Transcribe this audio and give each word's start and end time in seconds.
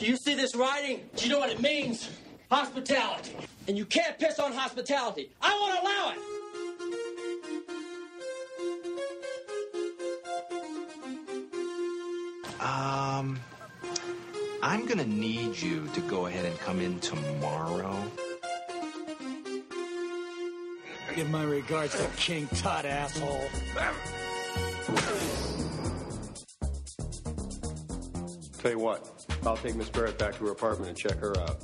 Do 0.00 0.06
you 0.06 0.16
see 0.16 0.34
this 0.34 0.56
writing? 0.56 1.10
Do 1.14 1.26
you 1.26 1.30
know 1.30 1.38
what 1.38 1.50
it 1.50 1.60
means? 1.60 2.08
Hospitality. 2.50 3.36
And 3.68 3.76
you 3.76 3.84
can't 3.84 4.18
piss 4.18 4.38
on 4.38 4.50
hospitality. 4.50 5.28
I 5.42 5.52
won't 5.60 5.78
allow 5.78 6.12
it. 6.12 6.18
Um, 12.62 13.38
I'm 14.62 14.86
gonna 14.86 15.04
need 15.04 15.60
you 15.60 15.86
to 15.92 16.00
go 16.00 16.24
ahead 16.24 16.46
and 16.46 16.58
come 16.60 16.80
in 16.80 16.98
tomorrow. 17.00 17.94
Give 21.14 21.28
my 21.28 21.44
regards 21.44 21.92
to 21.98 22.06
King 22.16 22.48
Tut, 22.54 22.86
asshole. 22.86 23.50
Tell 28.60 28.70
you 28.70 28.78
what, 28.78 29.26
I'll 29.46 29.56
take 29.56 29.74
Miss 29.74 29.88
Barrett 29.88 30.18
back 30.18 30.36
to 30.36 30.44
her 30.44 30.52
apartment 30.52 30.90
and 30.90 30.98
check 30.98 31.16
her 31.16 31.34
out. 31.40 31.56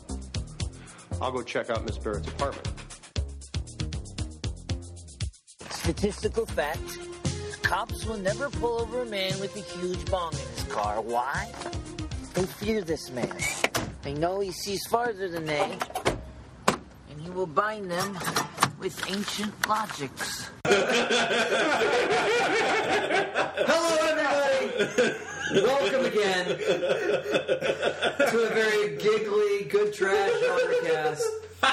I'll 1.21 1.30
go 1.30 1.43
check 1.43 1.68
out 1.68 1.84
Miss 1.84 1.98
Barrett's 1.98 2.26
apartment. 2.26 2.68
Statistical 5.68 6.46
fact 6.46 6.98
cops 7.61 8.07
will 8.07 8.16
never 8.16 8.48
pull 8.48 8.80
over 8.80 9.02
a 9.02 9.07
man 9.07 9.38
with 9.40 9.54
a 9.57 9.79
huge 9.79 10.02
bong 10.11 10.32
in 10.32 10.38
his 10.38 10.64
car. 10.71 11.02
Why? 11.02 11.52
They 12.32 12.44
fear 12.44 12.80
this 12.80 13.10
man. 13.10 13.36
They 14.00 14.14
know 14.14 14.40
he 14.40 14.52
sees 14.52 14.86
farther 14.86 15.29
than 15.29 15.44
they, 15.44 15.76
and 17.10 17.21
he 17.21 17.29
will 17.29 17.46
bind 17.46 17.90
them 17.90 18.16
with 18.79 18.99
ancient 19.10 19.52
logics. 19.68 20.50
Hello, 23.68 23.96
everybody. 23.96 24.05
Welcome 25.53 26.05
again 26.07 26.46
to 26.46 26.59
a 28.18 28.50
very 28.53 28.96
giggly, 28.96 29.64
good 29.69 29.95
trash 29.95 30.31
podcast. 30.32 31.21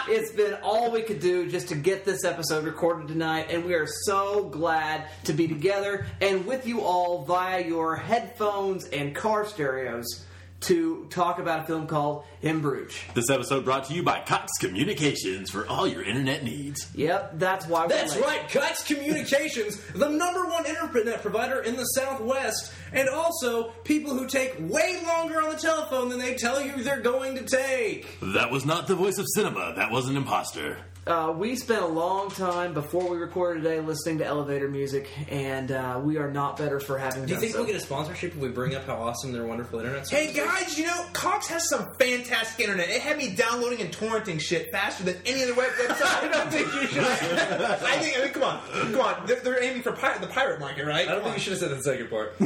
It's 0.10 0.32
been 0.32 0.56
all 0.62 0.92
we 0.92 1.02
could 1.02 1.20
do 1.20 1.50
just 1.50 1.70
to 1.70 1.76
get 1.76 2.06
this 2.06 2.24
episode 2.24 2.66
recorded 2.66 3.08
tonight, 3.08 3.48
and 3.50 3.66
we 3.66 3.74
are 3.74 3.88
so 3.88 4.44
glad 4.44 5.08
to 5.24 5.34
be 5.34 5.48
together 5.48 6.06
and 6.22 6.46
with 6.46 6.68
you 6.68 6.82
all 6.82 7.24
via 7.24 7.66
your 7.66 7.96
headphones 7.96 8.86
and 8.90 9.16
car 9.16 9.46
stereos 9.46 10.24
to 10.64 11.06
talk 11.10 11.40
about 11.40 11.62
a 11.62 11.64
film 11.64 11.88
called 11.88 12.24
In 12.42 12.62
Bruges. 12.62 12.98
This 13.14 13.30
episode 13.30 13.66
brought 13.66 13.86
to 13.86 13.94
you 13.94 14.04
by 14.04 14.22
Cox 14.22 14.52
Communications 14.60 15.50
for 15.50 15.68
all 15.68 15.88
your 15.88 16.04
internet 16.04 16.44
needs. 16.44 16.88
Yep, 16.96 17.40
that's 17.40 17.68
why 17.68 17.84
we're 17.84 17.90
That's 17.90 18.16
late. 18.16 18.26
right, 18.26 18.50
Cox 18.50 18.84
Communications, 18.84 19.78
the 19.96 20.10
number 20.10 20.46
one 20.46 20.66
internet 20.66 21.22
provider 21.22 21.62
in 21.62 21.76
the 21.76 21.84
Southwest, 21.86 22.74
and 22.92 23.10
also 23.10 23.70
people 23.84 24.14
who 24.14 24.28
take 24.28 24.56
way 24.60 25.02
longer 25.06 25.42
on 25.42 25.50
the 25.50 25.58
telephone 25.60 26.10
than 26.10 26.20
they 26.20 26.36
tell 26.36 26.62
you 26.62 26.84
they're 26.84 27.02
going 27.02 27.36
to 27.36 27.44
take. 27.44 28.20
That 28.22 28.52
was 28.52 28.66
not 28.66 28.88
the 28.88 28.96
voice 28.96 29.18
of 29.18 29.26
cinema. 29.36 29.74
That 29.76 29.92
was 29.92 30.08
an 30.08 30.18
imposter. 30.18 30.78
Uh, 31.06 31.34
we 31.38 31.54
spent 31.58 31.82
a 31.82 31.86
long 31.88 32.30
time 32.30 32.74
before 32.74 33.10
we 33.10 33.18
recorded 33.18 33.62
today 33.62 33.82
listening 33.82 34.20
to 34.20 34.26
elevator 34.26 34.70
music, 34.70 35.10
and 35.30 35.70
uh, 35.70 36.00
we 36.02 36.18
are 36.18 36.32
not 36.32 36.56
better 36.56 36.80
for 36.80 36.98
having 36.98 37.24
Do 37.26 37.28
you 37.28 37.34
done 37.36 37.42
think 37.42 37.52
so. 37.52 37.58
we'll 37.60 37.68
get 37.68 37.76
a 37.76 37.80
sponsorship 37.82 38.32
if 38.32 38.38
we 38.38 38.48
bring 38.48 38.74
up 38.74 38.86
how 38.86 38.96
awesome 38.96 39.34
their 39.34 39.44
wonderful 39.46 39.80
internet 39.80 40.10
Hey 40.10 40.28
service 40.34 40.38
is? 40.38 40.44
guys, 40.68 40.80
you 40.80 40.86
know, 40.86 41.06
Cox 41.12 41.48
has 41.48 41.68
some 41.68 41.90
fantastic 42.00 42.62
internet. 42.64 42.88
It 42.90 43.02
had 43.02 43.18
me 43.18 43.36
downloading 43.36 43.82
and 43.82 43.92
torrenting 43.92 44.40
shit 44.40 44.72
faster 44.72 45.04
than 45.04 45.18
any 45.26 45.44
other 45.44 45.56
web 45.56 45.72
website. 45.72 46.24
I 46.24 46.28
don't 46.30 46.50
think 46.50 46.74
you 46.74 46.88
should. 46.88 47.04
I 47.04 47.76
think, 48.00 48.18
I 48.18 48.22
mean, 48.24 48.30
come 48.32 48.44
on. 48.44 48.62
Come 48.72 49.02
on. 49.02 49.26
They're, 49.28 49.42
they're 49.42 49.62
aiming 49.62 49.82
for 49.82 49.92
pi- 49.92 50.18
the 50.20 50.28
pirate 50.28 50.62
market, 50.62 50.86
right? 50.86 51.10
I 51.10 51.12
don't 51.16 51.24
think 51.24 51.36
you 51.36 51.42
should 51.42 51.52
have 51.52 51.60
said 51.60 51.72
the 51.78 51.82
second 51.84 52.10
part. 52.10 52.34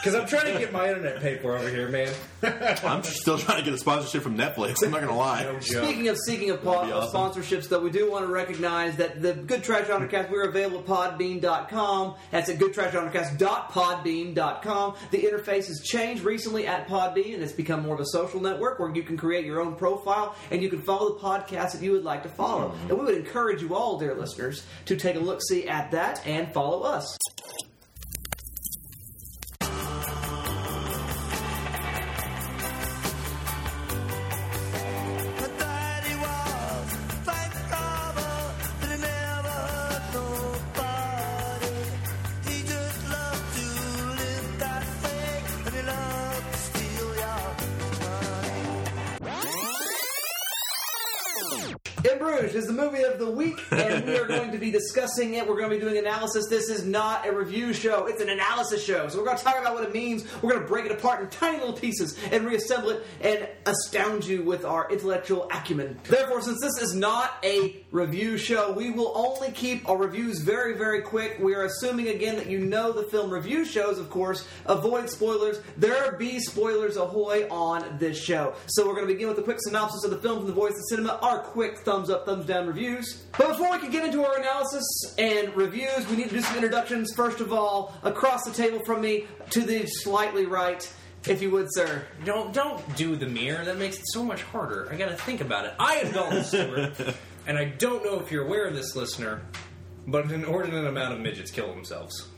Because 0.00 0.14
I'm 0.14 0.26
trying 0.26 0.54
to 0.54 0.58
get 0.58 0.72
my 0.72 0.88
internet 0.88 1.20
paid 1.20 1.42
for 1.42 1.54
over 1.56 1.68
here, 1.68 1.88
man. 1.88 2.10
I'm 2.82 3.02
still 3.02 3.36
trying 3.36 3.58
to 3.58 3.64
get 3.64 3.74
a 3.74 3.78
sponsorship 3.78 4.22
from 4.22 4.38
Netflix. 4.38 4.82
I'm 4.82 4.90
not 4.90 5.02
going 5.02 5.12
to 5.12 5.18
lie. 5.18 5.42
No 5.42 5.60
joke. 5.60 5.84
Speaking 5.84 6.08
of 6.08 6.16
seeking 6.16 6.48
of 6.50 6.62
po- 6.62 6.72
That'd 6.72 6.88
be 6.88 6.92
awesome. 6.94 7.42
sponsorships, 7.42 7.68
though, 7.68 7.80
we 7.80 7.90
do 7.90 8.10
want 8.10 8.24
to 8.24 8.32
recognize 8.32 8.96
that 8.96 9.20
the 9.20 9.34
Good 9.34 9.62
Trash 9.62 9.88
Undercast, 9.88 10.30
we're 10.30 10.48
available 10.48 10.78
at 10.80 10.86
podbean.com. 11.18 12.14
That's 12.30 12.48
at 12.48 12.58
goodtrashundercast.podbean.com. 12.58 14.96
The 15.10 15.18
interface 15.18 15.66
has 15.66 15.82
changed 15.84 16.22
recently 16.22 16.66
at 16.66 16.88
Podbean, 16.88 17.34
and 17.34 17.42
it's 17.42 17.52
become 17.52 17.82
more 17.82 17.94
of 17.94 18.00
a 18.00 18.06
social 18.06 18.40
network 18.40 18.78
where 18.78 18.88
you 18.94 19.02
can 19.02 19.18
create 19.18 19.44
your 19.44 19.60
own 19.60 19.74
profile 19.76 20.34
and 20.50 20.62
you 20.62 20.70
can 20.70 20.80
follow 20.80 21.12
the 21.14 21.20
podcast 21.20 21.72
that 21.72 21.82
you 21.82 21.92
would 21.92 22.04
like 22.04 22.22
to 22.22 22.30
follow. 22.30 22.70
Mm-hmm. 22.70 22.88
And 22.88 22.98
we 22.98 23.04
would 23.04 23.16
encourage 23.16 23.60
you 23.60 23.74
all, 23.74 23.98
dear 23.98 24.14
listeners, 24.14 24.64
to 24.86 24.96
take 24.96 25.16
a 25.16 25.20
look 25.20 25.42
see 25.42 25.68
at 25.68 25.90
that 25.90 26.26
and 26.26 26.50
follow 26.54 26.80
us. 26.82 27.14
Is 52.60 52.66
the 52.66 52.72
movie 52.74 53.02
of 53.02 53.18
the 53.18 53.30
week, 53.30 53.58
and 53.70 54.04
we 54.04 54.18
are 54.18 54.26
going 54.26 54.49
to 54.52 54.58
be 54.58 54.70
discussing 54.70 55.34
it. 55.34 55.46
We're 55.46 55.56
going 55.56 55.70
to 55.70 55.76
be 55.76 55.80
doing 55.80 55.98
analysis. 55.98 56.46
This 56.48 56.68
is 56.68 56.84
not 56.84 57.26
a 57.26 57.32
review 57.32 57.72
show; 57.72 58.06
it's 58.06 58.20
an 58.20 58.28
analysis 58.28 58.84
show. 58.84 59.08
So 59.08 59.18
we're 59.18 59.24
going 59.24 59.38
to 59.38 59.44
talk 59.44 59.58
about 59.60 59.74
what 59.74 59.84
it 59.84 59.92
means. 59.92 60.24
We're 60.42 60.50
going 60.50 60.62
to 60.62 60.68
break 60.68 60.86
it 60.86 60.92
apart 60.92 61.20
in 61.22 61.28
tiny 61.28 61.58
little 61.58 61.74
pieces 61.74 62.16
and 62.30 62.46
reassemble 62.46 62.90
it 62.90 63.06
and 63.20 63.48
astound 63.66 64.26
you 64.26 64.42
with 64.42 64.64
our 64.64 64.90
intellectual 64.90 65.48
acumen. 65.52 65.98
Therefore, 66.04 66.42
since 66.42 66.60
this 66.60 66.80
is 66.82 66.94
not 66.94 67.34
a 67.42 67.84
review 67.90 68.36
show, 68.36 68.72
we 68.72 68.90
will 68.90 69.12
only 69.16 69.50
keep 69.52 69.88
our 69.88 69.96
reviews 69.96 70.40
very, 70.40 70.76
very 70.76 71.02
quick. 71.02 71.38
We 71.40 71.54
are 71.54 71.64
assuming 71.64 72.08
again 72.08 72.36
that 72.36 72.48
you 72.48 72.60
know 72.60 72.92
the 72.92 73.04
film 73.04 73.30
review 73.30 73.64
shows, 73.64 73.98
of 73.98 74.10
course. 74.10 74.46
Avoid 74.66 75.10
spoilers. 75.10 75.60
There 75.76 76.12
be 76.20 76.38
spoilers 76.38 76.96
ahoy 76.96 77.48
on 77.50 77.98
this 77.98 78.22
show. 78.22 78.54
So 78.66 78.86
we're 78.86 78.94
going 78.94 79.08
to 79.08 79.12
begin 79.12 79.28
with 79.28 79.38
a 79.38 79.42
quick 79.42 79.58
synopsis 79.60 80.04
of 80.04 80.10
the 80.10 80.18
film 80.18 80.38
from 80.38 80.46
the 80.46 80.52
voice 80.52 80.72
of 80.72 80.84
cinema. 80.88 81.18
Our 81.22 81.38
quick 81.38 81.78
thumbs 81.78 82.10
up, 82.10 82.26
thumbs 82.26 82.46
down 82.46 82.66
reviews. 82.66 83.24
But 83.36 83.48
before 83.48 83.70
we 83.70 83.78
can 83.78 83.90
get 83.90 84.04
into 84.04 84.24
our 84.24 84.36
analysis 84.40 85.14
and 85.18 85.54
reviews, 85.56 86.08
we 86.08 86.16
need 86.16 86.28
to 86.28 86.34
do 86.34 86.40
some 86.40 86.56
introductions. 86.56 87.12
First 87.14 87.40
of 87.40 87.52
all, 87.52 87.94
across 88.02 88.44
the 88.44 88.52
table 88.52 88.80
from 88.84 89.00
me 89.00 89.26
to 89.50 89.60
the 89.60 89.86
slightly 89.86 90.46
right, 90.46 90.90
if 91.28 91.40
you 91.42 91.50
would, 91.50 91.68
sir. 91.70 92.04
Don't 92.24 92.52
don't 92.52 92.96
do 92.96 93.16
the 93.16 93.26
mirror. 93.26 93.64
That 93.64 93.78
makes 93.78 93.98
it 93.98 94.04
so 94.12 94.24
much 94.24 94.42
harder. 94.42 94.88
I 94.90 94.96
got 94.96 95.10
to 95.10 95.16
think 95.16 95.40
about 95.40 95.66
it. 95.66 95.74
I 95.78 95.96
am 95.96 96.12
Dalton 96.12 96.44
Stewart, 96.50 97.14
and 97.46 97.58
I 97.58 97.66
don't 97.66 98.04
know 98.04 98.18
if 98.20 98.30
you're 98.32 98.46
aware 98.46 98.66
of 98.66 98.74
this, 98.74 98.96
listener, 98.96 99.42
but 100.06 100.24
an 100.24 100.32
inordinate 100.32 100.86
amount 100.86 101.14
of 101.14 101.20
midgets 101.20 101.50
kill 101.50 101.68
themselves. 101.68 102.28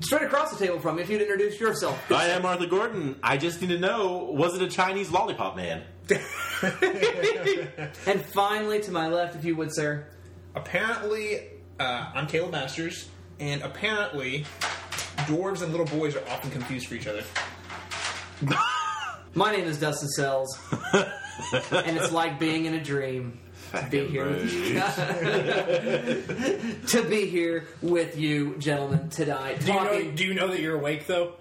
Straight 0.00 0.22
across 0.22 0.50
the 0.50 0.64
table 0.64 0.80
from 0.80 0.96
me, 0.96 1.02
if 1.02 1.10
you'd 1.10 1.22
introduce 1.22 1.60
yourself. 1.60 2.10
I 2.10 2.28
am 2.28 2.44
Arthur 2.44 2.66
Gordon. 2.66 3.16
I 3.22 3.36
just 3.36 3.60
need 3.60 3.68
to 3.68 3.78
know 3.78 4.24
was 4.32 4.56
it 4.56 4.62
a 4.62 4.68
Chinese 4.68 5.10
lollipop 5.10 5.56
man? 5.56 5.84
And 8.06 8.24
finally, 8.26 8.80
to 8.80 8.90
my 8.90 9.08
left, 9.08 9.36
if 9.36 9.44
you 9.44 9.56
would, 9.56 9.74
sir. 9.74 10.06
Apparently, 10.54 11.40
uh, 11.80 12.10
I'm 12.14 12.26
Caleb 12.26 12.52
Masters, 12.52 13.08
and 13.40 13.62
apparently, 13.62 14.44
dwarves 15.26 15.62
and 15.62 15.70
little 15.72 15.86
boys 15.86 16.14
are 16.14 16.22
often 16.28 16.50
confused 16.50 16.88
for 16.88 16.94
each 16.94 17.06
other. 17.06 17.22
My 19.34 19.50
name 19.52 19.64
is 19.64 19.80
Dustin 19.80 20.10
Sells, 20.10 20.58
and 20.92 21.96
it's 21.96 22.12
like 22.12 22.38
being 22.38 22.66
in 22.66 22.74
a 22.74 22.84
dream 22.84 23.40
to 23.72 23.86
be 23.90 24.06
here 24.06 24.28
with 24.28 24.52
you. 24.52 24.74
to 26.88 27.02
be 27.08 27.24
here 27.26 27.66
with 27.80 28.18
you, 28.18 28.56
gentlemen, 28.58 29.08
tonight. 29.08 29.60
Do 29.60 29.68
you 29.68 29.72
know? 29.72 29.84
Talking, 29.84 30.14
Do 30.14 30.26
you 30.26 30.34
know 30.34 30.48
that 30.48 30.60
you're 30.60 30.76
awake 30.76 31.06
though? 31.06 31.32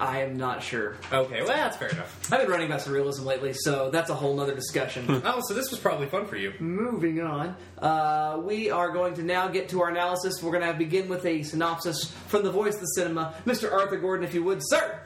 I 0.00 0.22
am 0.22 0.36
not 0.36 0.62
sure. 0.62 0.96
Okay, 1.12 1.38
well 1.42 1.48
that's 1.48 1.76
fair 1.76 1.88
enough. 1.88 2.32
I've 2.32 2.40
been 2.40 2.50
running 2.50 2.66
about 2.66 2.80
surrealism 2.80 3.24
lately, 3.24 3.52
so 3.54 3.90
that's 3.90 4.10
a 4.10 4.14
whole 4.14 4.34
nother 4.36 4.54
discussion. 4.54 5.04
Oh, 5.26 5.40
so 5.48 5.54
this 5.54 5.70
was 5.70 5.80
probably 5.80 6.06
fun 6.06 6.26
for 6.26 6.36
you. 6.36 6.52
Moving 6.60 7.20
on, 7.20 7.56
uh, 7.78 8.38
we 8.42 8.70
are 8.70 8.90
going 8.90 9.14
to 9.14 9.22
now 9.22 9.48
get 9.48 9.70
to 9.70 9.80
our 9.82 9.88
analysis. 9.88 10.42
We're 10.42 10.52
going 10.52 10.70
to 10.70 10.76
begin 10.78 11.08
with 11.08 11.24
a 11.24 11.42
synopsis 11.42 12.10
from 12.28 12.42
the 12.44 12.50
voice 12.52 12.74
of 12.74 12.80
the 12.80 12.86
cinema, 12.86 13.34
Mr. 13.46 13.72
Arthur 13.72 13.96
Gordon, 13.96 14.24
if 14.26 14.34
you 14.34 14.44
would, 14.44 14.60
sir. 14.62 15.00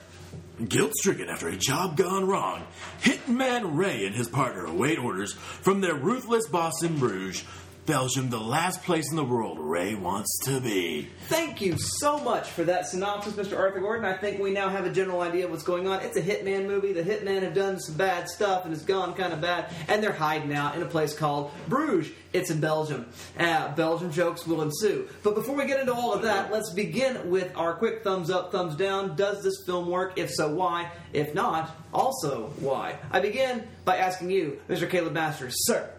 Guilt 0.67 0.93
stricken 0.97 1.29
after 1.29 1.49
a 1.49 1.57
job 1.57 1.97
gone 1.97 2.27
wrong, 2.27 2.65
Hitman 3.01 3.77
Ray 3.77 4.07
and 4.07 4.15
his 4.15 4.27
partner 4.29 4.65
await 4.67 4.99
orders 4.99 5.35
from 5.35 5.81
their 5.81 5.95
ruthless 5.95 6.49
boss 6.49 6.83
in 6.83 6.99
Bruges 6.99 7.45
Belgium 7.89 8.29
the 8.29 8.39
last 8.39 8.83
place 8.83 9.11
in 9.11 9.17
the 9.17 9.25
world 9.25 9.59
Ray 9.59 9.95
wants 9.95 10.41
to 10.45 10.61
be. 10.61 11.09
Thank 11.29 11.63
you 11.63 11.79
so 11.79 12.19
much 12.19 12.47
for 12.51 12.63
that 12.65 12.87
synopsis, 12.87 13.33
Mr. 13.33 13.59
Arthur 13.59 13.81
Gordon. 13.81 14.05
I 14.05 14.13
think 14.13 14.39
we 14.39 14.51
now 14.51 14.69
have 14.69 14.85
a 14.85 14.93
general 14.93 15.23
idea 15.23 15.47
of 15.47 15.51
what's 15.51 15.63
going 15.63 15.89
on. 15.89 16.03
It's 16.03 16.19
a 16.19 16.21
hitman 16.21 16.67
movie. 16.67 16.93
The 16.93 17.03
hitman 17.03 17.41
have 17.41 17.55
done 17.55 17.81
some 17.81 17.95
bad 17.95 18.29
stuff 18.29 18.67
and 18.67 18.75
it's 18.75 18.83
gone 18.83 19.15
kind 19.15 19.33
of 19.33 19.41
bad, 19.41 19.73
and 19.89 20.03
they're 20.03 20.13
hiding 20.13 20.53
out 20.53 20.77
in 20.77 20.83
a 20.83 20.87
place 20.87 21.17
called 21.17 21.51
Bruges. 21.67 22.13
It's 22.35 22.51
in 22.51 22.61
Belgium. 22.61 23.07
Uh, 23.39 23.75
Belgium 23.75 24.13
jokes 24.13 24.47
will 24.47 24.61
ensue. 24.61 25.09
But 25.23 25.35
before 25.35 25.57
we 25.57 25.65
get 25.65 25.81
into 25.81 25.95
all 25.95 26.13
of 26.13 26.21
that, 26.23 26.53
let's 26.53 26.71
begin 26.75 27.31
with 27.31 27.57
our 27.57 27.73
quick 27.73 28.05
thumbs 28.05 28.29
up, 28.29 28.53
thumbs 28.53 28.77
down. 28.77 29.17
Does 29.17 29.43
this 29.43 29.65
film 29.65 29.89
work? 29.89 30.19
If 30.19 30.31
so, 30.31 30.55
why? 30.55 30.91
If 31.15 31.35
not, 31.35 31.75
also 31.95 32.53
why? 32.59 32.99
I 33.11 33.21
begin 33.21 33.67
by 33.87 33.97
asking 33.97 34.31
you, 34.31 34.61
Mr. 34.69 34.91
Caleb 34.91 35.15
Masters, 35.15 35.55
sir. 35.65 35.91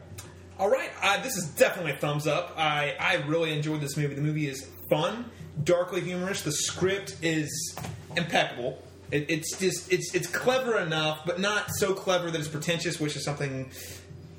All 0.59 0.69
right, 0.69 0.89
uh, 1.01 1.21
this 1.23 1.37
is 1.37 1.45
definitely 1.55 1.93
a 1.93 1.95
thumbs 1.95 2.27
up. 2.27 2.53
I, 2.57 2.93
I 2.99 3.15
really 3.27 3.53
enjoyed 3.53 3.79
this 3.79 3.95
movie. 3.95 4.13
The 4.13 4.21
movie 4.21 4.47
is 4.47 4.69
fun, 4.89 5.23
darkly 5.63 6.01
humorous. 6.01 6.41
The 6.41 6.51
script 6.51 7.15
is 7.21 7.77
impeccable. 8.17 8.77
It, 9.09 9.27
it's 9.29 9.57
just 9.57 9.91
it's 9.91 10.13
it's 10.13 10.27
clever 10.27 10.77
enough, 10.79 11.21
but 11.25 11.39
not 11.39 11.71
so 11.75 11.93
clever 11.93 12.29
that 12.29 12.37
it's 12.37 12.49
pretentious, 12.49 12.99
which 12.99 13.15
is 13.15 13.23
something 13.23 13.71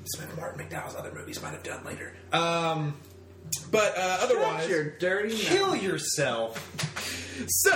some 0.05 0.25
of 0.25 0.37
Martin 0.37 0.63
McDowell's 0.63 0.95
other 0.95 1.11
movies 1.11 1.41
might 1.41 1.53
have 1.53 1.63
done 1.63 1.83
later. 1.83 2.13
Um, 2.31 2.95
but 3.71 3.97
uh, 3.97 4.19
otherwise, 4.21 4.69
your 4.69 4.91
dirty 4.97 5.35
Kill 5.35 5.69
mouth. 5.73 5.81
yourself. 5.83 7.45
so, 7.47 7.71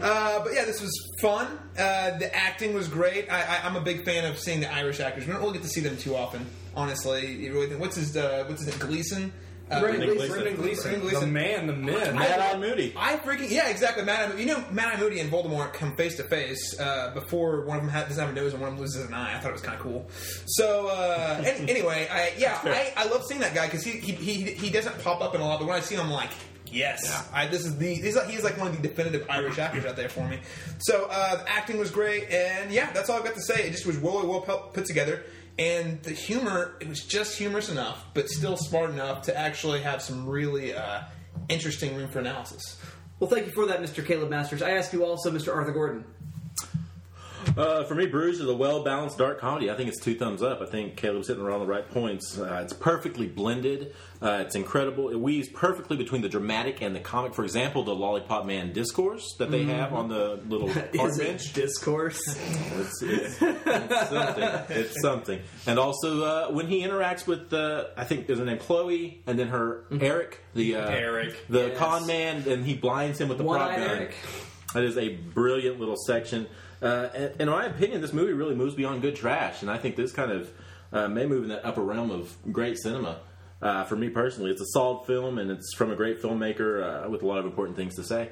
uh, 0.00 0.42
but 0.44 0.54
yeah, 0.54 0.64
this 0.64 0.80
was 0.80 0.92
fun. 1.20 1.46
Uh, 1.76 2.16
the 2.18 2.34
acting 2.34 2.74
was 2.74 2.86
great. 2.88 3.30
I, 3.30 3.42
I, 3.42 3.60
I'm 3.64 3.74
a 3.76 3.80
big 3.80 4.04
fan 4.04 4.24
of 4.24 4.38
seeing 4.38 4.60
the 4.60 4.72
Irish 4.72 5.00
actors. 5.00 5.26
We 5.26 5.32
don't 5.32 5.42
really 5.42 5.54
get 5.54 5.62
to 5.62 5.68
see 5.68 5.80
them 5.80 5.96
too 5.96 6.16
often, 6.16 6.46
honestly. 6.78 7.34
You 7.34 7.52
really 7.52 7.66
think, 7.66 7.80
what's 7.80 7.96
his 7.96 8.16
uh, 8.16 8.44
what's 8.46 8.64
his 8.64 8.70
name? 8.78 8.88
Gleeson. 8.88 9.32
Uh, 9.70 9.80
Brendan 9.80 10.08
Gleeson. 10.08 10.28
Brendan 10.30 10.56
Gleeson. 10.56 11.00
Gleeson. 11.00 11.20
The 11.20 11.26
man, 11.26 11.66
the 11.66 11.74
myth. 11.74 12.14
Mad 12.14 12.40
Eye 12.40 12.58
Moody. 12.58 12.94
I 12.96 13.16
freaking 13.16 13.50
yeah, 13.50 13.68
exactly. 13.68 14.02
Mad 14.02 14.32
Eye, 14.32 14.38
you 14.38 14.46
know, 14.46 14.64
Mad 14.70 14.94
Eye 14.94 15.00
Moody 15.00 15.20
and 15.20 15.30
Voldemort 15.30 15.74
come 15.74 15.94
face 15.94 16.16
to 16.16 16.22
face 16.22 16.78
uh, 16.80 17.10
before 17.12 17.66
one 17.66 17.76
of 17.76 17.82
them 17.82 17.92
has, 17.92 18.08
doesn't 18.08 18.24
have 18.24 18.34
a 18.34 18.40
nose 18.40 18.52
and 18.54 18.62
one 18.62 18.70
of 18.70 18.76
them 18.76 18.82
loses 18.82 19.04
an 19.06 19.12
eye. 19.12 19.36
I 19.36 19.40
thought 19.40 19.50
it 19.50 19.52
was 19.52 19.60
kind 19.60 19.76
of 19.76 19.82
cool. 19.82 20.08
So 20.46 20.88
uh, 20.88 21.42
any, 21.44 21.68
anyway, 21.70 22.08
I, 22.10 22.32
yeah, 22.38 22.58
I, 22.64 22.94
I 22.96 23.08
love 23.08 23.24
seeing 23.24 23.40
that 23.40 23.54
guy 23.54 23.66
because 23.66 23.84
he, 23.84 23.92
he 23.98 24.12
he 24.12 24.52
he 24.52 24.70
doesn't 24.70 25.02
pop 25.02 25.20
up 25.20 25.34
in 25.34 25.40
a 25.42 25.44
lot, 25.44 25.58
but 25.58 25.68
when 25.68 25.76
I 25.76 25.80
see 25.80 25.96
him, 25.96 26.02
I'm 26.02 26.10
like. 26.10 26.30
Yes, 26.70 27.26
I, 27.32 27.46
this 27.46 27.64
is 27.64 27.78
the 27.78 27.94
he's 27.94 28.14
like, 28.14 28.28
he's 28.28 28.44
like 28.44 28.58
one 28.58 28.66
of 28.66 28.76
the 28.76 28.86
definitive 28.86 29.24
Irish 29.30 29.58
actors 29.58 29.86
out 29.86 29.96
there 29.96 30.10
for 30.10 30.28
me. 30.28 30.38
So 30.80 31.08
uh, 31.10 31.36
the 31.36 31.50
acting 31.50 31.78
was 31.78 31.90
great, 31.90 32.28
and 32.30 32.70
yeah, 32.70 32.92
that's 32.92 33.08
all 33.08 33.16
I've 33.16 33.24
got 33.24 33.36
to 33.36 33.40
say. 33.40 33.66
It 33.66 33.70
just 33.70 33.86
was 33.86 33.96
really 33.96 34.26
well 34.26 34.42
put 34.42 34.84
together, 34.84 35.24
and 35.58 36.02
the 36.02 36.12
humor 36.12 36.76
it 36.80 36.88
was 36.88 37.04
just 37.04 37.36
humorous 37.36 37.68
enough, 37.68 38.04
but 38.14 38.28
still 38.28 38.56
smart 38.56 38.90
enough 38.90 39.22
to 39.22 39.36
actually 39.36 39.80
have 39.82 40.00
some 40.00 40.26
really 40.26 40.74
uh, 40.74 41.02
interesting 41.48 41.96
room 41.96 42.08
for 42.08 42.20
analysis. 42.20 42.80
Well, 43.18 43.28
thank 43.28 43.46
you 43.46 43.52
for 43.52 43.66
that, 43.66 43.82
Mr. 43.82 44.04
Caleb 44.04 44.30
Masters. 44.30 44.62
I 44.62 44.70
ask 44.70 44.92
you 44.92 45.04
also, 45.04 45.30
Mr. 45.30 45.54
Arthur 45.54 45.72
Gordon. 45.72 46.04
Uh, 47.58 47.82
for 47.82 47.96
me, 47.96 48.06
Bruges 48.06 48.40
is 48.40 48.48
a 48.48 48.54
well 48.54 48.84
balanced 48.84 49.18
dark 49.18 49.40
comedy. 49.40 49.68
I 49.68 49.74
think 49.74 49.88
it's 49.88 50.00
two 50.00 50.14
thumbs 50.16 50.42
up. 50.44 50.60
I 50.62 50.66
think 50.66 50.96
Caleb's 50.96 51.26
hitting 51.26 51.42
around 51.42 51.60
the 51.60 51.66
right 51.66 51.88
points. 51.90 52.38
Uh, 52.38 52.60
it's 52.62 52.72
perfectly 52.72 53.26
blended. 53.26 53.94
Uh, 54.22 54.44
it's 54.46 54.54
incredible. 54.54 55.08
It 55.08 55.18
weaves 55.18 55.48
perfectly 55.48 55.96
between 55.96 56.22
the 56.22 56.28
dramatic 56.28 56.82
and 56.82 56.94
the 56.94 57.00
comic. 57.00 57.34
For 57.34 57.42
example, 57.42 57.82
the 57.82 57.94
Lollipop 57.94 58.46
Man 58.46 58.72
discourse 58.72 59.34
that 59.38 59.50
they 59.50 59.64
have 59.64 59.92
on 59.92 60.08
the 60.08 60.40
little 60.48 60.68
park 60.68 60.92
Mm-hmm. 60.92 61.06
Is 61.06 61.18
bench. 61.18 61.48
it 61.48 61.54
discourse? 61.54 62.20
It's, 62.28 63.02
it's, 63.02 63.42
it's 63.42 64.08
something. 64.08 64.44
It's 64.76 65.02
something. 65.02 65.40
And 65.66 65.78
also 65.80 66.22
uh, 66.22 66.50
when 66.52 66.68
he 66.68 66.82
interacts 66.82 67.26
with, 67.26 67.52
uh, 67.52 67.86
I 67.96 68.04
think 68.04 68.26
there's 68.28 68.38
a 68.38 68.44
name 68.44 68.58
Chloe, 68.58 69.20
and 69.26 69.38
then 69.38 69.48
her 69.48 69.84
Eric, 70.00 70.40
the 70.54 70.76
uh, 70.76 70.88
Eric, 70.90 71.34
the 71.48 71.68
yes. 71.68 71.78
con 71.78 72.06
man, 72.06 72.44
and 72.48 72.64
he 72.64 72.74
blinds 72.74 73.20
him 73.20 73.28
with 73.28 73.38
the 73.38 73.44
prop 73.44 73.58
One-eyed 73.70 73.76
gun. 73.78 73.96
Eric. 73.98 74.14
That 74.74 74.84
is 74.84 74.98
a 74.98 75.08
brilliant 75.08 75.80
little 75.80 75.96
section. 75.96 76.46
Uh, 76.80 77.08
and, 77.14 77.40
in 77.40 77.48
my 77.48 77.64
opinion, 77.64 78.00
this 78.00 78.12
movie 78.12 78.32
really 78.32 78.54
moves 78.54 78.74
beyond 78.74 79.02
good 79.02 79.16
trash, 79.16 79.62
and 79.62 79.70
I 79.70 79.78
think 79.78 79.96
this 79.96 80.12
kind 80.12 80.30
of 80.30 80.50
uh, 80.92 81.08
may 81.08 81.26
move 81.26 81.44
in 81.44 81.48
that 81.50 81.64
upper 81.64 81.82
realm 81.82 82.10
of 82.10 82.36
great 82.52 82.78
cinema. 82.78 83.20
Uh, 83.60 83.84
for 83.84 83.96
me 83.96 84.08
personally, 84.08 84.50
it's 84.50 84.60
a 84.60 84.66
solid 84.66 85.06
film, 85.06 85.38
and 85.38 85.50
it's 85.50 85.74
from 85.74 85.90
a 85.90 85.96
great 85.96 86.22
filmmaker 86.22 87.06
uh, 87.06 87.10
with 87.10 87.22
a 87.22 87.26
lot 87.26 87.38
of 87.38 87.44
important 87.44 87.76
things 87.76 87.96
to 87.96 88.04
say. 88.04 88.30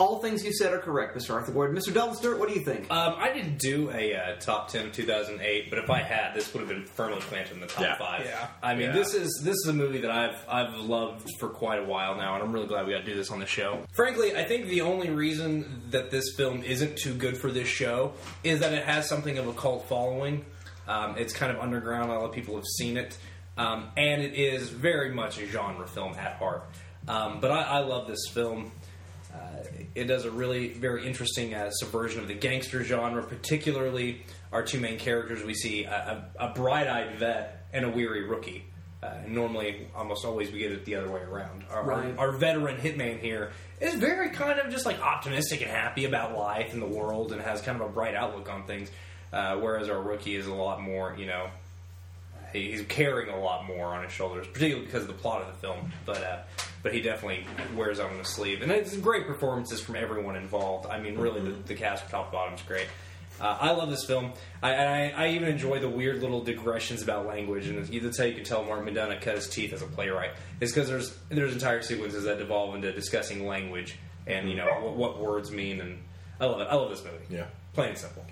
All 0.00 0.18
things 0.18 0.44
you 0.44 0.52
said 0.52 0.72
are 0.72 0.80
correct, 0.80 1.16
Mr. 1.16 1.34
Arthur 1.34 1.52
Gordon. 1.52 1.76
Mr. 1.76 1.94
Dalton 1.94 2.16
Stewart, 2.16 2.40
what 2.40 2.48
do 2.48 2.54
you 2.58 2.64
think? 2.64 2.90
Um, 2.90 3.14
I 3.16 3.32
didn't 3.32 3.58
do 3.58 3.92
a 3.92 4.12
uh, 4.16 4.36
top 4.40 4.66
ten 4.68 4.86
of 4.86 4.92
2008, 4.92 5.70
but 5.70 5.78
if 5.78 5.88
I 5.88 6.00
had, 6.00 6.34
this 6.34 6.52
would 6.52 6.60
have 6.60 6.68
been 6.68 6.84
firmly 6.84 7.20
planted 7.20 7.52
in 7.52 7.60
the 7.60 7.68
top 7.68 7.82
Yeah. 7.82 7.96
five. 7.96 8.24
Yeah. 8.24 8.48
I 8.60 8.74
mean, 8.74 8.86
Yeah. 8.88 8.92
this 8.92 9.14
is 9.14 9.40
this 9.44 9.54
is 9.54 9.66
a 9.68 9.72
movie 9.72 10.00
that 10.00 10.10
I've 10.10 10.44
I've 10.48 10.74
loved 10.80 11.28
for 11.38 11.48
quite 11.48 11.78
a 11.78 11.84
while 11.84 12.16
now, 12.16 12.34
and 12.34 12.42
I'm 12.42 12.52
really 12.52 12.66
glad 12.66 12.86
we 12.86 12.92
got 12.92 13.00
to 13.00 13.04
do 13.04 13.14
this 13.14 13.30
on 13.30 13.38
the 13.38 13.46
show. 13.46 13.84
Frankly, 13.94 14.36
I 14.36 14.42
think 14.44 14.66
the 14.66 14.80
only 14.80 15.10
reason 15.10 15.82
that 15.90 16.10
this 16.10 16.34
film 16.36 16.64
isn't 16.64 16.96
too 16.98 17.14
good 17.14 17.36
for 17.36 17.52
this 17.52 17.68
show 17.68 18.14
is 18.42 18.58
that 18.60 18.72
it 18.72 18.84
has 18.84 19.08
something 19.08 19.38
of 19.38 19.46
a 19.46 19.52
cult 19.52 19.88
following. 19.88 20.44
Um, 20.88 21.16
it's 21.18 21.32
kind 21.32 21.52
of 21.52 21.60
underground; 21.62 22.10
a 22.10 22.14
lot 22.14 22.24
of 22.24 22.32
people 22.32 22.56
have 22.56 22.66
seen 22.78 22.96
it, 22.96 23.16
um, 23.56 23.90
and 23.96 24.20
it 24.22 24.34
is 24.34 24.70
very 24.70 25.14
much 25.14 25.38
a 25.38 25.46
genre 25.46 25.86
film 25.86 26.14
at 26.14 26.34
heart. 26.38 26.64
Um, 27.06 27.38
but 27.40 27.52
I, 27.52 27.62
I 27.62 27.78
love 27.78 28.08
this 28.08 28.26
film. 28.32 28.72
It 29.94 30.04
does 30.04 30.24
a 30.24 30.30
really 30.30 30.68
very 30.72 31.06
interesting 31.06 31.54
uh, 31.54 31.70
subversion 31.70 32.20
of 32.20 32.28
the 32.28 32.34
gangster 32.34 32.82
genre, 32.82 33.22
particularly 33.22 34.22
our 34.52 34.62
two 34.64 34.80
main 34.80 34.98
characters. 34.98 35.42
We 35.44 35.54
see 35.54 35.84
a, 35.84 36.24
a, 36.38 36.46
a 36.46 36.54
bright-eyed 36.54 37.16
vet 37.18 37.66
and 37.72 37.84
a 37.84 37.88
weary 37.88 38.24
rookie. 38.24 38.64
Uh, 39.02 39.12
normally, 39.28 39.86
almost 39.94 40.24
always, 40.24 40.50
we 40.50 40.58
get 40.60 40.72
it 40.72 40.84
the 40.86 40.94
other 40.96 41.10
way 41.10 41.20
around. 41.20 41.64
Our, 41.70 41.84
Right. 41.84 42.18
our, 42.18 42.30
our 42.30 42.32
veteran 42.32 42.78
hitman 42.78 43.20
here 43.20 43.52
is 43.80 43.94
very 43.94 44.30
kind 44.30 44.58
of 44.58 44.70
just 44.72 44.86
like 44.86 44.98
optimistic 45.00 45.60
and 45.60 45.70
happy 45.70 46.06
about 46.06 46.36
life 46.36 46.72
and 46.72 46.80
the 46.80 46.86
world, 46.86 47.30
and 47.32 47.40
has 47.42 47.60
kind 47.60 47.80
of 47.80 47.86
a 47.88 47.92
bright 47.92 48.14
outlook 48.14 48.48
on 48.50 48.66
things. 48.66 48.90
Uh, 49.32 49.56
whereas 49.58 49.88
our 49.90 50.00
rookie 50.00 50.36
is 50.36 50.46
a 50.46 50.54
lot 50.54 50.80
more, 50.80 51.14
you 51.18 51.26
know, 51.26 51.48
he- 52.52 52.70
he's 52.70 52.82
carrying 52.86 53.28
a 53.28 53.38
lot 53.38 53.66
more 53.66 53.86
on 53.94 54.04
his 54.04 54.12
shoulders, 54.12 54.46
particularly 54.46 54.86
because 54.86 55.02
of 55.02 55.08
the 55.08 55.14
plot 55.14 55.42
of 55.42 55.48
the 55.48 55.60
film. 55.60 55.92
But 56.06 56.22
uh, 56.24 56.38
but 56.84 56.92
he 56.92 57.00
definitely 57.00 57.44
wears 57.74 57.98
it 57.98 58.04
on 58.04 58.16
the 58.18 58.24
sleeve, 58.24 58.62
and 58.62 58.70
it's 58.70 58.96
great 58.98 59.26
performances 59.26 59.80
from 59.80 59.96
everyone 59.96 60.36
involved. 60.36 60.86
I 60.86 61.00
mean, 61.00 61.18
really, 61.18 61.40
the, 61.40 61.50
the 61.50 61.74
cast 61.74 62.04
from 62.04 62.10
top 62.12 62.26
to 62.26 62.32
bottom 62.32 62.54
is 62.54 62.62
great. 62.62 62.86
Uh, 63.40 63.58
I 63.60 63.72
love 63.72 63.90
this 63.90 64.04
film. 64.04 64.32
I, 64.62 64.74
I, 64.74 65.08
I 65.16 65.28
even 65.30 65.48
enjoy 65.48 65.80
the 65.80 65.88
weird 65.88 66.22
little 66.22 66.44
digressions 66.44 67.02
about 67.02 67.26
language, 67.26 67.66
and 67.66 67.84
that's 67.84 68.18
how 68.18 68.24
you 68.24 68.34
can 68.34 68.44
tell 68.44 68.62
Martin 68.62 68.94
McDonagh 68.94 69.22
cut 69.22 69.34
his 69.34 69.48
teeth 69.48 69.72
as 69.72 69.82
a 69.82 69.86
playwright. 69.86 70.30
Is 70.60 70.72
because 70.72 70.88
there's 70.88 71.16
there's 71.30 71.52
entire 71.54 71.82
sequences 71.82 72.24
that 72.24 72.38
devolve 72.38 72.76
into 72.76 72.92
discussing 72.92 73.46
language 73.46 73.98
and 74.26 74.48
you 74.48 74.56
know 74.56 74.66
what, 74.66 74.96
what 74.96 75.20
words 75.20 75.50
mean, 75.50 75.80
and 75.80 75.98
I 76.40 76.46
love 76.46 76.60
it. 76.60 76.68
I 76.70 76.74
love 76.74 76.90
this 76.90 77.02
movie. 77.02 77.24
Yeah. 77.28 77.46
plain 77.72 77.90
and 77.90 77.98
simple. 77.98 78.24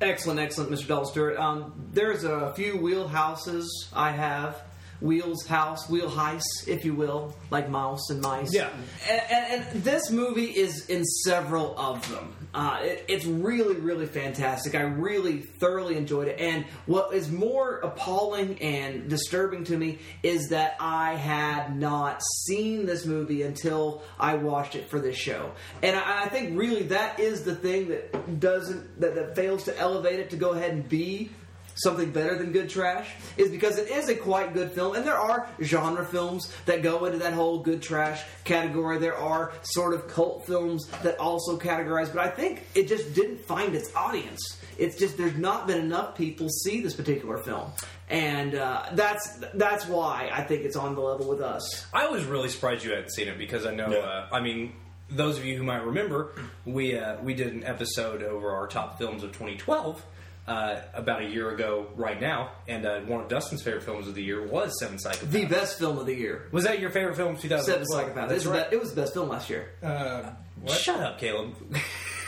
Excellent, 0.00 0.40
excellent, 0.40 0.70
Mr. 0.70 0.88
Dalton 0.88 1.10
Stewart. 1.10 1.36
Um, 1.38 1.88
there's 1.92 2.24
a 2.24 2.52
few 2.54 2.74
wheelhouses 2.74 3.66
I 3.92 4.10
have. 4.10 4.60
Wheels 5.00 5.46
house, 5.46 5.88
wheel 5.88 6.08
heist, 6.08 6.66
if 6.66 6.84
you 6.84 6.94
will, 6.94 7.34
like 7.50 7.68
mouse 7.68 8.10
and 8.10 8.20
mice. 8.20 8.54
Yeah. 8.54 8.70
And, 9.08 9.20
and, 9.30 9.64
and 9.64 9.84
this 9.84 10.10
movie 10.10 10.46
is 10.46 10.86
in 10.88 11.04
several 11.04 11.78
of 11.78 12.08
them. 12.10 12.34
Uh, 12.54 12.78
it, 12.82 13.04
it's 13.08 13.24
really, 13.24 13.74
really 13.74 14.06
fantastic. 14.06 14.74
I 14.74 14.82
really 14.82 15.40
thoroughly 15.40 15.96
enjoyed 15.96 16.28
it. 16.28 16.38
And 16.38 16.64
what 16.86 17.12
is 17.12 17.30
more 17.30 17.78
appalling 17.78 18.62
and 18.62 19.10
disturbing 19.10 19.64
to 19.64 19.76
me 19.76 19.98
is 20.22 20.50
that 20.50 20.76
I 20.78 21.14
had 21.14 21.76
not 21.76 22.22
seen 22.46 22.86
this 22.86 23.04
movie 23.04 23.42
until 23.42 24.02
I 24.18 24.36
watched 24.36 24.76
it 24.76 24.88
for 24.88 25.00
this 25.00 25.16
show. 25.16 25.52
And 25.82 25.96
I, 25.96 26.24
I 26.24 26.28
think 26.28 26.56
really 26.56 26.84
that 26.84 27.18
is 27.18 27.42
the 27.42 27.56
thing 27.56 27.88
that 27.88 28.40
doesn't 28.40 29.00
that, 29.00 29.16
that 29.16 29.34
fails 29.34 29.64
to 29.64 29.76
elevate 29.76 30.20
it 30.20 30.30
to 30.30 30.36
go 30.36 30.50
ahead 30.50 30.70
and 30.70 30.88
be 30.88 31.30
something 31.74 32.10
better 32.10 32.36
than 32.36 32.52
good 32.52 32.68
trash 32.68 33.10
is 33.36 33.50
because 33.50 33.78
it 33.78 33.88
is 33.88 34.08
a 34.08 34.14
quite 34.14 34.54
good 34.54 34.70
film. 34.72 34.94
And 34.94 35.06
there 35.06 35.18
are 35.18 35.48
genre 35.62 36.04
films 36.04 36.52
that 36.66 36.82
go 36.82 37.04
into 37.04 37.18
that 37.18 37.32
whole 37.32 37.58
good 37.58 37.82
trash 37.82 38.22
category. 38.44 38.98
There 38.98 39.16
are 39.16 39.52
sort 39.62 39.94
of 39.94 40.08
cult 40.08 40.46
films 40.46 40.86
that 41.02 41.18
also 41.18 41.58
categorize 41.58 42.12
but 42.12 42.18
i 42.18 42.28
think 42.28 42.66
it 42.74 42.88
just 42.88 43.14
didn't 43.14 43.38
find 43.38 43.74
its 43.74 43.94
audience. 43.94 44.40
It's 44.78 44.96
just 44.96 45.16
there's 45.16 45.36
not 45.36 45.66
been 45.66 45.78
enough 45.78 46.16
people 46.16 46.48
see 46.48 46.80
this 46.80 46.94
particular 46.94 47.38
film. 47.38 47.70
And 48.08 48.54
uh, 48.54 48.86
that's 48.92 49.38
that's 49.54 49.86
why 49.86 50.30
i 50.32 50.42
think 50.42 50.64
it's 50.64 50.76
on 50.76 50.94
the 50.94 51.00
level 51.00 51.28
with 51.28 51.40
us. 51.40 51.86
I 51.92 52.06
was 52.08 52.24
really 52.24 52.48
surprised 52.48 52.84
you 52.84 52.90
hadn't 52.90 53.12
seen 53.12 53.28
it 53.28 53.38
because 53.38 53.66
I 53.66 53.74
know. 53.74 53.86
Uh, 53.86 54.28
I 54.30 54.40
mean, 54.40 54.74
those 55.10 55.38
of 55.38 55.44
you 55.44 55.56
who 55.56 55.62
might 55.62 55.84
remember, 55.84 56.32
we 56.64 56.98
uh, 56.98 57.20
we 57.22 57.34
did 57.34 57.52
an 57.52 57.64
episode 57.64 58.22
over 58.22 58.50
our 58.50 58.66
top 58.66 58.98
films 58.98 59.22
of 59.22 59.32
2012 59.32 60.04
uh, 60.46 60.76
about 60.92 61.22
a 61.22 61.26
year 61.26 61.50
ago, 61.50 61.86
right 61.96 62.20
now, 62.20 62.50
and 62.68 62.84
uh, 62.84 63.00
one 63.00 63.20
of 63.22 63.28
Dustin's 63.28 63.62
favorite 63.62 63.82
films 63.82 64.06
of 64.08 64.14
the 64.14 64.22
year 64.22 64.46
was 64.46 64.78
Seven 64.78 64.98
Psychopaths. 64.98 65.30
the 65.30 65.44
best 65.46 65.78
film 65.78 65.96
of 65.98 66.06
the 66.06 66.14
year 66.14 66.48
was 66.52 66.64
that 66.64 66.80
your 66.80 66.90
favorite 66.90 67.16
film 67.16 67.34
of 67.36 67.40
2012? 67.40 67.64
Seven 67.64 67.86
Psychopaths. 67.86 68.28
That's 68.28 68.44
It 68.44 68.48
was, 68.50 68.58
right. 68.58 68.70
the, 68.70 68.76
it 68.76 68.80
was 68.80 68.90
the 68.94 69.00
best 69.00 69.14
film 69.14 69.28
last 69.28 69.48
year. 69.50 69.70
Uh, 69.82 70.30
Shut 70.68 71.00
up, 71.00 71.18
Caleb. 71.18 71.54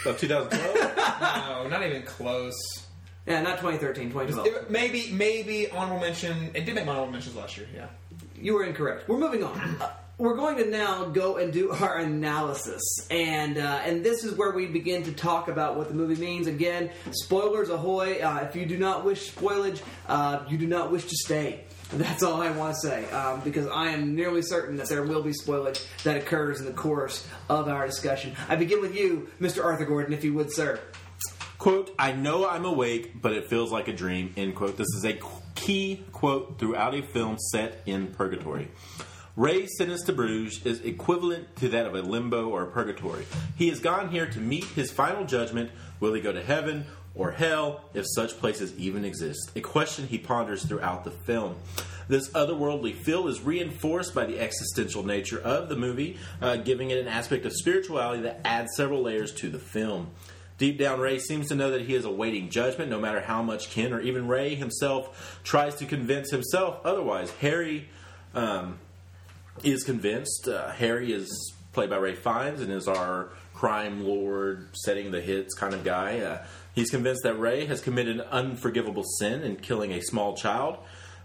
Of 0.07 0.19
2012? 0.21 0.97
no, 1.49 1.69
not 1.69 1.85
even 1.85 2.03
close. 2.03 2.55
Yeah, 3.27 3.43
not 3.43 3.59
2013, 3.59 4.11
2012. 4.11 4.47
It- 4.47 4.71
maybe, 4.71 5.11
maybe 5.13 5.69
honorable 5.71 6.01
mention. 6.01 6.51
It 6.55 6.65
did 6.65 6.75
make 6.75 6.87
my 6.87 6.93
honorable 6.93 7.13
mentions 7.13 7.35
last 7.35 7.57
year. 7.57 7.67
Yeah. 7.75 7.87
You 8.41 8.55
were 8.55 8.65
incorrect. 8.65 9.09
We're 9.09 9.19
moving 9.19 9.43
on. 9.43 9.77
We're 10.19 10.37
going 10.37 10.57
to 10.57 10.71
now 10.71 11.05
go 11.05 11.37
and 11.37 11.53
do 11.53 11.73
our 11.73 11.99
analysis, 11.99 12.81
and 13.11 13.59
uh, 13.59 13.83
and 13.85 14.03
this 14.03 14.25
is 14.25 14.35
where 14.35 14.53
we 14.53 14.65
begin 14.65 15.03
to 15.03 15.13
talk 15.13 15.49
about 15.49 15.77
what 15.77 15.89
the 15.89 15.95
movie 15.95 16.19
means. 16.19 16.47
Again, 16.47 16.91
spoilers 17.11 17.69
ahoy! 17.69 18.21
Uh, 18.23 18.47
if 18.49 18.57
you 18.57 18.65
do 18.65 18.79
not 18.79 19.05
wish 19.05 19.31
spoilage, 19.31 19.83
uh, 20.09 20.43
you 20.49 20.57
do 20.57 20.67
not 20.67 20.91
wish 20.91 21.05
to 21.05 21.15
stay. 21.17 21.65
That's 21.91 22.23
all 22.23 22.41
I 22.41 22.51
want 22.53 22.77
to 22.77 22.81
say, 22.81 23.11
um, 23.11 23.41
because 23.41 23.67
I 23.67 23.89
am 23.89 24.15
nearly 24.15 24.41
certain 24.41 24.79
that 24.79 24.89
there 24.89 25.03
will 25.03 25.23
be 25.23 25.33
spoilage 25.33 25.87
that 26.05 26.17
occurs 26.17 26.61
in 26.61 26.65
the 26.65 26.73
course 26.73 27.29
of 27.51 27.69
our 27.69 27.87
discussion. 27.87 28.35
I 28.49 28.57
begin 28.57 28.81
with 28.81 28.97
you, 28.97 29.29
Mr. 29.39 29.63
Arthur 29.63 29.85
Gordon, 29.85 30.15
if 30.15 30.25
you 30.25 30.33
would, 30.33 30.51
sir. 30.51 30.81
Quote, 31.59 31.95
I 31.99 32.13
know 32.13 32.49
I'm 32.49 32.65
awake, 32.65 33.21
but 33.21 33.35
it 33.35 33.51
feels 33.51 33.71
like 33.71 33.89
a 33.89 33.93
dream, 33.93 34.33
end 34.39 34.57
quote. 34.57 34.79
This 34.79 34.89
is 34.97 35.05
a 35.05 35.21
key 35.55 36.05
quote 36.13 36.59
throughout 36.59 36.95
a 36.95 37.03
film 37.03 37.37
set 37.39 37.83
in 37.85 38.07
purgatory. 38.15 38.71
Ray's 39.37 39.76
sentence 39.76 40.02
to 40.05 40.14
Bruges 40.14 40.64
is 40.64 40.81
equivalent 40.81 41.57
to 41.57 41.69
that 41.69 41.85
of 41.85 41.95
a 41.95 42.00
limbo 42.00 42.49
or 42.49 42.62
a 42.62 42.66
purgatory. 42.69 43.26
He 43.55 43.69
has 43.69 43.81
gone 43.81 44.09
here 44.09 44.25
to 44.25 44.40
meet 44.40 44.64
his 44.64 44.90
final 44.90 45.26
judgment. 45.26 45.71
Will 46.00 46.14
he 46.14 46.23
go 46.23 46.33
to 46.33 46.43
heaven 46.43 46.87
or 47.14 47.33
hell, 47.33 47.83
if 47.93 48.07
such 48.14 48.38
places 48.38 48.73
even 48.78 49.05
exist? 49.05 49.50
A 49.55 49.61
question 49.61 50.09
he 50.09 50.16
ponders 50.16 50.64
throughout 50.64 51.05
the 51.05 51.11
film. 51.11 51.57
This 52.09 52.31
otherworldly 52.31 52.95
feel 52.95 53.28
is 53.28 53.43
reinforced 53.43 54.14
by 54.14 54.25
the 54.25 54.40
existential 54.40 55.02
nature 55.02 55.40
of 55.40 55.69
the 55.69 55.76
movie, 55.76 56.16
uh, 56.40 56.57
giving 56.57 56.90
it 56.90 56.99
an 56.99 57.09
aspect 57.09 57.45
of 57.45 57.52
spirituality 57.52 58.23
that 58.23 58.40
adds 58.43 58.75
several 58.75 59.02
layers 59.02 59.35
to 59.35 59.50
the 59.50 59.59
film. 59.59 60.12
Deep 60.57 60.78
down, 60.78 60.99
Ray 60.99 61.19
seems 61.19 61.49
to 61.49 61.55
know 61.55 61.73
that 61.73 61.83
he 61.83 61.95
is 61.95 62.07
awaiting 62.07 62.49
judgment, 62.49 62.88
no 62.88 62.99
matter 62.99 63.21
how 63.21 63.43
much 63.43 63.69
Ken 63.69 63.93
or 63.93 64.00
even 64.00 64.28
Ray 64.28 64.55
himself 64.55 65.43
tries 65.45 65.75
to 65.75 65.85
convince 65.85 66.31
himself 66.31 66.81
otherwise. 66.87 67.31
Harry 67.33 67.90
um, 68.35 68.78
is 69.63 69.85
convinced. 69.85 70.49
Uh, 70.49 70.71
Harry 70.73 71.13
is 71.13 71.55
played 71.73 71.91
by 71.91 71.99
Ralph 71.99 72.19
Fiennes 72.19 72.61
and 72.61 72.73
is 72.73 72.89
our 72.89 73.31
crime 73.55 74.05
lord, 74.05 74.69
setting 74.75 75.11
the 75.11 75.21
hits 75.21 75.55
kind 75.55 75.75
of 75.75 75.85
guy. 75.85 76.21
Uh, 76.21 76.45
he's 76.75 76.91
convinced 76.91 77.23
that 77.23 77.39
Ray 77.39 77.67
has 77.67 77.81
committed 77.81 78.21
an 78.21 78.27
unforgivable 78.31 79.05
sin 79.19 79.43
in 79.43 79.57
killing 79.57 79.93
a 79.93 80.03
small 80.03 80.37
child. 80.37 80.79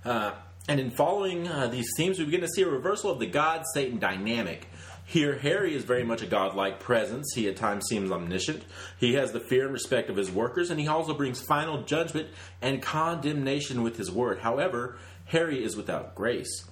Uh, 0.04 0.32
and 0.68 0.80
in 0.80 0.92
following 0.92 1.48
uh, 1.48 1.68
these 1.68 1.90
themes, 1.98 2.20
we 2.20 2.26
begin 2.26 2.42
to 2.42 2.48
see 2.48 2.62
a 2.62 2.68
reversal 2.68 3.12
of 3.12 3.20
the 3.20 3.26
God 3.26 3.64
Satan 3.74 4.00
dynamic. 4.00 4.68
Here, 5.06 5.38
Harry 5.40 5.76
is 5.76 5.84
very 5.84 6.04
much 6.04 6.22
a 6.22 6.26
godlike 6.26 6.80
presence. 6.80 7.34
He 7.36 7.50
at 7.50 7.58
times 7.58 7.86
seems 7.90 8.12
omniscient. 8.12 8.64
He 8.98 9.16
has 9.16 9.32
the 9.32 9.42
fear 9.42 9.64
and 9.66 9.74
respect 9.74 10.10
of 10.10 10.16
his 10.16 10.32
workers, 10.32 10.70
and 10.70 10.80
he 10.80 10.88
also 10.88 11.14
brings 11.14 11.42
final 11.42 11.84
judgment 11.84 12.30
and 12.62 12.82
condemnation 12.82 13.84
with 13.84 13.98
his 13.98 14.10
word. 14.10 14.40
However, 14.40 14.98
Harry 15.26 15.64
is 15.64 15.76
without 15.76 16.16
grace. 16.16 16.66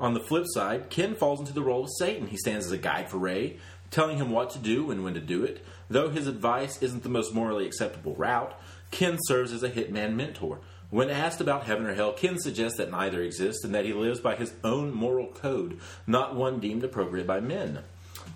On 0.00 0.14
the 0.14 0.20
flip 0.20 0.44
side, 0.48 0.90
Ken 0.90 1.14
falls 1.14 1.40
into 1.40 1.52
the 1.52 1.62
role 1.62 1.84
of 1.84 1.90
Satan. 1.98 2.26
He 2.26 2.36
stands 2.36 2.66
as 2.66 2.72
a 2.72 2.78
guide 2.78 3.08
for 3.08 3.18
Ray, 3.18 3.58
telling 3.90 4.18
him 4.18 4.30
what 4.30 4.50
to 4.50 4.58
do 4.58 4.90
and 4.90 5.04
when 5.04 5.14
to 5.14 5.20
do 5.20 5.44
it. 5.44 5.64
Though 5.88 6.10
his 6.10 6.26
advice 6.26 6.82
isn't 6.82 7.02
the 7.02 7.08
most 7.08 7.32
morally 7.32 7.66
acceptable 7.66 8.14
route, 8.16 8.58
Ken 8.90 9.18
serves 9.22 9.52
as 9.52 9.62
a 9.62 9.70
hitman 9.70 10.14
mentor. 10.14 10.60
When 10.90 11.10
asked 11.10 11.40
about 11.40 11.64
heaven 11.64 11.86
or 11.86 11.94
hell, 11.94 12.12
Ken 12.12 12.38
suggests 12.38 12.78
that 12.78 12.90
neither 12.90 13.22
exists 13.22 13.64
and 13.64 13.74
that 13.74 13.84
he 13.84 13.92
lives 13.92 14.20
by 14.20 14.36
his 14.36 14.54
own 14.62 14.92
moral 14.92 15.28
code, 15.28 15.80
not 16.06 16.34
one 16.34 16.60
deemed 16.60 16.84
appropriate 16.84 17.26
by 17.26 17.40
men. 17.40 17.80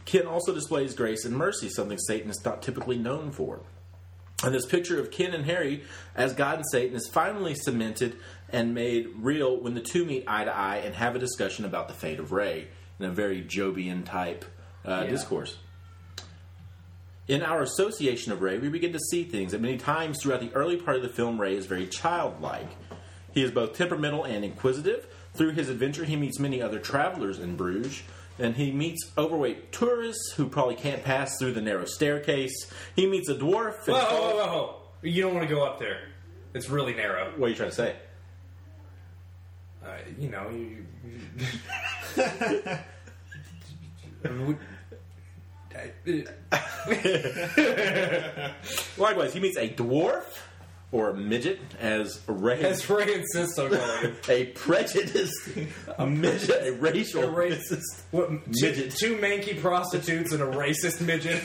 Ken 0.04 0.26
also 0.26 0.54
displays 0.54 0.94
grace 0.94 1.24
and 1.24 1.36
mercy, 1.36 1.68
something 1.68 1.98
Satan 1.98 2.30
is 2.30 2.44
not 2.44 2.62
typically 2.62 2.98
known 2.98 3.30
for. 3.30 3.60
And 4.42 4.54
this 4.54 4.66
picture 4.66 5.00
of 5.00 5.10
Ken 5.10 5.34
and 5.34 5.44
Harry 5.46 5.82
as 6.14 6.32
God 6.32 6.56
and 6.56 6.64
Satan 6.70 6.96
is 6.96 7.08
finally 7.08 7.54
cemented 7.56 8.16
and 8.50 8.74
made 8.74 9.08
real 9.20 9.60
when 9.60 9.74
the 9.74 9.80
two 9.80 10.04
meet 10.04 10.24
eye 10.26 10.44
to 10.44 10.54
eye 10.54 10.76
and 10.84 10.94
have 10.94 11.14
a 11.14 11.18
discussion 11.18 11.64
about 11.64 11.88
the 11.88 11.94
fate 11.94 12.18
of 12.18 12.32
Ray 12.32 12.68
in 12.98 13.06
a 13.06 13.10
very 13.10 13.42
Jobian 13.42 14.04
type 14.04 14.44
uh, 14.84 15.02
Yeah. 15.04 15.10
discourse. 15.10 15.56
In 17.26 17.42
our 17.42 17.60
association 17.62 18.32
of 18.32 18.40
Ray, 18.40 18.58
we 18.58 18.70
begin 18.70 18.92
to 18.92 18.98
see 19.10 19.22
things 19.24 19.52
that 19.52 19.60
many 19.60 19.76
times 19.76 20.22
throughout 20.22 20.40
the 20.40 20.50
early 20.54 20.78
part 20.78 20.96
of 20.96 21.02
the 21.02 21.10
film, 21.10 21.38
Ray 21.38 21.54
is 21.56 21.66
very 21.66 21.86
childlike. 21.86 22.68
He 23.34 23.42
is 23.42 23.50
both 23.50 23.76
temperamental 23.76 24.24
and 24.24 24.44
inquisitive. 24.44 25.06
Through 25.34 25.50
his 25.52 25.68
adventure, 25.68 26.04
he 26.04 26.16
meets 26.16 26.38
many 26.38 26.62
other 26.62 26.78
travelers 26.78 27.38
in 27.38 27.54
Bruges, 27.54 28.02
and 28.38 28.56
he 28.56 28.72
meets 28.72 29.10
overweight 29.18 29.72
tourists 29.72 30.32
who 30.36 30.48
probably 30.48 30.74
can't 30.74 31.04
pass 31.04 31.38
through 31.38 31.52
the 31.52 31.60
narrow 31.60 31.84
staircase. 31.84 32.72
He 32.96 33.06
meets 33.06 33.28
a 33.28 33.34
dwarf. 33.34 33.86
Whoa, 33.86 33.94
whoa, 33.94 34.20
whoa, 34.20 34.46
whoa! 34.46 34.74
You 35.02 35.22
don't 35.22 35.34
want 35.34 35.46
to 35.46 35.54
go 35.54 35.64
up 35.64 35.78
there. 35.78 36.08
It's 36.54 36.70
really 36.70 36.94
narrow. 36.94 37.32
What 37.36 37.46
are 37.46 37.50
you 37.50 37.56
trying 37.56 37.68
to 37.70 37.76
say? 37.76 37.94
Uh, 39.88 39.92
you 40.18 40.28
know, 40.28 40.50
you. 40.50 40.85
I 44.25 44.28
mean, 44.28 44.47
we- 44.49 44.57
Likewise, 48.99 49.33
he 49.33 49.40
meets 49.40 49.57
a 49.57 49.68
dwarf 49.68 50.25
or 50.90 51.11
a 51.11 51.14
midget, 51.14 51.61
as 51.78 52.21
Ray, 52.26 52.62
As 52.62 52.88
Ray 52.88 53.14
insists 53.14 53.59
on 53.59 53.71
calling 53.71 54.14
a 54.28 54.47
prejudiced 54.47 55.50
a 55.99 56.07
midget, 56.07 56.66
a 56.66 56.73
racial 56.73 57.25
A 57.25 57.26
racist 57.26 58.02
What, 58.11 58.30
midget. 58.49 58.92
Two, 58.97 59.14
two 59.14 59.21
manky 59.21 59.61
prostitutes 59.61 60.33
and 60.33 60.42
a 60.42 60.47
racist 60.47 61.00
midget. 61.02 61.45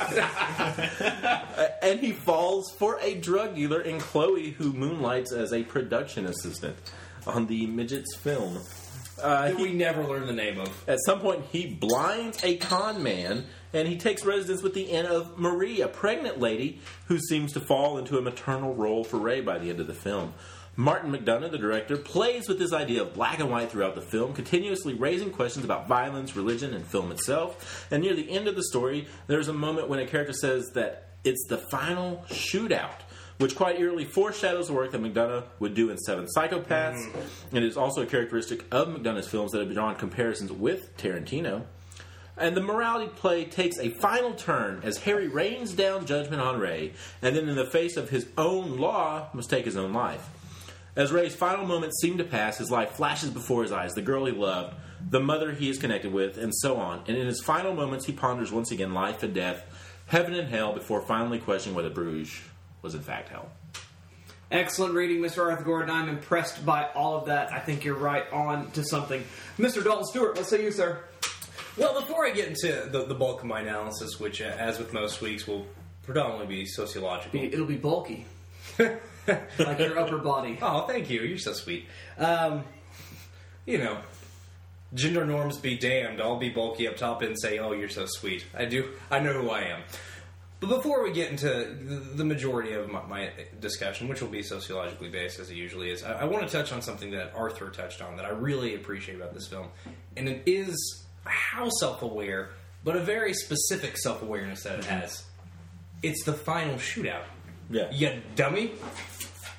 and 1.84 2.00
he 2.00 2.14
falls 2.14 2.74
for 2.80 2.98
a 3.02 3.16
drug 3.16 3.56
dealer 3.56 3.82
in 3.82 4.00
Chloe, 4.00 4.52
who 4.52 4.72
moonlights 4.74 5.32
as 5.34 5.52
a 5.54 5.64
production 5.64 6.26
assistant 6.26 6.78
on 7.28 7.48
the 7.48 7.68
midget's 7.68 8.16
film. 8.16 8.60
Uh, 9.22 9.50
that 9.50 9.58
we 9.58 9.72
never 9.72 10.04
learn 10.04 10.26
the 10.26 10.34
name 10.34 10.60
of. 10.60 10.90
At 10.90 11.00
some 11.06 11.20
point, 11.20 11.46
he 11.52 11.68
blinds 11.68 12.44
a 12.44 12.58
con 12.58 13.04
man 13.04 13.46
and 13.72 13.88
he 13.88 13.98
takes 13.98 14.26
residence 14.26 14.62
with 14.62 14.74
the 14.74 14.84
inn 14.84 15.06
of 15.06 15.38
Marie, 15.38 15.82
a 15.82 15.88
pregnant 15.88 16.40
lady 16.40 16.80
who 17.08 17.20
seems 17.20 17.54
to 17.54 17.60
fall 17.60 17.98
into 17.98 18.18
a 18.18 18.22
maternal 18.22 18.74
role 18.74 19.04
for 19.04 19.18
Ray 19.18 19.42
by 19.42 19.60
the 19.60 19.70
end 19.70 19.80
of 19.80 19.88
the 19.88 19.94
film. 19.94 20.34
Martin 20.76 21.12
McDonagh, 21.12 21.52
the 21.52 21.58
director, 21.58 21.98
plays 21.98 22.48
with 22.48 22.58
this 22.58 22.74
idea 22.74 23.04
of 23.04 23.14
black 23.14 23.40
and 23.40 23.52
white 23.52 23.70
throughout 23.70 23.94
the 23.94 24.02
film, 24.02 24.34
continuously 24.34 24.96
raising 24.96 25.30
questions 25.30 25.64
about 25.64 25.88
violence, 25.88 26.36
religion, 26.36 26.74
and 26.74 26.86
film 26.86 27.12
itself. 27.12 27.88
And 27.92 28.02
near 28.02 28.16
the 28.16 28.30
end 28.32 28.48
of 28.48 28.56
the 28.56 28.64
story, 28.64 29.08
there's 29.28 29.48
a 29.48 29.54
moment 29.54 29.88
when 29.88 30.00
a 30.00 30.08
character 30.08 30.34
says 30.34 30.72
that 30.74 31.10
it's 31.24 31.46
the 31.48 31.58
final 31.58 32.26
shootout 32.30 33.02
which 33.38 33.56
quite 33.56 33.80
eerily 33.80 34.06
foreshadows 34.06 34.68
the 34.68 34.74
work 34.74 34.92
that 34.92 35.02
McDonagh 35.02 35.44
would 35.60 35.74
do 35.74 35.90
in 35.90 35.98
Seven 35.98 36.28
Psychopaths. 36.36 36.98
Mm-hmm. 36.98 37.56
And 37.56 37.66
it 37.66 37.68
is 37.68 37.78
also 37.78 38.02
a 38.02 38.06
characteristic 38.06 38.66
of 38.72 38.88
McDonagh's 38.88 39.28
films 39.28 39.52
that 39.52 39.60
have 39.60 39.74
drawn 39.74 39.96
comparisons 39.96 40.52
with 40.52 40.96
Tarantino. 40.98 41.64
And 42.36 42.58
the 42.58 42.62
morality 42.62 43.12
play 43.16 43.46
takes 43.46 43.78
a 43.78 43.90
final 43.90 44.34
turn 44.34 44.82
as 44.84 44.98
Harry 45.00 45.28
rains 45.28 45.74
down 45.74 46.06
judgment 46.06 46.42
on 46.42 46.60
Ray, 46.60 46.94
and 47.22 47.36
then 47.36 47.48
in 47.48 47.56
the 47.56 47.66
face 47.66 47.96
of 47.96 48.10
his 48.10 48.28
own 48.38 48.78
law, 48.78 49.30
must 49.34 49.50
take 49.50 49.66
his 49.66 49.78
own 49.78 49.94
life. 49.94 50.30
As 50.96 51.12
Ray's 51.12 51.36
final 51.36 51.66
moments 51.66 52.02
seem 52.02 52.18
to 52.18 52.24
pass, 52.24 52.58
his 52.58 52.72
life 52.72 52.92
flashes 52.92 53.30
before 53.30 53.64
his 53.64 53.72
eyes 53.72 53.94
the 53.94 54.02
girl 54.02 54.26
he 54.26 54.32
loved, 54.32 54.76
the 55.10 55.20
mother 55.20 55.52
he 55.52 55.70
is 55.70 55.78
connected 55.78 56.12
with, 56.12 56.38
and 56.38 56.54
so 56.56 56.78
on. 56.78 57.04
And 57.08 57.18
in 57.18 57.28
his 57.28 57.42
final 57.42 57.74
moments, 57.74 58.06
he 58.06 58.14
ponders 58.14 58.52
once 58.52 58.72
again 58.72 58.94
life 58.94 59.22
and 59.22 59.34
death, 59.34 59.64
heaven 60.08 60.34
and 60.34 60.50
hell, 60.50 60.74
before 60.74 61.02
finally 61.02 61.40
questioning 61.40 61.76
whether 61.76 61.90
Bruges 61.90 62.40
was 62.84 62.94
in 62.94 63.02
fact 63.02 63.30
hell. 63.30 63.50
Excellent 64.52 64.94
reading, 64.94 65.18
Mr. 65.18 65.50
Arthur 65.50 65.64
Gordon. 65.64 65.90
I'm 65.90 66.10
impressed 66.10 66.64
by 66.64 66.88
all 66.94 67.18
of 67.18 67.26
that. 67.26 67.52
I 67.52 67.58
think 67.58 67.84
you're 67.84 67.96
right 67.96 68.32
on 68.32 68.70
to 68.72 68.84
something. 68.84 69.24
Mr. 69.58 69.84
Dalton 69.84 70.06
Stewart, 70.06 70.36
let's 70.36 70.50
say 70.50 70.64
you, 70.64 70.72
sir. 70.72 71.00
Well, 71.76 72.00
before 72.00 72.24
I 72.24 72.30
get 72.30 72.50
into 72.50 72.88
the, 72.92 73.06
the 73.06 73.16
bulk 73.16 73.42
of 73.42 73.48
my 73.48 73.62
analysis, 73.62 74.20
which, 74.20 74.44
uh, 74.44 74.46
as 74.46 74.78
with 74.78 74.94
most 74.94 75.22
weeks, 75.22 75.48
will 75.48 75.66
predominantly 76.04 76.46
be 76.46 76.66
sociological. 76.68 77.40
It'll 77.42 77.66
be 77.66 77.78
bulky. 77.78 78.28
like 78.78 79.80
your 79.80 79.98
upper 79.98 80.20
body. 80.20 80.60
Oh, 80.62 80.86
thank 80.86 81.10
you. 81.10 81.22
You're 81.22 81.40
so 81.40 81.54
sweet. 81.54 81.88
Um, 82.20 82.64
you 83.66 83.80
know, 83.80 83.98
gender 84.94 85.26
norms 85.26 85.58
be 85.58 85.78
damned. 85.78 86.22
I'll 86.22 86.38
be 86.38 86.50
bulky 86.50 86.88
up 86.88 86.98
top 86.98 87.22
and 87.22 87.40
say, 87.40 87.58
"Oh, 87.58 87.72
you're 87.72 87.90
so 87.90 88.06
sweet." 88.06 88.46
I 88.56 88.66
do. 88.66 88.90
I 89.10 89.20
know 89.20 89.34
who 89.34 89.50
I 89.50 89.62
am. 89.62 89.82
But 90.64 90.78
before 90.78 91.04
we 91.04 91.12
get 91.12 91.30
into 91.30 91.48
the, 91.50 91.96
the 92.16 92.24
majority 92.24 92.72
of 92.72 92.90
my, 92.90 93.06
my 93.06 93.32
discussion, 93.60 94.08
which 94.08 94.22
will 94.22 94.30
be 94.30 94.42
sociologically 94.42 95.10
based 95.10 95.38
as 95.40 95.50
it 95.50 95.56
usually 95.56 95.92
is, 95.92 96.06
I, 96.06 96.22
I 96.22 96.24
want 96.24 96.48
to 96.48 96.58
touch 96.58 96.72
on 96.72 96.82
something 96.82 97.12
that 97.12 97.34
Arthur 97.36 97.70
touched 97.70 98.02
on 98.02 98.16
that 98.16 98.26
I 98.26 98.30
really 98.30 98.76
appreciate 98.76 99.16
about 99.16 99.34
this 99.34 99.46
film, 99.46 99.68
and 100.16 100.30
it 100.30 100.44
is 100.46 101.06
how 101.26 101.68
self-aware, 101.68 102.52
but 102.82 102.96
a 102.96 103.02
very 103.02 103.34
specific 103.34 103.98
self-awareness 103.98 104.64
that 104.64 104.80
it 104.80 104.86
mm-hmm. 104.86 105.02
has. 105.02 105.26
It's 106.02 106.24
the 106.24 106.32
final 106.32 106.76
shootout. 106.76 107.24
Yeah. 107.70 107.92
You 107.92 108.22
dummy. 108.38 108.72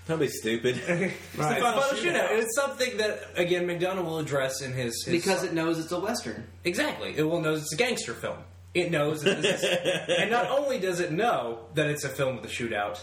Don't 0.09 0.21
be 0.21 0.29
stupid. 0.29 0.77
It's 0.89 1.37
the 1.37 1.37
final, 1.37 1.83
shootout. 1.83 2.31
And 2.31 2.39
it's 2.41 2.57
something 2.57 2.97
that 2.97 3.25
again 3.37 3.67
McDonagh 3.67 4.07
will 4.07 4.21
address 4.21 4.63
in 4.63 4.73
his, 4.73 5.05
his 5.05 5.13
Because 5.13 5.45
it 5.45 5.53
knows 5.53 5.79
it's 5.79 5.93
a 5.93 6.01
Western. 6.01 6.47
exactly. 6.65 7.13
It 7.15 7.25
will 7.25 7.43
knows 7.43 7.61
it's 7.61 7.75
a 7.75 7.77
gangster 7.77 8.15
film. 8.15 8.39
It 8.75 8.91
knows, 8.91 9.23
that 9.23 9.41
this 9.41 9.63
is, 9.63 10.09
and 10.19 10.31
not 10.31 10.51
only 10.51 10.79
does 10.79 11.01
it 11.01 11.13
know 11.13 11.61
that 11.75 11.87
it's 11.87 12.05
a 12.05 12.09
film 12.09 12.37
with 12.37 12.45
a 12.45 12.49
shootout, 12.49 13.01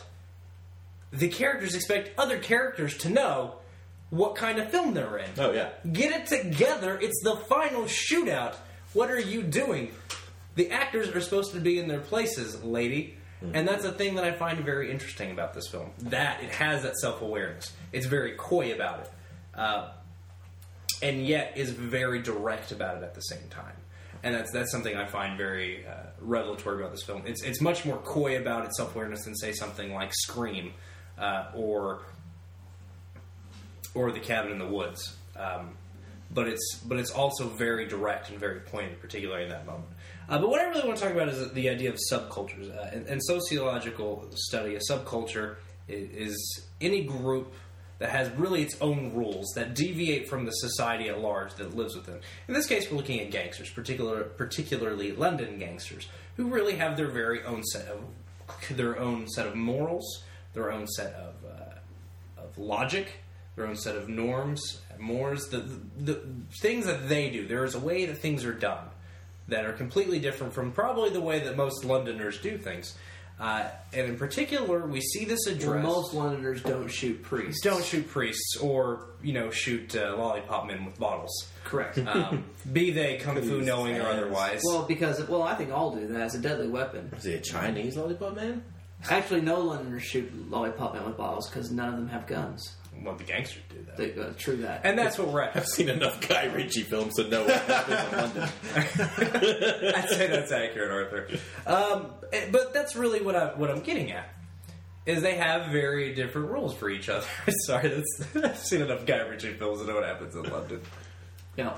the 1.11 1.29
characters 1.29 1.75
expect 1.75 2.11
other 2.19 2.37
characters 2.37 2.97
to 2.99 3.09
know 3.09 3.55
what 4.09 4.35
kind 4.35 4.59
of 4.59 4.69
film 4.69 4.93
they're 4.93 5.17
in. 5.17 5.29
Oh 5.37 5.51
yeah. 5.51 5.69
Get 5.91 6.11
it 6.11 6.27
together. 6.27 6.99
It's 7.01 7.21
the 7.23 7.37
final 7.37 7.83
shootout. 7.83 8.55
What 8.93 9.09
are 9.09 9.19
you 9.19 9.41
doing? 9.41 9.91
The 10.55 10.69
actors 10.71 11.07
are 11.09 11.21
supposed 11.21 11.53
to 11.53 11.61
be 11.61 11.79
in 11.79 11.87
their 11.87 12.01
places, 12.01 12.61
lady. 12.63 13.17
And 13.53 13.67
that's 13.67 13.85
a 13.85 13.91
thing 13.91 14.15
that 14.15 14.23
I 14.23 14.33
find 14.33 14.59
very 14.59 14.91
interesting 14.91 15.31
about 15.31 15.55
this 15.55 15.67
film. 15.67 15.89
That 15.97 16.43
it 16.43 16.51
has 16.51 16.83
that 16.83 16.95
self 16.97 17.21
awareness. 17.21 17.71
It's 17.91 18.05
very 18.05 18.33
coy 18.37 18.73
about 18.73 18.99
it. 18.99 19.11
Uh, 19.55 19.89
and 21.01 21.25
yet 21.25 21.53
is 21.55 21.71
very 21.71 22.21
direct 22.21 22.71
about 22.71 22.97
it 22.97 23.03
at 23.03 23.15
the 23.15 23.21
same 23.21 23.47
time. 23.49 23.73
And 24.23 24.35
that's 24.35 24.51
that's 24.51 24.71
something 24.71 24.95
I 24.95 25.05
find 25.05 25.37
very 25.37 25.85
uh, 25.85 26.11
revelatory 26.19 26.79
about 26.79 26.91
this 26.91 27.03
film. 27.03 27.23
It's 27.25 27.43
it's 27.43 27.61
much 27.61 27.85
more 27.85 27.97
coy 27.97 28.37
about 28.37 28.65
its 28.65 28.77
self 28.77 28.95
awareness 28.95 29.25
than 29.25 29.35
say 29.35 29.51
something 29.51 29.93
like 29.93 30.13
Scream 30.13 30.73
uh, 31.17 31.47
or 31.55 32.01
or 33.93 34.11
The 34.11 34.19
Cabin 34.19 34.51
in 34.51 34.59
the 34.59 34.67
Woods. 34.67 35.15
Um, 35.35 35.75
but 36.33 36.47
it's 36.47 36.79
but 36.85 36.97
it's 36.97 37.11
also 37.11 37.47
very 37.47 37.87
direct 37.87 38.29
and 38.29 38.39
very 38.39 38.59
pointed, 38.59 39.01
particularly 39.01 39.43
in 39.43 39.49
that 39.49 39.65
moment. 39.65 39.85
Uh, 40.29 40.39
but 40.39 40.49
what 40.49 40.61
I 40.61 40.65
really 40.69 40.87
want 40.87 40.97
to 40.97 41.03
talk 41.03 41.13
about 41.13 41.27
is 41.27 41.51
the 41.51 41.69
idea 41.69 41.89
of 41.89 41.97
subcultures. 42.11 42.75
Uh, 42.75 42.95
in, 42.95 43.05
in 43.07 43.19
sociological 43.19 44.29
study, 44.35 44.75
a 44.75 44.79
subculture 44.79 45.55
is, 45.87 46.09
is 46.09 46.65
any 46.79 47.03
group 47.03 47.53
that 48.01 48.09
has 48.09 48.31
really 48.31 48.63
its 48.63 48.75
own 48.81 49.13
rules 49.13 49.51
that 49.53 49.75
deviate 49.75 50.27
from 50.27 50.43
the 50.43 50.51
society 50.53 51.07
at 51.07 51.19
large 51.19 51.53
that 51.53 51.75
lives 51.75 51.95
within. 51.95 52.19
In 52.47 52.55
this 52.55 52.65
case, 52.65 52.89
we're 52.89 52.97
looking 52.97 53.19
at 53.19 53.29
gangsters, 53.29 53.69
particular, 53.69 54.23
particularly 54.23 55.11
London 55.11 55.59
gangsters, 55.59 56.07
who 56.35 56.47
really 56.47 56.77
have 56.77 56.97
their 56.97 57.09
very 57.09 57.43
own 57.43 57.63
set 57.63 57.87
of 57.87 58.03
their 58.75 58.97
own 58.97 59.27
set 59.27 59.45
of 59.45 59.55
morals, 59.55 60.23
their 60.55 60.71
own 60.71 60.87
set 60.87 61.13
of 61.13 61.35
uh, 61.45 62.41
of 62.41 62.57
logic, 62.57 63.19
their 63.55 63.67
own 63.67 63.75
set 63.75 63.95
of 63.95 64.09
norms, 64.09 64.81
mores, 64.97 65.49
the, 65.49 65.59
the, 65.59 66.13
the 66.13 66.21
things 66.59 66.87
that 66.87 67.07
they 67.07 67.29
do. 67.29 67.47
There 67.47 67.65
is 67.65 67.75
a 67.75 67.79
way 67.79 68.05
that 68.07 68.17
things 68.17 68.43
are 68.45 68.53
done 68.53 68.87
that 69.47 69.63
are 69.63 69.73
completely 69.73 70.19
different 70.19 70.53
from 70.53 70.71
probably 70.71 71.11
the 71.11 71.21
way 71.21 71.39
that 71.41 71.55
most 71.55 71.85
Londoners 71.85 72.41
do 72.41 72.57
things. 72.57 72.97
Uh, 73.41 73.67
and 73.91 74.07
in 74.07 74.17
particular, 74.17 74.85
we 74.85 75.01
see 75.01 75.25
this 75.25 75.39
Well, 75.47 75.79
most 75.79 76.13
Londoners 76.13 76.61
don't 76.61 76.87
shoot 76.87 77.23
priests. 77.23 77.63
don't 77.63 77.83
shoot 77.83 78.07
priests 78.07 78.57
or 78.57 79.07
you 79.23 79.33
know 79.33 79.49
shoot 79.49 79.95
uh, 79.95 80.15
lollipop 80.15 80.67
men 80.67 80.85
with 80.85 80.99
bottles. 80.99 81.47
Correct. 81.63 81.97
Um, 81.97 82.45
be 82.71 82.91
they 82.91 83.17
kung 83.17 83.41
fu 83.41 83.61
knowing 83.61 83.97
or 83.97 84.03
otherwise. 84.03 84.61
well, 84.63 84.83
because 84.83 85.27
well, 85.27 85.41
I 85.41 85.55
think 85.55 85.71
all 85.71 85.95
do 85.95 86.05
that 86.07 86.21
as 86.21 86.35
a 86.35 86.39
deadly 86.39 86.67
weapon. 86.67 87.09
Is 87.17 87.23
he 87.23 87.33
a 87.33 87.41
Chinese 87.41 87.97
lollipop 87.97 88.35
man? 88.35 88.63
Actually, 89.09 89.41
no 89.41 89.59
Londoners 89.59 90.03
shoot 90.03 90.31
lollipop 90.51 90.93
men 90.93 91.03
with 91.03 91.17
bottles 91.17 91.49
because 91.49 91.71
none 91.71 91.89
of 91.89 91.95
them 91.95 92.09
have 92.09 92.27
guns. 92.27 92.75
Well, 93.03 93.15
the 93.15 93.23
gangsters 93.23 93.63
do 93.69 93.83
that, 93.87 93.97
They, 93.97 94.13
uh, 94.21 94.33
true 94.37 94.57
that. 94.57 94.81
and 94.83 94.97
that's 94.97 95.17
what 95.17 95.27
we're 95.29 95.41
at. 95.41 95.55
I've 95.55 95.67
seen 95.67 95.89
enough 95.89 96.27
Guy 96.27 96.45
Ritchie 96.45 96.83
films 96.83 97.15
to 97.15 97.27
know 97.27 97.43
what 97.43 97.61
happens 97.61 98.11
in 98.11 98.17
London. 98.17 98.49
I'd 99.95 100.09
say 100.09 100.27
that's 100.27 100.51
accurate, 100.51 100.91
Arthur. 100.91 101.27
Um, 101.65 102.11
eh, 102.31 102.47
but 102.51 102.73
that's 102.73 102.95
really 102.95 103.21
what 103.21 103.35
I 103.35 103.47
what 103.55 103.69
I'm 103.71 103.81
getting 103.81 104.11
at 104.11 104.29
is 105.05 105.21
they 105.23 105.35
have 105.35 105.71
very 105.71 106.13
different 106.13 106.49
rules 106.51 106.75
for 106.75 106.89
each 106.89 107.09
other. 107.09 107.25
Sorry, 107.65 107.87
that's, 107.89 108.35
I've 108.35 108.57
seen 108.59 108.81
enough 108.81 109.05
Guy 109.05 109.17
Ritchie 109.17 109.53
films 109.53 109.81
to 109.81 109.87
know 109.87 109.95
what 109.95 110.05
happens 110.05 110.35
in 110.35 110.43
London. 110.43 110.81
Yeah. 111.57 111.73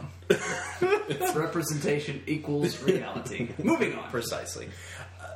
Representation 1.35 2.21
equals 2.27 2.81
reality. 2.83 3.49
Moving 3.63 3.95
on. 3.97 4.09
Precisely. 4.11 4.67
Uh, 5.21 5.27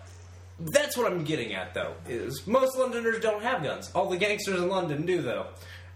that's 0.59 0.95
what 0.97 1.11
I'm 1.11 1.23
getting 1.23 1.53
at, 1.53 1.73
though. 1.73 1.95
Is 2.07 2.45
most 2.45 2.77
Londoners 2.77 3.19
don't 3.19 3.41
have 3.41 3.63
guns. 3.63 3.89
All 3.95 4.09
the 4.09 4.17
gangsters 4.17 4.59
in 4.61 4.67
London 4.67 5.05
do, 5.05 5.21
though. 5.21 5.47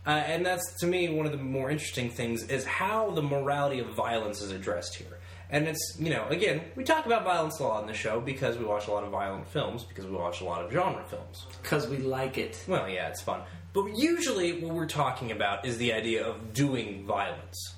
Uh, 0.05 0.09
and 0.09 0.45
that's 0.45 0.79
to 0.79 0.87
me 0.87 1.09
one 1.09 1.25
of 1.25 1.31
the 1.31 1.37
more 1.37 1.69
interesting 1.69 2.09
things 2.09 2.43
is 2.43 2.65
how 2.65 3.11
the 3.11 3.21
morality 3.21 3.79
of 3.79 3.87
violence 3.87 4.41
is 4.41 4.51
addressed 4.51 4.95
here. 4.95 5.19
And 5.49 5.67
it's 5.67 5.97
you 5.99 6.09
know 6.09 6.25
again 6.29 6.61
we 6.75 6.83
talk 6.83 7.05
about 7.05 7.23
violence 7.23 7.59
a 7.59 7.63
lot 7.63 7.81
on 7.81 7.87
the 7.87 7.93
show 7.93 8.19
because 8.19 8.57
we 8.57 8.65
watch 8.65 8.87
a 8.87 8.91
lot 8.91 9.03
of 9.03 9.11
violent 9.11 9.47
films 9.47 9.83
because 9.83 10.05
we 10.05 10.13
watch 10.13 10.41
a 10.41 10.45
lot 10.45 10.63
of 10.63 10.71
genre 10.71 11.03
films. 11.03 11.45
Because 11.61 11.87
we 11.87 11.97
like 11.97 12.37
it. 12.37 12.63
Well, 12.67 12.89
yeah, 12.89 13.09
it's 13.09 13.21
fun. 13.21 13.41
But 13.73 13.97
usually, 13.97 14.61
what 14.61 14.73
we're 14.73 14.87
talking 14.87 15.31
about 15.31 15.65
is 15.65 15.77
the 15.77 15.93
idea 15.93 16.25
of 16.25 16.53
doing 16.53 17.05
violence, 17.05 17.75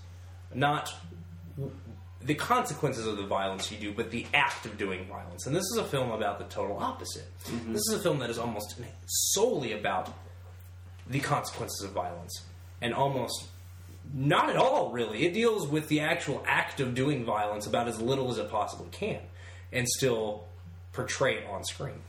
not 0.53 0.91
the 2.21 2.35
consequences 2.35 3.05
of 3.05 3.17
the 3.17 3.25
violence 3.25 3.71
you 3.71 3.77
do, 3.77 3.93
but 3.93 4.09
the 4.09 4.25
act 4.33 4.65
of 4.65 4.77
doing 4.77 5.05
violence. 5.05 5.45
And 5.45 5.55
this 5.55 5.63
is 5.63 5.77
a 5.77 5.83
film 5.83 6.11
about 6.11 6.39
the 6.39 6.45
total 6.45 6.77
opposite. 6.77 7.27
This 7.67 7.81
is 7.89 7.93
a 7.93 7.99
film 7.99 8.19
that 8.19 8.29
is 8.29 8.39
almost 8.39 8.79
solely 9.05 9.73
about 9.73 10.09
the 11.07 11.19
consequences 11.19 11.83
of 11.83 11.91
violence, 11.91 12.43
and 12.81 12.93
almost 12.93 13.45
not 14.13 14.49
at 14.49 14.55
all, 14.55 14.91
really. 14.91 15.25
It 15.25 15.33
deals 15.33 15.67
with 15.67 15.87
the 15.87 16.01
actual 16.01 16.43
act 16.47 16.79
of 16.79 16.93
doing 16.93 17.25
violence 17.25 17.65
about 17.67 17.87
as 17.87 18.01
little 18.01 18.31
as 18.31 18.37
it 18.37 18.49
possibly 18.49 18.87
can, 18.91 19.21
and 19.71 19.87
still 19.87 20.45
portray 20.91 21.37
it 21.37 21.47
on 21.49 21.63
screen 21.63 22.01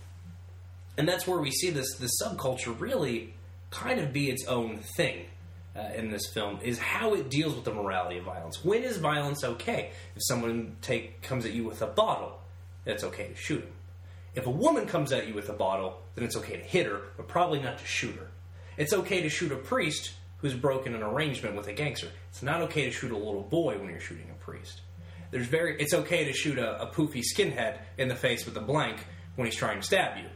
and 0.97 1.09
that's 1.09 1.27
where 1.27 1.39
we 1.39 1.51
see 1.51 1.71
this 1.71 1.95
this 1.97 2.21
subculture 2.23 2.79
really 2.79 3.35
kind 3.71 4.01
of 4.01 4.13
be 4.13 4.31
its 4.31 4.47
own 4.47 4.79
thing 4.79 5.27
uh, 5.77 5.89
in 5.97 6.11
this 6.11 6.27
film 6.33 6.59
is 6.63 6.79
how 6.79 7.15
it 7.15 7.29
deals 7.29 7.55
with 7.55 7.65
the 7.65 7.75
morality 7.75 8.19
of 8.19 8.25
violence. 8.25 8.65
When 8.65 8.85
is 8.85 8.99
violence 8.99 9.43
okay? 9.43 9.91
If 10.15 10.23
someone 10.25 10.77
take 10.81 11.23
comes 11.23 11.45
at 11.45 11.53
you 11.53 11.65
with 11.65 11.83
a 11.83 11.87
bottle, 11.87 12.41
it's 12.87 13.03
okay 13.03 13.29
to 13.29 13.35
shoot 13.35 13.63
him. 13.63 13.73
If 14.35 14.47
a 14.47 14.51
woman 14.51 14.87
comes 14.87 15.13
at 15.13 15.27
you 15.27 15.35
with 15.35 15.49
a 15.49 15.53
bottle, 15.53 16.01
then 16.15 16.25
it's 16.25 16.37
okay 16.37 16.57
to 16.57 16.63
hit 16.63 16.87
her, 16.87 17.01
but 17.17 17.27
probably 17.27 17.61
not 17.61 17.79
to 17.79 17.87
shoot 17.87 18.15
her. 18.17 18.29
It's 18.77 18.93
okay 18.93 19.23
to 19.23 19.29
shoot 19.29 19.53
a 19.53 19.57
priest 19.57 20.13
who's 20.39 20.55
broken 20.55 20.95
an 20.95 21.03
arrangement 21.03 21.57
with 21.57 21.69
a 21.69 21.73
gangster. 21.73 22.09
It's 22.31 22.43
not 22.43 22.61
okay 22.63 22.85
to 22.85 22.91
shoot 22.91 23.13
a 23.13 23.17
little 23.17 23.43
boy 23.43 23.79
when 23.79 23.89
you're 23.89 24.01
shooting 24.01 24.31
a 24.31 24.45
priest. 24.45 24.81
There's 25.31 25.47
very 25.47 25.81
it's 25.81 25.95
okay 25.95 26.25
to 26.25 26.33
shoot 26.33 26.59
a, 26.59 26.83
a 26.83 26.87
poofy 26.87 27.23
skinhead 27.23 27.79
in 27.99 28.09
the 28.09 28.15
face 28.15 28.45
with 28.45 28.57
a 28.57 28.61
blank 28.61 29.05
when 29.37 29.47
he's 29.47 29.57
trying 29.57 29.81
to 29.81 29.87
stab 29.87 30.19
you. 30.19 30.29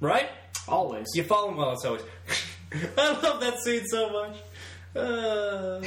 Right? 0.00 0.28
Always. 0.66 1.06
You 1.14 1.24
follow 1.24 1.54
well, 1.54 1.72
it's 1.72 1.84
always. 1.84 2.02
I 2.98 3.12
love 3.22 3.40
that 3.40 3.58
scene 3.60 3.86
so 3.86 4.10
much. 4.10 4.36
Uh, 4.94 5.82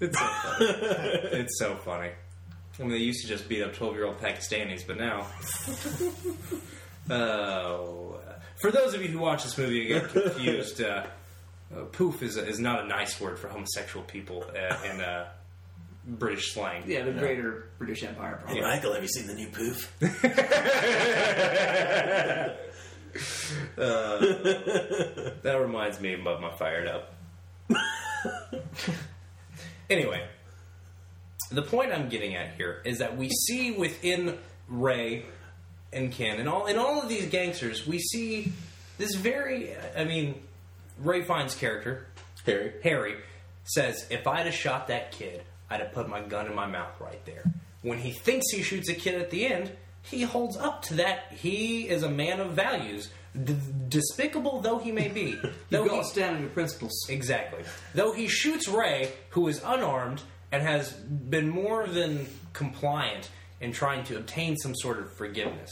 it's 0.00 0.18
so 0.18 0.26
funny. 0.26 0.66
it's 1.40 1.58
so 1.58 1.76
funny. 1.76 2.10
I 2.78 2.82
mean, 2.82 2.90
they 2.90 2.98
used 2.98 3.22
to 3.22 3.28
just 3.28 3.48
beat 3.48 3.62
up 3.62 3.74
twelve-year-old 3.74 4.18
Pakistanis, 4.18 4.86
but 4.86 4.96
now. 4.96 5.26
Oh, 7.10 8.17
for 8.60 8.70
those 8.70 8.94
of 8.94 9.02
you 9.02 9.08
who 9.08 9.18
watch 9.18 9.44
this 9.44 9.56
movie 9.58 9.92
and 9.92 10.02
get 10.02 10.10
confused, 10.10 10.82
uh, 10.82 11.04
uh, 11.74 11.82
poof 11.92 12.22
is, 12.22 12.36
is 12.36 12.58
not 12.58 12.84
a 12.84 12.88
nice 12.88 13.20
word 13.20 13.38
for 13.38 13.48
homosexual 13.48 14.04
people 14.04 14.44
uh, 14.50 14.76
in 14.90 15.00
uh, 15.00 15.28
British 16.06 16.54
slang. 16.54 16.84
Yeah, 16.86 17.04
the 17.04 17.12
greater 17.12 17.68
British 17.78 18.02
Empire. 18.02 18.40
Probably. 18.42 18.62
Michael, 18.62 18.94
have 18.94 19.02
you 19.02 19.08
seen 19.08 19.26
the 19.26 19.34
new 19.34 19.48
poof? 19.48 19.94
That 23.76 25.58
reminds 25.60 26.00
me 26.00 26.14
about 26.14 26.40
my 26.40 26.50
fired 26.56 26.88
up. 26.88 27.14
anyway, 29.90 30.26
the 31.50 31.62
point 31.62 31.92
I'm 31.92 32.08
getting 32.08 32.36
at 32.36 32.54
here 32.54 32.80
is 32.84 32.98
that 32.98 33.16
we 33.16 33.30
see 33.30 33.70
within 33.70 34.38
Ray 34.68 35.26
and 35.92 36.12
Ken 36.12 36.38
and 36.38 36.48
all 36.48 36.66
and 36.66 36.78
all 36.78 37.00
of 37.02 37.08
these 37.08 37.26
gangsters, 37.26 37.86
we 37.86 37.98
see 37.98 38.52
this 38.98 39.14
very. 39.14 39.74
I 39.96 40.04
mean, 40.04 40.40
Ralph 40.98 41.26
Fiennes's 41.26 41.58
character 41.58 42.06
Harry. 42.46 42.72
Harry 42.82 43.14
says, 43.64 44.06
"If 44.10 44.26
I'd 44.26 44.46
have 44.46 44.54
shot 44.54 44.88
that 44.88 45.12
kid, 45.12 45.42
I'd 45.70 45.80
have 45.80 45.92
put 45.92 46.08
my 46.08 46.20
gun 46.20 46.46
in 46.46 46.54
my 46.54 46.66
mouth 46.66 47.00
right 47.00 47.24
there." 47.26 47.44
When 47.82 47.98
he 47.98 48.12
thinks 48.12 48.46
he 48.50 48.62
shoots 48.62 48.88
a 48.88 48.94
kid 48.94 49.20
at 49.20 49.30
the 49.30 49.46
end, 49.46 49.70
he 50.02 50.22
holds 50.22 50.56
up 50.56 50.82
to 50.82 50.94
that. 50.94 51.32
He 51.32 51.88
is 51.88 52.02
a 52.02 52.10
man 52.10 52.40
of 52.40 52.52
values, 52.52 53.08
d- 53.44 53.56
despicable 53.88 54.60
though 54.60 54.78
he 54.78 54.90
may 54.92 55.08
be. 55.08 55.38
You 55.42 55.52
though 55.70 55.84
go 55.86 55.98
he- 55.98 56.04
stand 56.08 56.36
on 56.36 56.40
your 56.42 56.50
principles. 56.50 56.92
Exactly. 57.08 57.62
Though 57.94 58.12
he 58.12 58.26
shoots 58.28 58.66
Ray, 58.68 59.12
who 59.30 59.46
is 59.48 59.62
unarmed 59.64 60.22
and 60.50 60.62
has 60.62 60.92
been 60.92 61.48
more 61.48 61.86
than 61.86 62.26
compliant 62.54 63.28
in 63.60 63.72
trying 63.72 64.04
to 64.04 64.16
obtain 64.16 64.56
some 64.56 64.74
sort 64.74 64.98
of 64.98 65.12
forgiveness, 65.16 65.70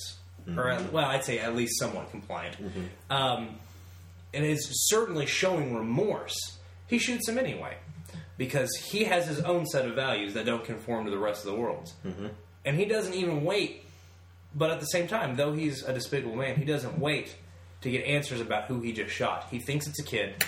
or 0.57 0.71
uh, 0.71 0.83
well, 0.93 1.07
I'd 1.07 1.25
say 1.25 1.39
at 1.39 1.55
least 1.57 1.79
somewhat 1.79 2.11
compliant, 2.11 2.57
um, 3.11 3.57
and 4.35 4.45
is 4.45 4.69
certainly 4.89 5.27
showing 5.27 5.75
remorse. 5.75 6.37
He 6.87 6.99
shoots 6.99 7.29
him 7.29 7.39
anyway 7.39 7.77
because 8.39 8.71
he 8.91 9.05
has 9.05 9.27
his 9.27 9.41
own 9.41 9.67
set 9.67 9.87
of 9.87 9.95
values 9.95 10.35
that 10.35 10.47
don't 10.47 10.65
conform 10.65 11.05
to 11.07 11.11
the 11.11 11.19
rest 11.19 11.45
of 11.45 11.53
the 11.53 11.59
world's, 11.59 11.95
and 12.65 12.77
he 12.77 12.85
doesn't 12.85 13.15
even 13.15 13.45
wait. 13.45 13.83
But 14.55 14.71
at 14.71 14.81
the 14.81 14.87
same 14.87 15.07
time, 15.07 15.37
though 15.37 15.53
he's 15.53 15.83
a 15.83 15.93
despicable 15.93 16.37
man, 16.37 16.57
he 16.57 16.65
doesn't 16.65 16.99
wait 16.99 17.35
to 17.83 17.91
get 17.91 18.05
answers 18.07 18.41
about 18.41 18.65
who 18.65 18.81
he 18.81 18.93
just 18.93 19.13
shot. 19.15 19.49
He 19.51 19.59
thinks 19.59 19.87
it's 19.87 19.99
a 20.01 20.05
kid, 20.05 20.43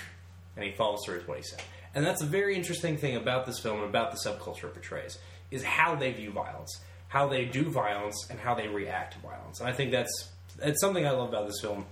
and 0.56 0.64
he 0.64 0.72
follows 0.72 1.00
through 1.04 1.16
with 1.18 1.28
what 1.28 1.36
he 1.38 1.42
said. 1.42 1.60
And 1.94 2.04
that's 2.06 2.22
a 2.22 2.26
very 2.26 2.54
interesting 2.54 2.96
thing 2.96 3.16
about 3.16 3.44
this 3.46 3.58
film 3.58 3.78
and 3.80 3.88
about 3.88 4.12
the 4.12 4.18
subculture 4.24 4.64
it 4.64 4.74
portrays 4.74 5.18
is 5.50 5.62
how 5.62 5.94
they 5.94 6.12
view 6.12 6.30
violence, 6.30 6.78
how 7.08 7.26
they 7.26 7.44
do 7.46 7.64
violence, 7.64 8.26
and 8.30 8.38
how 8.38 8.54
they 8.54 8.68
react 8.68 9.14
to 9.14 9.18
violence. 9.20 9.60
And 9.60 9.68
I 9.68 9.72
think 9.72 9.90
that's 9.90 10.28
that's 10.58 10.80
something 10.80 11.06
I 11.06 11.10
love 11.10 11.28
about 11.30 11.46
this 11.46 11.60
film 11.60 11.86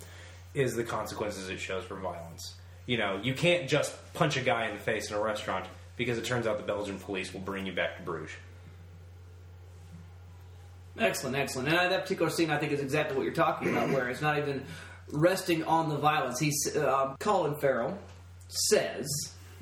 is 0.54 0.74
the 0.74 0.84
consequences 0.84 1.48
it 1.48 1.58
shows 1.60 1.84
for 1.84 1.96
violence. 1.96 2.54
you 2.86 2.96
know, 2.96 3.20
you 3.22 3.34
can't 3.34 3.68
just 3.68 3.92
punch 4.14 4.36
a 4.36 4.40
guy 4.40 4.66
in 4.68 4.74
the 4.74 4.80
face 4.80 5.10
in 5.10 5.16
a 5.16 5.20
restaurant 5.20 5.66
because 5.96 6.18
it 6.18 6.24
turns 6.24 6.46
out 6.46 6.56
the 6.56 6.62
Belgian 6.62 6.98
police 6.98 7.32
will 7.32 7.40
bring 7.40 7.66
you 7.66 7.72
back 7.72 7.96
to 7.96 8.02
Bruges. 8.02 8.36
Excellent, 10.98 11.36
excellent. 11.36 11.68
And 11.68 11.92
that 11.92 12.02
particular 12.02 12.30
scene, 12.30 12.50
I 12.50 12.58
think, 12.58 12.72
is 12.72 12.80
exactly 12.80 13.16
what 13.16 13.24
you're 13.24 13.34
talking 13.34 13.68
about, 13.70 13.90
where 13.90 14.08
it's 14.08 14.22
not 14.22 14.38
even 14.38 14.64
resting 15.10 15.62
on 15.64 15.90
the 15.90 15.98
violence. 15.98 16.38
He's 16.40 16.74
uh, 16.74 17.14
Colin 17.18 17.54
Farrell 17.56 17.98
says 18.48 19.06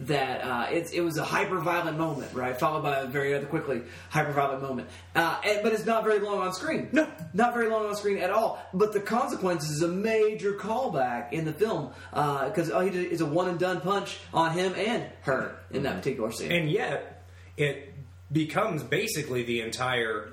that 0.00 0.40
uh, 0.42 0.66
it, 0.70 0.92
it 0.92 1.00
was 1.00 1.16
a 1.18 1.24
hyper 1.24 1.60
violent 1.60 1.96
moment, 1.96 2.32
right? 2.34 2.58
Followed 2.58 2.82
by 2.82 2.98
a 2.98 3.06
very 3.06 3.34
other 3.34 3.46
quickly 3.46 3.82
hyper 4.10 4.32
violent 4.32 4.62
moment. 4.62 4.88
Uh, 5.14 5.40
and, 5.44 5.62
but 5.62 5.72
it's 5.72 5.86
not 5.86 6.04
very 6.04 6.18
long 6.18 6.40
on 6.40 6.52
screen. 6.52 6.88
No, 6.92 7.08
not 7.32 7.54
very 7.54 7.68
long 7.68 7.86
on 7.86 7.94
screen 7.94 8.18
at 8.18 8.30
all. 8.30 8.60
But 8.72 8.92
the 8.92 9.00
consequences 9.00 9.70
is 9.70 9.82
a 9.82 9.88
major 9.88 10.54
callback 10.54 11.32
in 11.32 11.44
the 11.44 11.52
film 11.52 11.92
because 12.10 12.70
all 12.70 12.80
he 12.80 12.90
did 12.90 13.12
is 13.12 13.20
a 13.20 13.26
one 13.26 13.48
and 13.48 13.58
done 13.58 13.80
punch 13.80 14.18
on 14.32 14.52
him 14.52 14.74
and 14.76 15.04
her 15.22 15.56
in 15.70 15.84
that 15.84 15.96
particular 15.96 16.32
scene. 16.32 16.50
And 16.50 16.70
yet, 16.70 17.24
it 17.56 17.94
becomes 18.32 18.82
basically 18.82 19.44
the 19.44 19.60
entire 19.60 20.30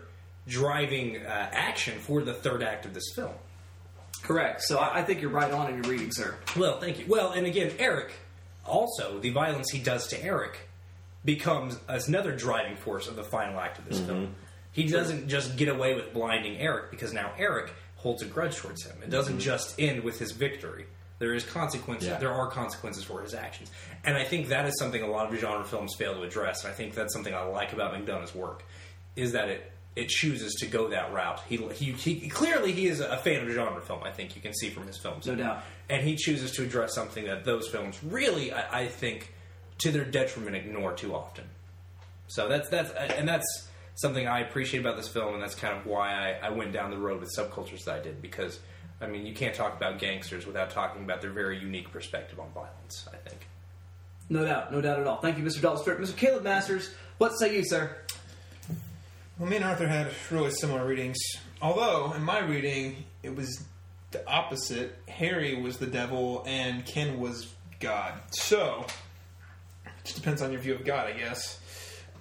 driving 0.48 1.18
uh, 1.18 1.50
action 1.52 2.00
for 2.00 2.24
the 2.24 2.34
third 2.34 2.64
act 2.64 2.86
of 2.86 2.94
this 2.94 3.14
film. 3.16 3.34
Correct. 4.24 4.62
So 4.64 4.78
I, 4.78 5.00
I 5.00 5.04
think 5.04 5.22
you're 5.22 5.32
right 5.32 5.52
on 5.52 5.70
in 5.70 5.84
your 5.84 5.92
reading, 5.92 6.12
sir. 6.12 6.36
Well, 6.58 6.80
thank 6.80 7.00
you. 7.00 7.06
Well, 7.08 7.32
and 7.32 7.46
again, 7.46 7.72
Eric, 7.80 8.14
also, 8.66 9.20
the 9.20 9.30
violence 9.32 9.70
he 9.72 9.80
does 9.80 10.08
to 10.10 10.24
Eric 10.24 10.70
becomes 11.24 11.80
another 11.88 12.36
driving 12.36 12.76
force 12.76 13.08
of 13.08 13.16
the 13.16 13.24
final 13.24 13.60
act 13.60 13.78
of 13.80 13.86
this 13.88 14.00
film. 14.00 14.36
He 14.72 14.88
doesn't 14.88 15.28
just 15.28 15.58
get 15.58 15.68
away 15.68 15.94
with 15.96 16.14
blinding 16.14 16.58
Eric 16.58 16.92
because 16.92 17.14
now 17.14 17.32
Eric 17.38 17.74
holds 17.98 18.22
a 18.22 18.26
grudge 18.26 18.56
towards 18.58 18.84
him. 18.86 18.96
It 19.04 19.10
doesn't 19.10 19.38
Mhm. 19.38 19.42
just 19.42 19.80
end 19.80 20.04
with 20.04 20.18
his 20.18 20.32
victory. 20.32 20.86
There 21.20 21.34
is 21.36 21.44
consequences. 21.44 22.10
Yeah. 22.10 22.18
There 22.18 22.32
are 22.34 22.48
consequences 22.50 23.04
for 23.04 23.22
his 23.22 23.36
actions, 23.36 23.70
and 24.04 24.18
I 24.18 24.24
think 24.24 24.48
that 24.48 24.66
is 24.68 24.76
something 24.80 25.04
a 25.04 25.08
lot 25.08 25.32
of 25.32 25.40
genre 25.40 25.64
films 25.64 25.94
fail 25.96 26.16
to 26.16 26.24
address. 26.24 26.64
And 26.64 26.74
I 26.74 26.76
think 26.76 26.96
that's 26.96 27.14
something 27.14 27.36
I 27.36 27.44
like 27.44 27.74
about 27.74 27.94
McDonagh's 27.94 28.34
work 28.34 28.64
is 29.16 29.34
that 29.34 29.50
it 29.50 29.72
it 29.96 30.08
chooses 30.10 30.54
to 30.56 30.68
go 30.68 30.88
that 30.90 31.12
route. 31.12 31.42
He, 31.50 31.58
he, 31.58 31.92
he 31.92 32.30
clearly 32.30 32.72
he 32.72 32.88
is 32.88 33.00
a 33.02 33.18
fan 33.18 33.46
of 33.46 33.54
genre 33.54 33.82
film. 33.82 34.02
I 34.04 34.12
think 34.12 34.36
you 34.36 34.42
can 34.42 34.54
see 34.54 34.70
from 34.70 34.88
his 34.88 34.98
films, 34.98 35.26
No 35.28 35.36
doubt. 35.36 35.64
and 35.90 36.02
he 36.08 36.16
chooses 36.16 36.52
to 36.54 36.64
address 36.64 36.96
something 36.96 37.26
that 37.26 37.44
those 37.44 37.68
films 37.68 38.02
really, 38.04 38.54
I, 38.54 38.82
I 38.82 38.88
think, 38.88 39.34
to 39.80 39.92
their 39.92 40.06
detriment, 40.06 40.56
ignore 40.56 40.94
too 40.94 41.14
often. 41.14 41.44
So 42.28 42.48
that's 42.48 42.70
that's 42.70 42.92
uh, 42.92 43.14
and 43.18 43.28
that's 43.28 43.68
something 43.96 44.26
I 44.28 44.40
appreciate 44.40 44.80
about 44.80 44.96
this 44.96 45.10
film, 45.10 45.34
and 45.34 45.44
that's 45.44 45.56
kind 45.56 45.78
of 45.78 45.86
why 45.86 46.14
I, 46.42 46.48
I 46.48 46.50
went 46.52 46.72
down 46.72 46.92
the 46.92 46.98
road 46.98 47.20
with 47.20 47.30
subcultures 47.38 47.84
that 47.86 47.96
I 47.96 48.02
did. 48.02 48.22
Because 48.22 48.60
I 49.02 49.08
mean, 49.08 49.26
you 49.26 49.34
can't 49.34 49.54
talk 49.54 49.76
about 49.76 50.00
gangsters 50.00 50.46
without 50.46 50.70
talking 50.70 51.04
about 51.04 51.20
their 51.22 51.32
very 51.32 51.60
unique 51.60 51.92
perspective 51.92 52.40
on 52.40 52.50
violence. 52.54 53.08
I 53.12 53.18
think. 53.18 53.46
No 54.30 54.46
doubt, 54.46 54.72
no 54.72 54.80
doubt 54.80 55.00
at 55.02 55.08
all. 55.08 55.18
Thank 55.18 55.38
you, 55.38 55.44
Mr. 55.44 55.78
Stewart. 55.78 56.00
Mr. 56.00 56.16
Caleb 56.16 56.44
Masters, 56.46 56.92
what 57.18 57.32
say 57.38 57.54
you, 57.54 57.66
sir? 57.66 57.98
Well, 59.42 59.50
me 59.50 59.56
and 59.56 59.66
Arthur 59.66 59.88
had 59.88 60.12
really 60.30 60.52
similar 60.52 60.86
readings. 60.86 61.18
Although, 61.64 62.14
in 62.14 62.22
my 62.22 62.38
reading, 62.42 63.06
it 63.24 63.36
was 63.36 63.64
the 64.12 64.24
opposite. 64.30 64.96
Harry 65.08 65.60
was 65.60 65.78
the 65.78 65.88
devil 65.88 66.44
and 66.46 66.86
Ken 66.86 67.20
was 67.20 67.52
God. 67.80 68.14
So, 68.30 68.86
it 69.84 69.92
just 70.04 70.18
depends 70.18 70.44
on 70.44 70.52
your 70.52 70.62
view 70.62 70.76
of 70.76 70.86
God, 70.86 71.08
I 71.08 71.14
guess. 71.14 71.60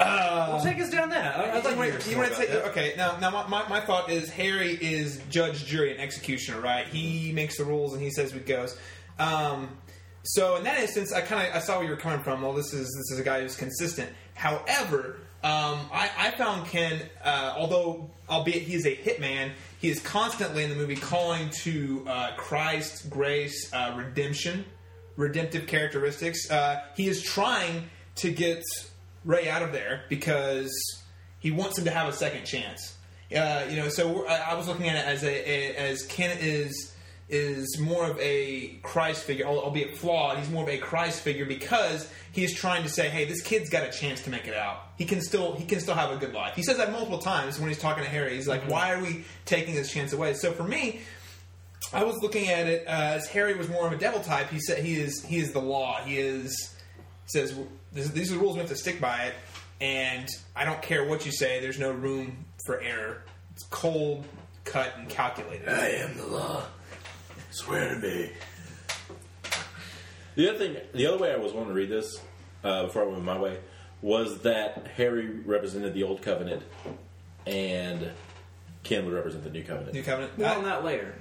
Uh, 0.00 0.46
well, 0.48 0.64
take 0.64 0.80
us 0.80 0.88
down 0.88 1.11
that. 1.11 1.37
I- 1.38 1.59
I'd 1.59 1.64
like 1.76 2.00
to 2.00 2.09
hear 2.09 2.12
you 2.12 2.16
want 2.16 2.30
to 2.33 2.37
take 2.38 2.48
that. 2.48 2.64
okay? 2.68 2.94
Now, 2.96 3.18
now 3.18 3.28
my, 3.28 3.46
my, 3.48 3.68
my 3.68 3.80
thought 3.83 4.09
is 4.09 4.30
Harry 4.30 4.72
is 4.72 5.20
judge, 5.28 5.66
jury, 5.66 5.90
and 5.90 6.00
executioner, 6.00 6.59
right? 6.59 6.87
He 6.87 7.33
makes 7.33 7.59
the 7.59 7.64
rules 7.64 7.92
and 7.92 8.00
he 8.00 8.09
says 8.09 8.33
what 8.33 8.46
goes. 8.46 8.78
Um, 9.18 9.76
so 10.22 10.56
in 10.56 10.64
that 10.64 10.80
instance, 10.80 11.12
I 11.12 11.20
kind 11.20 11.46
of 11.46 11.54
I 11.54 11.59
saw 11.59 11.76
where 11.76 11.85
you 11.85 11.90
were 11.90 11.96
coming 12.00 12.22
from. 12.22 12.40
Well, 12.40 12.54
this 12.54 12.72
is 12.72 12.87
this 12.87 13.11
is 13.12 13.18
a 13.18 13.22
guy 13.22 13.42
who's 13.42 13.56
consistent. 13.56 14.09
However, 14.33 15.18
um, 15.42 15.79
I, 15.92 16.11
I 16.18 16.31
found 16.33 16.66
Ken, 16.66 17.00
uh, 17.24 17.55
although 17.57 18.11
albeit 18.29 18.62
he 18.62 18.74
is 18.74 18.85
a 18.85 18.94
hitman, 18.94 19.53
he 19.81 19.88
is 19.88 20.00
constantly 20.00 20.64
in 20.64 20.70
the 20.70 20.76
movie 20.76 20.96
calling 20.96 21.48
to 21.62 22.05
uh, 22.07 22.33
Christ, 22.37 23.09
grace, 23.09 23.72
uh, 23.72 23.94
redemption, 23.96 24.66
redemptive 25.16 25.66
characteristics. 25.66 26.50
Uh, 26.50 26.83
he 26.94 27.09
is 27.09 27.22
trying 27.22 27.88
to 28.16 28.31
get 28.31 28.62
Ray 29.24 29.48
out 29.48 29.62
of 29.62 29.72
there 29.72 30.03
because 30.11 30.70
he 31.38 31.50
wants 31.50 31.79
him 31.79 31.87
to 31.87 31.90
have 31.90 32.09
a 32.09 32.12
second 32.12 32.44
chance. 32.44 32.96
Uh, 33.35 33.64
you 33.70 33.76
know, 33.76 33.88
so 33.88 34.26
I, 34.26 34.50
I 34.50 34.55
was 34.55 34.68
looking 34.68 34.88
at 34.88 34.96
it 34.96 35.07
as 35.07 35.22
a, 35.22 35.50
a 35.50 35.74
as 35.76 36.03
Ken 36.05 36.37
is 36.40 36.89
is 37.30 37.78
more 37.78 38.04
of 38.10 38.18
a 38.20 38.78
Christ 38.82 39.22
figure, 39.24 39.46
albeit 39.46 39.96
flawed. 39.96 40.38
He's 40.38 40.50
more 40.50 40.64
of 40.64 40.68
a 40.68 40.78
Christ 40.78 41.22
figure 41.22 41.46
because 41.46 42.10
he's 42.32 42.54
trying 42.54 42.82
to 42.82 42.88
say, 42.88 43.08
"Hey, 43.08 43.24
this 43.24 43.40
kid's 43.40 43.70
got 43.70 43.84
a 43.84 43.90
chance 43.90 44.22
to 44.22 44.30
make 44.30 44.46
it 44.48 44.54
out. 44.54 44.88
He 44.98 45.04
can 45.04 45.20
still 45.20 45.54
he 45.54 45.64
can 45.64 45.80
still 45.80 45.94
have 45.94 46.10
a 46.10 46.16
good 46.16 46.34
life." 46.34 46.54
He 46.54 46.62
says 46.62 46.76
that 46.78 46.92
multiple 46.92 47.18
times 47.18 47.58
when 47.58 47.68
he's 47.68 47.78
talking 47.78 48.04
to 48.04 48.10
Harry. 48.10 48.34
He's 48.34 48.48
like, 48.48 48.68
"Why 48.68 48.92
are 48.92 49.00
we 49.00 49.24
taking 49.44 49.74
this 49.74 49.92
chance 49.92 50.12
away?" 50.12 50.34
So 50.34 50.52
for 50.52 50.64
me, 50.64 51.00
I 51.92 52.04
was 52.04 52.16
looking 52.22 52.48
at 52.48 52.66
it 52.66 52.86
uh, 52.86 52.90
as 52.90 53.26
Harry 53.28 53.54
was 53.54 53.68
more 53.68 53.86
of 53.86 53.92
a 53.92 53.96
devil 53.96 54.20
type. 54.20 54.50
He 54.50 54.60
said 54.60 54.82
he 54.82 55.00
is 55.00 55.24
he 55.24 55.38
is 55.38 55.52
the 55.52 55.62
law. 55.62 56.00
He 56.04 56.18
is 56.18 56.74
says 57.26 57.54
these 57.92 58.30
are 58.30 58.34
the 58.34 58.40
rules. 58.40 58.54
We 58.54 58.60
have 58.60 58.68
to 58.70 58.76
stick 58.76 59.00
by 59.00 59.24
it, 59.24 59.34
and 59.80 60.28
I 60.54 60.64
don't 60.64 60.82
care 60.82 61.04
what 61.04 61.26
you 61.26 61.32
say. 61.32 61.60
There's 61.60 61.78
no 61.78 61.90
room 61.90 62.44
for 62.66 62.80
error. 62.80 63.22
It's 63.52 63.64
cold, 63.64 64.24
cut, 64.64 64.94
and 64.96 65.08
calculated. 65.08 65.68
I 65.68 65.88
am 65.88 66.16
the 66.16 66.26
law. 66.26 66.62
Swear 67.50 67.94
to 67.94 67.96
me. 68.00 68.30
The 70.36 70.48
other 70.48 70.58
thing, 70.58 70.76
the 70.94 71.06
other 71.06 71.18
way 71.18 71.32
I 71.32 71.36
was 71.36 71.52
wanting 71.52 71.70
to 71.70 71.74
read 71.74 71.88
this 71.90 72.20
uh, 72.62 72.84
before 72.84 73.02
I 73.02 73.06
went 73.06 73.24
my 73.24 73.38
way 73.38 73.58
was 74.02 74.40
that 74.42 74.86
Harry 74.96 75.28
represented 75.44 75.92
the 75.92 76.04
old 76.04 76.22
covenant, 76.22 76.62
and 77.46 78.10
Ken 78.82 79.04
would 79.04 79.12
represent 79.14 79.44
the 79.44 79.50
new 79.50 79.62
covenant. 79.64 79.92
New 79.94 80.02
covenant. 80.02 80.38
More 80.38 80.48
I- 80.48 80.54
on 80.76 80.84
later. 80.84 81.14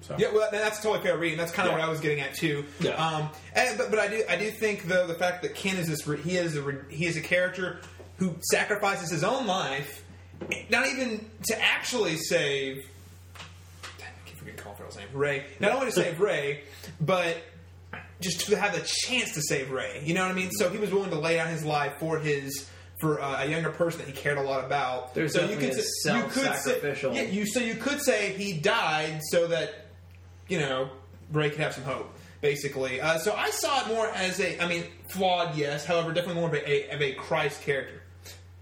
So. 0.00 0.14
Yeah, 0.16 0.32
well, 0.32 0.48
that's 0.52 0.80
totally 0.80 1.02
fair 1.04 1.18
reading. 1.18 1.36
That's 1.36 1.50
kind 1.50 1.66
of 1.68 1.72
Yeah. 1.72 1.80
what 1.80 1.88
I 1.88 1.90
was 1.90 1.98
getting 2.00 2.20
at 2.20 2.32
too. 2.32 2.64
Yeah. 2.78 2.92
Um, 2.92 3.30
and, 3.52 3.76
but, 3.76 3.90
but 3.90 3.98
I 3.98 4.06
do 4.06 4.22
I 4.28 4.36
do 4.36 4.48
think 4.52 4.84
though 4.84 5.08
the 5.08 5.14
fact 5.14 5.42
that 5.42 5.56
Ken 5.56 5.76
is 5.76 5.88
this 5.88 6.06
re- 6.06 6.22
he 6.22 6.36
is 6.36 6.54
a 6.54 6.62
re- 6.62 6.78
he 6.88 7.04
is 7.06 7.16
a 7.16 7.20
character 7.20 7.80
who 8.18 8.36
sacrifices 8.52 9.10
his 9.10 9.24
own 9.24 9.48
life, 9.48 10.04
not 10.70 10.86
even 10.86 11.28
to 11.48 11.60
actually 11.60 12.16
save. 12.16 12.86
I 14.96 15.00
keep 15.00 15.10
forgetting 15.10 15.12
Colin 15.12 15.12
Farrell's 15.12 15.12
name. 15.12 15.20
Ray. 15.20 15.46
Not 15.60 15.72
only 15.72 15.86
to 15.86 15.92
save 15.92 16.20
Ray, 16.20 16.62
but 17.00 17.36
just 18.20 18.40
to 18.48 18.56
have 18.56 18.74
the 18.74 18.80
chance 18.84 19.34
to 19.34 19.42
save 19.42 19.70
Ray. 19.70 20.02
You 20.04 20.14
know 20.14 20.22
what 20.22 20.30
I 20.32 20.34
mean? 20.34 20.50
So 20.52 20.68
he 20.70 20.78
was 20.78 20.90
willing 20.90 21.10
to 21.10 21.18
lay 21.18 21.36
down 21.36 21.48
his 21.48 21.64
life 21.64 21.94
for 21.98 22.18
his 22.18 22.68
for 23.00 23.20
uh, 23.20 23.44
a 23.44 23.46
younger 23.46 23.70
person 23.70 24.00
that 24.00 24.08
he 24.08 24.12
cared 24.12 24.38
a 24.38 24.42
lot 24.42 24.64
about. 24.64 25.14
There's 25.14 25.32
so 25.32 25.44
you 25.48 25.56
could 25.56 25.72
say, 25.74 26.16
you 26.16 26.22
could 26.24 26.32
say, 26.32 26.80
self-sacrificial- 26.80 27.14
yeah, 27.14 27.22
you 27.22 27.46
so 27.46 27.60
you 27.60 27.74
could 27.76 28.00
say 28.02 28.32
he 28.32 28.54
died 28.54 29.20
so 29.30 29.46
that 29.48 29.86
you 30.48 30.58
know 30.58 30.90
Ray 31.32 31.50
could 31.50 31.60
have 31.60 31.74
some 31.74 31.84
hope. 31.84 32.12
Basically, 32.40 33.00
uh, 33.00 33.18
so 33.18 33.34
I 33.34 33.50
saw 33.50 33.80
it 33.82 33.88
more 33.88 34.06
as 34.10 34.38
a, 34.38 34.62
I 34.62 34.68
mean, 34.68 34.84
flawed, 35.10 35.56
yes. 35.56 35.84
However, 35.84 36.12
definitely 36.12 36.40
more 36.40 36.48
of 36.48 36.54
a, 36.54 36.70
a 36.92 36.94
of 36.94 37.02
a 37.02 37.12
Christ 37.14 37.62
character. 37.62 38.00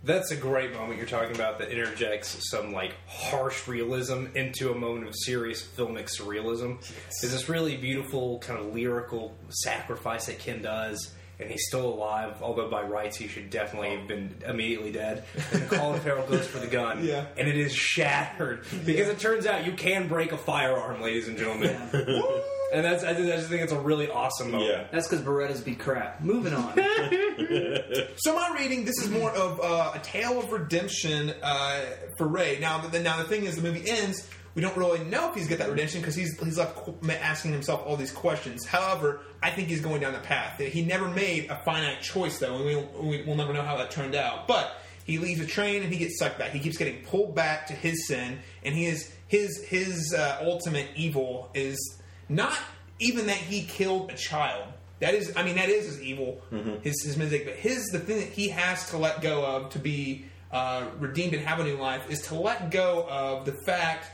That's 0.06 0.30
a 0.30 0.36
great 0.36 0.72
moment 0.72 0.98
you're 0.98 1.06
talking 1.08 1.34
about 1.34 1.58
that 1.58 1.70
interjects 1.70 2.48
some 2.50 2.72
like 2.72 2.94
harsh 3.08 3.66
realism 3.66 4.26
into 4.36 4.70
a 4.70 4.74
moment 4.74 5.08
of 5.08 5.14
serious 5.16 5.62
filmic 5.62 6.08
surrealism. 6.08 6.78
There's 7.20 7.32
this 7.32 7.48
really 7.48 7.76
beautiful 7.76 8.38
kind 8.38 8.58
of 8.60 8.72
lyrical 8.72 9.36
sacrifice 9.48 10.26
that 10.26 10.38
Ken 10.38 10.62
does, 10.62 11.12
and 11.40 11.50
he's 11.50 11.64
still 11.66 11.86
alive, 11.92 12.36
although 12.40 12.70
by 12.70 12.82
rights 12.82 13.16
he 13.16 13.26
should 13.26 13.50
definitely 13.50 13.96
have 13.96 14.06
been 14.06 14.32
immediately 14.46 14.92
dead. 14.92 15.24
And 15.52 15.68
Colin 15.68 16.00
Farrell 16.00 16.26
goes 16.28 16.46
for 16.46 16.60
the 16.60 16.68
gun, 16.68 17.04
Yeah. 17.04 17.26
and 17.36 17.48
it 17.48 17.56
is 17.56 17.74
shattered 17.74 18.64
because 18.86 19.08
it 19.08 19.18
turns 19.18 19.44
out 19.44 19.66
you 19.66 19.72
can 19.72 20.06
break 20.06 20.30
a 20.30 20.38
firearm, 20.38 21.02
ladies 21.02 21.26
and 21.26 21.36
gentlemen. 21.36 21.76
and 22.72 22.85
that's 22.85 23.05
I, 23.05 23.12
just- 23.14 23.33
I 23.33 23.37
just 23.37 23.48
think 23.48 23.62
it's 23.62 23.72
a 23.72 23.79
really 23.79 24.09
awesome 24.11 24.50
moment. 24.50 24.70
Yeah. 24.70 24.87
That's 24.92 25.09
because 25.09 25.24
Berettas 25.24 25.64
be 25.64 25.74
crap. 25.74 26.20
Moving 26.20 26.55
on. 26.55 26.74
So 28.18 28.35
my 28.35 28.55
reading, 28.59 28.85
this 28.85 28.98
is 29.02 29.11
more 29.11 29.31
of 29.33 29.61
uh, 29.61 29.92
a 29.94 29.98
tale 30.00 30.38
of 30.38 30.50
redemption 30.50 31.33
uh, 31.42 31.81
for 32.16 32.26
Ray. 32.26 32.59
Now, 32.61 32.79
the, 32.79 32.98
now 33.00 33.18
the 33.18 33.24
thing 33.29 33.44
is, 33.44 33.57
the 33.57 33.62
movie 33.62 33.88
ends. 33.88 34.29
We 34.55 34.62
don't 34.62 34.76
really 34.76 35.05
know 35.05 35.29
if 35.29 35.35
he's 35.35 35.48
got 35.48 35.59
that 35.59 35.68
redemption 35.68 36.00
because 36.00 36.14
he's 36.14 36.38
he's 36.40 36.57
left 36.57 36.76
qu- 36.76 37.11
asking 37.11 37.52
himself 37.52 37.83
all 37.85 37.96
these 37.96 38.11
questions. 38.11 38.64
However, 38.64 39.20
I 39.42 39.50
think 39.50 39.68
he's 39.68 39.83
going 39.83 40.00
down 40.00 40.14
the 40.14 40.18
path. 40.20 40.59
He 40.59 40.83
never 40.83 41.09
made 41.09 41.50
a 41.50 41.57
finite 41.62 42.00
choice, 42.00 42.38
though, 42.38 42.57
and 42.57 42.64
we'll, 42.64 43.02
we, 43.02 43.22
we'll 43.24 43.37
never 43.37 43.52
know 43.52 43.62
how 43.62 43.76
that 43.76 43.90
turned 43.90 44.14
out. 44.14 44.48
But 44.48 44.72
he 45.05 45.18
leaves 45.18 45.40
a 45.40 45.46
train 45.46 45.83
and 45.83 45.92
he 45.92 45.98
gets 45.98 46.18
sucked 46.18 46.38
back. 46.38 46.52
He 46.52 46.59
keeps 46.59 46.79
getting 46.79 47.05
pulled 47.05 47.35
back 47.35 47.66
to 47.66 47.74
his 47.74 48.07
sin, 48.09 48.38
and 48.64 48.74
he 48.74 48.87
is 48.87 49.12
his 49.29 49.62
his 49.66 50.14
uh, 50.16 50.38
ultimate 50.42 50.88
evil 50.96 51.50
is 51.55 51.95
not 52.28 52.56
even 52.98 53.26
that 53.26 53.36
he 53.36 53.62
killed 53.62 54.10
a 54.10 54.16
child. 54.16 54.72
That 55.00 55.14
is, 55.14 55.32
I 55.36 55.42
mean, 55.42 55.56
that 55.56 55.68
is 55.68 55.86
his 55.86 56.02
evil, 56.02 56.40
his 56.82 57.02
his 57.04 57.16
mistake. 57.16 57.44
But 57.44 57.56
his 57.56 57.84
the 57.86 57.98
thing 57.98 58.18
that 58.20 58.28
he 58.28 58.48
has 58.48 58.90
to 58.90 58.98
let 58.98 59.20
go 59.20 59.44
of 59.44 59.70
to 59.70 59.78
be 59.78 60.24
uh, 60.50 60.86
redeemed 60.98 61.34
and 61.34 61.44
have 61.44 61.60
a 61.60 61.64
new 61.64 61.76
life 61.76 62.10
is 62.10 62.22
to 62.28 62.34
let 62.34 62.70
go 62.70 63.06
of 63.08 63.44
the 63.44 63.52
fact 63.66 64.06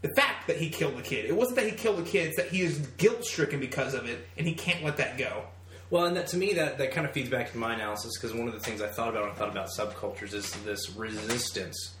the 0.00 0.10
fact 0.16 0.46
that 0.46 0.56
he 0.56 0.70
killed 0.70 0.96
the 0.96 1.02
kid. 1.02 1.24
It 1.26 1.36
wasn't 1.36 1.56
that 1.56 1.66
he 1.66 1.72
killed 1.72 1.98
the 1.98 2.08
kid; 2.08 2.28
it's 2.28 2.36
that 2.36 2.48
he 2.48 2.62
is 2.62 2.78
guilt 2.96 3.24
stricken 3.24 3.60
because 3.60 3.94
of 3.94 4.08
it, 4.08 4.26
and 4.36 4.46
he 4.46 4.54
can't 4.54 4.84
let 4.84 4.96
that 4.96 5.18
go. 5.18 5.44
Well, 5.90 6.04
and 6.04 6.16
that 6.16 6.26
to 6.28 6.36
me 6.36 6.54
that, 6.54 6.78
that 6.78 6.92
kind 6.92 7.06
of 7.06 7.12
feeds 7.12 7.30
back 7.30 7.50
to 7.52 7.58
my 7.58 7.74
analysis 7.74 8.12
because 8.18 8.36
one 8.36 8.46
of 8.46 8.54
the 8.54 8.60
things 8.60 8.82
I 8.82 8.88
thought 8.88 9.08
about 9.08 9.22
when 9.22 9.32
I 9.32 9.34
thought 9.34 9.48
about 9.48 9.68
subcultures 9.68 10.34
is 10.34 10.50
this 10.64 10.90
resistance 10.96 11.94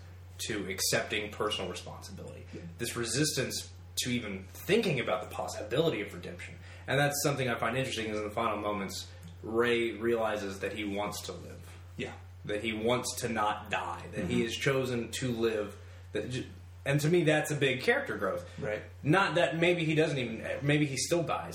to 0.46 0.68
accepting 0.68 1.30
personal 1.30 1.70
responsibility, 1.70 2.46
this 2.78 2.96
resistance 2.96 3.70
to 4.02 4.10
even 4.10 4.44
thinking 4.54 5.00
about 5.00 5.22
the 5.22 5.34
possibility 5.34 6.00
of 6.00 6.12
redemption, 6.14 6.54
and 6.86 6.98
that's 6.98 7.22
something 7.22 7.48
I 7.48 7.54
find 7.56 7.76
interesting. 7.76 8.06
Is 8.10 8.16
in 8.18 8.24
the 8.24 8.30
final 8.30 8.56
moments, 8.58 9.06
Ray 9.42 9.92
realizes 9.92 10.58
that 10.60 10.72
he 10.72 10.84
wants 10.84 11.20
to 11.22 11.32
live, 11.32 11.60
Yeah. 11.96 12.12
that 12.44 12.62
he 12.64 12.72
wants 12.72 13.14
to 13.20 13.28
not 13.28 13.70
die, 13.70 14.02
that 14.12 14.22
Mm-hmm. 14.24 14.30
he 14.30 14.42
has 14.44 14.54
chosen 14.54 15.08
to 15.12 15.28
live. 15.32 15.76
That, 16.12 16.44
and 16.86 17.00
to 17.00 17.08
me, 17.08 17.24
that's 17.24 17.50
a 17.50 17.54
big 17.54 17.82
character 17.82 18.16
growth. 18.16 18.44
Right. 18.58 18.80
Not 19.02 19.34
that 19.34 19.58
maybe 19.58 19.84
he 19.84 19.94
doesn't 19.94 20.18
even, 20.18 20.42
maybe 20.62 20.86
he 20.86 20.96
still 20.96 21.22
dies, 21.22 21.54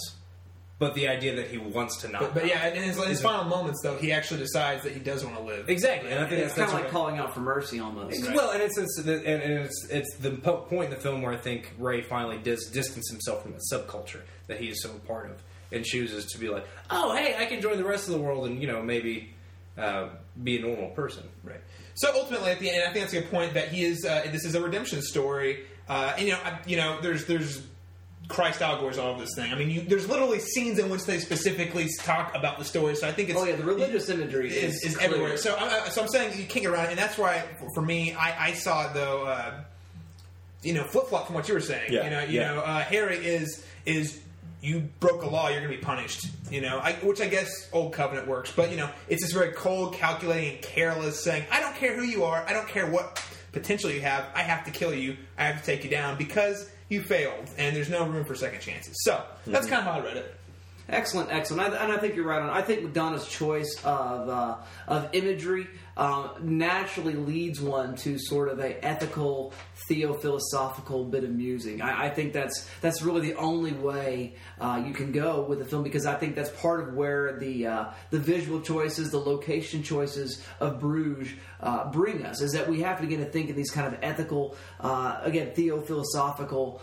but 0.84 0.96
the 0.96 1.08
idea 1.08 1.36
that 1.38 1.48
he 1.48 1.58
wants 1.58 2.02
to 2.02 2.10
not. 2.10 2.20
But, 2.20 2.34
but 2.34 2.48
yeah, 2.48 2.68
in 2.68 2.84
his, 2.84 2.98
in 2.98 3.08
his 3.08 3.22
final 3.22 3.46
moments, 3.46 3.82
though, 3.82 3.96
he 3.96 4.12
actually 4.12 4.42
decides 4.42 4.84
that 4.84 4.92
he 4.92 5.00
does 5.00 5.24
want 5.24 5.38
to 5.38 5.42
live. 5.42 5.70
Exactly, 5.70 6.12
and 6.12 6.20
I 6.20 6.28
think 6.28 6.42
It's 6.42 6.54
that's, 6.54 6.72
kind 6.72 6.86
of 6.86 6.86
like 6.86 6.92
calling 6.92 7.20
out 7.20 7.34
for 7.34 7.40
mercy 7.40 7.80
almost. 7.80 8.22
Well, 8.34 8.52
and 8.52 8.62
it's, 8.62 8.78
it's 8.78 8.98
and, 8.98 9.10
and 9.10 9.66
it's 9.66 9.88
it's 9.90 10.18
the 10.18 10.32
po- 10.32 10.58
point 10.58 10.90
in 10.92 10.96
the 10.96 11.02
film 11.02 11.22
where 11.22 11.32
I 11.32 11.38
think 11.38 11.74
Ray 11.80 12.02
finally 12.02 12.38
does 12.38 12.66
distance 12.66 13.10
himself 13.10 13.44
from 13.44 13.54
the 13.54 13.62
subculture 13.72 14.22
that 14.48 14.60
he 14.60 14.68
is 14.68 14.84
so 14.84 14.90
part 15.08 15.32
of, 15.32 15.42
and 15.72 15.86
chooses 15.86 16.26
to 16.34 16.38
be 16.38 16.50
like, 16.50 16.68
oh, 16.90 17.16
hey, 17.16 17.38
I 17.38 17.46
can 17.46 17.62
join 17.62 17.78
the 17.78 17.86
rest 17.86 18.10
of 18.10 18.14
the 18.14 18.20
world, 18.20 18.46
and 18.48 18.60
you 18.60 18.68
know 18.68 18.82
maybe 18.82 19.34
uh, 19.78 20.10
be 20.44 20.58
a 20.58 20.62
normal 20.62 20.90
person. 20.90 21.24
Right. 21.46 21.62
So 21.96 22.12
ultimately, 22.14 22.52
at 22.52 22.60
the 22.60 22.70
end, 22.70 22.84
I 22.84 22.92
think 22.92 23.06
that's 23.06 23.14
a 23.14 23.22
good 23.22 23.32
point 23.32 23.54
that 23.54 23.70
he 23.70 23.86
is. 23.86 24.04
Uh, 24.04 24.28
this 24.32 24.44
is 24.44 24.56
a 24.56 24.62
redemption 24.62 25.02
story, 25.02 25.66
uh, 25.88 26.14
and 26.18 26.28
you 26.28 26.34
know, 26.34 26.40
I, 26.44 26.60
you 26.66 26.76
know, 26.76 27.00
there's 27.02 27.26
there's 27.26 27.62
Christ 28.30 28.62
allegories 28.62 28.98
all 28.98 29.12
over 29.12 29.20
this 29.22 29.36
thing. 29.36 29.52
I 29.52 29.56
mean, 29.56 29.70
you, 29.70 29.82
there's 29.82 30.08
literally 30.08 30.40
scenes 30.40 30.80
in 30.80 30.90
which 30.90 31.04
they 31.06 31.20
specifically 31.20 31.88
talk 32.00 32.34
about 32.36 32.58
the 32.58 32.66
story. 32.66 32.96
So 32.96 33.08
I 33.08 33.12
think 33.12 33.30
it's 33.30 33.40
Oh 33.40 33.44
yeah, 33.46 33.56
the 33.58 33.66
religious 33.66 34.10
imagery 34.10 34.50
is, 34.50 34.76
is, 34.84 34.94
is 34.96 34.98
everywhere. 35.00 35.36
So, 35.38 35.54
I, 35.56 35.86
I- 35.86 35.90
so 35.90 36.02
I'm 36.02 36.08
saying 36.08 36.32
you 36.40 36.46
can't 36.46 36.64
get 36.64 36.68
around 36.68 36.86
it, 36.86 36.90
and 36.92 36.98
that's 37.00 37.18
why 37.18 37.44
for 37.76 37.82
me, 37.82 38.14
I, 38.14 38.50
I 38.50 38.54
saw 38.54 38.88
it 38.88 38.94
though. 38.94 39.26
Uh, 39.26 39.62
you 40.62 40.74
know, 40.74 40.84
flip 40.86 41.08
flop 41.08 41.26
from 41.28 41.36
what 41.36 41.48
you 41.50 41.54
were 41.54 41.60
saying. 41.60 41.92
Yeah, 41.92 42.06
You 42.06 42.10
know, 42.10 42.24
you 42.24 42.40
yeah. 42.40 42.54
know, 42.54 42.60
uh, 42.62 42.80
Harry 42.84 43.18
is 43.18 43.66
is 43.86 44.20
you 44.62 44.80
broke 45.02 45.24
a 45.24 45.28
law, 45.28 45.50
you're 45.50 45.60
going 45.60 45.70
to 45.74 45.78
be 45.78 45.84
punished. 45.84 46.26
You 46.50 46.62
know, 46.62 46.80
I, 46.80 46.94
which 47.04 47.20
I 47.20 47.28
guess 47.28 47.50
old 47.74 47.92
covenant 47.92 48.30
works, 48.30 48.50
but 48.56 48.72
you 48.72 48.78
know, 48.78 48.90
it's 49.10 49.22
this 49.24 49.34
very 49.34 49.52
cold, 49.52 49.94
calculating, 49.96 50.54
and 50.54 50.62
careless 50.62 51.22
saying, 51.22 51.44
"I 51.52 51.60
don't 51.60 51.76
care 51.76 51.94
who 51.94 52.04
you 52.04 52.24
are, 52.24 52.46
I 52.48 52.54
don't 52.54 52.70
care 52.70 52.90
what 52.90 53.22
potential 53.52 53.92
you 53.92 54.00
have, 54.02 54.26
I 54.34 54.42
have 54.44 54.64
to 54.64 54.72
kill 54.72 54.94
you, 54.94 55.18
I 55.38 55.44
have 55.48 55.60
to 55.60 55.66
take 55.66 55.84
you 55.84 55.90
down 55.90 56.18
because 56.18 56.70
you 56.94 57.02
failed, 57.02 57.50
and 57.58 57.76
there's 57.76 57.90
no 57.90 58.06
room 58.06 58.24
for 58.24 58.36
second 58.36 58.62
chances." 58.62 58.96
So 59.04 59.22
that's 59.46 59.66
hmm. 59.66 59.74
kind 59.74 59.88
of 59.88 59.94
how 59.94 60.00
I 60.00 60.04
read 60.04 60.18
it. 60.18 60.36
Excellent, 60.90 61.32
excellent, 61.32 61.74
I, 61.74 61.84
and 61.84 61.94
I 61.94 61.98
think 61.98 62.16
you're 62.16 62.26
right 62.26 62.42
on. 62.42 62.50
I 62.50 62.62
think 62.62 62.82
McDonagh's 62.94 63.28
choice 63.28 63.74
of 63.86 64.28
uh, 64.28 64.58
of 64.86 65.10
imagery 65.14 65.68
um, 65.96 66.32
naturally 66.42 67.14
leads 67.14 67.62
one 67.62 67.96
to 67.98 68.18
sort 68.20 68.50
of 68.50 68.60
a 68.60 68.84
ethical, 68.84 69.54
theo-philosophical 69.88 71.06
bit 71.06 71.24
of 71.24 71.30
musing. 71.30 71.82
I, 71.82 72.08
I 72.08 72.10
think 72.10 72.34
that's 72.34 72.70
that's 72.82 73.02
really 73.02 73.22
the 73.22 73.36
only 73.36 73.72
way 73.72 74.36
uh, 74.60 74.84
you 74.86 74.94
can 74.94 75.14
go 75.14 75.44
with 75.44 75.60
the 75.60 75.66
film 75.66 75.84
because 75.84 76.06
I 76.06 76.16
think 76.16 76.36
that's 76.36 76.50
part 76.50 76.82
of 76.82 76.96
where 76.96 77.40
the 77.40 77.68
uh, 77.68 77.86
the 78.10 78.20
visual 78.20 78.60
choices, 78.60 79.10
the 79.10 79.20
location 79.20 79.84
choices 79.84 80.44
of 80.60 80.82
Bruges 80.82 81.32
uh, 81.62 81.90
bring 81.92 82.26
us. 82.26 82.42
Is 82.42 82.52
that 82.52 82.68
we 82.68 82.82
have 82.82 82.98
to 82.98 83.04
begin 83.04 83.20
to 83.20 83.32
think 83.32 83.50
in 83.50 83.56
these 83.56 83.72
kind 83.72 83.88
of 83.88 83.98
ethical, 84.04 84.58
uh, 84.82 85.22
again, 85.24 85.54
theo-philosophical. 85.54 86.82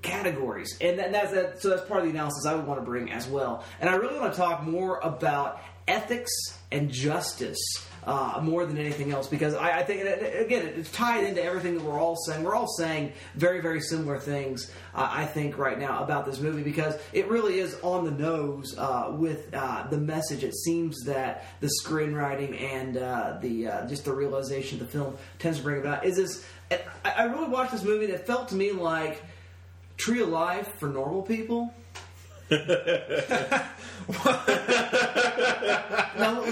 Categories, 0.00 0.76
and 0.80 0.98
that, 0.98 1.12
that's 1.12 1.32
that. 1.32 1.60
So 1.62 1.68
that's 1.68 1.86
part 1.86 2.00
of 2.00 2.06
the 2.06 2.10
analysis 2.10 2.46
I 2.46 2.54
would 2.54 2.66
want 2.66 2.80
to 2.80 2.84
bring 2.84 3.12
as 3.12 3.28
well. 3.28 3.62
And 3.80 3.90
I 3.90 3.94
really 3.96 4.18
want 4.18 4.32
to 4.32 4.38
talk 4.38 4.62
more 4.64 4.98
about 5.00 5.60
ethics 5.86 6.32
and 6.70 6.90
justice. 6.90 7.58
Uh, 8.04 8.40
more 8.42 8.66
than 8.66 8.78
anything 8.78 9.12
else, 9.12 9.28
because 9.28 9.54
I, 9.54 9.78
I 9.78 9.82
think, 9.84 10.00
it- 10.00 10.42
again, 10.44 10.66
it's 10.76 10.90
tied 10.90 11.22
into 11.22 11.40
everything 11.40 11.76
that 11.76 11.84
we're 11.84 12.00
all 12.00 12.16
saying. 12.16 12.42
We're 12.42 12.56
all 12.56 12.66
saying 12.66 13.12
very, 13.36 13.60
very 13.60 13.80
similar 13.80 14.18
things, 14.18 14.72
uh, 14.92 15.08
I 15.08 15.24
think, 15.24 15.56
right 15.56 15.78
now 15.78 16.02
about 16.02 16.26
this 16.26 16.40
movie, 16.40 16.64
because 16.64 16.96
it 17.12 17.28
really 17.28 17.60
is 17.60 17.78
on 17.80 18.04
the 18.04 18.10
nose 18.10 18.74
uh, 18.76 19.12
with 19.12 19.54
uh, 19.54 19.86
the 19.88 19.98
message. 19.98 20.42
It 20.42 20.52
seems 20.52 21.04
that 21.04 21.44
the 21.60 21.70
screenwriting 21.84 22.60
and 22.60 22.96
uh, 22.96 23.38
the 23.40 23.68
uh, 23.68 23.86
just 23.86 24.04
the 24.04 24.12
realization 24.12 24.80
of 24.80 24.86
the 24.88 24.92
film 24.92 25.16
tends 25.38 25.58
to 25.58 25.62
bring 25.62 25.78
about 25.80 26.04
is 26.04 26.16
this. 26.16 26.44
I, 27.04 27.10
I 27.18 27.22
really 27.26 27.50
watched 27.50 27.70
this 27.70 27.84
movie, 27.84 28.06
and 28.06 28.14
it 28.14 28.26
felt 28.26 28.48
to 28.48 28.56
me 28.56 28.72
like 28.72 29.22
Tree 29.96 30.22
of 30.22 30.28
Life 30.28 30.68
for 30.78 30.88
normal 30.88 31.22
people. 31.22 31.72
now, 32.50 33.70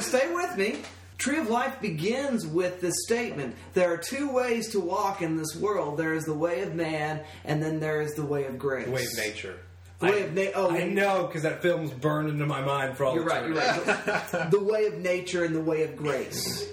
stay 0.00 0.32
with 0.32 0.56
me. 0.56 0.76
Tree 1.18 1.38
of 1.38 1.50
Life 1.50 1.80
begins 1.80 2.46
with 2.46 2.80
this 2.80 2.94
statement 3.04 3.54
There 3.74 3.92
are 3.92 3.98
two 3.98 4.30
ways 4.32 4.70
to 4.70 4.80
walk 4.80 5.20
in 5.20 5.36
this 5.36 5.54
world 5.54 5.98
there 5.98 6.14
is 6.14 6.24
the 6.24 6.34
way 6.34 6.62
of 6.62 6.74
man, 6.74 7.22
and 7.44 7.62
then 7.62 7.80
there 7.80 8.00
is 8.00 8.14
the 8.14 8.24
way 8.24 8.44
of 8.46 8.58
grace. 8.58 8.86
The 8.86 8.92
way 8.92 9.04
of 9.04 9.16
nature. 9.16 9.58
The 9.98 10.06
way 10.06 10.22
of 10.22 10.32
na- 10.32 10.50
oh, 10.54 10.70
I 10.70 10.84
know 10.84 11.26
because 11.26 11.42
that 11.42 11.60
film's 11.60 11.90
burned 11.90 12.30
into 12.30 12.46
my 12.46 12.62
mind 12.62 12.96
for 12.96 13.04
all 13.04 13.14
You're 13.14 13.24
the 13.24 13.30
right, 13.30 13.46
you're 13.46 13.56
right. 13.56 14.50
the 14.50 14.64
way 14.64 14.86
of 14.86 14.96
nature 14.98 15.44
and 15.44 15.54
the 15.54 15.60
way 15.60 15.82
of 15.82 15.94
grace. 15.94 16.66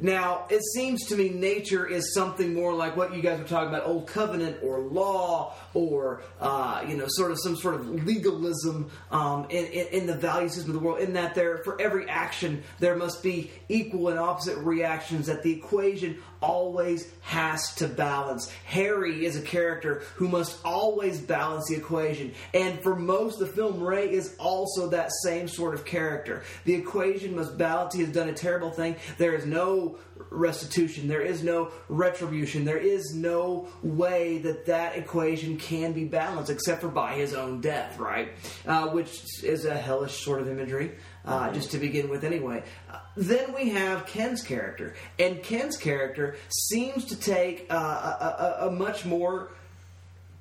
Now, 0.00 0.46
it 0.50 0.62
seems 0.74 1.06
to 1.06 1.16
me 1.16 1.28
nature 1.28 1.86
is 1.86 2.14
something 2.14 2.52
more 2.52 2.74
like 2.74 2.96
what 2.96 3.14
you 3.14 3.22
guys 3.22 3.38
were 3.38 3.46
talking 3.46 3.68
about, 3.68 3.86
old 3.86 4.08
covenant 4.08 4.58
or 4.62 4.80
law 4.80 5.54
or, 5.72 6.22
uh, 6.40 6.84
you 6.86 6.96
know, 6.96 7.04
sort 7.08 7.30
of 7.30 7.38
some 7.40 7.56
sort 7.56 7.76
of 7.76 7.88
legalism 8.04 8.90
um, 9.10 9.46
in, 9.50 9.66
in, 9.66 9.86
in 9.88 10.06
the 10.06 10.14
value 10.14 10.48
system 10.48 10.74
of 10.74 10.80
the 10.80 10.86
world, 10.86 10.98
in 10.98 11.12
that 11.12 11.34
there, 11.34 11.58
for 11.58 11.80
every 11.80 12.08
action, 12.08 12.62
there 12.80 12.96
must 12.96 13.22
be 13.22 13.52
equal 13.68 14.08
and 14.08 14.18
opposite 14.18 14.58
reactions, 14.58 15.26
that 15.26 15.42
the 15.42 15.52
equation 15.52 16.18
always 16.40 17.10
has 17.22 17.74
to 17.76 17.88
balance. 17.88 18.50
Harry 18.66 19.24
is 19.24 19.36
a 19.36 19.42
character 19.42 20.02
who 20.16 20.28
must 20.28 20.58
always 20.64 21.20
balance 21.20 21.68
the 21.68 21.76
equation. 21.76 22.32
And 22.52 22.82
for 22.82 22.94
most 22.94 23.40
of 23.40 23.48
the 23.48 23.54
film, 23.54 23.82
Ray 23.82 24.12
is 24.12 24.34
also 24.38 24.88
that 24.90 25.10
same 25.22 25.48
sort 25.48 25.74
of 25.74 25.84
character. 25.84 26.42
The 26.64 26.74
equation 26.74 27.36
must 27.36 27.56
balance. 27.56 27.94
He 27.94 28.02
has 28.02 28.12
done 28.12 28.28
a 28.28 28.34
terrible 28.34 28.70
thing. 28.70 28.96
There 29.16 29.34
is 29.34 29.46
no 29.46 29.98
restitution. 30.30 31.08
There 31.08 31.22
is 31.22 31.42
no 31.42 31.70
retribution. 31.88 32.64
There 32.64 32.78
is 32.78 33.14
no 33.14 33.68
way 33.82 34.38
that 34.38 34.66
that 34.66 34.96
equation 34.96 35.56
can 35.56 35.92
be 35.92 36.04
balanced 36.04 36.50
except 36.50 36.82
for 36.82 36.88
by 36.88 37.14
his 37.14 37.34
own 37.34 37.60
death, 37.60 37.98
right? 37.98 38.32
Uh, 38.66 38.88
which 38.88 39.22
is 39.42 39.64
a 39.64 39.76
hellish 39.76 40.22
sort 40.22 40.40
of 40.40 40.48
imagery, 40.48 40.92
uh, 41.24 41.52
just 41.52 41.70
to 41.72 41.78
begin 41.78 42.08
with, 42.08 42.24
anyway. 42.24 42.62
Uh, 42.90 42.98
then 43.16 43.54
we 43.54 43.70
have 43.70 44.06
Ken's 44.06 44.42
character, 44.42 44.94
and 45.18 45.42
Ken's 45.42 45.76
character 45.76 46.36
seems 46.48 47.04
to 47.06 47.16
take 47.16 47.66
uh, 47.70 47.74
a, 47.74 48.64
a, 48.64 48.68
a 48.68 48.70
much 48.70 49.04
more 49.04 49.50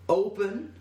open, 0.09 0.73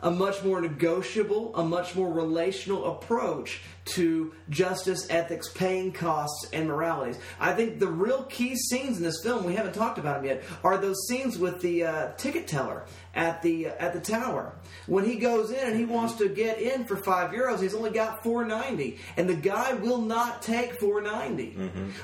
a 0.00 0.10
much 0.10 0.42
more 0.42 0.60
negotiable, 0.60 1.54
a 1.54 1.64
much 1.64 1.94
more 1.94 2.10
relational 2.10 2.92
approach 2.92 3.60
to 3.86 4.32
justice, 4.48 5.06
ethics, 5.10 5.48
paying 5.52 5.92
costs, 5.92 6.48
and 6.52 6.68
moralities. 6.68 7.18
I 7.38 7.52
think 7.52 7.78
the 7.78 7.88
real 7.88 8.24
key 8.24 8.56
scenes 8.56 8.98
in 8.98 9.02
this 9.02 9.22
film 9.22 9.44
we 9.44 9.54
haven't 9.54 9.74
talked 9.74 9.98
about 9.98 10.22
them 10.22 10.26
yet 10.26 10.44
are 10.62 10.78
those 10.78 11.06
scenes 11.08 11.38
with 11.38 11.60
the 11.60 11.84
uh, 11.84 12.12
ticket 12.16 12.46
teller 12.46 12.86
at 13.14 13.42
the 13.42 13.66
at 13.66 13.92
the 13.92 14.00
tower 14.00 14.54
when 14.86 15.04
he 15.04 15.16
goes 15.16 15.50
in 15.50 15.66
and 15.66 15.76
he 15.76 15.84
wants 15.84 16.14
to 16.14 16.28
get 16.28 16.60
in 16.60 16.84
for 16.84 16.96
five 16.96 17.32
euros. 17.32 17.60
He's 17.60 17.74
only 17.74 17.90
got 17.90 18.22
four 18.22 18.44
ninety, 18.44 18.98
and 19.16 19.28
the 19.28 19.34
guy 19.34 19.74
will 19.74 20.00
not 20.00 20.42
take 20.42 20.78
four 20.78 21.00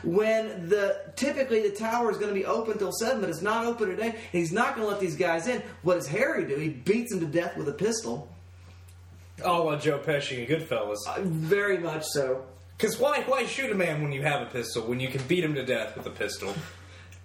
When 0.03 0.69
the 0.69 1.13
typically 1.17 1.63
the 1.69 1.75
tower 1.77 2.11
is 2.11 2.19
going 2.19 2.29
to 2.29 2.35
be 2.35 2.47
open 2.47 2.79
till 2.79 2.93
seven, 2.93 3.21
but 3.21 3.31
it's 3.31 3.43
not 3.43 3.65
open 3.65 3.89
today, 3.89 4.09
and 4.09 4.17
he's 4.33 4.53
not 4.53 4.75
going 4.75 4.87
to 4.87 4.91
let 4.91 5.01
these 5.01 5.17
guys 5.17 5.47
in. 5.47 5.63
What 5.83 5.95
does 5.95 6.09
Harry 6.09 6.47
do? 6.47 6.57
He 6.57 6.69
beats 6.69 7.13
him 7.13 7.21
to 7.21 7.27
death 7.27 7.57
with 7.57 7.69
a 7.69 7.73
pistol. 7.73 8.36
Oh, 9.45 9.67
well, 9.67 9.79
Joe 9.79 9.99
Pesci 9.99 10.39
and 10.39 10.49
Goodfellas. 10.49 10.99
Uh, 11.07 11.21
very 11.23 11.79
much 11.79 12.05
so. 12.05 12.45
Because 12.77 12.99
why, 12.99 13.23
why 13.23 13.47
shoot 13.47 13.71
a 13.71 13.75
man 13.75 14.03
when 14.03 14.13
you 14.13 14.23
have 14.23 14.43
a 14.43 14.47
pistol, 14.47 14.83
when 14.83 15.01
you 15.01 15.09
can 15.09 15.23
beat 15.27 15.45
him 15.45 15.55
to 15.55 15.65
death 15.65 15.97
with 15.97 16.07
a 16.07 16.11
pistol? 16.11 16.55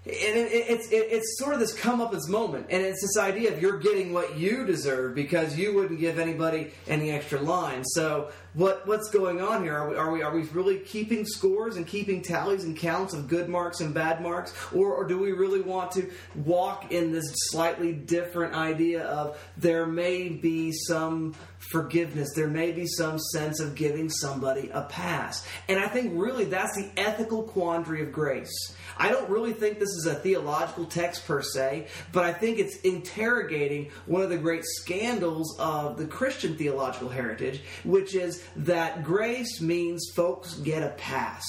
And 0.03 0.15
it, 0.15 0.51
it, 0.51 0.65
it's 0.67 0.87
it, 0.87 1.07
it's 1.11 1.37
sort 1.37 1.53
of 1.53 1.59
this 1.59 1.77
comeuppance 1.77 2.27
moment, 2.27 2.65
and 2.71 2.81
it's 2.83 3.01
this 3.03 3.23
idea 3.23 3.53
of 3.53 3.61
you're 3.61 3.77
getting 3.77 4.13
what 4.13 4.35
you 4.35 4.65
deserve 4.65 5.13
because 5.13 5.55
you 5.55 5.75
wouldn't 5.75 5.99
give 5.99 6.17
anybody 6.17 6.71
any 6.87 7.11
extra 7.11 7.39
lines. 7.39 7.85
So 7.93 8.31
what 8.55 8.87
what's 8.87 9.11
going 9.11 9.41
on 9.41 9.61
here? 9.61 9.77
Are 9.77 9.87
we 9.87 9.95
are 9.95 10.11
we 10.11 10.23
are 10.23 10.33
we 10.33 10.41
really 10.53 10.79
keeping 10.79 11.23
scores 11.23 11.77
and 11.77 11.85
keeping 11.85 12.23
tallies 12.23 12.63
and 12.63 12.75
counts 12.75 13.13
of 13.13 13.27
good 13.27 13.47
marks 13.47 13.79
and 13.79 13.93
bad 13.93 14.23
marks, 14.23 14.55
or, 14.73 14.91
or 14.91 15.07
do 15.07 15.19
we 15.19 15.33
really 15.33 15.61
want 15.61 15.91
to 15.91 16.09
walk 16.33 16.91
in 16.91 17.11
this 17.11 17.31
slightly 17.51 17.93
different 17.93 18.55
idea 18.55 19.03
of 19.03 19.39
there 19.57 19.85
may 19.85 20.29
be 20.29 20.71
some 20.71 21.35
forgiveness, 21.71 22.29
there 22.35 22.47
may 22.47 22.71
be 22.71 22.87
some 22.87 23.19
sense 23.19 23.59
of 23.59 23.75
giving 23.75 24.09
somebody 24.09 24.71
a 24.73 24.81
pass, 24.81 25.47
and 25.69 25.79
I 25.79 25.87
think 25.87 26.13
really 26.15 26.45
that's 26.45 26.75
the 26.75 26.89
ethical 26.97 27.43
quandary 27.43 28.01
of 28.01 28.11
grace. 28.11 28.75
I 29.01 29.09
don't 29.09 29.27
really 29.31 29.53
think 29.53 29.79
this 29.79 29.89
is 29.89 30.05
a 30.05 30.13
theological 30.13 30.85
text 30.85 31.25
per 31.25 31.41
se, 31.41 31.87
but 32.11 32.23
I 32.23 32.33
think 32.33 32.59
it's 32.59 32.75
interrogating 32.81 33.89
one 34.05 34.21
of 34.21 34.29
the 34.29 34.37
great 34.37 34.63
scandals 34.63 35.57
of 35.57 35.97
the 35.97 36.05
Christian 36.05 36.55
theological 36.55 37.09
heritage, 37.09 37.63
which 37.83 38.13
is 38.13 38.43
that 38.57 39.03
grace 39.03 39.59
means 39.59 40.11
folks 40.13 40.53
get 40.53 40.83
a 40.83 40.89
pass. 40.89 41.43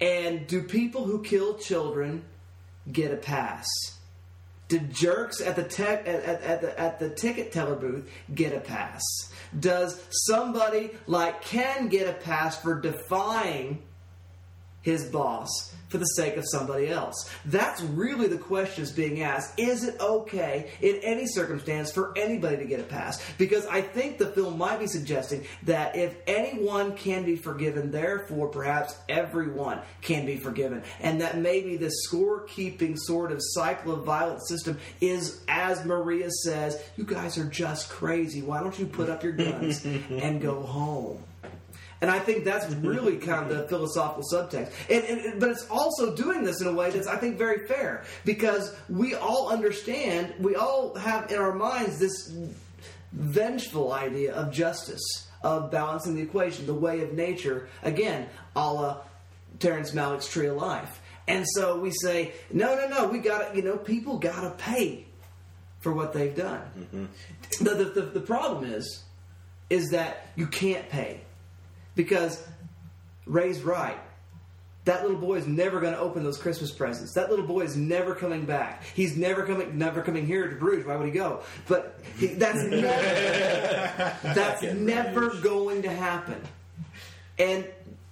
And 0.00 0.46
do 0.46 0.62
people 0.62 1.04
who 1.04 1.22
kill 1.22 1.58
children 1.58 2.24
get 2.90 3.12
a 3.12 3.16
pass? 3.16 3.66
Do 4.68 4.78
jerks 4.78 5.42
at 5.42 5.54
the 5.54 5.64
at, 5.86 6.06
at, 6.06 6.40
at 6.40 6.60
the 6.62 6.80
at 6.80 6.98
the 6.98 7.10
ticket 7.10 7.52
teller 7.52 7.76
booth 7.76 8.10
get 8.34 8.54
a 8.54 8.60
pass? 8.60 9.02
Does 9.60 10.02
somebody 10.26 10.92
like 11.06 11.42
Ken 11.42 11.88
get 11.88 12.08
a 12.08 12.14
pass 12.14 12.58
for 12.58 12.80
defying 12.80 13.82
his 14.86 15.04
boss 15.04 15.74
for 15.88 15.98
the 15.98 16.04
sake 16.04 16.36
of 16.36 16.44
somebody 16.46 16.88
else? 16.88 17.28
That's 17.44 17.82
really 17.82 18.28
the 18.28 18.38
questions 18.38 18.92
being 18.92 19.22
asked. 19.22 19.58
Is 19.58 19.82
it 19.82 20.00
okay 20.00 20.70
in 20.80 20.96
any 21.02 21.26
circumstance 21.26 21.90
for 21.90 22.16
anybody 22.16 22.56
to 22.58 22.64
get 22.64 22.78
a 22.78 22.84
pass? 22.84 23.22
Because 23.36 23.66
I 23.66 23.80
think 23.82 24.18
the 24.18 24.28
film 24.28 24.56
might 24.56 24.78
be 24.78 24.86
suggesting 24.86 25.44
that 25.64 25.96
if 25.96 26.14
anyone 26.28 26.96
can 26.96 27.24
be 27.24 27.34
forgiven, 27.34 27.90
therefore 27.90 28.48
perhaps 28.48 28.96
everyone 29.08 29.80
can 30.02 30.24
be 30.24 30.36
forgiven. 30.36 30.84
And 31.00 31.20
that 31.20 31.36
maybe 31.36 31.76
the 31.76 31.92
scorekeeping 32.08 32.96
sort 32.96 33.32
of 33.32 33.40
cycle 33.40 33.92
of 33.92 34.04
violence 34.04 34.48
system 34.48 34.78
is, 35.00 35.40
as 35.48 35.84
Maria 35.84 36.30
says, 36.30 36.80
you 36.96 37.04
guys 37.04 37.38
are 37.38 37.44
just 37.44 37.90
crazy. 37.90 38.40
Why 38.40 38.60
don't 38.60 38.78
you 38.78 38.86
put 38.86 39.10
up 39.10 39.24
your 39.24 39.32
guns 39.32 39.84
and 40.10 40.40
go 40.40 40.62
home? 40.62 41.24
And 42.00 42.10
I 42.10 42.18
think 42.18 42.44
that's 42.44 42.70
really 42.74 43.16
kind 43.16 43.50
of 43.50 43.56
the 43.56 43.68
philosophical 43.68 44.22
subtext. 44.30 44.70
And, 44.90 45.04
and, 45.04 45.40
but 45.40 45.50
it's 45.50 45.66
also 45.70 46.14
doing 46.14 46.44
this 46.44 46.60
in 46.60 46.66
a 46.66 46.72
way 46.72 46.90
that's, 46.90 47.06
I 47.06 47.16
think, 47.16 47.38
very 47.38 47.66
fair 47.66 48.04
because 48.24 48.74
we 48.88 49.14
all 49.14 49.48
understand, 49.48 50.34
we 50.38 50.56
all 50.56 50.94
have 50.96 51.30
in 51.30 51.38
our 51.38 51.54
minds 51.54 51.98
this 51.98 52.34
vengeful 53.12 53.92
idea 53.92 54.34
of 54.34 54.52
justice, 54.52 55.28
of 55.42 55.70
balancing 55.70 56.16
the 56.16 56.22
equation, 56.22 56.66
the 56.66 56.74
way 56.74 57.00
of 57.00 57.14
nature, 57.14 57.68
again, 57.82 58.28
a 58.54 58.72
la 58.72 58.98
Terrence 59.58 59.92
Malick's 59.92 60.28
Tree 60.28 60.48
of 60.48 60.56
Life. 60.56 61.00
And 61.28 61.46
so 61.54 61.78
we 61.78 61.90
say, 61.90 62.32
no, 62.52 62.76
no, 62.76 62.88
no, 62.88 63.08
we 63.08 63.18
got 63.18 63.50
to, 63.50 63.56
you 63.56 63.62
know, 63.62 63.76
people 63.76 64.18
got 64.18 64.42
to 64.42 64.50
pay 64.50 65.06
for 65.80 65.92
what 65.92 66.12
they've 66.12 66.34
done. 66.34 66.60
Mm-hmm. 66.78 67.64
The, 67.64 67.70
the, 67.70 67.84
the, 67.84 68.02
the 68.02 68.20
problem 68.20 68.64
is, 68.64 69.02
is 69.70 69.88
that 69.90 70.28
you 70.36 70.46
can't 70.46 70.88
pay 70.88 71.22
because 71.96 72.46
Ray's 73.26 73.62
right. 73.62 73.98
That 74.84 75.02
little 75.02 75.18
boy 75.18 75.34
is 75.34 75.48
never 75.48 75.80
going 75.80 75.94
to 75.94 75.98
open 75.98 76.22
those 76.22 76.38
Christmas 76.38 76.70
presents. 76.70 77.14
That 77.14 77.28
little 77.28 77.44
boy 77.44 77.62
is 77.62 77.76
never 77.76 78.14
coming 78.14 78.44
back. 78.44 78.84
He's 78.94 79.16
never 79.16 79.44
coming, 79.44 79.76
never 79.76 80.00
coming 80.00 80.26
here 80.26 80.48
to 80.48 80.54
Bruges. 80.54 80.86
Why 80.86 80.94
would 80.94 81.06
he 81.06 81.12
go? 81.12 81.42
But 81.66 81.98
he, 82.18 82.28
that's 82.28 82.62
never, 82.62 84.16
that's 84.22 84.62
never 84.62 85.30
going 85.40 85.82
to 85.82 85.90
happen. 85.90 86.40
And 87.36 87.66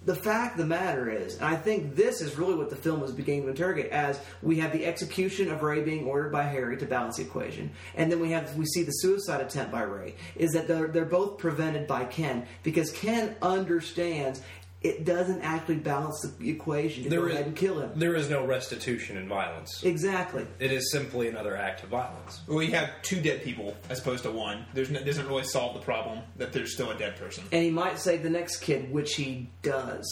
the 0.05 0.15
fact 0.15 0.55
the 0.55 0.65
matter 0.65 1.09
is, 1.09 1.35
and 1.35 1.45
I 1.45 1.55
think 1.55 1.95
this 1.95 2.21
is 2.21 2.37
really 2.37 2.55
what 2.55 2.69
the 2.69 2.75
film 2.75 3.03
is 3.03 3.11
beginning 3.11 3.43
to 3.43 3.49
interrogate, 3.49 3.91
as 3.91 4.19
we 4.43 4.59
have 4.59 4.71
the 4.71 4.85
execution 4.85 5.51
of 5.51 5.63
Ray 5.63 5.81
being 5.81 6.05
ordered 6.05 6.31
by 6.31 6.43
Harry 6.43 6.77
to 6.77 6.85
balance 6.85 7.17
the 7.17 7.23
equation, 7.23 7.71
and 7.95 8.11
then 8.11 8.19
we 8.19 8.31
have 8.31 8.55
we 8.55 8.65
see 8.65 8.83
the 8.83 8.91
suicide 8.91 9.41
attempt 9.41 9.71
by 9.71 9.81
Ray. 9.81 10.15
Is 10.35 10.51
that 10.51 10.67
they're, 10.67 10.87
they're 10.87 11.05
both 11.05 11.39
prevented 11.39 11.87
by 11.87 12.05
Ken 12.05 12.45
because 12.61 12.91
Ken 12.91 13.35
understands 13.41 14.41
it 14.81 15.03
doesn't 15.03 15.41
actually 15.41 15.75
balance 15.77 16.21
the 16.39 16.49
equation 16.49 17.03
to 17.05 17.09
There 17.09 17.21
go 17.21 17.27
is- 17.27 17.33
ahead 17.33 17.47
and 17.47 17.55
kill 17.55 17.79
him. 17.79 17.91
There 17.95 18.15
is 18.15 18.29
no 18.29 18.45
restitution 18.45 19.17
in 19.17 19.27
violence. 19.27 19.83
Exactly. 19.83 20.45
It 20.59 20.71
is 20.71 20.91
simply 20.91 21.27
another 21.27 21.55
act 21.57 21.83
of 21.83 21.89
violence. 21.89 22.41
Well, 22.47 22.61
you 22.61 22.71
have 22.73 22.89
two 23.01 23.19
dead 23.21 23.43
people 23.43 23.75
as 23.89 23.99
opposed 23.99 24.23
to 24.23 24.31
one. 24.31 24.65
There's 24.73 24.91
no, 24.91 25.03
doesn't 25.03 25.27
really 25.27 25.43
solve 25.45 25.73
the 25.73 25.79
problem 25.81 26.19
that 26.37 26.53
there's 26.53 26.73
still 26.73 26.91
a 26.91 26.97
dead 26.97 27.15
person. 27.17 27.43
And 27.51 27.63
he 27.63 27.71
might 27.71 27.97
save 27.99 28.21
the 28.21 28.29
next 28.29 28.57
kid, 28.57 28.91
which 28.91 29.15
he 29.15 29.49
does. 29.63 30.05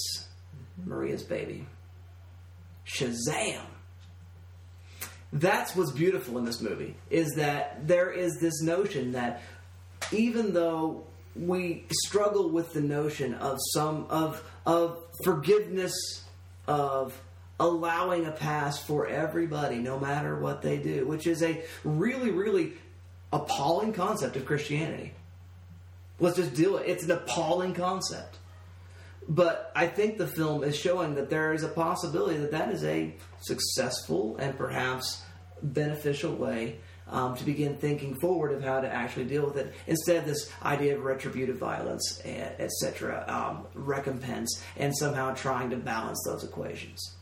Mm-hmm. 0.79 0.89
Maria's 0.89 1.23
baby. 1.23 1.67
Shazam! 2.87 3.61
That's 5.31 5.75
what's 5.75 5.91
beautiful 5.91 6.37
in 6.37 6.45
this 6.45 6.61
movie, 6.61 6.95
is 7.09 7.31
that 7.37 7.87
there 7.87 8.11
is 8.11 8.39
this 8.39 8.61
notion 8.61 9.13
that 9.13 9.41
even 10.11 10.53
though 10.53 11.05
we 11.35 11.85
struggle 11.91 12.49
with 12.49 12.73
the 12.73 12.81
notion 12.81 13.33
of 13.35 13.57
some 13.73 14.05
of 14.09 14.43
of 14.65 15.03
forgiveness 15.23 15.93
of 16.67 17.19
allowing 17.59 18.25
a 18.25 18.31
pass 18.31 18.81
for 18.83 19.07
everybody 19.07 19.77
no 19.77 19.99
matter 19.99 20.39
what 20.39 20.61
they 20.61 20.77
do 20.77 21.05
which 21.07 21.27
is 21.27 21.41
a 21.43 21.63
really 21.83 22.31
really 22.31 22.73
appalling 23.31 23.93
concept 23.93 24.35
of 24.35 24.45
christianity. 24.45 25.13
Let's 26.19 26.37
just 26.37 26.53
do 26.53 26.77
it. 26.77 26.87
It's 26.87 27.03
an 27.03 27.11
appalling 27.11 27.73
concept. 27.73 28.37
But 29.27 29.71
I 29.75 29.87
think 29.87 30.17
the 30.17 30.27
film 30.27 30.63
is 30.63 30.75
showing 30.75 31.15
that 31.15 31.29
there 31.29 31.53
is 31.53 31.63
a 31.63 31.67
possibility 31.67 32.37
that 32.37 32.51
that 32.51 32.71
is 32.71 32.83
a 32.83 33.15
successful 33.41 34.37
and 34.37 34.57
perhaps 34.57 35.23
beneficial 35.61 36.35
way 36.35 36.77
um, 37.13 37.37
to 37.37 37.45
begin 37.45 37.77
thinking 37.77 38.15
forward 38.15 38.51
of 38.51 38.63
how 38.63 38.81
to 38.81 38.91
actually 38.91 39.25
deal 39.25 39.45
with 39.45 39.55
it 39.55 39.73
instead 39.87 40.17
of 40.17 40.25
this 40.25 40.51
idea 40.63 40.97
of 40.97 41.05
retributive 41.05 41.57
violence, 41.57 42.19
etc., 42.25 43.23
um, 43.27 43.67
recompense, 43.75 44.61
and 44.75 44.93
somehow 44.97 45.33
trying 45.35 45.69
to 45.69 45.77
balance 45.77 46.21
those 46.25 46.43
equations. 46.43 47.15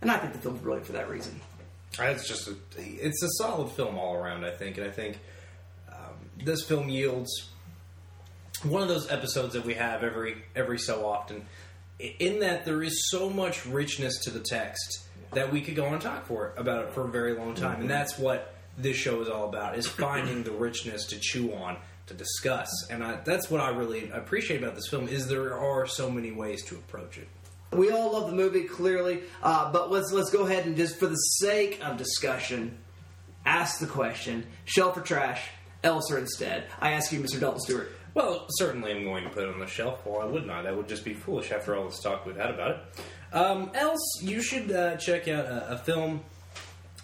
And 0.00 0.10
I 0.10 0.16
think 0.16 0.32
the 0.32 0.38
film's 0.38 0.60
brilliant 0.60 0.86
for 0.86 0.92
that 0.92 1.10
reason. 1.10 1.38
It's 1.98 2.26
just 2.26 2.48
a, 2.48 2.56
it's 2.76 3.22
a 3.22 3.28
solid 3.38 3.70
film 3.70 3.98
all 3.98 4.14
around. 4.14 4.44
I 4.44 4.50
think, 4.50 4.78
and 4.78 4.86
I 4.86 4.90
think 4.90 5.18
um, 5.90 6.14
this 6.42 6.64
film 6.64 6.88
yields 6.88 7.50
one 8.62 8.82
of 8.82 8.88
those 8.88 9.10
episodes 9.10 9.52
that 9.52 9.64
we 9.64 9.74
have 9.74 10.02
every 10.02 10.36
every 10.54 10.78
so 10.78 11.06
often. 11.06 11.44
In 11.98 12.40
that 12.40 12.64
there 12.64 12.82
is 12.82 13.10
so 13.10 13.30
much 13.30 13.64
richness 13.66 14.24
to 14.24 14.30
the 14.30 14.40
text 14.40 15.06
that 15.32 15.52
we 15.52 15.60
could 15.60 15.76
go 15.76 15.86
and 15.86 16.00
talk 16.00 16.26
for 16.26 16.52
about 16.56 16.84
it 16.84 16.92
for 16.92 17.06
a 17.06 17.08
very 17.08 17.34
long 17.34 17.54
time, 17.54 17.80
and 17.82 17.90
that's 17.90 18.18
what 18.18 18.55
this 18.76 18.96
show 18.96 19.20
is 19.20 19.28
all 19.28 19.48
about: 19.48 19.78
is 19.78 19.86
finding 19.86 20.42
the 20.42 20.52
richness 20.52 21.06
to 21.06 21.18
chew 21.18 21.52
on, 21.54 21.78
to 22.06 22.14
discuss, 22.14 22.68
and 22.90 23.02
I, 23.02 23.16
that's 23.24 23.50
what 23.50 23.60
I 23.60 23.70
really 23.70 24.10
appreciate 24.10 24.62
about 24.62 24.74
this 24.74 24.88
film 24.88 25.08
is 25.08 25.26
there 25.26 25.58
are 25.58 25.86
so 25.86 26.10
many 26.10 26.32
ways 26.32 26.64
to 26.66 26.76
approach 26.76 27.18
it. 27.18 27.28
We 27.72 27.90
all 27.90 28.12
love 28.12 28.30
the 28.30 28.36
movie, 28.36 28.64
clearly, 28.64 29.22
uh, 29.42 29.72
but 29.72 29.90
let's 29.90 30.12
let's 30.12 30.30
go 30.30 30.46
ahead 30.46 30.66
and 30.66 30.76
just 30.76 30.98
for 30.98 31.06
the 31.06 31.16
sake 31.16 31.80
of 31.84 31.96
discussion, 31.96 32.78
ask 33.44 33.80
the 33.80 33.86
question: 33.86 34.46
shelf 34.64 34.96
or 34.96 35.00
trash? 35.00 35.42
Else 35.84 36.10
or 36.10 36.18
instead? 36.18 36.64
I 36.80 36.92
ask 36.92 37.12
you, 37.12 37.20
Mr. 37.20 37.38
Dalton 37.38 37.60
Stewart. 37.60 37.92
Well, 38.14 38.46
certainly 38.48 38.92
I'm 38.92 39.04
going 39.04 39.24
to 39.24 39.30
put 39.30 39.44
it 39.44 39.52
on 39.52 39.60
the 39.60 39.66
shelf, 39.66 40.06
or 40.06 40.22
I 40.22 40.24
would 40.24 40.46
not. 40.46 40.64
That 40.64 40.74
would 40.74 40.88
just 40.88 41.04
be 41.04 41.12
foolish 41.12 41.52
after 41.52 41.76
all 41.76 41.86
the 41.86 41.94
talk 41.94 42.24
we've 42.24 42.34
had 42.34 42.50
about 42.50 42.70
it. 42.70 43.36
Um, 43.36 43.70
else, 43.74 44.20
you 44.22 44.40
should 44.40 44.72
uh, 44.72 44.96
check 44.96 45.28
out 45.28 45.44
a, 45.44 45.72
a 45.72 45.78
film, 45.78 46.24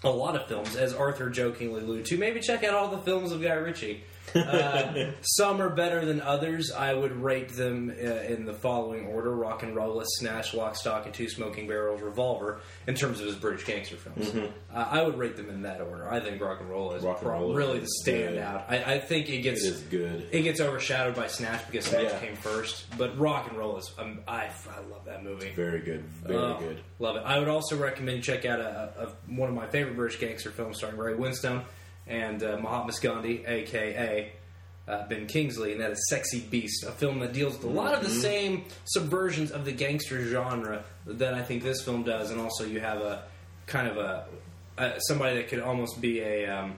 a 0.03 0.09
lot 0.09 0.35
of 0.35 0.47
films, 0.47 0.75
as 0.75 0.93
Arthur 0.93 1.29
jokingly 1.29 1.81
alluded 1.81 2.05
to. 2.07 2.17
Maybe 2.17 2.39
check 2.39 2.63
out 2.63 2.73
all 2.73 2.89
the 2.89 2.97
films 2.99 3.31
of 3.31 3.41
Guy 3.41 3.53
Ritchie. 3.53 4.03
Uh, 4.35 5.11
some 5.21 5.61
are 5.61 5.69
better 5.69 6.05
than 6.05 6.21
others. 6.21 6.71
I 6.71 6.93
would 6.93 7.11
rate 7.11 7.49
them 7.49 7.89
uh, 7.89 8.03
in 8.03 8.45
the 8.45 8.53
following 8.53 9.05
order: 9.07 9.31
Rock 9.35 9.63
and 9.63 9.75
Rolla, 9.75 10.03
Snatch, 10.17 10.53
Lock, 10.53 10.75
Stock, 10.75 11.05
and 11.05 11.13
Two 11.13 11.29
Smoking 11.29 11.67
Barrels, 11.67 12.01
Revolver. 12.01 12.61
In 12.87 12.95
terms 12.95 13.19
of 13.19 13.27
his 13.27 13.35
British 13.35 13.65
gangster 13.65 13.95
films, 13.95 14.29
Mhm. 14.31 14.51
uh, 14.73 14.87
I 14.89 15.01
would 15.03 15.17
rate 15.17 15.37
them 15.37 15.49
in 15.49 15.61
that 15.63 15.81
order. 15.81 16.07
I 16.09 16.19
think 16.19 16.41
Rock 16.41 16.59
and 16.61 16.69
Roll 16.69 16.93
is 16.93 17.03
Rock 17.03 17.21
and 17.21 17.29
Rolla 17.29 17.53
really 17.55 17.79
the 17.79 17.85
is 17.85 18.01
good. 18.05 18.35
standout. 18.37 18.63
I, 18.69 18.95
I 18.95 18.99
think 18.99 19.29
it 19.29 19.41
gets 19.41 19.63
It 19.65 19.89
good. 19.89 20.27
it 20.31 20.41
gets 20.41 20.59
overshadowed 20.59 21.15
by 21.15 21.27
Snatch 21.27 21.65
because 21.69 21.85
Snatch 21.85 22.03
Yeah. 22.03 22.19
came 22.19 22.35
first. 22.35 22.85
But 22.97 23.17
Rock 23.17 23.49
and 23.49 23.57
Roll 23.57 23.77
is 23.77 23.91
um, 23.97 24.19
I, 24.27 24.45
I 24.69 24.79
love 24.91 25.05
that 25.05 25.23
movie. 25.23 25.51
Very 25.55 25.79
good. 25.81 26.03
Very 26.25 26.39
Oh, 26.39 26.57
good. 26.59 26.79
Love 26.99 27.15
it. 27.17 27.23
I 27.25 27.39
would 27.39 27.47
also 27.47 27.77
recommend 27.77 28.23
check 28.23 28.45
out 28.45 28.59
a, 28.59 28.93
a, 28.97 29.31
one 29.33 29.49
of 29.49 29.55
my 29.55 29.67
favorite 29.67 29.95
British 29.95 30.19
gangster 30.19 30.51
films 30.51 30.77
starring 30.77 30.97
Ray 30.97 31.13
Winstone 31.13 31.63
and 32.07 32.43
uh, 32.43 32.57
Mahatma 32.61 32.91
Gandhi, 33.01 33.43
aka 33.45 34.31
uh, 34.87 35.07
Ben 35.07 35.27
Kingsley, 35.27 35.71
and 35.71 35.81
that 35.81 35.91
is 35.91 36.09
Sexy 36.09 36.41
Beast, 36.41 36.83
a 36.83 36.91
film 36.91 37.19
that 37.19 37.31
deals 37.33 37.53
with 37.53 37.63
a 37.63 37.69
lot 37.69 37.93
of 37.93 38.01
the 38.03 38.09
Mhm. 38.09 38.21
same 38.21 38.65
subversions 38.95 39.51
of 39.51 39.63
the 39.65 39.71
gangster 39.71 40.23
genre 40.25 40.83
that 41.05 41.33
I 41.33 41.41
think 41.41 41.63
this 41.63 41.81
film 41.83 42.03
does, 42.03 42.31
and 42.31 42.39
also 42.41 42.65
you 42.65 42.81
have 42.81 42.99
a 42.99 43.23
kind 43.65 43.87
of 43.87 43.97
a, 43.97 44.25
a 44.77 44.99
somebody 45.07 45.37
that 45.37 45.47
could 45.47 45.59
almost 45.61 46.01
be 46.01 46.19
a 46.19 46.47
um, 46.47 46.75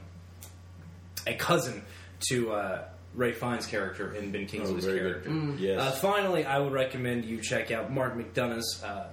a 1.26 1.34
cousin 1.34 1.82
to 2.30 2.52
uh, 2.52 2.84
Ralph 3.16 3.36
Fiennes' 3.38 3.66
character 3.66 4.14
in 4.14 4.32
Ben 4.32 4.46
Kingsley's 4.46 4.86
very 4.86 5.00
good. 5.00 5.12
character. 5.24 5.30
Mm. 5.32 5.60
Yes. 5.60 5.80
Uh, 5.82 5.92
finally, 5.94 6.46
I 6.46 6.60
would 6.60 6.74
recommend 6.74 7.26
you 7.26 7.42
check 7.42 7.72
out 7.72 7.92
Mark 7.92 8.16
McDonagh's 8.16 8.84
uh, 8.84 9.08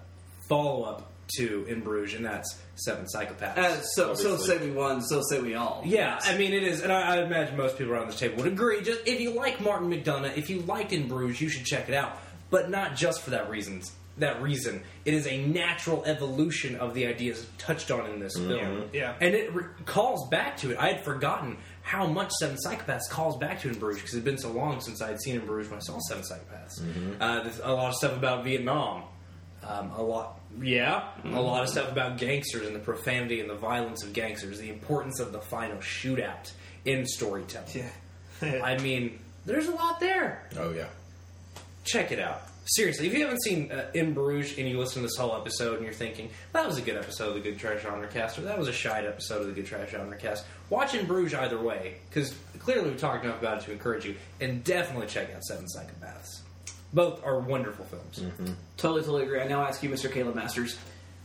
follow 0.49 0.83
up 0.83 1.12
to 1.37 1.65
In 1.69 1.81
Bruges, 1.81 2.15
and 2.17 2.25
that's 2.25 2.59
Seven 2.75 3.07
Psychopaths. 3.07 3.57
Uh, 3.59 3.81
so, 3.81 4.15
so 4.15 4.37
say 4.37 4.59
we 4.59 4.71
won, 4.71 5.01
so 5.03 5.23
say 5.31 5.41
we 5.41 5.55
all. 5.55 5.83
Yeah, 5.85 6.19
I 6.23 6.37
mean 6.37 6.53
it 6.53 6.63
is, 6.63 6.81
and 6.83 6.93
I, 6.93 7.17
I 7.17 7.23
imagine 7.23 7.57
most 7.57 7.79
people 7.79 7.93
around 7.93 8.09
this 8.09 8.19
table 8.19 8.37
would 8.43 8.53
agree. 8.53 8.83
Just 8.83 9.07
if 9.07 9.21
you 9.21 9.31
like 9.35 9.61
Martin 9.61 9.91
McDonagh, 9.91 10.37
if 10.37 10.51
you 10.51 10.61
liked 10.63 10.93
In 10.93 11.09
Bruges, 11.09 11.41
you 11.41 11.49
should 11.49 11.65
check 11.65 11.89
it 11.89 11.95
out. 11.95 12.19
But 12.51 12.71
not 12.71 12.97
just 12.97 13.23
for 13.23 13.31
that 13.31 13.49
reason. 13.49 13.83
That 14.19 14.43
reason, 14.43 14.83
it 15.07 15.15
is 15.15 15.27
a 15.27 15.43
natural 15.47 16.05
evolution 16.05 16.77
of 16.77 16.93
the 16.93 17.07
ideas 17.07 17.47
touched 17.57 17.91
on 17.91 18.11
in 18.11 18.21
this 18.21 18.35
film. 18.37 18.91
Yeah. 18.93 19.15
and 19.23 19.35
it 19.35 19.55
re- 19.55 19.65
calls 19.87 20.29
back 20.29 20.59
to 20.59 20.71
it. 20.71 20.77
I 20.79 20.89
had 20.93 21.03
forgotten 21.03 21.57
how 21.81 22.07
much 22.07 22.31
Seven 22.33 22.59
Psychopaths 22.63 23.09
calls 23.09 23.39
back 23.39 23.63
to 23.63 23.71
In 23.71 23.79
Bruges 23.79 24.03
because 24.03 24.15
it's 24.15 24.25
been 24.25 24.37
so 24.37 24.53
long 24.53 24.83
since 24.83 25.01
I 25.01 25.09
had 25.09 25.21
seen 25.23 25.37
In 25.37 25.47
Bruges 25.47 25.71
when 25.71 25.79
I 25.79 25.83
saw 25.83 25.99
Seven 26.01 26.23
Psychopaths. 26.25 27.17
Uh, 27.23 27.43
there's 27.43 27.59
a 27.61 27.73
lot 27.73 27.89
of 27.89 27.95
stuff 27.95 28.15
about 28.15 28.45
Vietnam. 28.45 29.05
Um, 29.67 29.91
a 29.97 30.03
lot, 30.03 30.39
yeah, 30.61 31.09
a 31.25 31.41
lot 31.41 31.63
of 31.63 31.69
stuff 31.69 31.91
about 31.91 32.19
gangsters 32.19 32.67
and 32.67 32.75
the 32.75 32.81
profanity 32.81 33.41
and 33.41 33.49
the 33.49 33.55
violence 33.55 34.05
of 34.05 34.13
gangsters, 34.13 34.59
the 34.59 34.69
importance 34.69 35.21
of 35.21 35.33
the 35.33 35.41
final 35.41 35.79
shootout 35.79 36.53
in 36.85 37.07
storytelling. 37.07 37.85
Yeah. 38.43 38.61
I 38.65 38.79
mean, 38.79 39.19
there's 39.47 39.69
a 39.69 39.73
lot 39.75 40.01
there. 40.01 40.49
Oh 40.59 40.71
yeah. 40.73 40.89
Check 41.85 42.13
it 42.13 42.19
out. 42.21 42.43
Seriously, 42.65 43.09
if 43.09 43.15
you 43.15 43.23
haven't 43.23 43.43
seen 43.43 43.73
uh, 43.73 43.91
In 43.93 44.15
Bruges 44.15 44.57
and 44.57 44.69
you 44.69 44.79
listen 44.79 45.03
to 45.03 45.09
this 45.09 45.17
whole 45.17 45.35
episode 45.37 45.77
and 45.77 45.85
you're 45.85 45.93
thinking, 45.93 46.31
that 46.53 46.65
was 46.65 46.79
a 46.79 46.81
good 46.81 46.97
episode 46.97 47.31
of 47.31 47.35
the 47.35 47.41
Good 47.41 47.59
Trash 47.59 47.83
Genre 47.83 48.07
Cast, 48.07 48.39
or 48.39 48.43
that 48.43 48.57
was 48.57 48.69
a 48.69 48.73
shite 48.73 49.05
episode 49.05 49.41
of 49.41 49.49
the 49.49 49.53
Good 49.53 49.67
Trash 49.67 49.91
Genre 49.91 50.17
Cast, 50.17 50.45
watch 50.71 50.95
In 50.95 51.07
Bruges 51.07 51.35
either 51.35 51.61
way, 51.61 51.97
because 52.09 52.33
clearly 52.61 52.91
we've 52.91 53.01
talked 53.01 53.25
enough 53.25 53.41
about 53.41 53.59
it 53.59 53.65
to 53.65 53.73
encourage 53.73 54.05
you, 54.05 54.15
and 54.41 54.63
definitely 54.63 55.09
check 55.09 55.35
out 55.35 55.43
Seven 55.43 55.67
Psychopaths. 55.77 56.42
Both 56.93 57.25
are 57.25 57.39
wonderful 57.41 57.85
films. 57.87 58.23
Totally, 58.77 59.01
totally 59.03 59.23
agree. 59.25 59.41
I 59.41 59.49
now 59.49 59.63
ask 59.65 59.83
you, 59.83 59.89
Mr. 59.89 60.13
Caleb 60.13 60.35
Masters. 60.35 60.79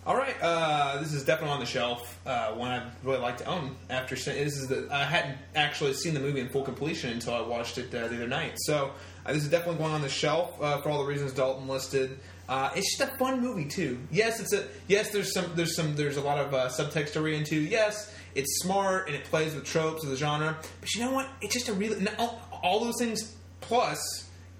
All 0.05 0.15
right, 0.15 0.35
uh, 0.41 0.99
this 1.01 1.11
is 1.13 1.25
definitely 1.25 1.53
on 1.55 1.59
the 1.59 1.65
shelf. 1.65 2.17
Uh, 2.25 2.53
one 2.53 2.71
I'd 2.71 2.89
really 3.03 3.19
like 3.19 3.37
to 3.39 3.45
own. 3.45 3.75
After 3.89 4.15
se- 4.15 4.41
this 4.41 4.55
is 4.55 4.67
the 4.69 4.87
I 4.89 5.03
hadn't 5.03 5.37
actually 5.53 5.91
seen 5.93 6.13
the 6.13 6.21
movie 6.21 6.39
in 6.39 6.47
full 6.47 6.63
completion 6.63 7.09
until 7.11 7.33
I 7.33 7.41
watched 7.41 7.77
it 7.77 7.93
uh, 7.93 8.07
the 8.07 8.15
other 8.15 8.27
night. 8.27 8.53
So 8.59 8.91
uh, 9.25 9.33
this 9.33 9.43
is 9.43 9.49
definitely 9.49 9.79
going 9.79 9.91
on 9.93 10.01
the 10.01 10.07
shelf 10.07 10.55
uh, 10.61 10.79
for 10.79 10.89
all 10.91 10.99
the 10.99 11.09
reasons 11.09 11.33
Dalton 11.33 11.67
listed. 11.67 12.17
Uh, 12.47 12.69
it's 12.73 12.97
just 12.97 13.11
a 13.11 13.17
fun 13.17 13.41
movie 13.41 13.65
too. 13.65 13.99
Yes, 14.09 14.39
it's 14.39 14.53
a 14.53 14.63
yes. 14.87 15.09
There's 15.11 15.33
some 15.33 15.51
there's 15.55 15.75
some 15.75 15.97
there's 15.97 16.15
a 16.15 16.21
lot 16.21 16.37
of 16.37 16.53
uh, 16.53 16.69
subtext 16.69 17.11
to 17.13 17.21
read 17.21 17.39
into. 17.39 17.57
Yes, 17.59 18.15
it's 18.33 18.61
smart 18.63 19.07
and 19.07 19.15
it 19.17 19.25
plays 19.25 19.53
with 19.55 19.65
tropes 19.65 20.05
of 20.05 20.09
the 20.09 20.15
genre. 20.15 20.55
But 20.79 20.93
you 20.95 21.01
know 21.01 21.11
what? 21.11 21.27
It's 21.41 21.53
just 21.53 21.67
a 21.67 21.73
really 21.73 21.97
n- 21.97 22.15
all, 22.17 22.41
all 22.63 22.79
those 22.79 22.95
things 22.97 23.35
plus. 23.59 23.99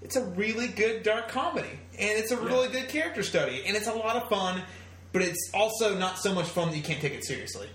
It's 0.02 0.16
a 0.16 0.24
really 0.24 0.68
good 0.68 1.02
dark 1.02 1.28
comedy, 1.28 1.78
and 1.98 2.18
it's 2.18 2.30
a 2.30 2.36
really 2.36 2.68
good 2.68 2.88
character 2.88 3.22
study, 3.22 3.64
and 3.66 3.76
it's 3.76 3.88
a 3.88 3.92
lot 3.94 4.16
of 4.16 4.28
fun 4.28 4.62
but 5.12 5.22
it's 5.22 5.50
also 5.54 5.96
not 5.96 6.18
so 6.18 6.34
much 6.34 6.46
fun 6.46 6.70
that 6.70 6.76
you 6.76 6.82
can't 6.82 7.00
take 7.00 7.14
it 7.14 7.24
seriously. 7.24 7.68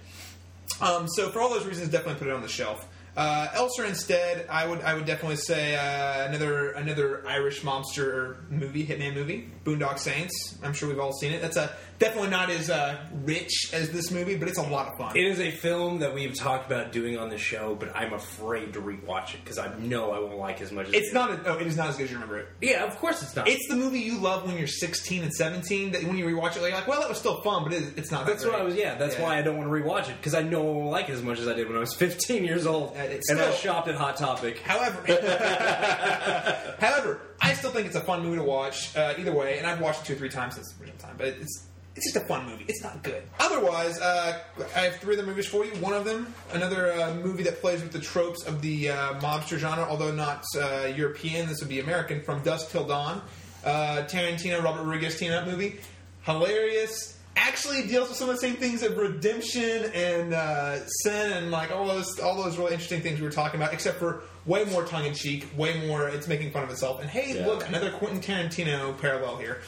Um, 0.82 1.08
so 1.08 1.30
for 1.30 1.42
all 1.42 1.50
those 1.50 1.66
reasons, 1.66 1.90
definitely 1.90 2.20
put 2.20 2.28
it 2.28 2.34
on 2.34 2.42
the 2.42 2.48
shelf. 2.48 2.88
Uh, 3.16 3.48
Elser 3.50 3.88
instead, 3.88 4.48
I 4.50 4.66
would 4.66 4.82
I 4.82 4.96
would 4.96 5.06
definitely 5.06 5.36
say 5.36 5.76
uh, 5.76 6.28
another 6.28 6.72
another 6.72 7.24
Irish 7.28 7.62
mobster 7.62 8.50
movie, 8.50 8.86
hitman 8.86 9.14
movie, 9.14 9.50
Boondock 9.64 10.00
Saints. 10.00 10.58
I'm 10.64 10.74
sure 10.74 10.90
we've 10.90 11.00
all 11.00 11.14
seen 11.14 11.32
it. 11.32 11.42
That's 11.42 11.58
a 11.58 11.76
definitely 12.00 12.32
not 12.32 12.50
as 12.50 12.70
uh, 12.72 12.98
rich 13.24 13.70
as 13.72 13.92
this 13.92 14.10
movie, 14.12 14.36
but 14.36 14.48
it's 14.48 14.58
a 14.58 14.64
lot 14.64 14.92
of 14.92 14.98
fun. 14.98 15.16
It 15.16 15.26
is 15.26 15.40
a 15.40 15.52
film 15.52 16.00
that 16.00 16.14
we've 16.14 16.34
talked 16.36 16.66
about 16.66 16.92
doing 16.92 17.18
on 17.18 17.30
the 17.30 17.38
show, 17.38 17.76
but 17.76 17.96
I'm 17.96 18.14
afraid 18.14 18.74
to 18.74 18.82
rewatch 18.82 19.36
it 19.36 19.44
because 19.44 19.60
I 19.60 19.72
know 19.78 20.12
I 20.12 20.20
won't 20.20 20.38
like 20.38 20.60
as 20.62 20.72
much 20.72 20.88
as 20.88 20.94
It's 20.96 21.10
it 21.10 21.14
not. 21.14 21.30
A, 21.32 21.38
no, 21.44 21.58
it 21.60 21.68
is 21.68 21.78
not 21.78 21.90
as 21.90 21.98
good 21.98 22.06
as 22.06 22.10
you 22.12 22.16
remember 22.18 22.40
it. 22.40 22.48
Yeah, 22.62 22.84
of 22.84 22.98
course 22.98 23.22
it's 23.22 23.36
not. 23.36 23.48
It's 23.48 23.68
the 23.70 23.76
movie 23.76 24.00
you 24.00 24.18
love 24.18 24.48
when 24.48 24.58
you're 24.58 24.66
16 24.68 25.22
and 25.24 25.32
17. 25.32 25.92
That 25.92 26.04
when 26.04 26.18
you 26.18 26.26
rewatch 26.26 26.56
it, 26.58 26.62
you're 26.64 26.72
like, 26.72 26.88
well, 26.88 27.00
that 27.00 27.10
was 27.10 27.20
still 27.20 27.42
fun, 27.42 27.64
but 27.64 27.74
it, 27.74 27.94
it's 27.96 28.10
not. 28.12 28.26
That's 28.26 28.44
that 28.44 28.52
what 28.52 28.60
I 28.60 28.64
was. 28.64 28.76
Yeah, 28.76 28.96
that's 28.96 29.16
Yeah. 29.18 29.22
why 29.24 29.38
I 29.38 29.44
don't 29.44 29.58
want 29.58 29.70
to 29.70 29.74
rewatch 29.74 30.10
it 30.10 30.18
because 30.18 30.34
I 30.34 30.42
know 30.42 30.62
I 30.62 30.72
won't 30.74 30.90
like 30.90 31.10
it 31.10 31.14
as 31.14 31.22
much 31.22 31.38
as 31.38 31.48
I 31.48 31.54
did 31.54 31.68
when 31.68 31.78
I 31.78 31.82
was 31.82 31.94
15 31.98 32.44
years 32.44 32.66
old 32.66 32.98
and, 33.06 33.14
it's 33.14 33.30
still- 33.30 33.52
shopped 33.54 33.88
at 33.88 33.96
Hot 33.96 34.18
Topic. 34.18 34.60
However, 34.60 35.02
however, 36.80 37.20
I 37.42 37.54
still 37.54 37.72
think 37.72 37.88
it's 37.88 37.96
a 37.96 38.02
fun 38.02 38.24
movie 38.24 38.38
to 38.38 38.44
watch. 38.44 38.96
Uh, 38.96 39.14
either 39.18 39.34
way, 39.34 39.58
and 39.58 39.68
I've 39.68 39.80
watched 39.82 40.02
it 40.02 40.06
two 40.06 40.14
or 40.14 40.18
three 40.18 40.30
times 40.30 40.56
since 40.56 40.72
the 40.72 40.82
original 40.84 41.00
time, 41.00 41.16
but 41.18 41.28
it's 41.28 41.68
it's 41.96 42.12
just 42.12 42.26
a 42.26 42.28
fun 42.28 42.48
movie. 42.48 42.66
It's 42.68 42.82
not 42.84 43.04
good. 43.04 43.22
Otherwise, 43.40 44.02
uh, 44.02 44.40
I 44.76 44.80
have 44.80 44.96
three 44.96 45.16
other 45.16 45.26
movies 45.28 45.46
for 45.46 45.64
you. 45.64 45.72
One 45.76 45.94
of 45.94 46.06
them, 46.06 46.34
another 46.52 46.92
uh, 46.92 47.14
movie 47.16 47.44
that 47.44 47.62
plays 47.62 47.84
with 47.84 47.92
the 47.92 48.00
tropes 48.00 48.44
of 48.46 48.62
the 48.62 48.90
uh, 48.90 49.14
mobster 49.20 49.60
genre, 49.60 49.84
although 49.88 50.12
not 50.12 50.44
uh, 50.60 50.92
European. 50.96 51.48
This 51.48 51.60
would 51.60 51.70
be 51.70 51.80
American. 51.80 52.22
From 52.24 52.42
Dusk 52.42 52.72
Till 52.72 52.86
Dawn, 52.86 53.22
uh, 53.64 54.04
Tarantino, 54.08 54.64
Robert 54.64 54.82
Rodriguez 54.84 55.20
team 55.20 55.32
up 55.34 55.46
movie. 55.46 55.80
Hilarious. 56.24 57.13
Actually 57.36 57.88
deals 57.88 58.10
with 58.10 58.18
some 58.18 58.30
of 58.30 58.36
the 58.36 58.42
same 58.42 58.56
things 58.56 58.84
of 58.84 58.96
redemption 58.96 59.86
and 59.96 60.34
uh, 60.34 60.86
sin 60.86 61.32
and 61.34 61.50
like 61.52 61.72
all 61.72 61.86
those 61.88 62.20
all 62.20 62.36
those 62.42 62.58
really 62.58 62.74
interesting 62.74 63.02
things 63.02 63.20
we 63.20 63.26
were 63.26 63.32
talking 63.32 63.60
about, 63.60 63.74
except 63.74 63.98
for 63.98 64.22
way 64.46 64.64
more 64.66 64.84
tongue 64.86 65.06
in 65.06 65.14
cheek, 65.14 65.48
way 65.58 65.86
more. 65.88 66.08
It's 66.08 66.28
making 66.28 66.52
fun 66.52 66.64
of 66.64 66.70
itself. 66.70 67.02
And 67.02 67.10
hey, 67.10 67.36
Yeah. 67.40 67.48
look, 67.48 67.68
another 67.68 67.92
Quentin 67.92 68.22
Tarantino 68.22 69.00
parallel 69.00 69.38
here. 69.38 69.62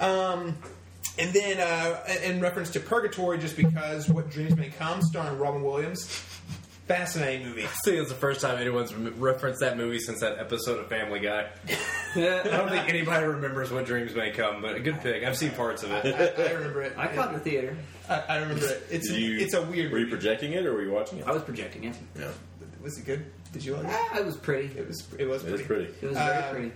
Um, 0.00 0.56
and 1.18 1.32
then, 1.32 1.60
uh, 1.60 2.00
in 2.24 2.40
reference 2.40 2.70
to 2.70 2.80
Purgatory, 2.80 3.38
just 3.38 3.56
because 3.56 4.08
What 4.08 4.30
Dreams 4.30 4.56
May 4.56 4.70
Come, 4.70 5.02
starring 5.02 5.38
Robin 5.38 5.62
Williams. 5.62 6.08
Fascinating 6.96 7.48
movie. 7.48 7.64
I 7.64 7.68
think 7.84 7.98
it's 7.98 8.08
the 8.10 8.14
first 8.14 8.40
time 8.40 8.58
anyone's 8.58 8.94
referenced 8.94 9.60
that 9.60 9.76
movie 9.76 9.98
since 9.98 10.20
that 10.20 10.38
episode 10.38 10.78
of 10.80 10.88
Family 10.88 11.20
Guy. 11.20 11.48
I 12.16 12.20
don't 12.44 12.68
think 12.68 12.88
anybody 12.88 13.24
remembers 13.26 13.70
what 13.70 13.86
dreams 13.86 14.14
may 14.14 14.30
come, 14.30 14.60
but 14.62 14.76
a 14.76 14.80
good 14.80 15.00
pick. 15.00 15.24
I've 15.24 15.36
seen 15.36 15.50
parts 15.52 15.82
of 15.82 15.90
I, 15.92 15.98
it. 16.00 16.34
I 16.38 16.52
remember 16.52 16.82
it. 16.82 16.94
I 16.98 17.06
caught 17.08 17.26
it 17.26 17.28
in 17.30 17.34
the 17.34 17.40
theater. 17.40 17.76
I, 18.08 18.18
I 18.28 18.36
remember 18.38 18.66
it. 18.66 18.86
It's 18.90 19.08
Did 19.08 19.18
you, 19.20 19.38
it's 19.38 19.54
a 19.54 19.62
weird. 19.62 19.90
Were 19.92 19.98
you 19.98 20.04
movie. 20.06 20.16
projecting 20.16 20.52
it 20.52 20.66
or 20.66 20.74
were 20.74 20.82
you 20.82 20.92
watching 20.92 21.18
it? 21.18 21.26
I 21.26 21.32
was 21.32 21.42
projecting 21.42 21.84
it. 21.84 21.96
Yeah, 22.18 22.28
Was 22.82 22.98
it 22.98 23.06
good? 23.06 23.24
Did 23.52 23.64
you 23.64 23.74
like 23.76 23.84
it? 23.84 23.90
Ah, 23.92 24.18
it 24.18 24.24
was 24.26 24.36
pretty. 24.36 24.78
It 24.78 24.86
was. 24.86 25.06
It 25.18 25.26
was 25.28 25.44
it 25.44 25.48
pretty. 25.48 25.64
pretty. 25.64 25.84
It 26.02 26.08
was 26.08 26.16
very 26.16 26.42
Um, 26.42 26.50
pretty. 26.54 26.72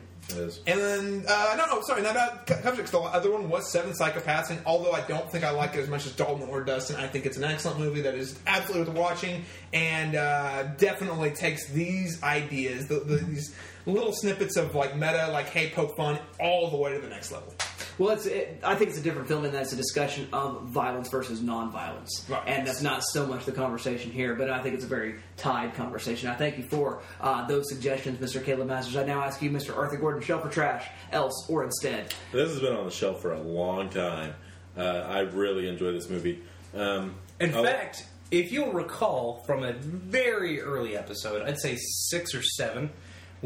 And 0.66 0.80
then, 0.80 1.24
uh, 1.28 1.54
no, 1.56 1.66
no, 1.66 1.82
sorry, 1.82 2.02
no, 2.02 2.12
that 2.12 2.46
co- 2.46 2.60
covers 2.60 2.90
The 2.90 2.98
other 2.98 3.30
one 3.30 3.48
was 3.48 3.70
Seven 3.70 3.92
Psychopaths, 3.92 4.50
and 4.50 4.60
although 4.66 4.92
I 4.92 5.00
don't 5.02 5.30
think 5.30 5.44
I 5.44 5.50
like 5.50 5.74
it 5.74 5.80
as 5.80 5.88
much 5.88 6.06
as 6.06 6.12
Dalton 6.12 6.48
or 6.48 6.64
Dustin, 6.64 6.96
I 6.96 7.06
think 7.06 7.26
it's 7.26 7.36
an 7.36 7.44
excellent 7.44 7.78
movie 7.78 8.00
that 8.02 8.14
is 8.14 8.38
absolutely 8.46 8.92
worth 8.92 8.98
watching, 8.98 9.44
and 9.72 10.16
uh, 10.16 10.64
definitely 10.78 11.30
takes 11.30 11.68
these 11.68 12.22
ideas, 12.22 12.88
the, 12.88 13.00
the, 13.00 13.16
these 13.18 13.54
little 13.86 14.12
snippets 14.12 14.56
of 14.56 14.74
like 14.74 14.96
meta, 14.96 15.28
like 15.32 15.46
hey, 15.46 15.70
poke 15.70 15.96
fun, 15.96 16.18
all 16.40 16.70
the 16.70 16.76
way 16.76 16.92
to 16.94 17.00
the 17.00 17.08
next 17.08 17.30
level. 17.30 17.54
Well, 17.98 18.10
it's. 18.10 18.26
It, 18.26 18.60
I 18.62 18.74
think 18.74 18.90
it's 18.90 18.98
a 18.98 19.02
different 19.02 19.26
film 19.28 19.44
in 19.44 19.52
that 19.52 19.62
it's 19.62 19.72
a 19.72 19.76
discussion 19.76 20.28
of 20.32 20.64
violence 20.64 21.08
versus 21.08 21.40
non-violence, 21.42 22.26
Right. 22.28 22.42
and 22.46 22.66
that's 22.66 22.82
not 22.82 23.02
so 23.04 23.26
much 23.26 23.44
the 23.46 23.52
conversation 23.52 24.10
here. 24.10 24.34
But 24.34 24.50
I 24.50 24.62
think 24.62 24.74
it's 24.74 24.84
a 24.84 24.88
very 24.88 25.16
tied 25.36 25.74
conversation. 25.74 26.28
I 26.28 26.34
thank 26.34 26.58
you 26.58 26.64
for 26.64 27.00
uh, 27.20 27.46
those 27.46 27.68
suggestions, 27.68 28.18
Mr. 28.18 28.44
Caleb 28.44 28.68
Masters. 28.68 28.96
I 28.96 29.04
now 29.04 29.22
ask 29.22 29.40
you, 29.40 29.50
Mr. 29.50 29.76
Arthur 29.76 29.96
Gordon, 29.96 30.20
Shell 30.22 30.40
for 30.42 30.48
Trash, 30.50 30.86
else 31.12 31.46
or 31.48 31.64
instead. 31.64 32.12
This 32.32 32.50
has 32.50 32.60
been 32.60 32.74
on 32.74 32.84
the 32.84 32.90
shelf 32.90 33.22
for 33.22 33.32
a 33.32 33.40
long 33.40 33.88
time. 33.88 34.34
Uh, 34.76 34.82
I 34.82 35.20
really 35.20 35.68
enjoy 35.68 35.92
this 35.92 36.10
movie. 36.10 36.42
Um, 36.74 37.14
In 37.40 37.54
oh, 37.54 37.62
fact, 37.64 38.04
if 38.30 38.52
you'll 38.52 38.72
recall 38.72 39.42
from 39.46 39.62
a 39.64 39.72
very 39.72 40.60
early 40.60 40.96
episode, 40.96 41.40
I'd 41.48 41.58
say 41.58 41.76
six 41.78 42.34
or 42.34 42.42
seven, 42.42 42.90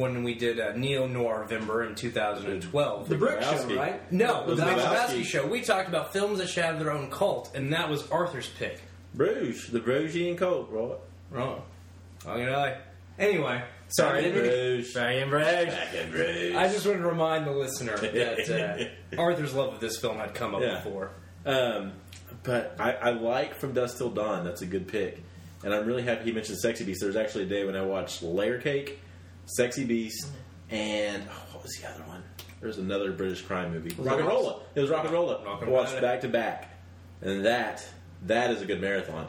when 0.01 0.23
we 0.25 0.35
did 0.35 0.59
uh, 0.59 0.73
Neo 0.77 1.07
Noir 1.07 1.47
Vimber 1.49 1.87
in 1.87 1.95
2012. 1.95 3.09
The 3.09 3.17
Brick 3.17 3.43
Show, 3.43 3.49
Lebowski. 3.53 3.77
right? 3.77 4.13
no, 4.13 4.47
the 4.47 4.55
The 4.57 4.63
Lebowski. 4.63 4.85
Lebowski 4.97 5.25
show. 5.25 5.47
We 5.47 5.61
talked 5.63 5.89
about 5.89 6.13
films 6.13 6.39
that 6.39 6.49
should 6.49 6.65
have 6.65 6.79
their 6.79 6.91
own 6.91 7.11
cult, 7.11 7.53
and 7.55 7.73
that 7.73 7.89
was 7.89 8.09
Arthur's 8.11 8.49
pick. 8.49 8.81
Bruges, 9.15 9.69
the 9.69 9.81
Brugian 9.81 10.37
cult, 10.39 10.69
right? 10.71 10.97
Wrong. 11.31 11.63
Oh, 12.27 12.37
you 12.37 12.47
know. 12.47 12.77
Anyway, 13.19 13.63
sorry. 13.89 14.19
I 14.19 14.23
didn't 14.23 14.39
Bruges. 14.41 14.95
Back 14.95 15.15
in 15.17 15.29
Bruges. 15.31 15.75
Back 15.75 15.95
in 15.95 16.11
Bruges. 16.11 16.57
I 16.57 16.69
just 16.69 16.87
wanted 16.87 16.99
to 17.01 17.07
remind 17.09 17.47
the 17.47 17.53
listener 17.53 17.97
that 17.99 18.91
uh, 19.17 19.21
Arthur's 19.21 19.53
love 19.55 19.75
of 19.75 19.81
this 19.81 19.99
film 19.99 20.17
had 20.19 20.35
come 20.35 20.55
up 20.55 20.63
Yeah. 20.63 20.77
before. 20.77 21.11
Um, 21.45 21.93
but 22.43 22.77
I, 22.79 22.93
I 22.93 23.11
like 23.11 23.55
From 23.57 23.73
Dusk 23.75 23.99
Till 23.99 24.11
Dawn. 24.11 24.45
That's 24.45 24.63
a 24.63 24.67
good 24.67 24.89
pick. 24.89 25.23
And 25.63 25.75
I'm 25.75 25.85
really 25.87 26.03
happy 26.03 26.25
he 26.25 26.33
mentioned 26.33 26.59
Sexy 26.59 26.85
Beast. 26.85 27.01
There's 27.03 27.17
actually 27.17 27.45
a 27.45 27.49
day 27.49 27.65
when 27.67 27.77
I 27.77 27.83
watched 27.83 28.23
Layer 28.23 28.59
Cake, 28.59 28.99
Sexy 29.57 29.85
Beast, 29.85 30.27
and 30.71 31.23
oh, 31.31 31.43
what 31.55 31.63
was 31.63 31.73
the 31.81 31.89
other 31.89 32.03
one? 32.05 32.23
There's 32.61 32.79
another 32.79 33.13
British 33.13 33.43
crime 33.43 33.73
movie. 33.73 33.95
Rock 33.99 34.19
and 34.19 34.29
Rolla. 34.29 34.61
It 34.75 34.81
was 34.81 34.91
Rock 34.91 35.05
and 35.05 35.13
Rolla. 35.15 35.43
Rock 35.45 35.63
and 35.63 35.71
watched 35.71 36.01
back 36.01 36.21
to 36.23 36.29
back, 36.29 36.71
and 37.23 37.45
that 37.47 37.85
that 38.27 38.51
is 38.51 38.63
a 38.63 38.67
good 38.67 38.81
marathon. 38.81 39.27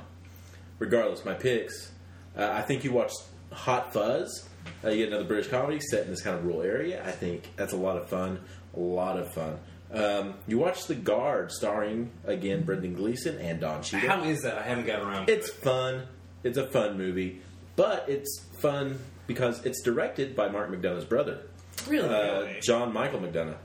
Regardless, 0.80 1.24
my 1.26 1.34
picks. 1.34 1.92
Uh, 2.38 2.50
I 2.52 2.62
think 2.62 2.84
you 2.84 2.92
watched 2.92 3.18
Hot 3.52 3.94
Fuzz. 3.94 4.48
Uh, 4.84 4.90
you 4.90 4.98
get 4.98 5.08
another 5.10 5.26
British 5.26 5.50
comedy 5.50 5.80
set 5.80 6.04
in 6.06 6.10
this 6.12 6.22
kind 6.22 6.36
of 6.38 6.44
rural 6.46 6.62
area. 6.62 7.04
I 7.06 7.12
think 7.12 7.50
that's 7.56 7.74
a 7.74 7.78
lot 7.78 7.98
of 7.98 8.08
fun. 8.10 8.40
A 8.76 8.80
lot 8.80 9.18
of 9.20 9.34
fun. 9.34 9.60
Um, 9.92 10.36
you 10.48 10.58
watch 10.58 10.86
The 10.88 10.96
Guard, 10.96 11.52
starring 11.52 12.12
again 12.26 12.64
Brendan 12.64 12.94
Gleeson 12.96 13.38
and 13.40 13.60
Don 13.60 13.82
Cheadle. 13.84 14.10
How 14.10 14.24
is 14.24 14.42
that? 14.44 14.58
I 14.58 14.64
haven't 14.64 14.86
got 14.86 15.02
around. 15.02 15.28
to 15.28 15.34
It's 15.34 15.50
it. 15.50 15.56
fun. 15.56 16.04
It's 16.44 16.58
a 16.58 16.66
fun 16.68 16.98
movie. 16.98 17.42
but 17.76 18.06
it's 18.10 18.46
fun 18.60 19.00
because 19.28 19.66
it's 19.66 19.82
directed 19.82 20.36
by 20.36 20.50
Mark 20.50 20.70
McDonagh's 20.72 21.06
brother, 21.06 21.40
Really? 21.88 22.10
uh, 22.10 22.60
John 22.62 22.94
Michael 22.94 23.20
McDonagh. 23.20 23.58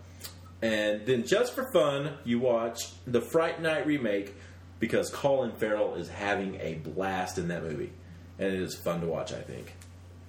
And 0.62 1.04
then, 1.06 1.26
just 1.26 1.54
for 1.54 1.70
fun, 1.72 2.14
you 2.24 2.38
watch 2.40 2.80
the 3.06 3.20
Fright 3.20 3.60
Night 3.60 3.86
remake 3.86 4.34
because 4.80 5.10
Colin 5.10 5.52
Farrell 5.52 5.94
is 5.96 6.08
having 6.08 6.58
a 6.60 6.74
blast 6.74 7.36
in 7.38 7.48
that 7.48 7.62
movie, 7.62 7.92
and 8.38 8.52
it 8.54 8.60
is 8.60 8.74
fun 8.74 9.00
to 9.02 9.06
watch. 9.06 9.32
I 9.32 9.40
think. 9.42 9.74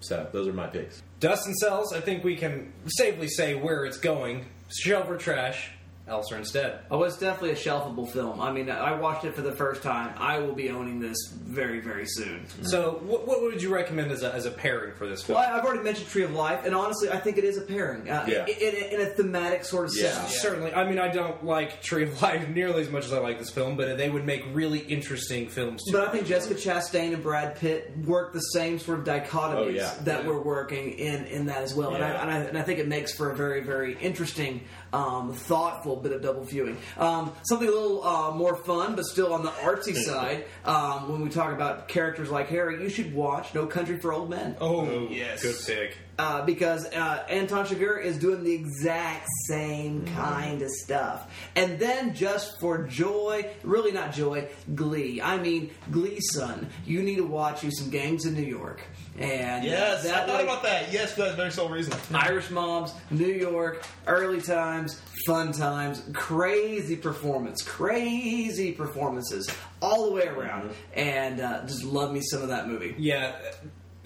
So 0.01 0.28
those 0.32 0.47
are 0.47 0.53
my 0.53 0.67
picks. 0.67 1.01
Dustin 1.19 1.53
Sells, 1.55 1.93
I 1.93 2.01
think 2.01 2.23
we 2.23 2.36
can 2.36 2.71
safely 2.88 3.28
say 3.30 3.55
where 3.55 3.86
it's 3.86 3.97
going. 3.97 4.45
Shelf 4.69 5.09
or 5.09 5.17
trash, 5.17 5.71
else 6.08 6.32
or 6.32 6.38
instead. 6.38 6.80
Oh, 6.89 7.03
it's 7.03 7.18
definitely 7.18 7.51
a 7.51 7.55
shelfable 7.55 8.10
film. 8.12 8.39
I 8.39 8.51
mean, 8.51 8.70
I 8.70 8.93
watched 8.99 9.26
it 9.26 9.36
for 9.36 9.41
the 9.41 9.51
first 9.51 9.84
time. 9.84 10.14
I 10.18 10.39
will 10.39 10.53
be 10.53 10.70
owning 10.70 10.99
this 10.99 11.18
very, 11.34 11.80
very 11.82 12.05
soon. 12.05 12.45
So, 12.64 12.99
what, 13.03 13.28
what 13.28 13.41
would 13.41 13.62
you 13.62 13.74
recommend 13.74 14.12
as 14.12 14.24
a, 14.24 14.34
as 14.34 14.45
a 14.45 14.51
pairing 14.51 14.93
for 14.95 15.08
this 15.08 15.24
film? 15.24 15.38
Well, 15.39 15.47
I- 15.49 15.58
I've 15.58 15.66
already 15.66 15.84
mentioned 15.84 16.08
Tree 16.10 16.24
of 16.24 16.32
Life, 16.34 16.62
and 16.66 16.74
honestly, 16.76 17.10
I 17.10 17.18
think 17.18 17.38
it 17.38 17.43
is 17.43 17.58
a 17.58 17.62
pairing. 17.62 18.10
Uh, 18.10 18.26
Yeah. 18.28 18.45
in, 18.45 18.76
in, 18.76 18.99
in 18.99 19.01
a 19.01 19.10
thematic 19.10 19.66
sort 19.66 19.86
of 19.86 19.91
sense. 19.91 20.38
Certainly. 20.39 20.74
I 20.74 20.88
mean, 20.88 20.99
I 20.99 21.10
don't 21.10 21.43
like 21.45 21.82
Tree 21.82 22.03
of 22.03 22.22
Life 22.22 22.47
nearly 22.58 22.82
as 22.82 22.89
much 22.89 23.05
as 23.05 23.14
I 23.14 23.20
like 23.20 23.39
this 23.39 23.49
film, 23.49 23.76
but 23.78 23.97
they 23.97 24.10
would 24.10 24.26
make 24.26 24.43
really 24.53 24.80
interesting 24.80 25.47
films 25.49 25.84
too. 25.86 25.91
But 25.93 26.08
I 26.08 26.12
think 26.12 26.28
Jessica 26.28 26.55
Chastain 26.55 27.14
and 27.14 27.22
Brad 27.24 27.55
Pitt 27.58 27.91
work 28.05 28.34
the 28.34 28.39
same 28.39 28.80
sort 28.80 28.99
of 28.99 29.05
dichotomies 29.05 29.58
Oh, 29.58 29.68
yeah. 29.70 29.93
that 30.03 30.26
we're 30.26 30.39
working 30.41 30.91
in 30.93 31.26
in 31.26 31.45
that 31.47 31.62
as 31.62 31.74
well, 31.74 31.93
and, 31.95 32.03
I, 32.03 32.10
Yeah. 32.10 32.22
and, 32.22 32.32
I, 32.32 32.38
and 32.39 32.58
I 32.58 32.62
think 32.62 32.80
it 32.80 32.88
makes 32.88 33.14
for 33.14 33.32
a 33.32 33.36
very 33.36 33.62
very 33.62 33.97
interesting, 33.99 34.64
um, 34.94 35.34
thoughtful 35.34 35.96
bit 35.98 36.12
of 36.12 36.22
double 36.22 36.44
viewing. 36.44 36.78
Um, 36.98 37.34
something 37.44 37.68
a 37.68 37.72
little 37.72 38.04
uh, 38.04 38.32
more 38.32 38.56
fun, 38.56 38.96
but 38.96 39.06
still 39.06 39.34
on 39.34 39.44
the 39.44 39.52
artsy 39.52 39.96
side. 39.96 40.46
Um, 40.66 41.12
when 41.12 41.22
we 41.22 41.30
talk 41.30 41.54
about 41.54 41.88
characters 41.88 42.30
like 42.30 42.48
Harry, 42.50 42.82
you 42.82 42.90
should 42.90 43.14
watch 43.14 43.54
No 43.54 43.66
Country 43.66 43.98
for 43.98 44.14
Old 44.14 44.30
Men. 44.30 44.56
Oh, 44.62 45.08
yes. 45.10 45.42
Good 45.42 45.56
pick. 45.66 45.98
Uh, 46.20 46.43
because 46.45 46.86
uh, 46.88 47.24
Anton 47.30 47.63
Chigurh 47.68 48.03
is 48.03 48.18
doing 48.18 48.43
the 48.43 48.51
exact 48.51 49.28
same 49.47 50.03
kind 50.15 50.63
of 50.63 50.70
stuff. 50.72 51.32
And 51.55 51.78
then, 51.78 52.15
just 52.15 52.59
for 52.59 52.88
joy, 52.88 53.47
really 53.63 53.91
not 53.91 54.13
joy, 54.13 54.47
glee. 54.74 55.22
I 55.22 55.38
mean, 55.38 55.70
Glee, 55.91 56.20
son. 56.20 56.70
You 56.88 57.03
need 57.03 57.18
to 57.18 57.24
watch 57.28 57.63
you 57.63 57.70
some 57.72 57.91
Gangs 57.91 58.26
in 58.26 58.34
New 58.34 58.41
York. 58.41 58.82
And 59.20 59.63
Yes, 59.63 60.07
I 60.07 60.26
thought 60.26 60.38
way- 60.39 60.43
about 60.43 60.63
that. 60.63 60.91
Yes, 60.91 61.13
for 61.13 61.22
that 61.22 61.36
very 61.36 61.51
sole 61.51 61.70
reason. 61.70 61.93
Irish 62.11 62.49
moms, 62.49 62.93
New 63.11 63.28
York, 63.32 63.86
early 64.07 64.41
times, 64.41 64.99
fun 65.28 65.51
times, 65.51 66.01
crazy 66.13 66.95
performance, 66.95 67.61
crazy 67.61 68.72
performances 68.72 69.47
all 69.84 70.05
the 70.07 70.11
way 70.13 70.26
around, 70.28 70.72
and 70.95 71.39
uh, 71.41 71.61
just 71.68 71.84
love 71.84 72.11
me 72.11 72.22
some 72.24 72.41
of 72.41 72.47
that 72.49 72.68
movie. 72.68 72.95
Yeah, 72.97 73.36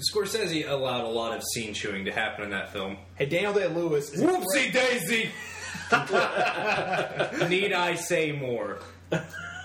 Scorsese 0.02 0.68
allowed 0.70 1.06
a 1.06 1.10
lot 1.10 1.36
of 1.36 1.44
scene 1.54 1.74
chewing 1.74 2.06
to 2.06 2.12
happen 2.12 2.44
in 2.46 2.52
that 2.52 2.72
film. 2.74 2.98
Hey, 3.16 3.26
Daniel 3.26 3.54
Day 3.54 3.68
Lewis. 3.68 4.10
Whoopsie 4.16 4.72
daisy! 4.74 5.30
Need 7.50 7.74
I 7.74 7.96
say 7.96 8.32
more? 8.32 8.80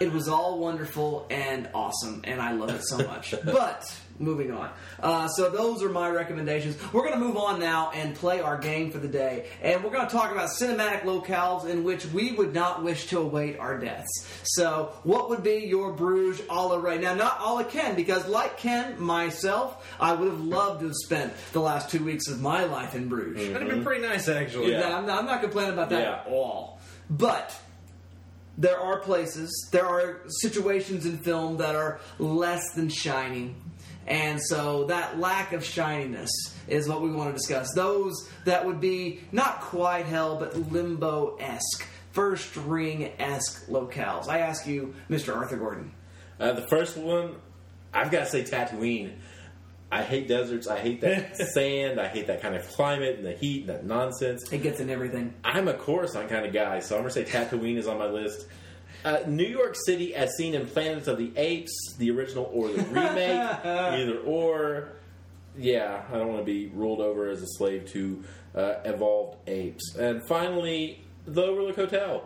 It 0.01 0.12
was 0.12 0.28
all 0.28 0.59
wonderful 0.59 1.26
and 1.30 1.68
awesome, 1.72 2.20
and 2.24 2.41
I 2.41 2.53
love 2.53 2.70
it 2.70 2.82
so 2.84 2.99
much. 2.99 3.34
but 3.45 3.91
moving 4.19 4.51
on. 4.51 4.71
Uh, 5.01 5.29
so 5.29 5.51
those 5.51 5.83
are 5.83 5.89
my 5.89 6.09
recommendations. 6.09 6.77
We're 6.93 7.03
going 7.03 7.14
to 7.14 7.19
move 7.25 7.37
on 7.37 7.61
now 7.61 7.91
and 7.95 8.14
play 8.14 8.41
our 8.41 8.59
game 8.59 8.91
for 8.91 8.99
the 8.99 9.09
day, 9.09 9.47
and 9.62 9.83
we're 9.85 9.91
going 9.91 10.07
to 10.07 10.12
talk 10.12 10.33
about 10.33 10.49
cinematic 10.51 11.03
locales 11.03 11.69
in 11.69 11.85
which 11.85 12.07
we 12.07 12.33
would 12.33 12.55
not 12.55 12.83
wish 12.83 13.07
to 13.09 13.19
await 13.19 13.59
our 13.59 13.79
deaths. 13.79 14.27
So, 14.45 14.93
what 15.03 15.29
would 15.31 15.43
be 15.43 15.67
your 15.67 15.93
Bruges 15.93 16.43
a 16.49 16.55
la 16.67 16.77
Ray? 16.77 16.99
Now, 16.99 17.14
not 17.14 17.41
a 17.41 17.53
la 17.53 17.64
Ken, 17.64 17.95
because 17.95 18.27
like 18.27 18.57
Ken, 18.59 19.01
myself, 19.01 19.87
I 20.01 20.12
would 20.14 20.29
have 20.29 20.41
loved 20.41 20.81
to 20.81 20.87
have 20.87 20.95
spent 20.97 21.33
the 21.53 21.61
last 21.61 21.91
two 21.91 22.05
weeks 22.05 22.29
of 22.29 22.41
my 22.41 22.64
life 22.64 22.95
in 22.95 23.09
Bruges. 23.09 23.49
That'd 23.53 23.62
have 23.62 23.71
been 23.71 23.85
pretty 23.85 24.03
nice, 24.03 24.29
actually. 24.29 24.73
Yeah, 24.73 24.97
I'm, 24.97 25.07
not, 25.07 25.19
I'm 25.21 25.27
not 25.27 25.41
complaining 25.41 25.73
about 25.75 25.91
that 25.91 26.01
Yeah. 26.03 26.21
at 26.21 26.27
all. 26.29 26.81
But 27.09 27.57
there 28.59 28.81
are 28.81 29.01
places, 29.01 29.69
there 29.71 29.87
are 29.87 30.23
situations 30.41 31.05
in 31.07 31.19
film 31.19 31.59
that 31.59 31.75
are 31.77 32.01
less 32.19 32.73
than 32.75 32.89
shining. 32.89 33.55
And 34.07 34.40
so 34.40 34.84
that 34.84 35.18
lack 35.18 35.52
of 35.52 35.64
shininess 35.64 36.30
is 36.68 36.88
what 36.88 37.02
we 37.02 37.11
want 37.11 37.30
to 37.30 37.34
discuss. 37.34 37.72
Those 37.74 38.28
that 38.44 38.64
would 38.64 38.80
be 38.80 39.20
not 39.32 39.61
quite 39.61 40.07
hell, 40.07 40.36
but 40.36 40.70
limbo 40.70 41.36
esque, 41.40 41.86
first 42.12 42.57
ring 42.57 43.12
esque 43.18 43.66
locales. 43.68 44.28
I 44.28 44.38
ask 44.38 44.66
you, 44.66 44.94
Mr. 45.11 45.36
Arthur 45.36 45.57
Gordon. 45.57 45.92
Uh, 46.38 46.52
the 46.52 46.66
first 46.68 46.96
one, 46.96 47.34
I've 47.92 48.11
got 48.11 48.20
to 48.20 48.26
say 48.26 48.44
Tatooine. 48.44 49.14
I 49.90 50.02
hate 50.02 50.28
deserts. 50.28 50.66
I 50.66 50.78
hate 50.78 51.00
that 51.02 51.36
sand. 51.54 52.00
I 52.00 52.09
hate 52.09 52.26
that 52.26 52.42
kind 52.42 52.57
of 52.57 52.66
climate 52.68 53.16
and 53.16 53.24
the 53.24 53.32
heat 53.32 53.62
and 53.62 53.70
that 53.70 53.86
nonsense. 53.86 54.52
It 54.52 54.62
gets 54.62 54.80
in 54.80 54.90
everything. 54.90 55.34
I'm 55.44 55.68
a 55.68 55.74
Coruscant 55.74 56.28
kind 56.28 56.44
of 56.44 56.52
guy, 56.52 56.80
so 56.80 56.96
I'm 56.96 57.02
going 57.02 57.14
to 57.14 57.24
say 57.24 57.30
Tatooine 57.30 57.76
is 57.76 57.86
on 57.86 57.98
my 57.98 58.07
list. 58.07 58.46
Uh, 59.07 59.20
New 59.28 59.46
York 59.46 59.76
City, 59.86 60.16
as 60.16 60.36
seen 60.36 60.54
in 60.54 60.66
Planets 60.66 61.07
of 61.07 61.16
the 61.16 61.32
Apes, 61.36 61.94
the 61.96 62.11
original 62.11 62.50
or 62.52 62.66
the 62.68 62.82
remake, 62.90 63.64
either 63.64 64.18
or. 64.18 64.88
Yeah, 65.57 66.02
I 66.11 66.18
don't 66.18 66.26
want 66.28 66.40
to 66.40 66.44
be 66.44 66.66
ruled 66.66 67.00
over 67.00 67.28
as 67.30 67.40
a 67.40 67.46
slave 67.46 67.88
to 67.92 68.24
uh, 68.54 68.74
evolved 68.84 69.38
apes. 69.48 69.94
And 69.94 70.26
finally, 70.26 71.04
the 71.24 71.42
Overlook 71.42 71.76
Hotel, 71.76 72.24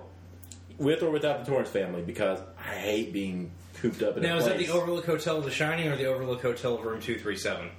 with 0.78 1.02
or 1.02 1.10
without 1.10 1.44
the 1.44 1.50
Torrance 1.50 1.68
family, 1.68 2.02
because 2.02 2.40
I 2.58 2.74
hate 2.76 3.12
being 3.12 3.52
cooped 3.74 4.02
up 4.02 4.16
in 4.16 4.22
Now, 4.22 4.34
a 4.34 4.38
is 4.38 4.44
place. 4.44 4.58
that 4.58 4.66
the 4.66 4.72
Overlook 4.72 5.04
Hotel 5.04 5.36
of 5.36 5.44
The 5.44 5.50
Shining 5.50 5.86
or 5.88 5.96
the 5.96 6.06
Overlook 6.06 6.42
Hotel 6.42 6.74
of 6.74 6.80
Room 6.84 7.00
237? 7.00 7.70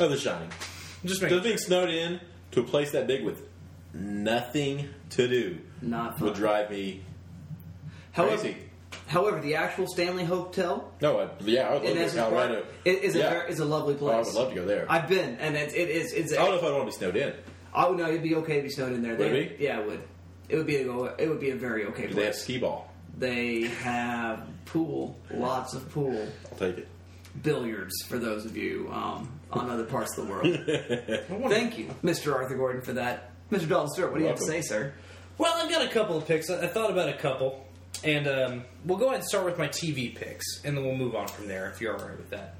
Oh, 0.00 0.08
The 0.08 0.16
Shining. 0.18 0.50
Just 1.04 1.22
Just 1.22 1.44
being 1.44 1.58
snowed 1.58 1.90
in 1.90 2.20
to 2.50 2.60
a 2.60 2.64
place 2.64 2.90
that 2.90 3.06
big 3.06 3.24
with 3.24 3.40
nothing 3.94 4.88
to 5.10 5.28
do 5.28 5.58
Not 5.80 6.20
would 6.20 6.34
drive 6.34 6.70
me 6.70 6.88
However, 6.90 7.07
crazy. 8.26 8.56
however, 9.06 9.40
the 9.40 9.54
actual 9.54 9.86
Stanley 9.86 10.24
Hotel 10.24 10.92
No, 11.00 11.20
I, 11.20 11.28
yeah, 11.40 11.68
I 11.68 11.74
would 11.74 11.82
love 11.82 11.92
to 11.92 11.94
go 11.94 12.00
Essex 12.00 12.12
to 12.14 12.18
Colorado. 12.20 12.54
Park 12.62 12.74
is, 12.84 12.98
is, 13.00 13.16
a, 13.16 13.18
Yeah. 13.18 13.30
ver- 13.30 13.46
is 13.46 13.58
a 13.60 13.64
lovely 13.64 13.94
Oh, 13.94 13.98
place. 13.98 14.14
I 14.14 14.18
would 14.28 14.34
love 14.34 14.48
to 14.50 14.54
go 14.54 14.64
there. 14.66 14.86
I've 14.88 15.08
been, 15.08 15.36
and 15.36 15.56
it, 15.56 15.74
it 15.74 15.88
is. 15.90 16.12
It's. 16.12 16.32
I 16.32 16.36
don't 16.36 16.50
know 16.50 16.56
if 16.58 16.62
I'd 16.64 16.72
want 16.72 16.82
to 16.82 16.86
be 16.86 16.92
snowed 16.98 17.16
in. 17.16 17.34
Oh 17.74 17.92
no, 17.94 18.08
it'd 18.08 18.22
be 18.22 18.34
okay 18.36 18.56
to 18.56 18.62
be 18.62 18.70
snowed 18.70 18.92
in 18.92 19.02
there. 19.02 19.14
Would 19.16 19.32
They- 19.32 19.40
it 19.44 19.60
Yeah, 19.60 19.80
it 19.80 19.86
would. 19.86 20.02
It 20.48 20.56
would 20.56 20.66
be 20.66 20.76
a 20.76 21.02
it 21.16 21.28
would 21.28 21.40
be 21.40 21.50
a 21.50 21.56
very 21.56 21.84
okay 21.86 22.06
Do 22.06 22.14
they 22.14 22.24
have 22.24 22.32
place. 22.32 22.42
skee 22.42 22.58
ball? 22.58 22.90
They 23.18 23.62
have 23.82 24.46
pool, 24.64 25.18
lots 25.32 25.74
of 25.74 25.90
pool, 25.90 26.26
I'll 26.52 26.58
take 26.58 26.78
it. 26.78 26.88
billiards 27.42 27.94
for 28.08 28.16
those 28.18 28.44
of 28.46 28.56
you 28.56 28.88
um, 28.92 29.28
on 29.50 29.68
other 29.70 29.84
parts 29.84 30.16
of 30.16 30.26
the 30.26 30.32
world. 30.32 31.50
Thank 31.50 31.78
you, 31.78 31.88
Mr. 32.04 32.34
Arthur 32.34 32.56
Gordon, 32.56 32.80
for 32.82 32.92
that. 32.94 33.32
Mr. 33.50 33.68
Dalton 33.68 33.90
Stewart, 33.90 34.10
what 34.12 34.18
do 34.18 34.22
you 34.24 34.28
have 34.28 34.38
to 34.38 34.44
say, 34.44 34.60
sir? 34.60 34.92
Well, 35.36 35.52
I've 35.56 35.70
got 35.70 35.84
a 35.84 35.88
couple 35.88 36.16
of 36.16 36.26
picks. 36.26 36.48
I 36.50 36.62
I 36.64 36.66
thought 36.68 36.90
about 36.90 37.08
a 37.08 37.14
couple. 37.18 37.66
And 38.04 38.28
um, 38.28 38.64
we'll 38.84 38.98
go 38.98 39.06
ahead 39.06 39.20
and 39.20 39.28
start 39.28 39.44
with 39.44 39.58
my 39.58 39.68
TV 39.68 40.14
picks, 40.14 40.64
and 40.64 40.76
then 40.76 40.84
we'll 40.84 40.96
move 40.96 41.16
on 41.16 41.26
from 41.26 41.48
there 41.48 41.68
if 41.68 41.80
you're 41.80 41.98
all 41.98 42.06
right 42.06 42.16
with 42.16 42.30
that. 42.30 42.54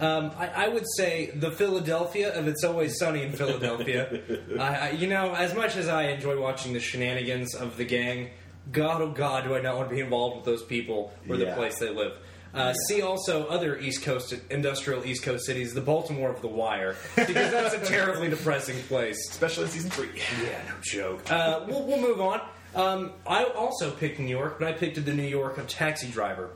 Um, 0.00 0.30
I, 0.38 0.48
I 0.48 0.68
would 0.68 0.84
say 0.96 1.30
the 1.34 1.50
Philadelphia 1.50 2.36
of 2.38 2.48
It's 2.48 2.64
Always 2.64 2.98
Sunny 2.98 3.22
in 3.22 3.32
Philadelphia. 3.32 4.20
I, 4.58 4.74
I, 4.74 4.90
you 4.90 5.06
know, 5.06 5.34
as 5.34 5.54
much 5.54 5.76
as 5.76 5.88
I 5.88 6.04
enjoy 6.04 6.40
watching 6.40 6.72
the 6.72 6.80
shenanigans 6.80 7.54
of 7.54 7.76
the 7.76 7.84
gang, 7.84 8.30
God, 8.70 9.02
oh 9.02 9.10
God, 9.10 9.44
do 9.44 9.54
I 9.54 9.60
not 9.60 9.76
want 9.76 9.88
to 9.90 9.94
be 9.94 10.00
involved 10.00 10.36
with 10.36 10.44
those 10.44 10.62
people 10.62 11.12
or 11.28 11.36
the 11.36 11.52
place 11.52 11.78
they 11.78 11.90
live. 11.90 12.16
Uh, 12.54 12.74
See 12.74 13.00
also 13.00 13.46
other 13.46 13.78
East 13.78 14.02
Coast 14.02 14.34
industrial 14.50 15.06
East 15.06 15.22
Coast 15.22 15.46
cities, 15.46 15.72
the 15.72 15.80
Baltimore 15.80 16.30
of 16.30 16.42
the 16.42 16.48
Wire, 16.48 16.96
because 17.16 17.50
that's 17.50 17.74
a 17.74 17.78
terribly 17.90 18.28
depressing 18.28 18.76
place, 18.84 19.16
especially 19.30 19.64
in 19.64 19.70
season 19.70 19.90
three. 19.90 20.10
Yeah, 20.44 20.60
no 20.68 20.74
joke. 20.82 21.30
Uh, 21.30 21.64
we'll, 21.66 21.82
we'll 21.84 22.00
move 22.00 22.20
on. 22.20 22.42
Um, 22.74 23.12
I 23.26 23.44
also 23.44 23.90
picked 23.90 24.18
New 24.18 24.26
York, 24.26 24.58
but 24.58 24.68
I 24.68 24.72
picked 24.72 25.02
the 25.04 25.12
New 25.12 25.22
York 25.22 25.58
of 25.58 25.68
Taxi 25.68 26.08
Driver. 26.08 26.50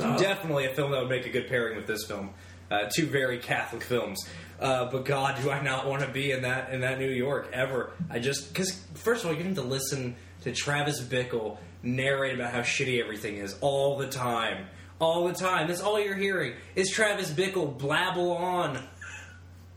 Oh. 0.00 0.18
Definitely 0.18 0.66
a 0.66 0.74
film 0.74 0.90
that 0.90 1.00
would 1.00 1.10
make 1.10 1.26
a 1.26 1.30
good 1.30 1.48
pairing 1.48 1.76
with 1.76 1.86
this 1.86 2.04
film. 2.04 2.30
Uh, 2.70 2.88
two 2.92 3.06
very 3.06 3.38
Catholic 3.38 3.82
films. 3.82 4.26
Uh, 4.58 4.90
but 4.90 5.04
God, 5.04 5.40
do 5.42 5.50
I 5.50 5.62
not 5.62 5.86
want 5.86 6.02
to 6.02 6.08
be 6.08 6.32
in 6.32 6.42
that 6.42 6.72
in 6.72 6.80
that 6.80 6.98
New 6.98 7.10
York 7.10 7.50
ever? 7.52 7.90
I 8.10 8.18
just 8.18 8.52
because 8.52 8.84
first 8.94 9.24
of 9.24 9.30
all, 9.30 9.36
you 9.36 9.44
need 9.44 9.56
to 9.56 9.62
listen 9.62 10.16
to 10.42 10.52
Travis 10.52 11.00
Bickle 11.00 11.58
narrate 11.82 12.34
about 12.34 12.52
how 12.52 12.60
shitty 12.60 13.00
everything 13.00 13.36
is 13.36 13.56
all 13.60 13.98
the 13.98 14.08
time, 14.08 14.66
all 14.98 15.28
the 15.28 15.34
time. 15.34 15.68
That's 15.68 15.80
all 15.80 16.00
you're 16.00 16.16
hearing 16.16 16.54
is 16.74 16.90
Travis 16.90 17.30
Bickle 17.30 17.78
blabble 17.78 18.36
on. 18.36 18.82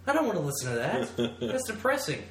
I 0.06 0.14
don't 0.14 0.26
want 0.26 0.38
to 0.38 0.44
listen 0.44 0.72
to 0.72 0.76
that. 0.78 1.40
That's 1.42 1.68
depressing. 1.68 2.24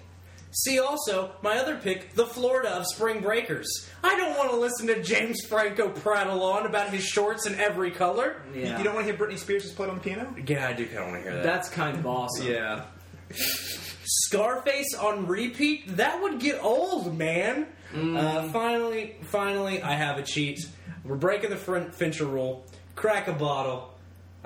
See 0.59 0.79
also 0.79 1.33
my 1.43 1.59
other 1.59 1.77
pick, 1.77 2.15
the 2.15 2.25
Florida 2.25 2.71
of 2.71 2.87
Spring 2.87 3.21
Breakers. 3.21 3.67
I 4.03 4.17
don't 4.17 4.39
want 4.39 4.51
to 4.51 4.57
listen 4.57 4.87
to 4.87 5.03
James 5.03 5.43
Franco 5.47 5.91
prattle 5.91 6.43
on 6.43 6.65
about 6.65 6.89
his 6.89 7.05
shorts 7.05 7.45
in 7.47 7.55
every 7.57 7.91
color. 7.91 8.41
You, 8.55 8.63
you 8.63 8.83
don't 8.83 8.95
want 8.95 9.07
to 9.07 9.13
hear 9.13 9.15
Britney 9.15 9.37
Spears 9.39 9.65
just 9.65 9.77
played 9.77 9.91
on 9.91 9.97
the 9.97 10.01
piano? 10.01 10.35
Yeah, 10.47 10.67
I 10.67 10.73
do 10.73 10.87
kind 10.87 10.99
of 10.99 11.05
want 11.09 11.17
to 11.17 11.23
hear 11.23 11.35
that. 11.37 11.43
That's 11.43 11.69
kind 11.69 11.99
of 11.99 12.07
awesome. 12.07 12.47
Yeah. 12.47 12.85
Scarface 14.05 14.95
on 14.95 15.27
repeat? 15.27 15.97
That 15.97 16.23
would 16.23 16.39
get 16.41 16.63
old, 16.63 17.17
man. 17.17 17.67
Uh, 17.95 18.49
finally, 18.49 19.17
finally, 19.23 19.83
I 19.83 19.93
have 19.93 20.19
a 20.19 20.23
cheat. 20.23 20.67
We're 21.05 21.17
breaking 21.17 21.51
the 21.51 21.57
Fin- 21.57 21.91
Fincher 21.93 22.25
rule. 22.27 22.65
Crack 22.95 23.29
a 23.29 23.33
bottle. 23.33 23.93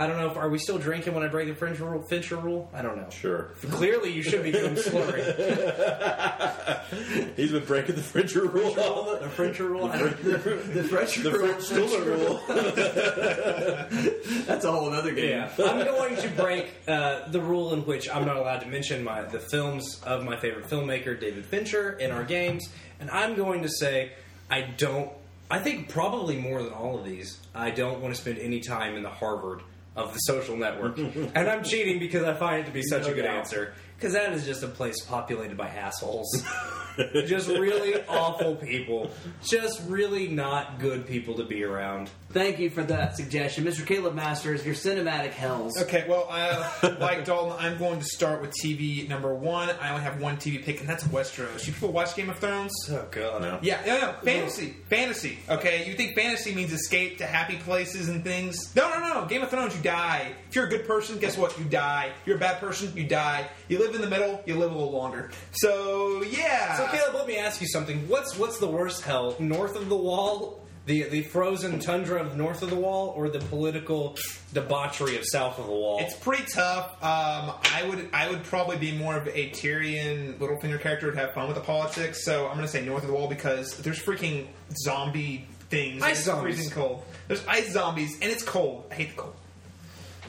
I 0.00 0.06
don't 0.06 0.16
know 0.16 0.30
if 0.30 0.36
are 0.38 0.48
we 0.48 0.56
still 0.56 0.78
drinking 0.78 1.12
when 1.12 1.22
I 1.22 1.28
break 1.28 1.46
the 1.46 1.54
Fincher 1.54 1.84
rule. 1.84 2.00
Fincher 2.00 2.36
rule. 2.36 2.70
I 2.72 2.80
don't 2.80 2.96
know. 2.96 3.10
Sure. 3.10 3.50
Clearly, 3.68 4.10
you 4.10 4.22
should 4.22 4.42
be 4.42 4.50
doing 4.50 4.74
slurry. 4.74 5.20
He's 7.36 7.52
been 7.52 7.66
breaking 7.66 7.96
the 7.96 8.02
Fincher 8.02 8.46
rule. 8.46 8.72
The 8.72 9.28
Fincher 9.28 9.68
rule. 9.68 9.88
The 9.90 10.84
French 10.84 11.16
The 11.16 11.32
French 11.32 11.70
rule. 11.70 12.40
That's 14.46 14.64
a 14.64 14.72
whole 14.72 14.90
other 14.90 15.12
game. 15.12 15.28
Yeah, 15.28 15.50
I'm 15.66 15.84
going 15.84 16.16
to 16.16 16.28
break 16.30 16.72
uh, 16.88 17.28
the 17.28 17.42
rule 17.42 17.74
in 17.74 17.84
which 17.84 18.08
I'm 18.08 18.24
not 18.24 18.36
allowed 18.36 18.60
to 18.60 18.68
mention 18.68 19.04
my 19.04 19.20
the 19.20 19.38
films 19.38 20.00
of 20.04 20.24
my 20.24 20.38
favorite 20.38 20.66
filmmaker, 20.66 21.20
David 21.20 21.44
Fincher, 21.44 21.92
in 21.92 22.10
our 22.10 22.24
games, 22.24 22.70
and 23.00 23.10
I'm 23.10 23.34
going 23.34 23.64
to 23.64 23.68
say 23.68 24.12
I 24.50 24.62
don't. 24.62 25.10
I 25.50 25.58
think 25.58 25.90
probably 25.90 26.38
more 26.38 26.62
than 26.62 26.72
all 26.72 26.98
of 26.98 27.04
these, 27.04 27.38
I 27.54 27.70
don't 27.70 28.00
want 28.00 28.14
to 28.14 28.20
spend 28.20 28.38
any 28.38 28.60
time 28.60 28.96
in 28.96 29.02
the 29.02 29.10
Harvard 29.10 29.60
of 29.96 30.12
the 30.12 30.18
social 30.20 30.56
network, 30.56 30.98
and 30.98 31.36
I'm 31.36 31.64
cheating 31.64 31.98
because 31.98 32.24
I 32.24 32.34
find 32.34 32.62
it 32.62 32.66
to 32.66 32.72
be 32.72 32.82
such 32.82 33.06
a 33.06 33.12
good 33.12 33.22
doubt. 33.22 33.38
answer 33.38 33.74
because 33.96 34.14
that 34.14 34.32
is 34.32 34.46
just 34.46 34.62
a 34.62 34.68
place 34.68 35.00
populated 35.04 35.56
by 35.56 35.68
assholes. 35.68 36.28
just 37.26 37.48
really 37.48 38.02
awful 38.08 38.56
people. 38.56 39.10
Just 39.42 39.80
really 39.88 40.28
not 40.28 40.78
good 40.78 41.06
people 41.06 41.34
to 41.36 41.44
be 41.44 41.64
around. 41.64 42.10
Thank 42.32 42.60
you 42.60 42.70
for 42.70 42.84
that 42.84 43.16
suggestion, 43.16 43.64
Mr. 43.64 43.84
Caleb 43.84 44.14
Masters. 44.14 44.64
Your 44.64 44.76
cinematic 44.76 45.32
hells. 45.32 45.80
Okay, 45.82 46.06
well, 46.08 46.28
I, 46.30 46.96
like 47.00 47.24
Dalton, 47.24 47.56
I'm 47.58 47.76
going 47.76 47.98
to 47.98 48.04
start 48.04 48.40
with 48.40 48.52
TV 48.52 49.08
number 49.08 49.34
one. 49.34 49.68
I 49.80 49.90
only 49.90 50.02
have 50.02 50.20
one 50.20 50.36
TV 50.36 50.62
pick, 50.62 50.78
and 50.78 50.88
that's 50.88 51.02
Westeros. 51.04 51.66
You 51.66 51.72
people 51.72 51.92
watch 51.92 52.14
Game 52.14 52.30
of 52.30 52.38
Thrones? 52.38 52.72
Oh 52.88 53.04
god. 53.10 53.42
No. 53.42 53.58
Yeah, 53.62 53.82
no, 53.84 54.00
no, 54.00 54.14
fantasy, 54.22 54.76
fantasy. 54.88 55.38
Okay, 55.48 55.88
you 55.88 55.94
think 55.94 56.14
fantasy 56.14 56.54
means 56.54 56.72
escape 56.72 57.18
to 57.18 57.26
happy 57.26 57.56
places 57.56 58.08
and 58.08 58.22
things? 58.22 58.74
No, 58.76 58.88
no, 58.90 59.00
no. 59.00 59.26
Game 59.26 59.42
of 59.42 59.50
Thrones, 59.50 59.76
you 59.76 59.82
die. 59.82 60.32
If 60.48 60.54
you're 60.54 60.66
a 60.66 60.70
good 60.70 60.86
person, 60.86 61.18
guess 61.18 61.36
what? 61.36 61.58
You 61.58 61.64
die. 61.64 62.12
You're 62.26 62.36
a 62.36 62.40
bad 62.40 62.60
person, 62.60 62.96
you 62.96 63.08
die. 63.08 63.48
You 63.68 63.80
live 63.80 63.96
in 63.96 64.00
the 64.00 64.10
middle, 64.10 64.40
you 64.46 64.54
live 64.56 64.70
a 64.70 64.74
little 64.74 64.92
longer. 64.92 65.32
So 65.52 66.22
yeah. 66.22 66.76
So 66.80 66.86
Caleb, 66.86 67.14
let 67.14 67.26
me 67.26 67.36
ask 67.36 67.60
you 67.60 67.66
something. 67.66 68.08
What's 68.08 68.38
what's 68.38 68.58
the 68.58 68.66
worst 68.66 69.02
hell? 69.02 69.36
North 69.38 69.76
of 69.76 69.90
the 69.90 69.96
wall, 69.96 70.62
the 70.86 71.02
the 71.02 71.22
frozen 71.24 71.78
tundra 71.78 72.22
of 72.22 72.38
north 72.38 72.62
of 72.62 72.70
the 72.70 72.76
wall, 72.76 73.12
or 73.14 73.28
the 73.28 73.38
political 73.38 74.16
debauchery 74.54 75.18
of 75.18 75.24
south 75.26 75.58
of 75.58 75.66
the 75.66 75.72
wall? 75.72 75.98
It's 76.00 76.16
pretty 76.16 76.44
tough. 76.44 76.92
Um, 77.02 77.52
I 77.74 77.84
would 77.86 78.08
I 78.14 78.30
would 78.30 78.44
probably 78.44 78.78
be 78.78 78.92
more 78.92 79.14
of 79.14 79.26
a 79.28 79.50
Tyrion 79.50 80.38
Littlefinger 80.38 80.80
character 80.80 81.06
would 81.06 81.16
have 81.16 81.34
fun 81.34 81.48
with 81.48 81.56
the 81.56 81.62
politics. 81.62 82.24
So 82.24 82.46
I'm 82.46 82.54
going 82.54 82.66
to 82.66 82.72
say 82.72 82.82
north 82.82 83.02
of 83.02 83.08
the 83.08 83.14
wall 83.14 83.28
because 83.28 83.76
there's 83.76 84.02
freaking 84.02 84.46
zombie 84.82 85.46
things. 85.68 86.02
Ice 86.02 86.16
it's 86.16 86.24
zombies. 86.24 86.54
freezing 86.54 86.72
cold. 86.72 87.04
There's 87.28 87.46
ice 87.46 87.72
zombies 87.72 88.14
and 88.22 88.30
it's 88.32 88.42
cold. 88.42 88.86
I 88.90 88.94
hate 88.94 89.10
the 89.10 89.22
cold. 89.22 89.34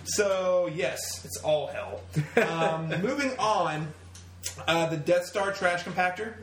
So 0.03 0.69
yes, 0.73 1.23
it's 1.23 1.37
all 1.37 1.67
hell. 1.67 2.01
Um, 2.41 2.89
moving 3.01 3.31
on, 3.39 3.87
uh, 4.67 4.87
the 4.87 4.97
Death 4.97 5.25
Star 5.25 5.51
trash 5.51 5.83
compactor. 5.83 6.33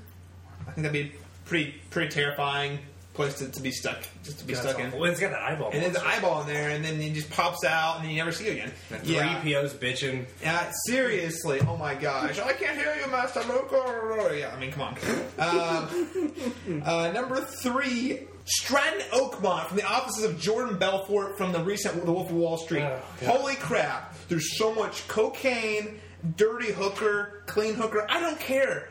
I 0.66 0.72
think 0.72 0.86
that'd 0.86 0.92
be 0.92 1.12
pretty 1.46 1.74
pretty 1.90 2.10
terrifying 2.10 2.78
place 3.14 3.34
to, 3.40 3.48
to 3.50 3.60
be 3.60 3.72
stuck 3.72 3.98
just 4.22 4.38
to 4.38 4.44
be 4.44 4.54
stuck 4.54 4.78
in. 4.78 4.92
Well, 4.92 5.04
it's 5.10 5.18
got 5.18 5.30
that 5.32 5.42
eyeball. 5.42 5.70
And 5.72 5.82
there's 5.82 5.96
an 5.96 6.02
eyeball 6.06 6.42
in 6.42 6.46
there, 6.46 6.70
and 6.70 6.84
then 6.84 7.00
it 7.00 7.14
just 7.14 7.28
pops 7.30 7.64
out, 7.64 7.96
and 7.96 8.04
then 8.04 8.10
you 8.12 8.16
never 8.18 8.30
see 8.30 8.46
it 8.46 8.52
again. 8.52 8.70
Three 9.02 9.14
Yeah. 9.16 9.40
POs 9.42 9.74
bitching. 9.74 10.26
Yeah, 10.40 10.70
seriously. 10.86 11.60
Oh 11.66 11.76
my 11.76 11.94
gosh. 11.96 12.38
I 12.38 12.52
can't 12.52 12.76
hear 12.78 12.94
you, 12.94 13.10
Master 13.10 13.40
Luke. 13.48 13.70
Yeah, 14.38 14.54
I 14.54 14.60
mean, 14.60 14.70
come 14.70 14.82
on. 14.82 14.96
Um, 15.38 16.82
uh, 16.84 17.10
number 17.12 17.40
three, 17.40 18.20
Stratton 18.44 19.00
Oakmont 19.10 19.66
from 19.66 19.78
the 19.78 19.84
offices 19.86 20.22
of 20.24 20.38
Jordan 20.38 20.78
Belfort 20.78 21.36
from 21.38 21.50
the 21.50 21.62
recent 21.64 22.04
The 22.04 22.12
Wolf 22.12 22.30
of 22.30 22.36
Wall 22.36 22.56
Street. 22.56 22.82
Oh, 22.82 23.00
Holy 23.26 23.56
crap. 23.56 24.14
There's 24.28 24.56
so 24.58 24.72
much 24.74 25.08
cocaine, 25.08 25.98
dirty 26.36 26.72
hooker, 26.72 27.42
clean 27.46 27.74
hooker. 27.74 28.06
I 28.08 28.20
don't 28.20 28.38
care. 28.40 28.88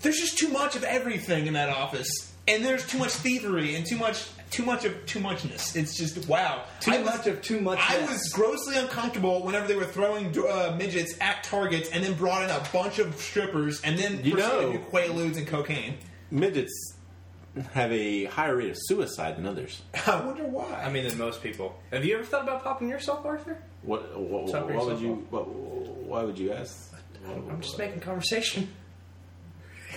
There's 0.00 0.16
just 0.18 0.38
too 0.38 0.48
much 0.48 0.76
of 0.76 0.84
everything 0.84 1.46
in 1.46 1.54
that 1.54 1.68
office. 1.68 2.08
And 2.48 2.64
there's 2.64 2.86
too 2.86 2.98
much 2.98 3.10
thievery 3.12 3.74
and 3.76 3.86
too 3.86 3.96
much 3.98 4.26
too 4.50 4.64
much 4.64 4.84
of 4.84 5.06
too 5.06 5.20
muchness. 5.20 5.76
It's 5.76 5.96
just 5.96 6.26
wow. 6.26 6.64
Too 6.80 6.90
I 6.90 6.98
was- 6.98 7.06
much 7.06 7.26
of 7.28 7.40
too 7.40 7.60
much. 7.60 7.78
I 7.80 8.00
was 8.06 8.28
grossly 8.30 8.76
uncomfortable 8.76 9.44
whenever 9.44 9.68
they 9.68 9.76
were 9.76 9.84
throwing 9.84 10.36
uh, 10.36 10.74
midgets 10.76 11.14
at 11.20 11.44
targets 11.44 11.88
and 11.90 12.02
then 12.02 12.14
brought 12.14 12.42
in 12.42 12.50
a 12.50 12.60
bunch 12.72 12.98
of 12.98 13.14
strippers 13.20 13.80
and 13.82 13.96
then 13.96 14.24
You 14.24 14.32
proceeded 14.32 14.60
know- 14.60 14.72
to 14.72 14.78
quaaludes 14.78 15.36
and 15.36 15.46
cocaine. 15.46 15.98
Midgets 16.32 16.94
have 17.72 17.92
a 17.92 18.24
higher 18.26 18.56
rate 18.56 18.70
of 18.70 18.76
suicide 18.78 19.36
than 19.36 19.46
others. 19.46 19.82
I 20.06 20.24
wonder 20.24 20.44
why. 20.44 20.82
I 20.82 20.90
mean, 20.90 21.06
than 21.06 21.18
most 21.18 21.42
people. 21.42 21.78
Have 21.92 22.04
you 22.04 22.14
ever 22.14 22.24
thought 22.24 22.42
about 22.42 22.62
popping 22.62 22.88
yourself, 22.88 23.24
Arthur? 23.24 23.58
What? 23.82 24.18
what, 24.18 24.48
Stop 24.48 24.64
what, 24.64 24.72
yourself 24.74 24.92
would 24.92 25.00
you? 25.00 25.26
What, 25.30 25.48
why 25.48 26.22
would 26.22 26.38
you 26.38 26.52
ask? 26.52 26.92
I'm 27.26 27.60
just 27.60 27.78
making 27.78 28.00
conversation. 28.00 28.68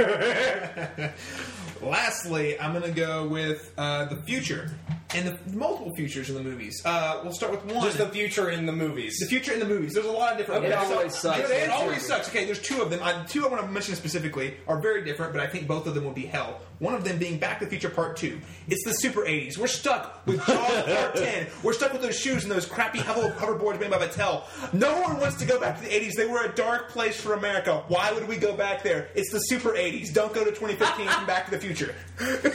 Lastly, 1.82 2.60
I'm 2.60 2.72
going 2.72 2.84
to 2.84 2.92
go 2.92 3.28
with 3.28 3.72
uh, 3.78 4.06
the 4.06 4.16
future 4.24 4.72
and 5.14 5.28
the 5.28 5.38
multiple 5.56 5.94
futures 5.96 6.30
in 6.30 6.36
the 6.36 6.42
movies. 6.42 6.82
Uh, 6.84 7.20
we'll 7.24 7.34
start 7.34 7.52
with 7.52 7.66
one. 7.66 7.84
Just 7.86 8.00
the 8.00 8.10
future 8.10 8.50
in 8.50 8.66
the 8.66 8.72
movies. 8.72 9.18
The 9.20 9.28
future 9.28 9.54
in 9.54 9.60
the 9.60 9.68
movies. 9.68 9.94
There's 9.94 10.06
a 10.06 10.12
lot 10.12 10.32
of 10.32 10.38
different. 10.40 10.66
It 10.66 10.72
okay, 10.72 10.94
always 10.94 11.16
sucks. 11.16 11.50
It, 11.50 11.52
it 11.52 11.70
always 11.70 12.06
sucks. 12.06 12.30
Okay, 12.30 12.46
there's 12.46 12.62
two 12.62 12.82
of 12.82 12.90
them. 12.90 13.02
I, 13.04 13.24
two 13.26 13.46
I 13.46 13.50
want 13.50 13.62
to 13.62 13.72
mention 13.72 13.96
specifically 13.96 14.56
are 14.68 14.82
very 14.82 15.04
different, 15.04 15.34
but 15.34 15.42
I 15.42 15.48
think 15.48 15.68
both 15.68 15.86
of 15.86 15.94
them 15.94 16.06
will 16.06 16.12
be 16.12 16.26
hell. 16.26 16.60
One 16.80 16.94
of 16.94 17.04
them 17.04 17.18
being 17.18 17.38
Back 17.38 17.60
to 17.60 17.66
the 17.66 17.70
Future 17.70 17.90
Part 17.90 18.18
Two. 18.18 18.40
It's 18.68 18.84
the 18.84 18.94
Super 18.94 19.22
80s. 19.22 19.58
We're 19.58 19.68
stuck 19.68 20.26
with 20.26 20.46
Jaws 20.46 20.84
Part 20.86 21.16
10. 21.16 21.48
We're 21.64 21.74
stuck 21.74 21.94
with 21.94 22.02
those 22.02 22.20
shoes 22.20 22.44
and 22.44 22.52
those 22.52 22.66
crappy 22.66 23.00
hover, 23.00 23.30
hoverboards 23.38 23.80
made 23.80 23.92
by 23.92 23.98
Mattel. 23.98 24.44
No 24.74 25.00
one 25.02 25.20
wants 25.20 25.38
to 25.38 25.46
go 25.46 25.60
back 25.60 25.78
to 25.80 25.84
the 25.84 25.90
80s. 25.90 26.14
They 26.16 26.26
were 26.26 26.44
a 26.44 26.54
dark 26.54 26.90
place 26.90 27.20
for 27.20 27.34
America. 27.34 27.84
Why 27.88 28.12
would 28.12 28.28
we 28.28 28.38
go 28.38 28.56
back 28.56 28.84
there? 28.84 29.10
It's 29.16 29.32
the 29.32 29.40
Super 29.40 29.70
80s. 29.70 30.14
Don't 30.14 30.34
go 30.34 30.44
to 30.44 30.52
2015 30.52 31.08
from 31.08 31.26
Back 31.26 31.46
to 31.46 31.52
the 31.52 31.60
Future. 31.60 31.96
That's 32.20 32.46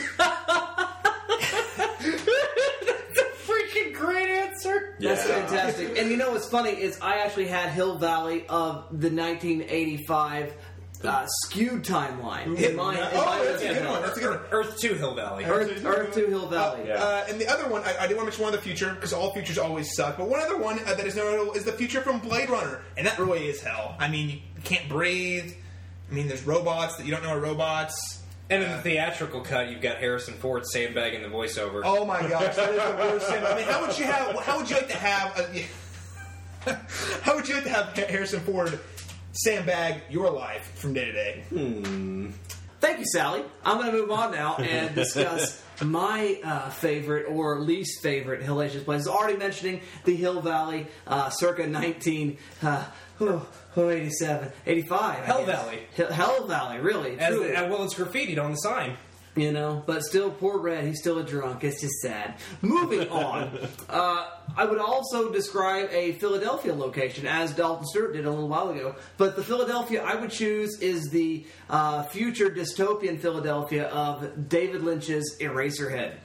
a 3.19 3.25
freaking 3.47 3.93
great 3.93 4.29
answer. 4.29 4.95
That's 4.99 5.23
fantastic. 5.23 5.97
And 5.97 6.09
you 6.09 6.17
know 6.17 6.31
what's 6.31 6.47
funny 6.47 6.71
is 6.71 6.99
I 7.01 7.19
actually 7.19 7.47
had 7.47 7.69
Hill 7.69 7.97
Valley 7.97 8.45
of 8.47 8.87
the 8.91 9.09
1985 9.09 10.53
uh, 11.03 11.25
skewed 11.43 11.83
timeline 11.83 12.57
in 12.57 12.75
my, 12.75 12.93
in 12.93 13.07
Oh, 13.13 13.25
my 13.25 13.43
that's 13.45 13.61
a 13.63 13.67
good 13.73 13.87
one. 13.87 14.01
That's 14.01 14.17
a 14.17 14.19
good 14.19 14.29
one. 14.29 14.39
Earth 14.51 14.77
Two 14.79 14.95
Hill 14.95 15.15
Valley. 15.15 15.45
Earth, 15.45 15.85
Earth 15.85 16.13
to 16.15 16.27
Hill 16.27 16.47
Valley. 16.47 16.87
Yeah. 16.87 16.95
Uh, 16.95 17.25
and 17.29 17.39
the 17.39 17.47
other 17.47 17.69
one, 17.69 17.83
I, 17.83 17.95
I 18.01 18.07
did 18.07 18.17
want 18.17 18.25
to 18.25 18.31
mention 18.31 18.43
one 18.43 18.53
of 18.53 18.59
the 18.59 18.65
future 18.65 18.93
because 18.93 19.13
all 19.13 19.31
futures 19.33 19.57
always 19.57 19.95
suck. 19.95 20.17
But 20.17 20.27
one 20.27 20.41
other 20.41 20.57
one 20.57 20.79
uh, 20.79 20.95
that 20.95 21.05
is 21.05 21.15
notable 21.15 21.53
is 21.53 21.63
the 21.63 21.71
future 21.71 22.01
from 22.01 22.19
Blade 22.19 22.49
Runner, 22.49 22.81
and 22.97 23.07
that 23.07 23.17
really 23.17 23.47
is 23.47 23.61
hell. 23.61 23.95
I 23.99 24.09
mean, 24.09 24.29
you 24.29 24.61
can't 24.63 24.89
breathe. 24.89 25.53
I 26.09 26.13
mean, 26.13 26.27
there's 26.27 26.45
robots 26.45 26.97
that 26.97 27.05
you 27.05 27.11
don't 27.11 27.23
know 27.23 27.29
are 27.29 27.39
robots. 27.39 28.21
And 28.49 28.63
in 28.63 28.71
the 28.71 28.81
theatrical 28.81 29.41
cut, 29.41 29.69
you've 29.69 29.81
got 29.81 29.97
Harrison 29.97 30.33
Ford 30.33 30.65
sandbagging 30.65 31.21
the 31.21 31.27
voiceover. 31.29 31.81
Oh 31.85 32.03
my 32.03 32.19
gosh, 32.27 32.55
that 32.55 32.73
is 32.73 32.81
the 32.81 32.95
worst. 32.97 33.31
I 33.31 33.55
mean, 33.55 33.65
how 33.65 33.85
would 33.85 33.97
you 33.97 34.05
have? 34.05 34.35
How 34.39 34.57
would 34.57 34.67
you 34.69 34.75
like 34.75 34.89
to 34.89 34.97
have? 34.97 35.37
A, 36.65 36.71
how 37.21 37.35
would 37.35 37.47
you 37.47 37.53
like 37.53 37.63
to 37.65 37.69
have 37.69 37.95
Harrison 37.95 38.39
Ford 38.39 38.79
sandbag 39.43 40.01
your 40.09 40.29
life 40.29 40.71
from 40.75 40.93
day 40.93 41.05
to 41.05 41.11
day? 41.11 41.43
Thank 42.81 42.99
you, 42.99 43.05
Sally. 43.05 43.43
I'm 43.63 43.77
going 43.77 43.91
to 43.91 43.97
move 43.97 44.11
on 44.11 44.31
now 44.31 44.55
and 44.57 44.95
discuss 44.95 45.61
my 45.83 46.39
uh, 46.43 46.69
favorite 46.69 47.25
or 47.29 47.59
least 47.59 48.01
favorite 48.01 48.41
hellacious 48.41 48.83
places. 48.83 49.07
Already 49.07 49.37
mentioning 49.37 49.81
the 50.05 50.15
Hill 50.15 50.41
Valley, 50.41 50.87
uh, 51.07 51.29
circa 51.29 51.67
19. 51.67 52.37
Uh, 52.61 52.85
oh, 53.21 53.47
oh, 53.75 53.89
87, 53.89 54.51
85. 54.65 55.01
I 55.01 55.25
Hell. 55.25 55.45
Valley. 55.45 55.79
Hell, 55.95 56.11
Hell 56.11 56.47
Valley, 56.47 56.79
really. 56.79 57.19
As 57.19 57.35
the, 57.35 57.67
well, 57.69 57.83
it's 57.83 57.95
graffitied 57.95 58.41
on 58.41 58.51
the 58.51 58.57
sign. 58.57 58.97
You 59.39 59.51
know, 59.51 59.83
but 59.85 60.03
still, 60.03 60.29
poor 60.31 60.59
Red, 60.59 60.85
he's 60.85 60.99
still 60.99 61.17
a 61.19 61.23
drunk. 61.23 61.63
It's 61.63 61.81
just 61.81 61.95
sad. 62.01 62.35
Moving 62.61 63.07
on, 63.09 63.57
uh, 63.89 64.29
I 64.55 64.65
would 64.65 64.79
also 64.79 65.31
describe 65.31 65.89
a 65.91 66.13
Philadelphia 66.13 66.73
location, 66.73 67.25
as 67.25 67.53
Dalton 67.53 67.85
Stewart 67.87 68.13
did 68.13 68.25
a 68.25 68.29
little 68.29 68.47
while 68.47 68.69
ago. 68.69 68.95
But 69.17 69.35
the 69.35 69.43
Philadelphia 69.43 70.03
I 70.03 70.15
would 70.15 70.31
choose 70.31 70.79
is 70.81 71.09
the 71.09 71.45
uh, 71.69 72.03
future 72.03 72.49
dystopian 72.49 73.19
Philadelphia 73.19 73.87
of 73.87 74.49
David 74.49 74.83
Lynch's 74.83 75.37
Eraserhead. 75.39 76.15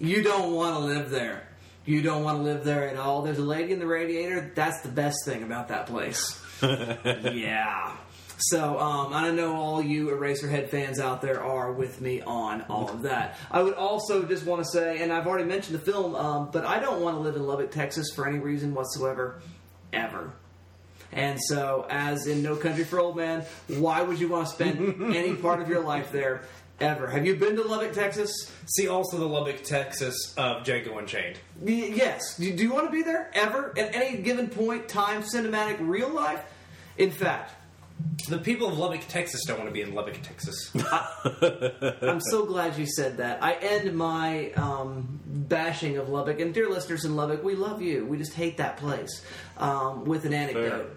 You 0.00 0.22
don't 0.22 0.52
want 0.52 0.76
to 0.76 0.84
live 0.84 1.10
there. 1.10 1.48
You 1.86 2.00
don't 2.00 2.24
want 2.24 2.38
to 2.38 2.42
live 2.42 2.64
there 2.64 2.88
at 2.88 2.96
all. 2.96 3.22
There's 3.22 3.38
a 3.38 3.42
lady 3.42 3.72
in 3.72 3.78
the 3.78 3.86
radiator. 3.86 4.52
That's 4.54 4.80
the 4.80 4.88
best 4.88 5.24
thing 5.24 5.42
about 5.42 5.68
that 5.68 5.86
place. 5.86 6.40
yeah. 6.62 7.96
So 8.36 8.78
um, 8.78 9.12
I 9.12 9.30
know 9.30 9.54
all 9.54 9.82
you 9.82 10.08
Eraserhead 10.08 10.68
fans 10.68 10.98
out 10.98 11.22
there 11.22 11.42
are 11.42 11.72
with 11.72 12.00
me 12.00 12.20
on 12.20 12.62
all 12.62 12.90
of 12.90 13.02
that. 13.02 13.36
I 13.50 13.62
would 13.62 13.74
also 13.74 14.24
just 14.24 14.44
want 14.44 14.64
to 14.64 14.70
say, 14.70 15.02
and 15.02 15.12
I've 15.12 15.26
already 15.26 15.44
mentioned 15.44 15.76
the 15.78 15.92
film, 15.92 16.14
um, 16.14 16.50
but 16.52 16.64
I 16.64 16.80
don't 16.80 17.00
want 17.00 17.16
to 17.16 17.20
live 17.20 17.36
in 17.36 17.46
Lubbock, 17.46 17.70
Texas, 17.70 18.10
for 18.14 18.26
any 18.28 18.38
reason 18.38 18.74
whatsoever, 18.74 19.40
ever. 19.92 20.32
And 21.12 21.38
so, 21.40 21.86
as 21.88 22.26
in 22.26 22.42
No 22.42 22.56
Country 22.56 22.82
for 22.82 22.98
Old 22.98 23.16
Men, 23.16 23.44
why 23.68 24.02
would 24.02 24.18
you 24.18 24.28
want 24.28 24.48
to 24.48 24.52
spend 24.52 25.00
any 25.14 25.34
part 25.34 25.62
of 25.62 25.68
your 25.68 25.80
life 25.80 26.10
there? 26.10 26.42
Ever. 26.80 27.06
Have 27.06 27.24
you 27.24 27.36
been 27.36 27.54
to 27.54 27.62
Lubbock, 27.62 27.92
Texas? 27.92 28.50
See 28.66 28.88
also 28.88 29.16
the 29.16 29.24
Lubbock, 29.28 29.62
Texas 29.62 30.34
of 30.36 30.64
Django 30.64 30.98
Unchained. 30.98 31.38
Y- 31.60 31.92
yes. 31.94 32.36
Do 32.36 32.52
do 32.52 32.64
you 32.64 32.72
want 32.72 32.86
to 32.86 32.90
be 32.92 33.02
there 33.02 33.30
ever? 33.32 33.72
At 33.78 33.94
any 33.94 34.16
given 34.22 34.48
point, 34.48 34.88
time, 34.88 35.22
cinematic, 35.22 35.76
real 35.78 36.08
life? 36.08 36.44
In 36.98 37.12
fact, 37.12 37.52
The 38.28 38.38
people 38.38 38.68
of 38.68 38.78
Lubbock, 38.78 39.02
Texas 39.08 39.44
don't 39.46 39.58
want 39.58 39.68
to 39.68 39.74
be 39.74 39.82
in 39.82 39.94
Lubbock, 39.94 40.20
Texas. 40.22 40.72
I'm 42.02 42.20
so 42.20 42.46
glad 42.46 42.78
you 42.78 42.86
said 42.86 43.18
that. 43.18 43.42
I 43.42 43.54
end 43.54 43.94
my 43.94 44.50
um, 44.52 45.20
bashing 45.26 45.98
of 45.98 46.08
Lubbock, 46.08 46.40
and 46.40 46.54
dear 46.54 46.70
listeners 46.70 47.04
in 47.04 47.16
Lubbock, 47.16 47.44
we 47.44 47.54
love 47.54 47.82
you. 47.82 48.06
We 48.06 48.16
just 48.16 48.32
hate 48.34 48.56
that 48.56 48.78
place. 48.78 49.24
Um, 49.58 50.04
with 50.04 50.24
an 50.24 50.32
anecdote 50.32 50.96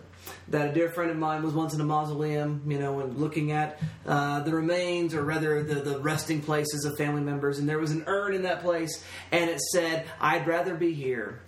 that 0.49 0.69
a 0.69 0.73
dear 0.73 0.89
friend 0.89 1.11
of 1.11 1.17
mine 1.17 1.43
was 1.43 1.53
once 1.53 1.73
in 1.73 1.81
a 1.81 1.83
mausoleum, 1.83 2.63
you 2.67 2.79
know, 2.79 2.99
and 2.99 3.17
looking 3.17 3.51
at 3.51 3.79
uh, 4.05 4.41
the 4.41 4.53
remains, 4.53 5.13
or 5.13 5.23
rather 5.23 5.63
the, 5.63 5.75
the 5.75 5.99
resting 5.99 6.41
places 6.41 6.85
of 6.85 6.97
family 6.97 7.21
members, 7.21 7.59
and 7.59 7.67
there 7.67 7.79
was 7.79 7.91
an 7.91 8.03
urn 8.07 8.33
in 8.33 8.43
that 8.43 8.61
place, 8.61 9.03
and 9.31 9.49
it 9.49 9.59
said, 9.59 10.05
"I'd 10.19 10.47
rather 10.47 10.75
be 10.75 10.93
here." 10.93 11.41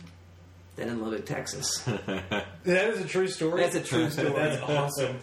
Than 0.76 0.88
in 0.88 1.02
Lubbock, 1.02 1.26
Texas. 1.26 1.80
that 1.84 2.46
is 2.66 3.02
a 3.02 3.06
true 3.06 3.28
story. 3.28 3.64
That's 3.64 3.76
a 3.76 3.82
true 3.82 4.10
story. 4.10 4.32
That's 4.32 4.62
awesome. 4.62 5.20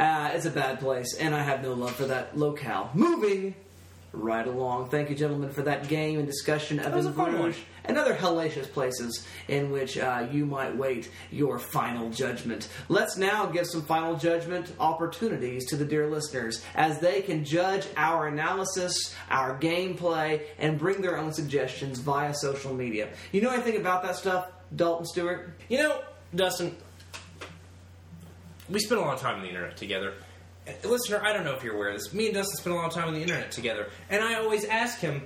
Uh, 0.00 0.30
it's 0.32 0.46
a 0.46 0.50
bad 0.50 0.80
place, 0.80 1.14
and 1.18 1.34
I 1.34 1.42
have 1.42 1.62
no 1.62 1.74
love 1.74 1.94
for 1.94 2.06
that 2.06 2.34
locale. 2.34 2.90
Moving 2.94 3.54
right 4.12 4.46
along. 4.46 4.88
Thank 4.88 5.10
you, 5.10 5.14
gentlemen, 5.14 5.50
for 5.50 5.60
that 5.62 5.88
game 5.88 6.18
and 6.18 6.26
discussion 6.26 6.78
of 6.80 7.14
fun 7.14 7.36
Bruges 7.36 7.60
and 7.84 7.98
other 7.98 8.14
hellacious 8.14 8.70
places 8.70 9.26
in 9.46 9.70
which 9.70 9.98
uh, 9.98 10.26
you 10.32 10.46
might 10.46 10.74
wait 10.74 11.10
your 11.30 11.58
final 11.58 12.08
judgment. 12.08 12.68
Let's 12.88 13.18
now 13.18 13.46
give 13.46 13.66
some 13.66 13.82
final 13.82 14.16
judgment 14.16 14.72
opportunities 14.80 15.66
to 15.66 15.76
the 15.76 15.84
dear 15.84 16.08
listeners 16.08 16.64
as 16.74 16.98
they 17.00 17.20
can 17.20 17.44
judge 17.44 17.86
our 17.96 18.26
analysis, 18.26 19.14
our 19.28 19.58
gameplay, 19.58 20.40
and 20.58 20.78
bring 20.78 21.02
their 21.02 21.18
own 21.18 21.34
suggestions 21.34 21.98
via 21.98 22.32
social 22.34 22.74
media. 22.74 23.10
You 23.32 23.42
know 23.42 23.50
anything 23.50 23.76
about 23.76 24.02
that 24.04 24.16
stuff, 24.16 24.48
Dalton 24.74 25.04
Stewart? 25.04 25.50
You 25.68 25.78
know, 25.78 26.00
Dustin, 26.34 26.76
we 28.70 28.78
spend 28.78 29.00
a 29.00 29.04
lot 29.04 29.14
of 29.14 29.20
time 29.20 29.36
on 29.36 29.42
the 29.42 29.48
internet 29.48 29.76
together. 29.76 30.14
Listener, 30.84 31.20
I 31.24 31.32
don't 31.32 31.44
know 31.44 31.54
if 31.54 31.64
you're 31.64 31.74
aware 31.74 31.88
of 31.88 31.98
this. 31.98 32.12
Me 32.12 32.26
and 32.26 32.34
Dustin 32.34 32.56
spend 32.56 32.74
a 32.74 32.78
lot 32.78 32.86
of 32.86 32.94
time 32.94 33.08
on 33.08 33.14
the 33.14 33.20
internet 33.20 33.50
together, 33.50 33.88
and 34.08 34.22
I 34.22 34.34
always 34.34 34.64
ask 34.64 34.98
him, 35.00 35.22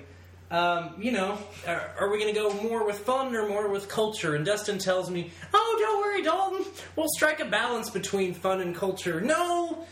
um, 0.50 0.94
you 0.98 1.12
know, 1.12 1.38
are, 1.66 1.90
are 1.98 2.10
we 2.10 2.18
going 2.18 2.32
to 2.32 2.40
go 2.40 2.52
more 2.62 2.86
with 2.86 2.98
fun 2.98 3.34
or 3.34 3.48
more 3.48 3.68
with 3.68 3.88
culture? 3.88 4.34
And 4.36 4.46
Dustin 4.46 4.78
tells 4.78 5.10
me, 5.10 5.32
oh, 5.52 5.76
don't 5.80 6.00
worry, 6.00 6.22
Dalton. 6.22 6.64
We'll 6.96 7.08
strike 7.16 7.40
a 7.40 7.44
balance 7.44 7.90
between 7.90 8.34
fun 8.34 8.60
and 8.60 8.74
culture. 8.74 9.20
No, 9.20 9.84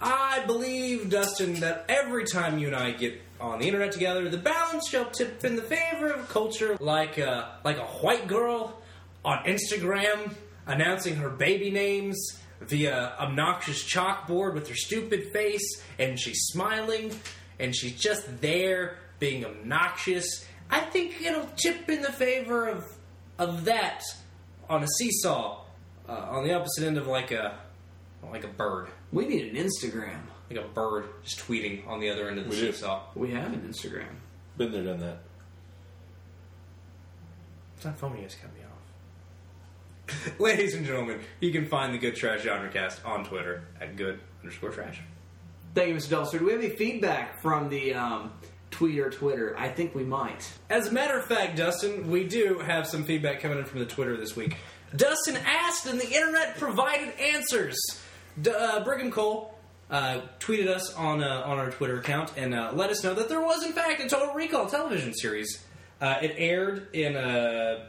I 0.00 0.44
believe, 0.46 1.08
Dustin, 1.08 1.54
that 1.60 1.86
every 1.88 2.24
time 2.24 2.58
you 2.58 2.66
and 2.66 2.76
I 2.76 2.90
get 2.90 3.20
on 3.40 3.60
the 3.60 3.66
internet 3.66 3.92
together, 3.92 4.28
the 4.28 4.38
balance 4.38 4.88
shall 4.88 5.06
tip 5.06 5.44
in 5.44 5.56
the 5.56 5.62
favor 5.62 6.08
of 6.08 6.28
culture, 6.28 6.76
like 6.78 7.18
a, 7.18 7.56
like 7.64 7.78
a 7.78 7.86
white 7.86 8.26
girl 8.26 8.80
on 9.24 9.44
Instagram 9.44 10.34
announcing 10.66 11.16
her 11.16 11.30
baby 11.30 11.70
names 11.70 12.38
via 12.68 13.14
obnoxious 13.18 13.82
chalkboard 13.84 14.54
with 14.54 14.68
her 14.68 14.74
stupid 14.74 15.32
face, 15.32 15.82
and 15.98 16.18
she's 16.18 16.38
smiling, 16.46 17.12
and 17.58 17.74
she's 17.74 17.98
just 18.00 18.40
there 18.40 18.98
being 19.18 19.44
obnoxious. 19.44 20.46
I 20.70 20.80
think 20.80 21.20
it'll 21.22 21.48
tip 21.56 21.88
in 21.88 22.02
the 22.02 22.12
favor 22.12 22.68
of 22.68 22.84
of 23.38 23.64
that 23.64 24.02
on 24.68 24.82
a 24.82 24.88
seesaw, 24.98 25.64
uh, 26.08 26.12
on 26.12 26.44
the 26.44 26.54
opposite 26.54 26.84
end 26.86 26.96
of 26.98 27.06
like 27.06 27.30
a 27.32 27.58
like 28.30 28.44
a 28.44 28.48
bird. 28.48 28.88
We 29.12 29.26
need 29.26 29.54
an 29.54 29.56
Instagram. 29.68 30.20
Like 30.50 30.64
a 30.64 30.68
bird 30.68 31.06
just 31.24 31.38
tweeting 31.40 31.86
on 31.88 31.98
the 32.00 32.10
other 32.10 32.28
end 32.28 32.38
of 32.38 32.44
the 32.44 32.50
We 32.50 32.56
do. 32.56 32.72
seesaw. 32.72 33.02
We 33.14 33.30
have 33.30 33.52
an 33.54 33.60
Instagram. 33.62 34.06
Been 34.58 34.70
there, 34.70 34.84
done 34.84 35.00
that. 35.00 35.18
It's 37.76 37.84
not 37.86 37.98
funny, 37.98 38.18
you 38.20 38.26
just 38.26 38.40
cut 38.40 38.52
me 38.54 38.60
off. 38.60 38.61
Ladies 40.38 40.74
and 40.74 40.84
gentlemen, 40.86 41.20
you 41.40 41.52
can 41.52 41.66
find 41.66 41.94
the 41.94 41.98
Good 41.98 42.16
Trash 42.16 42.42
Genre 42.42 42.68
Cast 42.70 43.04
on 43.04 43.24
Twitter 43.24 43.62
at 43.80 43.96
good 43.96 44.20
underscore 44.42 44.70
trash. 44.70 45.00
Thank 45.74 45.88
you, 45.88 45.94
Mr. 45.94 46.10
Dulster. 46.10 46.38
Do 46.38 46.46
we 46.46 46.52
have 46.52 46.60
any 46.62 46.70
feedback 46.70 47.40
from 47.40 47.68
the 47.68 47.94
um, 47.94 48.32
tweet 48.70 48.98
or 48.98 49.10
Twitter? 49.10 49.56
I 49.58 49.68
think 49.68 49.94
we 49.94 50.04
might. 50.04 50.50
As 50.68 50.88
a 50.88 50.92
matter 50.92 51.18
of 51.18 51.24
fact, 51.24 51.56
Dustin, 51.56 52.10
we 52.10 52.24
do 52.24 52.58
have 52.58 52.86
some 52.86 53.04
feedback 53.04 53.40
coming 53.40 53.58
in 53.58 53.64
from 53.64 53.80
the 53.80 53.86
Twitter 53.86 54.16
this 54.16 54.36
week. 54.36 54.56
Dustin 54.94 55.36
asked, 55.46 55.86
and 55.86 55.98
the 55.98 56.06
internet 56.10 56.58
provided 56.58 57.18
answers. 57.18 57.78
D- 58.40 58.50
uh, 58.50 58.84
Brigham 58.84 59.10
Cole 59.10 59.54
uh, 59.90 60.20
tweeted 60.40 60.68
us 60.68 60.94
on 60.94 61.22
uh, 61.22 61.42
on 61.46 61.58
our 61.58 61.70
Twitter 61.70 61.98
account 61.98 62.32
and 62.36 62.54
uh, 62.54 62.70
let 62.74 62.90
us 62.90 63.02
know 63.02 63.14
that 63.14 63.28
there 63.28 63.40
was, 63.40 63.64
in 63.64 63.72
fact, 63.72 64.00
a 64.00 64.08
Total 64.08 64.34
Recall 64.34 64.66
television 64.66 65.14
series. 65.14 65.64
Uh, 66.00 66.16
it 66.20 66.34
aired 66.36 66.94
in 66.94 67.16
uh, 67.16 67.86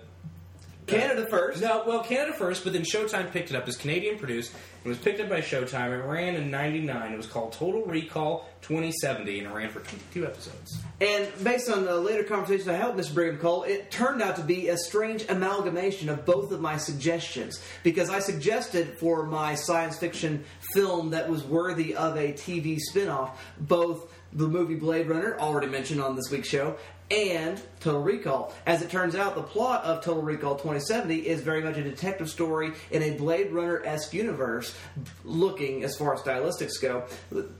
Canada 0.87 1.25
first. 1.25 1.61
No, 1.61 1.83
well, 1.85 2.03
Canada 2.03 2.33
first, 2.33 2.63
but 2.63 2.73
then 2.73 2.83
Showtime 2.83 3.31
picked 3.31 3.49
it 3.49 3.55
up. 3.55 3.67
It's 3.67 3.77
Canadian 3.77 4.17
produced. 4.17 4.51
It 4.83 4.87
was 4.89 4.97
picked 4.97 5.21
up 5.21 5.29
by 5.29 5.39
Showtime. 5.39 5.97
It 5.97 6.03
ran 6.03 6.35
in 6.35 6.51
'99. 6.51 7.13
It 7.13 7.17
was 7.17 7.25
called 7.25 7.53
Total 7.53 7.83
Recall 7.83 8.49
2070, 8.61 9.39
and 9.39 9.47
it 9.47 9.53
ran 9.53 9.69
for 9.69 9.79
22 9.79 10.25
episodes. 10.25 10.79
And 10.99 11.27
based 11.43 11.69
on 11.69 11.85
the 11.85 11.97
later 11.97 12.23
conversations 12.23 12.67
I 12.67 12.73
had 12.73 12.95
with 12.95 13.05
Mr. 13.05 13.13
Brigham 13.13 13.37
Cole, 13.37 13.63
it 13.63 13.91
turned 13.91 14.21
out 14.21 14.35
to 14.37 14.43
be 14.43 14.69
a 14.69 14.77
strange 14.77 15.25
amalgamation 15.29 16.09
of 16.09 16.25
both 16.25 16.51
of 16.51 16.59
my 16.59 16.77
suggestions. 16.77 17.61
Because 17.83 18.09
I 18.09 18.19
suggested 18.19 18.97
for 18.97 19.25
my 19.25 19.55
science 19.55 19.97
fiction 19.97 20.43
film 20.73 21.11
that 21.11 21.29
was 21.29 21.43
worthy 21.43 21.95
of 21.95 22.17
a 22.17 22.33
TV 22.33 22.77
spin 22.79 23.09
off 23.09 23.41
both 23.59 24.13
the 24.35 24.47
movie 24.47 24.75
Blade 24.75 25.07
Runner, 25.07 25.37
already 25.39 25.67
mentioned 25.67 26.01
on 26.01 26.15
this 26.15 26.29
week's 26.31 26.47
show, 26.47 26.75
and 27.11 27.61
Total 27.79 28.01
Recall. 28.01 28.53
As 28.65 28.81
it 28.81 28.89
turns 28.89 29.15
out, 29.15 29.35
the 29.35 29.43
plot 29.43 29.83
of 29.83 30.03
Total 30.03 30.21
Recall 30.21 30.55
2070 30.55 31.27
is 31.27 31.41
very 31.41 31.61
much 31.61 31.77
a 31.77 31.83
detective 31.83 32.29
story 32.29 32.71
in 32.91 33.03
a 33.03 33.11
Blade 33.11 33.51
Runner 33.51 33.81
esque 33.85 34.13
universe, 34.13 34.75
looking 35.23 35.83
as 35.83 35.95
far 35.97 36.13
as 36.13 36.21
stylistics 36.21 36.81
go, 36.81 37.05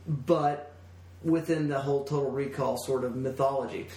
but 0.08 0.72
within 1.24 1.68
the 1.68 1.80
whole 1.80 2.04
Total 2.04 2.32
Recall 2.32 2.78
sort 2.78 3.04
of 3.04 3.16
mythology. 3.16 3.88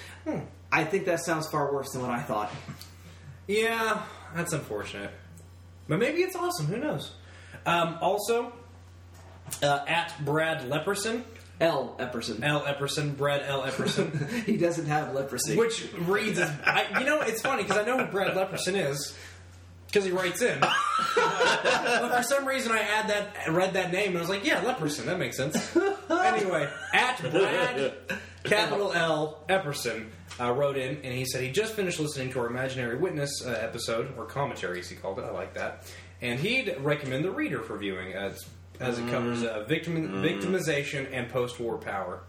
I 0.70 0.84
think 0.84 1.06
that 1.06 1.20
sounds 1.20 1.48
far 1.48 1.72
worse 1.72 1.92
than 1.92 2.02
what 2.02 2.10
I 2.10 2.22
thought. 2.22 2.50
Yeah, 3.46 4.02
that's 4.34 4.52
unfortunate. 4.52 5.12
But 5.88 5.98
maybe 5.98 6.22
it's 6.22 6.34
awesome. 6.34 6.66
Who 6.66 6.78
knows? 6.78 7.12
Um, 7.64 7.98
also, 8.00 8.52
uh, 9.62 9.84
at 9.86 10.12
Brad 10.24 10.68
Lepperson. 10.68 11.22
L. 11.60 11.96
Epperson. 11.98 12.42
L. 12.42 12.62
Epperson. 12.62 13.16
Brad 13.16 13.42
L. 13.46 13.62
Epperson. 13.62 14.28
he 14.44 14.56
doesn't 14.56 14.86
have 14.86 15.14
leprosy. 15.14 15.56
Which 15.56 15.88
reads 16.00 16.38
as. 16.38 16.50
I, 16.64 17.00
you 17.00 17.06
know, 17.06 17.20
it's 17.20 17.40
funny 17.40 17.62
because 17.62 17.78
I 17.78 17.84
know 17.84 18.04
who 18.04 18.10
Brad 18.10 18.34
Lepperson 18.36 18.74
is. 18.90 19.16
Because 19.86 20.04
he 20.04 20.10
writes 20.10 20.42
in. 20.42 20.58
but 20.60 22.16
for 22.16 22.22
some 22.24 22.46
reason 22.46 22.72
I 22.72 22.80
add 22.80 23.08
that 23.08 23.52
read 23.52 23.74
that 23.74 23.92
name 23.92 24.08
and 24.08 24.18
I 24.18 24.20
was 24.20 24.28
like, 24.28 24.44
yeah, 24.44 24.60
Lepperson, 24.62 25.04
that 25.06 25.18
makes 25.18 25.36
sense. 25.36 25.74
anyway, 26.10 26.68
at 26.92 27.22
Brad 27.22 27.94
capital 28.42 28.92
L 28.92 29.44
Epperson 29.48 30.08
uh, 30.40 30.52
wrote 30.52 30.76
in 30.76 30.96
and 30.96 31.14
he 31.14 31.24
said 31.24 31.42
he 31.42 31.50
just 31.50 31.74
finished 31.74 32.00
listening 32.00 32.30
to 32.32 32.40
our 32.40 32.46
Imaginary 32.46 32.98
Witness 32.98 33.30
uh, 33.44 33.50
episode, 33.50 34.12
or 34.18 34.26
commentary 34.26 34.80
as 34.80 34.88
he 34.88 34.96
called 34.96 35.18
it, 35.18 35.24
I 35.24 35.30
like 35.30 35.54
that. 35.54 35.84
And 36.20 36.40
he'd 36.40 36.76
recommend 36.80 37.24
the 37.24 37.30
reader 37.30 37.62
for 37.62 37.76
viewing 37.76 38.12
as 38.12 38.44
as 38.80 38.98
it 38.98 39.08
covers 39.08 39.42
uh, 39.42 39.64
victim, 39.68 39.94
victimization 40.22 41.08
and 41.12 41.28
post-war 41.30 41.78
power. 41.78 42.20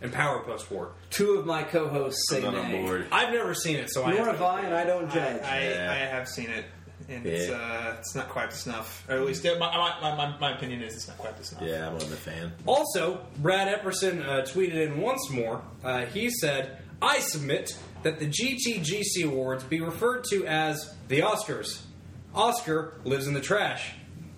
And 0.00 0.12
power 0.12 0.40
post-war. 0.44 0.92
Two 1.10 1.32
of 1.34 1.46
my 1.46 1.62
co-hosts 1.62 2.22
say 2.30 2.38
I'm 2.38 2.52
not 2.54 2.54
on 2.56 2.70
nay. 2.72 2.82
board. 2.82 3.06
I've 3.12 3.32
never 3.32 3.54
seen 3.54 3.76
it, 3.76 3.90
so 3.90 4.04
I 4.04 4.10
Nor 4.10 4.26
have 4.26 4.38
have 4.38 4.42
I, 4.42 4.60
and 4.62 4.74
I 4.74 4.84
don't 4.84 5.10
judge. 5.10 5.42
I, 5.42 5.62
Yeah. 5.70 5.90
I 5.92 5.96
have 5.96 6.28
seen 6.28 6.50
it, 6.50 6.64
and 7.08 7.24
it's 7.26 7.48
Yeah. 7.48 7.56
uh, 7.56 7.96
it's 7.98 8.14
not 8.14 8.28
quite 8.28 8.50
the 8.50 8.56
snuff. 8.56 9.04
Or 9.08 9.16
at 9.16 9.24
least 9.24 9.44
uh, 9.46 9.56
my, 9.58 9.70
my, 10.00 10.14
my, 10.16 10.38
my 10.38 10.56
opinion 10.56 10.82
is 10.82 10.94
it's 10.94 11.08
not 11.08 11.18
quite 11.18 11.36
the 11.36 11.44
snuff. 11.44 11.62
Yeah, 11.62 11.86
I'm 11.88 11.94
not 11.94 12.02
a 12.02 12.06
fan. 12.08 12.52
Also, 12.66 13.24
Brad 13.38 13.68
Epperson 13.68 14.22
uh, 14.26 14.42
tweeted 14.42 14.74
in 14.74 15.00
once 15.00 15.30
more. 15.30 15.62
Uh, 15.82 16.04
he 16.06 16.30
said, 16.30 16.78
I 17.00 17.18
submit 17.20 17.76
that 18.02 18.18
the 18.18 18.26
GTGC 18.26 19.24
Awards 19.24 19.64
be 19.64 19.80
referred 19.80 20.24
to 20.30 20.46
as 20.46 20.94
the 21.08 21.20
Oscars. 21.20 21.82
Oscar 22.34 22.94
lives 23.04 23.26
in 23.26 23.34
the 23.34 23.40
trash, 23.40 23.94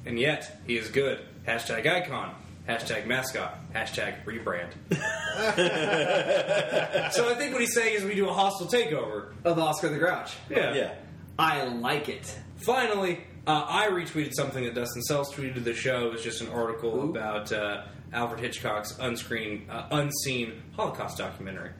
and 0.06 0.18
yet 0.18 0.60
he 0.66 0.76
is 0.78 0.88
good. 0.88 1.20
Hashtag 1.48 1.86
icon. 1.86 2.34
Hashtag 2.68 3.06
mascot. 3.06 3.58
Hashtag 3.72 4.22
rebrand. 4.26 4.72
so 7.12 7.30
I 7.30 7.34
think 7.36 7.52
what 7.52 7.62
he's 7.62 7.74
saying 7.74 7.94
is 7.94 8.04
we 8.04 8.14
do 8.14 8.28
a 8.28 8.32
hostile 8.32 8.66
takeover. 8.66 9.32
Of 9.44 9.58
Oscar 9.58 9.88
the 9.88 9.96
Grouch. 9.96 10.34
Yeah. 10.50 10.74
Yeah. 10.74 10.94
I 11.38 11.64
like 11.64 12.10
it. 12.10 12.38
Finally, 12.56 13.20
uh, 13.46 13.64
I 13.66 13.88
retweeted 13.88 14.34
something 14.34 14.62
that 14.64 14.74
Dustin 14.74 15.00
Sells 15.02 15.32
tweeted 15.32 15.54
to 15.54 15.60
the 15.60 15.72
show. 15.72 16.08
It 16.08 16.12
was 16.12 16.22
just 16.22 16.42
an 16.42 16.48
article 16.48 16.94
Ooh. 16.94 17.10
about 17.10 17.50
uh, 17.50 17.84
Alfred 18.12 18.40
Hitchcock's 18.40 18.98
unscreen, 18.98 19.70
uh, 19.70 19.86
unseen 19.90 20.62
Holocaust 20.76 21.16
documentary 21.16 21.70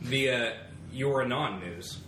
via 0.00 0.56
Your 0.92 1.22
Anon 1.22 1.60
News. 1.60 1.98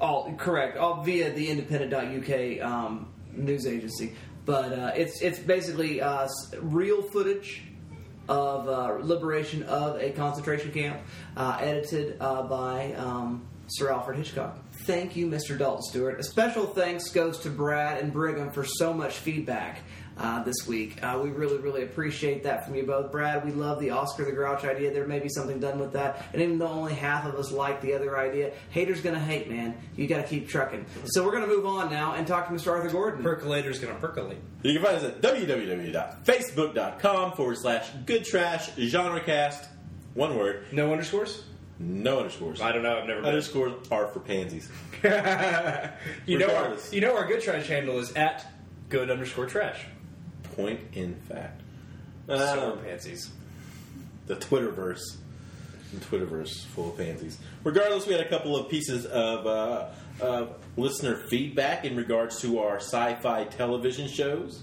All 0.00 0.34
correct. 0.34 0.76
All 0.76 1.04
via 1.04 1.32
the 1.32 1.48
independent.uk 1.48 2.68
um, 2.68 3.12
news 3.32 3.66
agency. 3.66 4.14
But 4.50 4.72
uh, 4.72 4.92
it's 4.96 5.22
it's 5.22 5.38
basically 5.38 6.00
uh, 6.00 6.26
real 6.60 7.02
footage 7.02 7.62
of 8.28 8.68
uh, 8.68 8.98
Liberation 9.00 9.62
of 9.62 10.02
a 10.02 10.10
Concentration 10.10 10.72
Camp, 10.72 11.00
uh, 11.36 11.58
edited 11.60 12.16
uh, 12.18 12.42
by 12.42 12.94
um, 12.94 13.46
Sir 13.68 13.92
Alfred 13.92 14.18
Hitchcock. 14.18 14.58
Thank 14.86 15.14
you, 15.14 15.28
Mr. 15.28 15.56
Dalton 15.56 15.82
Stewart. 15.82 16.18
A 16.18 16.24
special 16.24 16.66
thanks 16.66 17.10
goes 17.10 17.38
to 17.42 17.48
Brad 17.48 18.02
and 18.02 18.12
Brigham 18.12 18.50
for 18.50 18.64
so 18.64 18.92
much 18.92 19.18
feedback 19.18 19.82
uh, 20.20 20.42
this 20.42 20.66
week. 20.66 21.02
Uh, 21.02 21.18
we 21.22 21.30
really, 21.30 21.56
really 21.58 21.82
appreciate 21.82 22.42
that 22.42 22.66
from 22.66 22.74
you 22.74 22.82
both. 22.84 23.10
Brad, 23.10 23.42
we 23.44 23.52
love 23.52 23.80
the 23.80 23.88
Oscar 23.90 24.26
the 24.26 24.32
Grouch 24.32 24.64
idea. 24.64 24.92
There 24.92 25.06
may 25.06 25.18
be 25.18 25.30
something 25.30 25.58
done 25.58 25.78
with 25.78 25.94
that. 25.94 26.26
And 26.32 26.42
even 26.42 26.58
though 26.58 26.68
only 26.68 26.92
half 26.94 27.24
of 27.24 27.36
us 27.36 27.50
like 27.50 27.80
the 27.80 27.94
other 27.94 28.18
idea, 28.18 28.52
haters 28.68 29.00
gonna 29.00 29.18
hate, 29.18 29.48
man. 29.48 29.74
You 29.96 30.06
gotta 30.06 30.24
keep 30.24 30.46
trucking. 30.48 30.84
So 31.06 31.24
we're 31.24 31.32
gonna 31.32 31.46
move 31.46 31.64
on 31.64 31.90
now 31.90 32.12
and 32.14 32.26
talk 32.26 32.48
to 32.48 32.54
Mr. 32.54 32.70
Arthur 32.70 32.90
Gordon. 32.90 33.22
Percolator's 33.22 33.78
gonna 33.78 33.94
percolate. 33.94 34.36
You 34.62 34.74
can 34.74 34.82
find 34.82 34.96
us 34.96 35.04
at 35.04 35.22
www.facebook.com 35.22 37.32
forward 37.32 37.56
slash 37.58 37.88
good 38.04 38.24
trash 38.24 38.74
genre 38.76 39.22
cast. 39.22 39.70
One 40.14 40.36
word. 40.36 40.66
No 40.72 40.90
underscores? 40.92 41.44
No 41.78 42.18
underscores. 42.18 42.60
I 42.60 42.72
don't 42.72 42.82
know. 42.82 42.98
I've 42.98 43.06
never 43.06 43.20
been. 43.20 43.28
Underscores 43.30 43.88
are 43.90 44.08
for 44.08 44.20
pansies. 44.20 44.68
you 46.26 46.38
know, 46.38 46.54
our, 46.54 46.76
you 46.92 47.00
know 47.00 47.16
our 47.16 47.26
good 47.26 47.40
trash 47.40 47.68
handle 47.68 47.98
is 47.98 48.12
at 48.12 48.46
good 48.90 49.10
underscore 49.10 49.46
trash. 49.46 49.80
Point 50.62 50.80
in 50.94 51.14
fact. 51.28 51.60
so 52.26 52.34
Uh, 52.34 52.76
pansies. 52.76 53.30
the 54.26 54.36
Twitterverse. 54.36 55.00
The 55.92 56.00
Twitterverse 56.04 56.64
full 56.66 56.90
of 56.90 56.96
pansies. 56.98 57.38
Regardless, 57.64 58.06
we 58.06 58.12
had 58.12 58.22
a 58.24 58.28
couple 58.28 58.56
of 58.56 58.68
pieces 58.68 59.06
of 59.06 59.46
uh, 59.46 59.86
uh, 60.22 60.46
listener 60.76 61.16
feedback 61.28 61.84
in 61.84 61.96
regards 61.96 62.40
to 62.42 62.60
our 62.60 62.76
sci-fi 62.76 63.44
television 63.44 64.06
shows. 64.08 64.62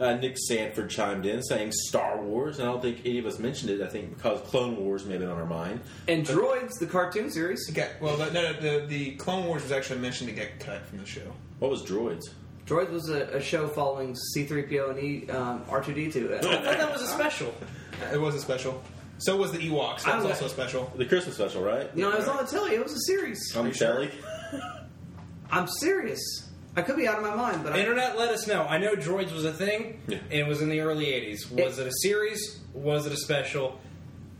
Uh, 0.00 0.14
Nick 0.14 0.36
Sanford 0.36 0.90
chimed 0.90 1.24
in 1.24 1.40
saying 1.44 1.70
Star 1.70 2.20
Wars, 2.20 2.58
and 2.58 2.68
I 2.68 2.72
don't 2.72 2.82
think 2.82 3.02
any 3.04 3.18
of 3.18 3.26
us 3.26 3.38
mentioned 3.38 3.70
it. 3.70 3.80
I 3.80 3.86
think 3.86 4.16
because 4.16 4.40
Clone 4.48 4.76
Wars 4.76 5.04
may 5.04 5.12
have 5.12 5.20
been 5.20 5.30
on 5.30 5.38
our 5.38 5.46
mind. 5.46 5.78
And 6.08 6.26
Droids, 6.26 6.80
the 6.80 6.86
cartoon 6.86 7.30
series. 7.30 7.64
Okay, 7.70 7.90
well, 8.00 8.16
the, 8.16 8.32
no, 8.32 8.42
no, 8.42 8.52
the, 8.80 8.86
the 8.86 9.12
Clone 9.12 9.46
Wars 9.46 9.62
was 9.62 9.70
actually 9.70 10.00
mentioned 10.00 10.28
to 10.30 10.34
get 10.34 10.58
cut 10.58 10.84
from 10.86 10.98
the 10.98 11.06
show. 11.06 11.32
What 11.60 11.70
was 11.70 11.82
Droids? 11.84 12.24
Droids 12.66 12.90
was 12.90 13.10
a, 13.10 13.24
a 13.24 13.40
show 13.42 13.68
following 13.68 14.16
C3PO 14.34 14.90
and 14.90 14.98
E, 14.98 15.30
um, 15.30 15.64
R2D2. 15.66 16.34
I 16.38 16.40
thought 16.40 16.62
that 16.64 16.92
was 16.92 17.02
a 17.02 17.06
special. 17.06 17.54
It 18.12 18.20
was 18.20 18.34
a 18.34 18.40
special. 18.40 18.82
So 19.18 19.36
was 19.36 19.52
the 19.52 19.58
Ewoks. 19.58 20.04
That 20.04 20.14
I 20.14 20.16
was 20.16 20.24
was- 20.24 20.32
also 20.32 20.46
a 20.46 20.48
special. 20.48 20.92
The 20.96 21.04
Christmas 21.04 21.36
special, 21.36 21.62
right? 21.62 21.94
No, 21.96 22.10
it 22.10 22.18
was 22.18 22.28
on 22.28 22.38
the 22.38 22.50
telly. 22.50 22.74
It 22.74 22.82
was 22.82 22.92
a 22.92 23.00
series. 23.00 23.54
On 23.54 23.66
the 23.68 23.72
telly. 23.72 24.10
I'm 25.50 25.66
serious. 25.68 26.20
I 26.76 26.82
could 26.82 26.96
be 26.96 27.06
out 27.06 27.18
of 27.18 27.22
my 27.22 27.34
mind, 27.34 27.62
but 27.62 27.72
I, 27.74 27.78
Internet, 27.78 28.18
let 28.18 28.30
us 28.30 28.48
know. 28.48 28.64
I 28.64 28.78
know 28.78 28.94
Droids 28.96 29.32
was 29.32 29.44
a 29.44 29.52
thing. 29.52 30.00
Yeah. 30.08 30.18
It 30.30 30.46
was 30.46 30.60
in 30.60 30.68
the 30.68 30.80
early 30.80 31.06
'80s. 31.06 31.50
Was 31.52 31.78
it, 31.78 31.86
a 31.86 31.92
series? 32.02 32.58
Was 32.72 33.06
it 33.06 33.12
a 33.12 33.16
special? 33.16 33.78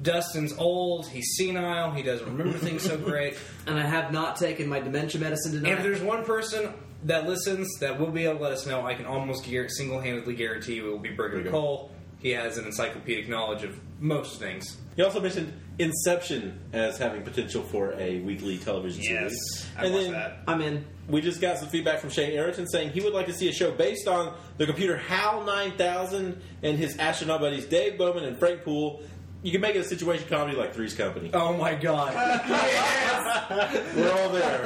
Dustin's 0.03 0.53
old. 0.59 1.07
He's 1.07 1.37
senile. 1.37 1.93
He 1.93 2.03
doesn't 2.03 2.27
remember 2.27 2.59
things 2.59 2.83
so 2.83 2.99
great. 2.99 3.39
and 3.69 3.79
I 3.79 3.87
have 3.87 4.13
not 4.13 4.37
taken 4.37 4.69
my 4.69 4.81
dementia 4.81 5.21
medicine 5.21 5.53
tonight. 5.53 5.73
If 5.75 5.83
there's 5.83 6.03
one 6.03 6.25
person 6.25 6.75
that 7.05 7.27
listens 7.29 7.69
that 7.81 7.99
will 8.01 8.11
be 8.11 8.25
able 8.25 8.37
to 8.39 8.43
let 8.43 8.53
us 8.53 8.67
know, 8.67 8.85
I 8.87 8.95
can 8.95 9.07
almost 9.07 9.45
guar- 9.45 9.71
single-handedly 9.71 10.35
guarantee 10.35 10.75
you 10.77 10.89
it 10.89 10.91
will 10.91 10.99
be 10.99 11.11
Brigham 11.11 11.43
Brigham. 11.43 11.53
Cole. 11.53 11.91
He 12.19 12.31
has 12.31 12.57
an 12.57 12.65
encyclopedic 12.65 13.29
knowledge 13.29 13.65
of 13.65 13.79
most 14.01 14.39
things. 14.39 14.79
He 14.97 15.03
also 15.03 15.21
mentioned 15.21 15.53
Inception 15.79 16.59
as 16.73 16.97
having 16.99 17.23
potential 17.23 17.63
for 17.63 17.93
a 17.99 18.21
weekly 18.21 18.57
television 18.59 19.03
series. 19.03 19.67
I 19.77 19.85
and 19.87 19.93
watched 19.95 20.05
then 20.05 20.13
that. 20.13 20.39
I'm 20.47 20.61
in. 20.61 20.85
we 21.09 21.21
just 21.21 21.41
got 21.41 21.59
some 21.59 21.69
feedback 21.69 21.99
from 21.99 22.11
Shane 22.11 22.33
Arrington 22.33 22.67
saying 22.69 22.91
he 22.93 23.01
would 23.01 23.13
like 23.13 23.27
to 23.27 23.33
see 23.35 23.49
a 23.49 23.53
show 23.53 23.73
based 23.73 24.07
on 24.07 24.35
the 24.57 24.67
computer 24.67 24.97
HAL 24.97 25.43
9000 25.45 26.41
and 26.63 26.79
his 26.79 26.97
astronaut 26.99 27.41
buddies 27.41 27.67
Dave 27.67 27.99
Bowman 27.99 28.25
and 28.25 28.39
Frank 28.39 28.63
Poole. 28.63 29.03
You 29.45 29.53
can 29.53 29.61
make 29.61 29.77
it 29.77 29.81
a 29.81 29.85
situation 29.85 30.27
comedy 30.27 30.57
like 30.57 30.73
Three's 30.73 30.95
Company. 30.95 31.31
Oh 31.35 31.55
my 31.55 31.75
god! 31.75 32.15
We're 33.95 34.11
all 34.11 34.31
there. 34.31 34.63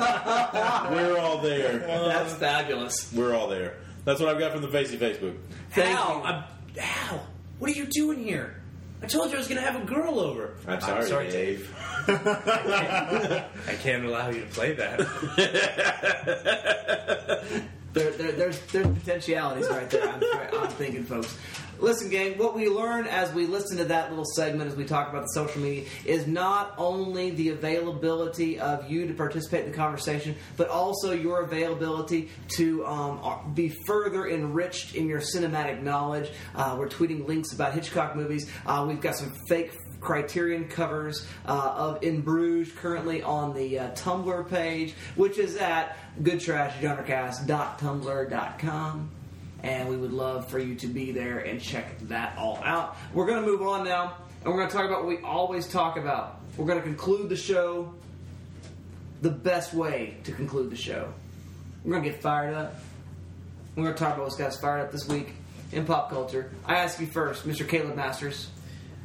We're 0.93 1.19
all 1.19 1.39
there. 1.39 1.79
That's 1.81 2.35
fabulous. 2.35 3.13
We're 3.13 3.35
all 3.35 3.49
there. 3.49 3.75
That's 4.05 4.21
what 4.21 4.29
I've 4.29 4.39
got 4.39 4.53
from 4.53 4.63
the 4.63 4.69
Facey 4.69 4.97
Facebook. 4.97 5.37
Thank 5.71 5.99
Hal, 5.99 6.19
you. 6.19 6.23
I'm, 6.23 6.45
Hal, 6.77 7.27
what 7.59 7.73
are 7.73 7.75
you 7.75 7.87
doing 7.87 8.23
here? 8.23 8.63
I 9.03 9.07
told 9.07 9.31
you 9.31 9.35
I 9.35 9.39
was 9.39 9.49
going 9.49 9.61
to 9.61 9.67
have 9.69 9.83
a 9.83 9.85
girl 9.85 10.21
over. 10.21 10.55
I'm 10.69 10.81
sorry, 10.81 11.29
Dave. 11.29 11.75
I 12.07 13.45
can't 13.83 14.05
allow 14.05 14.31
you 14.31 14.43
to 14.43 14.47
play 14.47 14.75
that. 14.75 15.01
There, 17.95 18.11
there, 18.13 18.33
there's, 18.33 18.61
there's 18.67 18.87
potentialities 18.87 19.67
right 19.71 19.89
there. 19.89 20.09
I'm, 20.09 20.23
I'm 20.61 20.69
thinking, 20.69 21.05
folks. 21.05 21.37
Listen, 21.81 22.11
gang, 22.11 22.37
what 22.39 22.57
we 22.57 22.69
learn 22.69 23.07
as 23.07 23.33
we 23.33 23.47
listen 23.47 23.77
to 23.77 23.85
that 23.85 24.11
little 24.11 24.25
segment 24.25 24.69
as 24.69 24.77
we 24.77 24.85
talk 24.85 25.11
about 25.11 25.23
the 25.23 25.29
social 25.29 25.63
media 25.63 25.85
is 26.05 26.27
not 26.27 26.75
only 26.77 27.31
the 27.31 27.51
availability 27.51 28.59
of 28.59 28.91
you 28.91 29.07
to 29.07 29.15
participate 29.15 29.65
in 29.65 29.71
the 29.71 29.77
conversation, 29.77 30.35
but 30.57 30.69
also 30.69 31.13
your 31.13 31.43
availability 31.43 32.31
to 32.57 32.85
um, 32.85 33.53
be 33.55 33.69
further 33.87 34.29
enriched 34.29 34.97
in 34.97 35.07
your 35.07 35.21
cinematic 35.21 35.81
knowledge. 35.81 36.29
Uh, 36.55 36.75
we're 36.77 36.89
tweeting 36.89 37.29
links 37.29 37.53
about 37.53 37.75
Hitchcock 37.75 38.17
movies. 38.17 38.51
Uh, 38.67 38.85
we've 38.89 39.01
got 39.01 39.15
some 39.15 39.33
fake 39.49 39.71
Criterion 40.01 40.69
covers 40.69 41.27
uh, 41.47 41.75
of 41.77 42.03
In 42.03 42.23
Bruges 42.23 42.73
currently 42.73 43.23
on 43.23 43.55
the 43.55 43.79
uh, 43.79 43.93
Tumblr 43.93 44.49
page, 44.49 44.95
which 45.17 45.37
is 45.39 45.57
at 45.57 45.97
goodtrashgenrecast.tumblr.com. 46.23 49.11
And 49.63 49.89
we 49.89 49.97
would 49.97 50.13
love 50.13 50.49
for 50.49 50.59
you 50.59 50.75
to 50.77 50.87
be 50.87 51.13
there 51.13 51.41
and 51.41 51.61
check 51.61 51.99
that 52.09 52.37
all 52.39 52.61
out. 52.63 52.97
We're 53.13 53.27
going 53.27 53.43
to 53.43 53.47
move 53.47 53.63
on 53.63 53.85
now, 53.85 54.15
and 54.45 54.53
we're 54.53 54.59
going 54.59 54.69
to 54.69 54.75
talk 54.75 54.85
about 54.85 55.05
what 55.05 55.09
we 55.09 55.19
always 55.19 55.67
talk 55.67 55.97
about. 55.97 56.41
We're 56.57 56.67
going 56.67 56.79
to 56.79 56.85
conclude 56.85 57.29
the 57.29 57.37
show 57.37 57.93
the 59.21 59.31
best 59.31 59.75
way 59.75 60.17
to 60.25 60.33
conclude 60.33 60.71
the 60.71 60.77
show. 60.77 61.13
We're 61.85 61.93
going 61.93 62.05
to 62.05 62.11
get 62.11 62.23
fired 62.23 62.55
up. 62.55 62.77
We're 63.75 63.85
going 63.85 63.95
to 63.95 63.99
talk 63.99 64.15
about 64.15 64.25
what's 64.25 64.37
got 64.37 64.49
us 64.49 64.61
fired 64.61 64.81
up 64.81 64.93
this 64.93 65.09
week 65.09 65.35
in 65.73 65.85
pop 65.85 66.11
culture. 66.11 66.51
I 66.65 66.77
ask 66.77 67.01
you 67.01 67.07
first, 67.07 67.47
Mr. 67.47 67.69
Caleb 67.69 67.97
Masters. 67.97 68.49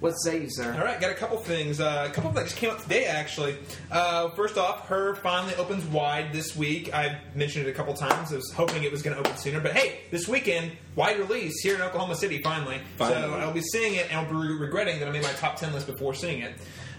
What 0.04 0.16
say 0.16 0.42
you, 0.42 0.50
sir? 0.50 0.76
All 0.78 0.84
right, 0.84 1.00
got 1.00 1.12
a 1.12 1.16
couple 1.16 1.38
things. 1.38 1.80
Uh, 1.80 2.10
a 2.10 2.14
couple 2.14 2.30
that 2.32 2.44
just 2.44 2.58
came 2.58 2.70
up 2.70 2.84
today, 2.84 3.06
actually. 3.06 3.56
Uh, 3.90 4.32
first 4.32 4.58
off, 4.58 4.90
her 4.90 5.16
finally 5.16 5.56
opens 5.56 5.86
wide 5.86 6.34
this 6.34 6.58
week. 6.58 6.94
I've 6.94 7.16
mentioned 7.38 7.68
it 7.68 7.70
a 7.70 7.74
couple 7.74 7.94
times. 7.94 8.34
I 8.34 8.36
was 8.36 8.52
hoping 8.52 8.84
it 8.84 8.92
was 8.92 9.02
going 9.02 9.16
to 9.16 9.22
open 9.22 9.38
sooner, 9.38 9.62
but 9.62 9.72
hey, 9.72 10.02
this 10.12 10.28
weekend, 10.28 10.74
wide 10.98 11.20
release 11.20 11.62
here 11.64 11.76
in 11.76 11.82
Oklahoma 11.82 12.16
City. 12.16 12.42
Finally, 12.42 12.82
Finally. 12.98 13.22
so 13.22 13.34
I'll 13.36 13.54
be 13.54 13.62
seeing 13.62 13.96
it, 13.96 14.08
and 14.12 14.20
I'll 14.20 14.30
be 14.30 14.54
regretting 14.54 15.00
that 15.00 15.08
I 15.08 15.12
made 15.12 15.24
my 15.24 15.32
top 15.32 15.56
ten 15.56 15.72
list 15.72 15.88
before 15.88 16.14
seeing 16.14 16.42
it. 16.42 16.54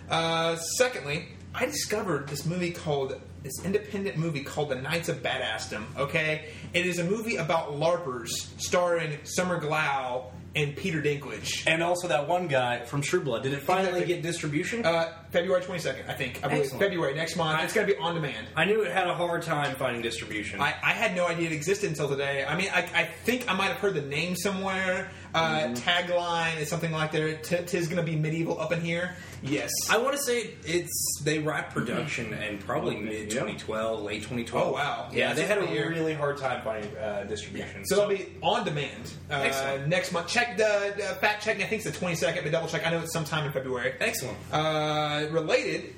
Uh, 0.08 0.56
secondly, 0.56 1.28
I 1.54 1.66
discovered 1.66 2.26
this 2.28 2.46
movie 2.46 2.70
called 2.70 3.20
this 3.42 3.62
independent 3.66 4.16
movie 4.16 4.42
called 4.42 4.70
The 4.70 4.76
Knights 4.76 5.10
of 5.10 5.22
Badassdom. 5.22 5.84
Okay, 5.98 6.46
it 6.72 6.86
is 6.86 6.98
a 7.00 7.04
movie 7.04 7.36
about 7.36 7.72
larpers 7.72 8.30
starring 8.56 9.18
Summer 9.24 9.60
Glau 9.60 10.30
and 10.56 10.76
Peter 10.76 11.02
Dinklage. 11.02 11.64
and 11.66 11.82
also 11.82 12.08
that 12.08 12.28
one 12.28 12.46
guy 12.48 12.80
from 12.84 13.00
True 13.00 13.20
Blood. 13.20 13.42
Did 13.42 13.52
it 13.54 13.60
finally 13.62 13.88
Exactly. 13.88 14.14
get 14.14 14.22
distribution? 14.22 14.86
Uh, 14.86 15.12
February 15.30 15.62
22nd, 15.62 16.08
I 16.08 16.14
think. 16.14 16.38
I 16.44 16.48
believe 16.48 16.62
Excellent. 16.64 16.82
February 16.84 17.14
next 17.14 17.36
month. 17.36 17.62
It's 17.64 17.72
going 17.72 17.86
to 17.88 17.92
be 17.92 17.98
on 17.98 18.14
demand. 18.14 18.46
I 18.54 18.64
knew 18.64 18.82
it 18.82 18.92
had 18.92 19.08
a 19.08 19.14
hard 19.14 19.42
time 19.42 19.74
finding 19.74 20.00
distribution. 20.02 20.60
I, 20.60 20.74
I 20.82 20.92
had 20.92 21.16
no 21.16 21.26
idea 21.26 21.48
it 21.48 21.52
existed 21.52 21.88
until 21.88 22.08
today. 22.08 22.44
I 22.46 22.56
mean, 22.56 22.68
I, 22.72 22.80
I 22.94 23.04
think 23.24 23.50
I 23.50 23.54
might 23.54 23.66
have 23.68 23.78
heard 23.78 23.94
the 23.94 24.02
name 24.02 24.36
somewhere. 24.36 25.10
Uh, 25.34 25.74
Tagline 25.74 26.58
is 26.60 26.68
something 26.68 26.92
like 26.92 27.10
there. 27.12 27.36
Tis 27.36 27.88
going 27.88 27.96
to 27.96 28.02
be 28.02 28.16
medieval 28.16 28.60
up 28.60 28.72
in 28.72 28.80
here. 28.80 29.16
Yes. 29.42 29.70
I 29.90 29.98
want 29.98 30.16
to 30.16 30.22
say 30.22 30.54
it's 30.64 31.20
they 31.24 31.38
wrapped 31.40 31.74
production 31.74 32.32
in 32.32 32.58
probably 32.58 32.96
mid 32.96 33.30
2012, 33.30 34.02
late 34.02 34.22
2012. 34.22 34.66
Oh, 34.68 34.72
wow. 34.72 35.08
Yeah, 35.12 35.32
they 35.34 35.44
had 35.44 35.58
a 35.58 35.66
year. 35.70 35.90
really 35.90 36.14
hard 36.14 36.38
time 36.38 36.62
finding 36.62 36.96
uh, 36.96 37.24
distribution. 37.24 37.84
so 37.84 37.96
it'll 38.02 38.08
be 38.16 38.26
on 38.42 38.64
demand 38.64 39.12
uh, 39.30 39.34
Excellent. 39.44 39.88
next 39.88 40.12
month. 40.12 40.28
Check 40.28 40.56
the 40.56 40.66
uh, 40.66 41.14
fact 41.16 41.44
check. 41.44 41.56
I 41.60 41.64
think 41.64 41.84
it's 41.84 41.98
the 41.98 42.06
22nd, 42.06 42.42
but 42.44 42.52
double 42.52 42.68
check. 42.68 42.86
I 42.86 42.90
know 42.90 43.00
it's 43.00 43.12
sometime 43.12 43.44
in 43.46 43.52
February. 43.52 43.94
excellent. 44.00 44.38
Uh, 44.52 45.26
related 45.30 45.94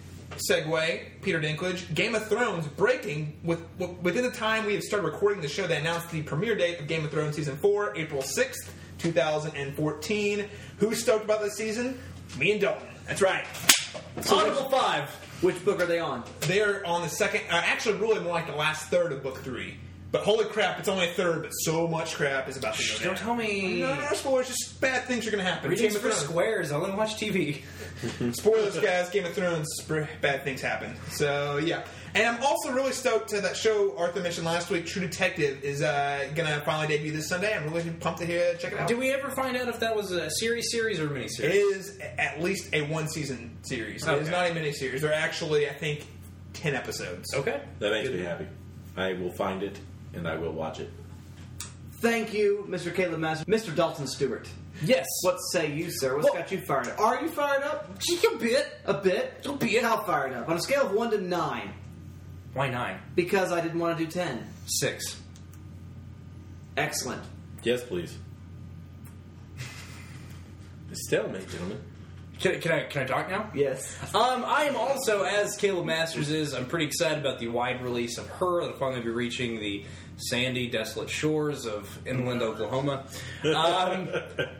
segue, 0.51 1.01
Peter 1.23 1.41
Dinklage, 1.41 1.95
Game 1.95 2.15
of 2.15 2.27
Thrones 2.29 2.67
breaking 2.67 3.37
with 3.45 3.61
w- 3.79 3.97
within 4.03 4.25
the 4.25 4.31
time 4.31 4.67
we 4.67 4.75
have 4.75 4.83
started 4.83 5.07
recording 5.07 5.41
the 5.41 5.49
show. 5.49 5.67
They 5.67 5.77
announced 5.77 6.11
the 6.11 6.23
premiere 6.23 6.57
date 6.57 6.81
of 6.81 6.89
Game 6.89 7.05
of 7.05 7.11
Thrones 7.11 7.37
season 7.37 7.57
four, 7.57 7.97
April 7.97 8.23
sixth, 8.23 8.75
two 8.99 9.13
thousand 9.13 9.57
and 9.57 9.75
fourteen. 9.75 10.49
Who's 10.79 11.01
stoked 11.03 11.25
about 11.25 11.41
this 11.43 11.55
season? 11.55 11.99
Me 12.39 12.53
and 12.53 12.61
Dalton. 12.61 12.89
That's 13.07 13.23
right. 13.23 13.45
Audible 14.31 14.69
five. 14.71 15.09
Which 15.43 15.63
book 15.65 15.81
are 15.81 15.87
they 15.87 15.99
on? 15.99 16.25
They're 16.41 16.85
on 16.87 17.03
the 17.03 17.09
second, 17.09 17.43
uh, 17.51 17.61
actually, 17.65 17.99
really 17.99 18.21
more 18.21 18.33
like 18.33 18.47
the 18.47 18.57
last 18.57 18.89
third 18.89 19.13
of 19.13 19.23
book 19.23 19.39
three. 19.43 19.77
But 20.13 20.23
holy 20.23 20.47
crap, 20.47 20.79
it's 20.79 20.89
only 20.89 21.09
a 21.11 21.13
third, 21.13 21.43
but 21.43 21.51
so 21.51 21.87
much 21.87 22.15
crap 22.15 22.49
is 22.49 22.57
about 22.57 22.75
to 22.77 22.83
go 22.83 22.99
down. 22.99 23.07
Don't 23.09 23.19
tell 23.19 23.35
me. 23.35 23.81
No, 23.81 23.95
no 23.95 24.13
spoilers. 24.13 24.49
Just 24.49 24.81
bad 24.81 25.05
things 25.05 25.27
are 25.27 25.31
going 25.31 25.45
to 25.45 25.51
happen. 25.51 25.75
Game 25.75 25.95
of 25.95 26.01
Thrones. 26.01 26.17
squares. 26.17 26.73
I 26.73 26.77
only 26.77 26.93
watch 26.97 27.17
TV. 27.17 27.63
Spoilers, 28.35 28.79
guys. 28.79 29.11
Game 29.11 29.27
of 29.27 29.35
Thrones, 29.35 29.69
bad 30.21 30.43
things 30.45 30.63
happen. 30.63 30.95
So 31.11 31.59
yeah. 31.59 31.85
And 32.17 32.27
I'm 32.27 32.43
also 32.43 32.73
really 32.73 32.93
stoked 32.93 33.29
to 33.31 33.43
that 33.43 33.57
show 33.57 33.95
Arthur 33.99 34.23
mentioned 34.23 34.47
last 34.47 34.71
week, 34.71 34.87
True 34.87 35.03
Detective, 35.03 35.63
is 35.63 35.83
uh, 35.83 36.31
going 36.35 36.49
to 36.49 36.61
finally 36.65 36.89
debut 36.89 37.13
this 37.13 37.29
Sunday. 37.29 37.55
I'm 37.55 37.71
really 37.71 37.91
pumped 37.91 38.21
to 38.21 38.27
hear 38.27 38.55
check 38.55 38.73
it 38.73 38.79
out. 38.79 38.89
Did 38.89 38.99
we 38.99 39.11
ever 39.13 39.31
find 39.31 39.55
out 39.55 39.69
if 39.69 39.81
that 39.81 39.95
was 39.95 40.13
a 40.13 40.31
series, 40.31 40.71
series, 40.71 40.99
or 40.99 41.09
a 41.09 41.11
miniseries? 41.11 41.41
It 41.41 41.55
is 41.55 41.99
at 42.17 42.43
least 42.43 42.73
a 42.73 42.83
one 42.83 43.07
season 43.09 43.59
series. 43.63 44.07
It 44.07 44.23
is 44.23 44.31
not 44.31 44.51
a 44.51 44.55
miniseries. 44.55 45.03
They're 45.03 45.13
actually, 45.13 45.69
I 45.69 45.75
think, 45.75 46.07
10 46.55 46.75
episodes. 46.75 47.35
Okay. 47.35 47.61
That 47.81 47.91
makes 47.91 48.09
me 48.09 48.21
happy. 48.21 48.47
I 48.97 49.13
will 49.13 49.33
find 49.33 49.63
it 49.63 49.79
and 50.15 50.27
I 50.27 50.37
will 50.37 50.53
watch 50.53 50.81
it. 50.81 50.91
Thank 52.01 52.33
you, 52.33 52.67
Mr. 52.69 52.95
Caleb 52.95 53.21
Master. 53.21 53.45
Mr. 53.45 53.75
Dalton 53.75 54.07
Stewart. 54.07 54.49
Yes. 54.83 55.07
What 55.23 55.37
say 55.53 55.73
you, 55.73 55.91
sir? 55.91 56.17
What's 56.17 56.31
got 56.31 56.51
you 56.51 56.61
fired 56.61 56.89
up? 56.89 57.01
Are 57.01 57.21
you 57.21 57.29
fired 57.29 57.63
up? 57.63 57.99
Just 57.99 58.25
a 58.25 58.37
bit. 58.39 58.67
A 58.87 58.95
bit? 58.95 59.47
A 59.47 59.53
bit. 59.53 59.83
How 59.83 60.03
fired 60.03 60.33
up? 60.33 60.49
On 60.49 60.57
a 60.57 60.61
scale 60.61 60.87
of 60.87 60.93
1 60.93 61.11
to 61.11 61.21
9. 61.21 61.73
Why 62.57 62.71
nine? 62.71 62.99
Because 63.15 63.53
I 63.53 63.61
didn't 63.61 63.79
want 63.79 63.99
to 63.99 64.05
do 64.07 64.11
10. 64.11 64.43
Six. 64.65 65.21
Excellent. 66.75 67.23
Yes, 67.63 67.85
please. 67.85 68.17
Stalemate, 70.91 71.51
gentlemen. 71.51 71.79
Can, 72.41 72.59
can 72.63 72.73
I 72.73 72.85
can 72.85 73.03
I 73.03 73.05
talk 73.05 73.29
now? 73.29 73.51
Yes. 73.55 73.95
Um, 74.15 74.43
I 74.47 74.65
am 74.65 74.75
also, 74.75 75.25
as 75.25 75.55
Caleb 75.59 75.85
Masters 75.85 76.31
is, 76.31 76.55
I'm 76.55 76.65
pretty 76.65 76.87
excited 76.87 77.19
about 77.19 77.41
the 77.41 77.49
wide 77.49 77.83
release 77.83 78.17
of 78.17 78.27
her. 78.27 78.63
That'll 78.63 78.79
finally 78.79 79.03
be 79.03 79.11
reaching 79.11 79.61
the 79.61 79.85
sandy, 80.17 80.69
desolate 80.69 81.11
shores 81.11 81.67
of 81.67 81.99
inland 82.07 82.43
Oklahoma. 82.43 83.07
Um, 83.45 84.09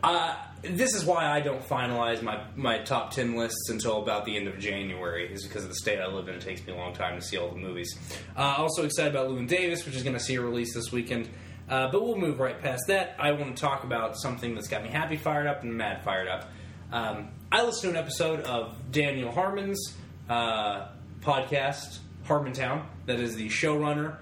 uh, 0.03 0.35
this 0.61 0.93
is 0.95 1.05
why 1.05 1.25
I 1.25 1.39
don't 1.39 1.63
finalize 1.67 2.21
my, 2.21 2.43
my 2.55 2.79
top 2.79 3.11
10 3.11 3.35
lists 3.35 3.69
until 3.69 4.01
about 4.01 4.25
the 4.25 4.35
end 4.35 4.47
of 4.47 4.59
January, 4.59 5.31
is 5.31 5.45
because 5.45 5.63
of 5.63 5.69
the 5.69 5.75
state 5.75 5.99
I 5.99 6.07
live 6.07 6.27
in. 6.27 6.35
It 6.35 6.41
takes 6.41 6.65
me 6.65 6.73
a 6.73 6.75
long 6.75 6.93
time 6.93 7.19
to 7.19 7.25
see 7.25 7.37
all 7.37 7.49
the 7.49 7.57
movies. 7.57 7.97
Uh, 8.35 8.55
also 8.57 8.83
excited 8.83 9.15
about 9.15 9.29
Llewyn 9.29 9.47
Davis, 9.47 9.85
which 9.85 9.95
is 9.95 10.03
going 10.03 10.15
to 10.15 10.19
see 10.19 10.35
a 10.35 10.41
release 10.41 10.73
this 10.73 10.91
weekend. 10.91 11.29
Uh, 11.69 11.91
but 11.91 12.03
we'll 12.03 12.17
move 12.17 12.39
right 12.39 12.61
past 12.61 12.83
that. 12.87 13.15
I 13.19 13.31
want 13.33 13.55
to 13.55 13.61
talk 13.61 13.83
about 13.83 14.17
something 14.17 14.55
that's 14.55 14.67
got 14.67 14.83
me 14.83 14.89
happy 14.89 15.17
fired 15.17 15.47
up 15.47 15.63
and 15.63 15.75
mad 15.75 16.03
fired 16.03 16.27
up. 16.27 16.49
Um, 16.91 17.29
I 17.51 17.63
listened 17.63 17.93
to 17.93 17.99
an 17.99 18.03
episode 18.03 18.41
of 18.41 18.91
Daniel 18.91 19.31
Harmon's 19.31 19.95
uh, 20.29 20.87
podcast, 21.21 21.99
Harmontown, 22.25 22.85
that 23.05 23.19
is 23.19 23.35
the 23.35 23.49
showrunner, 23.49 24.17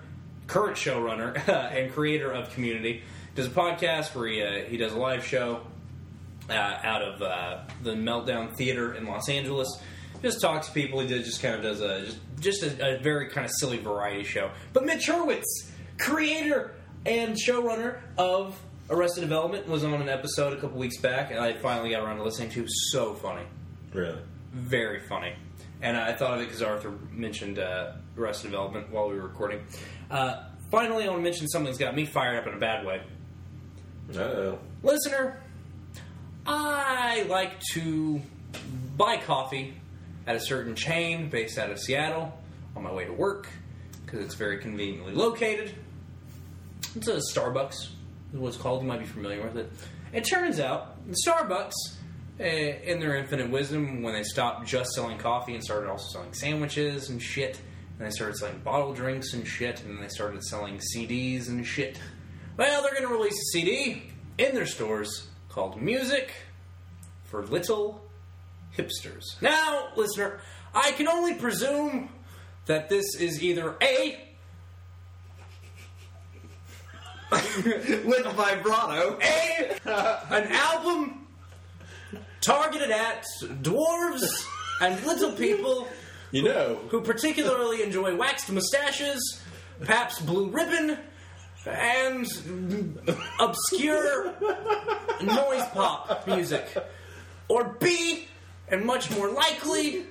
current 0.48 0.78
showrunner, 0.78 1.36
and 1.76 1.92
creator 1.94 2.32
of 2.32 2.52
Community. 2.54 3.04
Does 3.36 3.48
a 3.48 3.50
podcast 3.50 4.16
where 4.16 4.28
he, 4.28 4.42
uh, 4.42 4.70
he 4.70 4.78
does 4.78 4.94
a 4.94 4.98
live 4.98 5.26
show 5.26 5.62
uh, 6.50 6.54
out 6.54 7.02
of 7.02 7.22
uh, 7.22 7.62
the 7.84 7.92
Meltdown 7.92 8.56
Theater 8.56 8.94
in 8.94 9.06
Los 9.06 9.28
Angeles. 9.30 9.68
Just 10.22 10.40
talks 10.42 10.68
to 10.68 10.74
people. 10.74 11.00
He 11.02 11.08
does, 11.08 11.26
just 11.26 11.42
kind 11.42 11.56
of 11.56 11.62
does 11.62 11.82
a 11.82 12.06
just, 12.06 12.20
just 12.40 12.64
a, 12.64 12.96
a 12.96 13.00
very 13.00 13.30
kind 13.30 13.46
of 13.46 13.52
silly 13.60 13.78
variety 13.78 14.24
show. 14.24 14.52
But 14.74 14.86
Mitch 14.86 15.08
Hurwitz, 15.08 15.44
creator 16.00 16.74
and 17.06 17.36
showrunner 17.36 18.00
of 18.18 18.60
Arrested 18.90 19.22
Development, 19.22 19.68
was 19.68 19.84
on 19.84 19.94
an 19.96 20.10
episode 20.10 20.54
a 20.54 20.62
couple 20.62 20.78
weeks 20.80 20.98
back, 20.98 21.32
and 21.32 21.40
I 21.40 21.54
finally 21.54 21.90
got 21.92 22.04
around 22.04 22.18
to 22.18 22.24
listening 22.24 22.50
to. 22.52 22.66
So 22.92 23.14
funny, 23.16 23.44
Really? 23.94 24.20
very 24.54 25.02
funny. 25.02 25.34
And 25.82 25.98
I 25.98 26.14
thought 26.14 26.36
of 26.36 26.42
it 26.42 26.46
because 26.46 26.62
Arthur 26.62 26.94
mentioned 27.12 27.60
uh, 27.60 27.92
Arrested 28.18 28.50
Development 28.52 28.90
while 28.92 29.10
we 29.10 29.16
were 29.18 29.24
recording. 29.28 29.60
Uh, 30.10 30.44
finally, 30.72 31.06
I 31.06 31.08
want 31.08 31.20
to 31.20 31.24
mention 31.24 31.48
something 31.48 31.66
that's 31.68 31.78
got 31.78 31.96
me 31.96 32.06
fired 32.06 32.38
up 32.38 32.48
in 32.48 32.54
a 32.54 32.60
bad 32.60 32.86
way. 32.86 33.02
Uh 34.16 34.20
oh. 34.20 34.60
Listener, 34.84 35.42
I 36.46 37.24
like 37.24 37.60
to 37.74 38.22
buy 38.98 39.18
coffee 39.18 39.74
at 40.28 40.36
a 40.36 40.40
certain 40.40 40.76
chain 40.76 41.30
based 41.30 41.58
out 41.58 41.72
of 41.72 41.80
Seattle 41.80 42.32
on 42.76 42.84
my 42.84 42.94
way 42.94 43.06
to 43.06 43.14
work 43.14 43.48
because 44.06 44.20
it's 44.20 44.36
very 44.36 44.60
conveniently 44.60 45.14
located. 45.14 45.74
It's 46.96 47.08
a 47.08 47.20
Starbucks, 47.34 47.74
is 48.34 48.40
what 48.40 48.50
it's 48.50 48.58
called. 48.58 48.82
You 48.84 48.88
might 48.88 49.00
be 49.00 49.06
familiar 49.06 49.42
with 49.42 49.58
it. 49.58 49.72
It 50.14 50.22
turns 50.22 50.60
out 50.60 50.96
Starbucks, 51.28 51.74
eh, 52.40 52.78
in 52.84 53.00
their 53.00 53.16
infinite 53.18 53.50
wisdom, 53.50 54.02
when 54.02 54.14
they 54.14 54.24
stopped 54.24 54.68
just 54.68 54.92
selling 54.92 55.18
coffee 55.18 55.56
and 55.56 55.64
started 55.64 55.90
also 55.90 56.20
selling 56.20 56.34
sandwiches 56.34 57.10
and 57.10 57.22
shit, 57.22 57.60
and 57.98 58.08
they 58.08 58.12
started 58.12 58.36
selling 58.36 58.60
bottled 58.60 58.96
drinks 58.96 59.34
and 59.34 59.48
shit, 59.48 59.84
and 59.84 60.02
they 60.02 60.08
started 60.10 60.44
selling 60.44 60.80
CDs 60.80 61.48
and 61.48 61.66
shit. 61.66 62.00
Well, 62.58 62.82
they're 62.82 62.92
going 62.92 63.08
to 63.08 63.14
release 63.14 63.34
a 63.34 63.46
CD 63.52 64.04
in 64.38 64.54
their 64.54 64.66
stores 64.66 65.28
called 65.50 65.82
Music 65.82 66.32
for 67.24 67.46
Little 67.46 68.06
Hipsters. 68.78 69.42
Now, 69.42 69.90
listener, 69.96 70.40
I 70.74 70.92
can 70.92 71.08
only 71.08 71.36
presume 71.36 72.10
that 72.66 72.90
this 72.90 73.16
is 73.16 73.44
either 73.44 73.76
A, 73.82 74.20
With 77.32 78.26
vibrato. 78.36 79.18
A, 79.20 79.80
an 80.30 80.48
album 80.52 81.28
targeted 82.40 82.92
at 82.92 83.26
dwarves 83.42 84.48
and 84.80 85.04
little 85.04 85.32
people 85.32 85.88
You 86.36 86.44
know, 86.44 86.82
who 86.90 87.00
particularly 87.00 87.82
enjoy 87.82 88.14
waxed 88.14 88.52
mustaches, 88.52 89.42
perhaps 89.80 90.20
blue 90.20 90.50
ribbon, 90.50 90.98
and 91.66 92.28
obscure 93.40 94.34
noise 95.24 95.66
pop 95.70 96.28
music. 96.28 96.76
Or 97.48 97.78
B, 97.80 98.28
and 98.68 98.84
much 98.84 99.10
more 99.12 99.30
likely, 99.32 100.08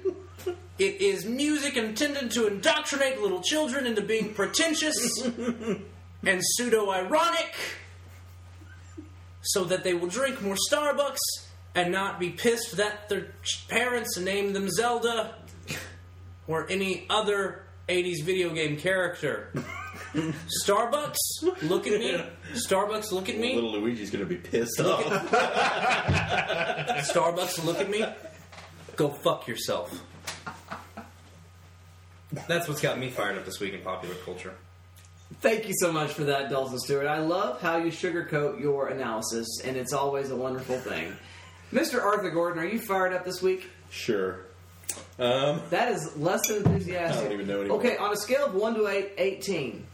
it 0.78 1.02
is 1.02 1.26
music 1.26 1.76
intended 1.76 2.30
to 2.30 2.46
indoctrinate 2.46 3.20
little 3.20 3.42
children 3.42 3.84
into 3.84 4.00
being 4.00 4.32
pretentious 4.32 5.26
and 5.26 6.40
pseudo 6.40 6.90
ironic 6.90 7.54
so 9.42 9.64
that 9.64 9.84
they 9.84 9.92
will 9.92 10.08
drink 10.08 10.40
more 10.40 10.56
Starbucks 10.72 11.18
and 11.74 11.92
not 11.92 12.18
be 12.18 12.30
pissed 12.30 12.78
that 12.78 13.10
their 13.10 13.26
parents 13.68 14.16
named 14.16 14.56
them 14.56 14.70
Zelda 14.70 15.34
or 16.46 16.70
any 16.70 17.06
other 17.10 17.62
80s 17.88 18.22
video 18.22 18.50
game 18.50 18.76
character. 18.76 19.52
Starbucks, 20.64 21.16
look 21.62 21.86
at 21.86 21.98
me. 21.98 22.24
Starbucks, 22.52 23.12
look 23.12 23.28
at 23.28 23.38
me. 23.38 23.54
little 23.54 23.72
Luigi's 23.72 24.10
going 24.10 24.24
to 24.24 24.28
be 24.28 24.36
pissed 24.36 24.80
off. 24.80 25.04
Starbucks, 27.10 27.64
look 27.64 27.80
at 27.80 27.90
me. 27.90 28.04
Go 28.96 29.08
fuck 29.10 29.48
yourself. 29.48 30.02
That's 32.48 32.68
what's 32.68 32.80
got 32.80 32.98
me 32.98 33.10
fired 33.10 33.38
up 33.38 33.44
this 33.44 33.60
week 33.60 33.74
in 33.74 33.80
popular 33.80 34.14
culture. 34.16 34.54
Thank 35.40 35.66
you 35.68 35.74
so 35.78 35.92
much 35.92 36.12
for 36.12 36.24
that, 36.24 36.50
Dalton 36.50 36.78
Stewart. 36.78 37.06
I 37.06 37.18
love 37.18 37.60
how 37.60 37.78
you 37.78 37.90
sugarcoat 37.90 38.60
your 38.60 38.88
analysis, 38.88 39.46
and 39.64 39.76
it's 39.76 39.92
always 39.92 40.30
a 40.30 40.36
wonderful 40.36 40.78
thing. 40.78 41.16
Mr. 41.72 42.02
Arthur 42.02 42.30
Gordon, 42.30 42.62
are 42.62 42.66
you 42.66 42.78
fired 42.78 43.12
up 43.12 43.24
this 43.24 43.42
week? 43.42 43.68
Sure. 43.90 44.43
Um, 45.18 45.62
That 45.70 45.92
is 45.92 46.16
less 46.16 46.46
than 46.48 46.58
enthusiastic. 46.58 47.18
I 47.18 47.22
don't 47.24 47.32
even 47.32 47.46
know 47.46 47.60
anymore. 47.60 47.78
Okay, 47.78 47.96
on 47.96 48.12
a 48.12 48.16
scale 48.16 48.46
of 48.46 48.54
1 48.54 48.74
to 48.74 48.88
8, 48.88 49.12
18, 49.16 49.86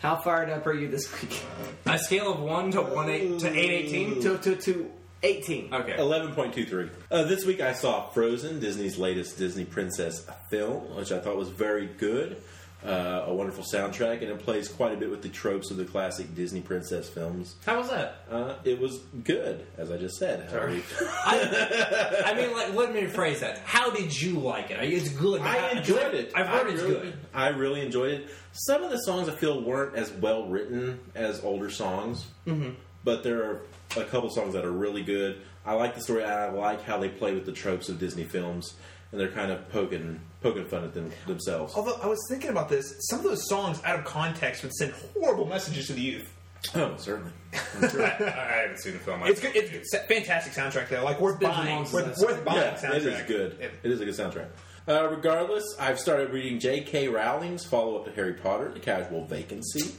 how 0.00 0.16
fired 0.16 0.50
up 0.50 0.66
are 0.66 0.72
you 0.72 0.88
this 0.88 1.10
week? 1.20 1.40
A 1.86 1.98
scale 1.98 2.32
of 2.32 2.40
1 2.40 2.72
to 2.72 2.82
1 2.82 3.08
8 3.08 3.38
to 3.40 3.48
818? 3.48 4.22
to, 4.22 4.38
to, 4.38 4.56
to 4.56 4.90
18. 5.22 5.74
Okay. 5.74 5.92
11.23. 5.92 6.90
Uh, 7.10 7.24
this 7.24 7.44
week 7.44 7.60
I 7.60 7.72
saw 7.72 8.08
Frozen, 8.10 8.60
Disney's 8.60 8.98
latest 8.98 9.38
Disney 9.38 9.64
princess 9.64 10.26
film, 10.50 10.94
which 10.96 11.12
I 11.12 11.18
thought 11.18 11.36
was 11.36 11.48
very 11.48 11.86
good. 11.86 12.40
Uh, 12.86 13.24
a 13.26 13.34
wonderful 13.34 13.64
soundtrack, 13.64 14.22
and 14.22 14.30
it 14.30 14.38
plays 14.38 14.68
quite 14.68 14.92
a 14.92 14.96
bit 14.96 15.10
with 15.10 15.20
the 15.20 15.28
tropes 15.28 15.72
of 15.72 15.76
the 15.76 15.84
classic 15.84 16.32
Disney 16.36 16.60
princess 16.60 17.08
films. 17.08 17.56
How 17.66 17.78
was 17.78 17.90
that? 17.90 18.22
Uh, 18.30 18.54
it 18.62 18.78
was 18.78 18.98
good, 19.24 19.66
as 19.76 19.90
I 19.90 19.96
just 19.98 20.16
said. 20.16 20.48
Sorry. 20.48 20.80
I, 21.00 22.22
I 22.26 22.34
mean, 22.34 22.52
like, 22.52 22.74
let 22.74 22.94
me 22.94 23.00
rephrase 23.02 23.40
that. 23.40 23.58
How 23.64 23.90
did 23.90 24.18
you 24.20 24.38
like 24.38 24.70
it? 24.70 24.78
It's 24.80 25.08
good. 25.08 25.40
I 25.40 25.70
enjoyed 25.72 26.14
it. 26.14 26.30
I've 26.36 26.46
heard 26.46 26.68
I 26.68 26.70
it's 26.70 26.82
really, 26.82 26.94
good. 27.00 27.14
I 27.34 27.48
really 27.48 27.80
enjoyed 27.84 28.12
it. 28.12 28.28
Some 28.52 28.84
of 28.84 28.90
the 28.90 28.98
songs 28.98 29.28
I 29.28 29.32
feel 29.32 29.60
weren't 29.60 29.96
as 29.96 30.12
well 30.12 30.46
written 30.46 31.00
as 31.16 31.42
older 31.42 31.70
songs, 31.70 32.26
Mm-hmm. 32.46 32.70
but 33.02 33.24
there 33.24 33.42
are 33.42 33.60
a 33.96 34.04
couple 34.04 34.30
songs 34.30 34.54
that 34.54 34.64
are 34.64 34.70
really 34.72 35.02
good. 35.02 35.40
I 35.66 35.74
like 35.74 35.96
the 35.96 36.00
story. 36.00 36.22
I 36.24 36.50
like 36.50 36.84
how 36.84 36.98
they 36.98 37.08
play 37.08 37.34
with 37.34 37.44
the 37.44 37.52
tropes 37.52 37.88
of 37.88 37.98
Disney 37.98 38.24
films, 38.24 38.74
and 39.12 39.20
they're 39.20 39.30
kind 39.30 39.50
of 39.50 39.68
poking 39.70 40.20
poking 40.42 40.64
fun 40.66 40.84
at 40.84 40.94
them 40.94 41.10
themselves. 41.26 41.74
Although 41.76 41.98
I 42.02 42.06
was 42.06 42.18
thinking 42.28 42.50
about 42.50 42.68
this, 42.68 42.94
some 43.10 43.18
of 43.20 43.24
those 43.24 43.48
songs 43.48 43.80
out 43.84 43.98
of 43.98 44.04
context 44.04 44.62
would 44.62 44.72
send 44.74 44.92
horrible 45.14 45.46
messages 45.46 45.86
to 45.88 45.92
the 45.94 46.00
youth. 46.00 46.32
Oh, 46.74 46.94
certainly. 46.96 47.30
I, 47.52 47.56
I 47.86 48.60
haven't 48.62 48.78
seen 48.80 48.92
the 48.94 48.98
film. 48.98 49.22
It's 49.24 49.40
good. 49.40 49.54
It's 49.54 49.94
a 49.94 50.00
fantastic 50.00 50.52
soundtrack 50.52 50.88
though. 50.88 51.04
Like 51.04 51.20
worth 51.20 51.38
been 51.38 51.50
too 51.50 51.56
buying. 51.56 51.92
Worth, 51.92 52.18
worth 52.18 52.44
buying 52.44 52.58
Yeah, 52.58 52.74
soundtrack. 52.76 52.94
it 52.94 53.06
is 53.06 53.22
good. 53.28 53.56
Yeah. 53.60 53.66
It 53.84 53.90
is 53.92 54.00
a 54.00 54.04
good 54.04 54.14
soundtrack. 54.14 54.48
Uh, 54.88 55.06
regardless, 55.10 55.64
I've 55.78 55.98
started 56.00 56.30
reading 56.32 56.58
J.K. 56.58 57.08
Rowling's 57.08 57.64
follow 57.64 57.96
up 57.98 58.06
to 58.06 58.10
Harry 58.12 58.32
Potter, 58.34 58.70
The 58.72 58.80
Casual 58.80 59.26
Vacancy, 59.26 59.94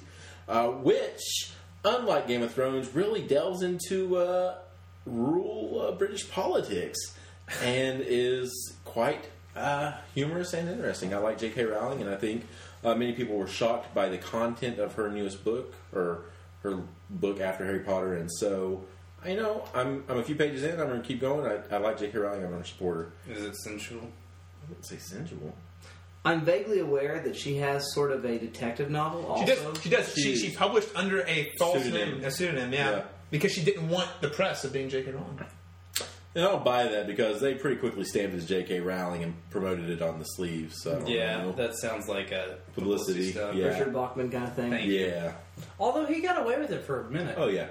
uh, 0.48 0.68
which, 0.68 1.52
unlike 1.86 2.28
Game 2.28 2.42
of 2.42 2.52
Thrones, 2.54 2.94
really 2.96 3.22
delves 3.22 3.62
into 3.62 4.18
uh, 4.18 4.56
rural 5.06 5.82
uh, 5.82 5.92
British 5.92 6.30
politics 6.30 6.98
and 7.64 8.02
is 8.06 8.74
quite 8.86 9.28
uh, 9.56 9.94
humorous 10.14 10.54
and 10.54 10.70
interesting. 10.70 11.14
I 11.14 11.18
like 11.18 11.38
J.K. 11.40 11.66
Rowling, 11.66 12.02
and 12.02 12.10
I 12.10 12.16
think 12.16 12.46
uh, 12.84 12.96
many 12.96 13.14
people 13.14 13.36
were 13.38 13.48
shocked 13.48 13.94
by 13.94 14.10
the 14.10 14.18
content 14.18 14.80
of 14.80 14.94
her 14.96 15.10
newest 15.10 15.44
book 15.44 15.74
or 15.94 16.22
her 16.64 16.80
book 17.10 17.40
after 17.40 17.66
Harry 17.66 17.80
Potter, 17.80 18.16
and 18.16 18.30
so. 18.32 18.84
I 19.22 19.34
know 19.34 19.66
I'm, 19.76 20.06
I'm 20.08 20.18
a 20.20 20.24
few 20.24 20.36
pages 20.36 20.64
in. 20.64 20.80
I'm 20.80 20.88
going 20.88 21.02
to 21.02 21.06
keep 21.06 21.20
going. 21.20 21.46
I, 21.46 21.76
I 21.76 21.78
like 21.80 22.00
J.K. 22.00 22.18
Rowling. 22.18 22.46
I'm 22.46 22.54
a 22.54 22.64
supporter. 22.66 23.12
Is 23.30 23.44
it 23.44 23.54
sensual? 23.58 24.00
I 24.00 24.70
wouldn't 24.70 24.86
say 24.86 24.96
sensual. 24.96 25.54
I'm 26.24 26.46
vaguely 26.46 26.80
aware 26.80 27.20
that 27.26 27.36
she 27.36 27.58
has 27.58 27.94
sort 27.94 28.14
of 28.14 28.24
a 28.24 28.38
detective 28.40 28.90
novel. 28.90 29.26
Also, 29.26 29.44
She 29.46 29.52
does. 29.54 29.82
She 29.82 29.90
does. 29.90 30.14
She, 30.14 30.36
she 30.38 30.52
published 30.56 30.88
under 30.96 31.20
a 31.28 31.52
false 31.60 31.84
Pseudonym. 31.84 32.20
name, 32.20 32.24
a 32.24 32.32
pseudonym, 32.32 32.72
yeah, 32.72 32.92
Yeah. 32.92 33.02
because 33.30 33.52
she 33.52 33.62
didn't 33.62 33.90
want 33.90 34.08
the 34.22 34.30
press 34.30 34.64
of 34.64 34.72
being 34.72 34.88
J.K. 34.88 35.12
Rowling. 35.12 35.40
And 36.40 36.48
I 36.48 36.52
don't 36.52 36.64
buy 36.64 36.88
that 36.88 37.06
because 37.06 37.42
they 37.42 37.54
pretty 37.56 37.76
quickly 37.76 38.06
stamped 38.06 38.34
as 38.34 38.46
J.K. 38.46 38.80
Rowling 38.80 39.24
and 39.24 39.34
promoted 39.50 39.90
it 39.90 40.02
on 40.02 40.20
the 40.20 40.24
sleeve. 40.24 40.74
So 40.74 41.04
Yeah, 41.06 41.42
know. 41.42 41.52
that 41.52 41.76
sounds 41.76 42.08
like 42.08 42.32
a 42.32 42.60
publicity. 42.76 43.34
stuff. 43.34 43.56
Yeah, 43.56 43.66
Richard 43.68 43.92
Bachman 43.94 44.32
kind 44.32 44.46
of 44.46 44.54
thing. 44.54 44.72
Thank 44.72 44.86
you. 44.86 45.02
yeah. 45.08 45.34
Although 45.78 46.06
he 46.06 46.22
got 46.22 46.42
away 46.42 46.58
with 46.58 46.72
it 46.72 46.86
for 46.86 47.02
a 47.02 47.12
minute. 47.12 47.36
Oh 47.38 47.50
yeah. 47.50 47.68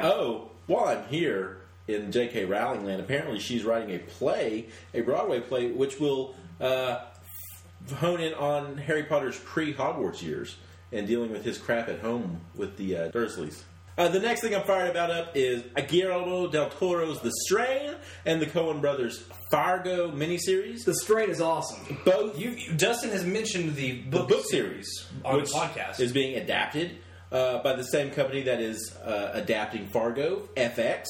Oh, 0.00 0.50
while 0.66 0.86
I'm 0.88 1.04
here 1.06 1.58
in 1.86 2.10
J.K. 2.10 2.46
Rowling 2.46 2.84
land, 2.84 3.00
apparently 3.00 3.38
she's 3.38 3.62
writing 3.62 3.94
a 3.94 4.00
play, 4.00 4.66
a 4.92 5.00
Broadway 5.02 5.38
play, 5.38 5.70
which 5.70 6.00
will 6.00 6.34
uh, 6.60 6.98
hone 7.98 8.18
in 8.20 8.34
on 8.34 8.78
Harry 8.78 9.04
Potter's 9.04 9.38
pre-Hogwarts 9.38 10.22
years 10.22 10.56
and 10.90 11.06
dealing 11.06 11.30
with 11.30 11.44
his 11.44 11.56
crap 11.56 11.88
at 11.88 12.00
home 12.00 12.40
with 12.56 12.76
the 12.78 12.96
uh, 12.96 13.10
Dursleys. 13.12 13.62
Uh, 13.98 14.06
the 14.08 14.20
next 14.20 14.40
thing 14.42 14.54
I'm 14.54 14.62
fired 14.62 14.88
about 14.90 15.10
up 15.10 15.32
is 15.36 15.64
Guillermo 15.88 16.46
del 16.46 16.70
Toro's 16.70 17.20
The 17.20 17.32
Strain 17.46 17.96
and 18.24 18.40
the 18.40 18.46
Coen 18.46 18.80
Brothers 18.80 19.24
Fargo 19.50 20.10
miniseries. 20.12 20.84
The 20.84 20.94
strain 20.94 21.30
is 21.30 21.40
awesome. 21.40 21.98
Both 22.04 22.38
You, 22.38 22.50
you- 22.50 22.74
Dustin 22.74 23.10
has 23.10 23.24
mentioned 23.24 23.74
the 23.74 24.02
the 24.02 24.10
book, 24.18 24.28
book 24.28 24.44
series 24.48 24.88
on 25.24 25.36
which 25.38 25.50
the 25.50 25.58
podcast. 25.58 25.98
is 25.98 26.12
being 26.12 26.36
adapted 26.36 26.98
uh, 27.32 27.60
by 27.62 27.74
the 27.74 27.82
same 27.82 28.10
company 28.12 28.42
that 28.44 28.60
is 28.60 28.94
uh, 29.04 29.30
adapting 29.34 29.88
Fargo, 29.88 30.48
FX, 30.56 31.06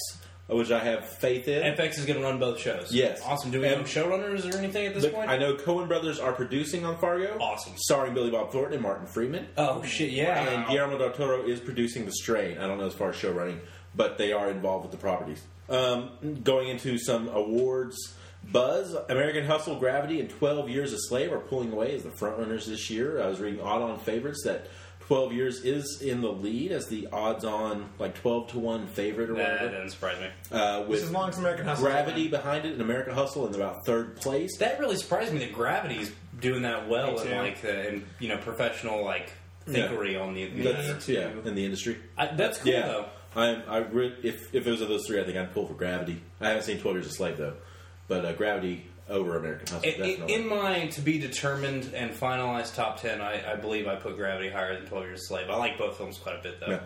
which 0.48 0.70
I 0.70 0.78
have 0.78 1.04
faith 1.04 1.46
in. 1.46 1.62
FX 1.74 1.98
is 1.98 2.06
going 2.06 2.18
to 2.18 2.24
run 2.24 2.38
both 2.38 2.58
shows. 2.58 2.88
Yes. 2.90 3.20
Awesome. 3.24 3.50
Do 3.50 3.60
we 3.60 3.66
have 3.66 3.80
showrunners 3.80 4.52
or 4.52 4.56
anything 4.58 4.86
at 4.86 4.94
this 4.94 5.06
point? 5.06 5.28
I 5.28 5.36
know 5.36 5.54
Coen 5.54 5.86
Brothers 5.88 6.18
are 6.18 6.32
producing 6.32 6.84
on 6.84 6.96
Fargo. 6.96 7.38
Awesome. 7.38 7.74
Starring 7.76 8.14
Billy 8.14 8.30
Bob 8.30 8.50
Thornton 8.50 8.74
and 8.74 8.82
Martin 8.82 9.06
Freeman. 9.06 9.46
Oh 9.56 9.82
shit! 9.82 10.10
Yeah. 10.10 10.48
And 10.48 10.66
Guillermo 10.66 10.98
del 10.98 11.12
Toro 11.12 11.44
is 11.44 11.60
producing 11.60 12.06
The 12.06 12.12
Strain. 12.12 12.58
I 12.58 12.66
don't 12.66 12.78
know 12.78 12.86
as 12.86 12.94
far 12.94 13.10
as 13.10 13.16
show 13.16 13.30
running, 13.30 13.60
but 13.94 14.16
they 14.18 14.32
are 14.32 14.50
involved 14.50 14.84
with 14.84 14.92
the 14.92 14.98
properties. 14.98 15.42
Um, 15.68 16.40
going 16.42 16.68
into 16.68 16.98
some 16.98 17.28
awards 17.28 18.14
buzz, 18.50 18.94
American 19.08 19.44
Hustle, 19.44 19.78
Gravity, 19.78 20.20
and 20.20 20.30
12 20.30 20.70
Years 20.70 20.92
a 20.92 20.98
Slave 20.98 21.32
are 21.32 21.40
pulling 21.40 21.72
away 21.72 21.94
as 21.94 22.04
the 22.04 22.10
frontrunners 22.10 22.66
this 22.66 22.88
year. 22.88 23.20
I 23.22 23.26
was 23.26 23.40
reading 23.40 23.60
odd 23.60 23.82
on 23.82 23.98
favorites 23.98 24.42
that 24.44 24.68
12 25.08 25.32
Years 25.32 25.64
is 25.64 26.02
in 26.02 26.20
the 26.20 26.30
lead 26.30 26.70
as 26.70 26.86
the 26.88 27.08
odds 27.12 27.44
on, 27.44 27.88
like 27.98 28.14
12 28.16 28.48
to 28.52 28.58
1 28.58 28.86
favorite 28.88 29.30
or 29.30 29.34
that 29.36 29.52
whatever. 29.52 29.70
doesn't 29.72 29.90
surprise 29.90 30.18
me. 30.20 30.28
Uh, 30.56 30.82
with 30.86 30.98
Just 31.00 31.04
as 31.04 31.10
long 31.10 31.30
as 31.30 31.38
American 31.38 31.64
Hustle. 31.64 31.86
Gravity 31.86 32.28
behind 32.28 32.66
it 32.66 32.72
and 32.72 32.82
American 32.82 33.14
Hustle 33.14 33.46
in 33.46 33.54
about 33.54 33.86
third 33.86 34.16
place. 34.16 34.58
That 34.58 34.78
really 34.78 34.96
surprised 34.96 35.32
me 35.32 35.38
that 35.40 35.52
Gravity's 35.54 36.12
doing 36.40 36.62
that 36.62 36.88
well 36.88 37.18
in 37.18 37.36
like 37.38 37.62
the 37.62 37.88
in, 37.88 38.04
you 38.20 38.28
know 38.28 38.36
professional 38.36 39.02
like 39.02 39.32
Yeah. 39.66 39.88
thinkery 39.88 40.20
on 40.20 40.34
the, 40.34 40.46
the 40.50 40.72
That's, 40.72 41.08
yeah, 41.08 41.30
in 41.44 41.54
the 41.54 41.64
industry. 41.64 41.96
I, 42.16 42.26
that's 42.28 42.58
cool 42.58 42.72
yeah, 42.72 42.86
though. 42.86 43.06
I, 43.34 43.54
I 43.66 43.78
re- 43.78 44.14
if 44.22 44.54
if 44.54 44.66
it 44.66 44.70
was 44.70 44.80
of 44.82 44.88
those 44.88 45.06
three, 45.06 45.20
I 45.20 45.24
think 45.24 45.36
I'd 45.38 45.52
pull 45.54 45.66
for 45.66 45.74
Gravity. 45.74 46.20
I 46.40 46.48
haven't 46.48 46.64
seen 46.64 46.78
Twelve 46.80 46.96
Years 46.96 47.06
a 47.06 47.10
Slave 47.10 47.38
though, 47.38 47.54
but 48.08 48.24
uh, 48.24 48.32
Gravity 48.34 48.86
over 49.08 49.36
American 49.38 49.66
Hustle. 49.68 49.88
In, 49.88 49.94
in, 49.94 50.10
definitely. 50.10 50.34
in 50.34 50.48
my 50.48 50.86
to 50.88 51.00
be 51.00 51.18
determined 51.18 51.92
and 51.94 52.10
finalized 52.10 52.74
top 52.74 53.00
ten, 53.00 53.20
I, 53.20 53.52
I 53.52 53.56
believe 53.56 53.86
I 53.86 53.96
put 53.96 54.16
Gravity 54.16 54.50
higher 54.50 54.74
than 54.74 54.86
Twelve 54.86 55.04
Years 55.06 55.22
a 55.22 55.24
Slave. 55.24 55.50
I 55.50 55.56
like 55.56 55.78
both 55.78 55.96
films 55.96 56.18
quite 56.18 56.38
a 56.38 56.42
bit 56.42 56.60
though. 56.60 56.70
Yeah. 56.70 56.80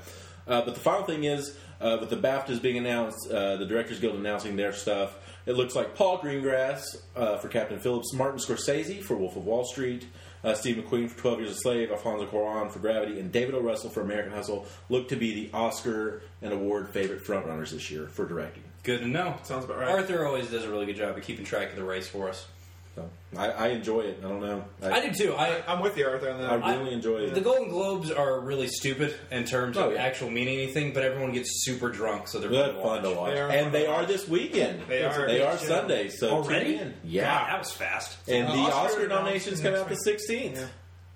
Uh, 0.47 0.65
but 0.65 0.75
the 0.75 0.81
final 0.81 1.05
thing 1.05 1.25
is, 1.25 1.57
uh, 1.81 1.99
with 2.01 2.11
the 2.11 2.17
BAFTAs 2.17 2.61
being 2.61 2.77
announced, 2.77 3.31
uh, 3.31 3.57
the 3.57 3.67
Directors 3.67 4.01
Guild 4.01 4.17
announcing 4.17 4.57
their 4.57 4.73
stuff, 4.73 5.17
it 5.47 5.53
looks 5.53 5.75
like 5.75 5.95
Paul 5.95 6.19
Greengrass 6.19 6.83
uh, 7.17 7.37
for 7.39 7.49
Captain 7.49 7.79
Phillips, 7.79 8.13
Martin 8.13 8.39
Scorsese 8.39 9.03
for 9.03 9.17
Wolf 9.17 9.37
of 9.37 9.45
Wall 9.45 9.65
Street, 9.65 10.07
uh, 10.45 10.55
Steve 10.55 10.77
McQueen 10.77 11.09
for 11.09 11.19
12 11.19 11.39
Years 11.41 11.51
a 11.53 11.55
Slave, 11.55 11.91
Alfonso 11.91 12.27
Cuarón 12.27 12.71
for 12.71 12.79
Gravity, 12.79 13.21
and 13.21 13.31
David 13.31 13.55
O. 13.55 13.61
Russell 13.61 13.91
for 13.91 14.01
American 14.01 14.33
Hustle 14.33 14.67
look 14.89 15.09
to 15.09 15.17
be 15.17 15.35
the 15.35 15.51
Oscar 15.57 16.23
and 16.41 16.53
award 16.53 16.89
favorite 16.91 17.25
frontrunners 17.25 17.71
this 17.71 17.91
year 17.91 18.09
for 18.09 18.27
directing. 18.27 18.65
Good 18.83 19.01
to 19.01 19.07
know. 19.09 19.37
Sounds 19.45 19.65
about 19.65 19.79
right. 19.79 19.89
Arthur 19.91 20.27
always 20.27 20.49
does 20.49 20.65
a 20.65 20.71
really 20.71 20.87
good 20.87 20.97
job 20.97 21.17
of 21.17 21.23
keeping 21.23 21.45
track 21.45 21.71
of 21.71 21.77
the 21.77 21.85
race 21.85 22.09
for 22.09 22.29
us. 22.29 22.47
So 22.95 23.09
I, 23.39 23.49
I 23.51 23.69
enjoy 23.69 24.01
it. 24.01 24.19
I 24.23 24.29
don't 24.29 24.41
know. 24.43 24.65
I 24.83 25.01
do 25.09 25.15
too. 25.15 25.35
I 25.35 25.63
I'm 25.67 25.81
with 25.81 25.97
you, 25.97 26.07
Arthur, 26.07 26.31
on 26.31 26.41
that. 26.43 26.51
I 26.63 26.77
really 26.77 26.93
enjoy 26.93 27.21
it. 27.21 27.33
The 27.35 27.41
Golden 27.41 27.69
Globes 27.71 28.11
are 28.11 28.39
really 28.41 28.67
stupid 28.67 29.15
in 29.31 29.45
terms 29.45 29.79
Oh, 29.79 29.89
of 29.89 29.95
yeah. 29.95 30.03
actual 30.03 30.29
meaning 30.29 30.59
anything, 30.59 30.93
but 30.93 31.03
everyone 31.03 31.33
gets 31.33 31.65
super 31.65 31.89
drunk, 31.89 32.29
so 32.29 32.39
they're 32.39 32.51
Good 32.51 32.75
fun 32.75 32.75
to 32.75 32.81
watch. 32.83 33.03
fun 33.03 33.03
to 33.15 33.17
watch. 33.19 33.33
They 33.35 33.41
are 33.41 33.49
and 33.51 33.73
they 33.73 33.83
to 33.85 33.91
are 33.91 33.99
watch. 34.01 34.09
this 34.09 34.29
weekend. 34.29 34.83
They 34.89 35.05
are. 35.05 35.27
They 35.27 35.41
are 35.41 35.53
Yeah. 35.55 35.57
Sunday. 35.57 36.09
So 36.11 36.31
Already? 36.31 36.73
tune 36.73 36.81
in. 36.81 36.89
God, 36.91 36.97
Yeah. 37.05 37.47
that 37.47 37.59
was 37.61 37.73
fast. 37.73 38.19
And 38.29 38.49
Uh, 38.49 38.53
the 38.53 38.59
Oscar 38.59 38.87
Oscar 38.89 39.09
nominations 39.09 39.61
come 39.61 39.69
out 39.75 39.89
the 39.89 39.95
announcements 39.95 40.27
16th. 40.29 40.57
Yeah. 40.57 40.67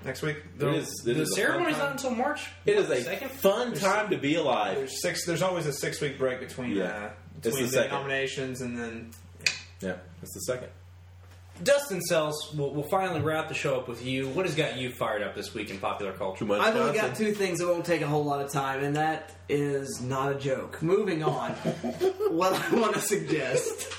Next 0.05 0.23
week. 0.23 0.37
It 0.59 0.67
is. 0.69 0.89
It 1.07 1.15
the 1.15 1.21
is 1.23 1.33
a 1.33 1.35
fun 1.35 1.35
ceremony's 1.35 1.77
time. 1.77 1.85
not 1.85 1.93
until 1.93 2.11
March. 2.13 2.47
It 2.65 2.77
is 2.77 2.89
a 2.89 3.03
second. 3.03 3.31
fun 3.33 3.75
time 3.75 4.09
to 4.11 4.17
be 4.17 4.37
alive. 4.37 4.77
There's 4.79 5.03
six. 5.03 5.27
There's 5.27 5.43
always 5.43 5.67
a 5.67 5.73
six 5.75 6.01
week 6.01 6.17
break 6.17 6.41
between 6.41 6.71
Yeah. 6.77 6.85
uh, 6.85 7.11
It's 7.39 7.47
between 7.47 7.65
the 7.65 7.71
the, 7.71 7.77
second. 7.77 7.93
nominations 7.93 8.61
and 8.61 8.79
then 8.79 9.11
Yeah, 9.81 9.97
it's 10.23 10.35
the 10.35 10.41
second. 10.41 10.69
Dustin 11.63 12.03
Sells, 12.03 12.53
we'll, 12.55 12.71
we'll 12.75 12.89
finally 12.91 13.21
wrap 13.23 13.49
the 13.49 13.55
show 13.55 13.77
up 13.79 13.89
with 13.89 14.05
you. 14.05 14.29
What 14.29 14.45
has 14.45 14.55
got 14.55 14.77
you 14.77 14.91
fired 14.91 15.23
up 15.23 15.35
this 15.35 15.55
week 15.55 15.71
in 15.71 15.79
popular 15.79 16.13
culture? 16.13 16.41
Too 16.41 16.45
much. 16.45 16.61
I've 16.61 16.77
only 16.77 16.99
got 16.99 17.15
two 17.17 17.33
things 17.33 17.61
that 17.61 17.67
won't 17.67 17.87
take 17.87 18.03
a 18.03 18.07
whole 18.07 18.25
lot 18.25 18.43
of 18.43 18.53
time, 18.53 18.85
and 18.85 18.97
that 18.97 19.33
is 19.49 20.03
not 20.03 20.33
a 20.33 20.35
joke. 20.35 20.83
Moving 20.83 21.23
on, 21.23 21.53
what 22.31 22.53
I 22.53 22.75
want 22.75 22.93
to 22.95 23.01
suggest 23.01 23.91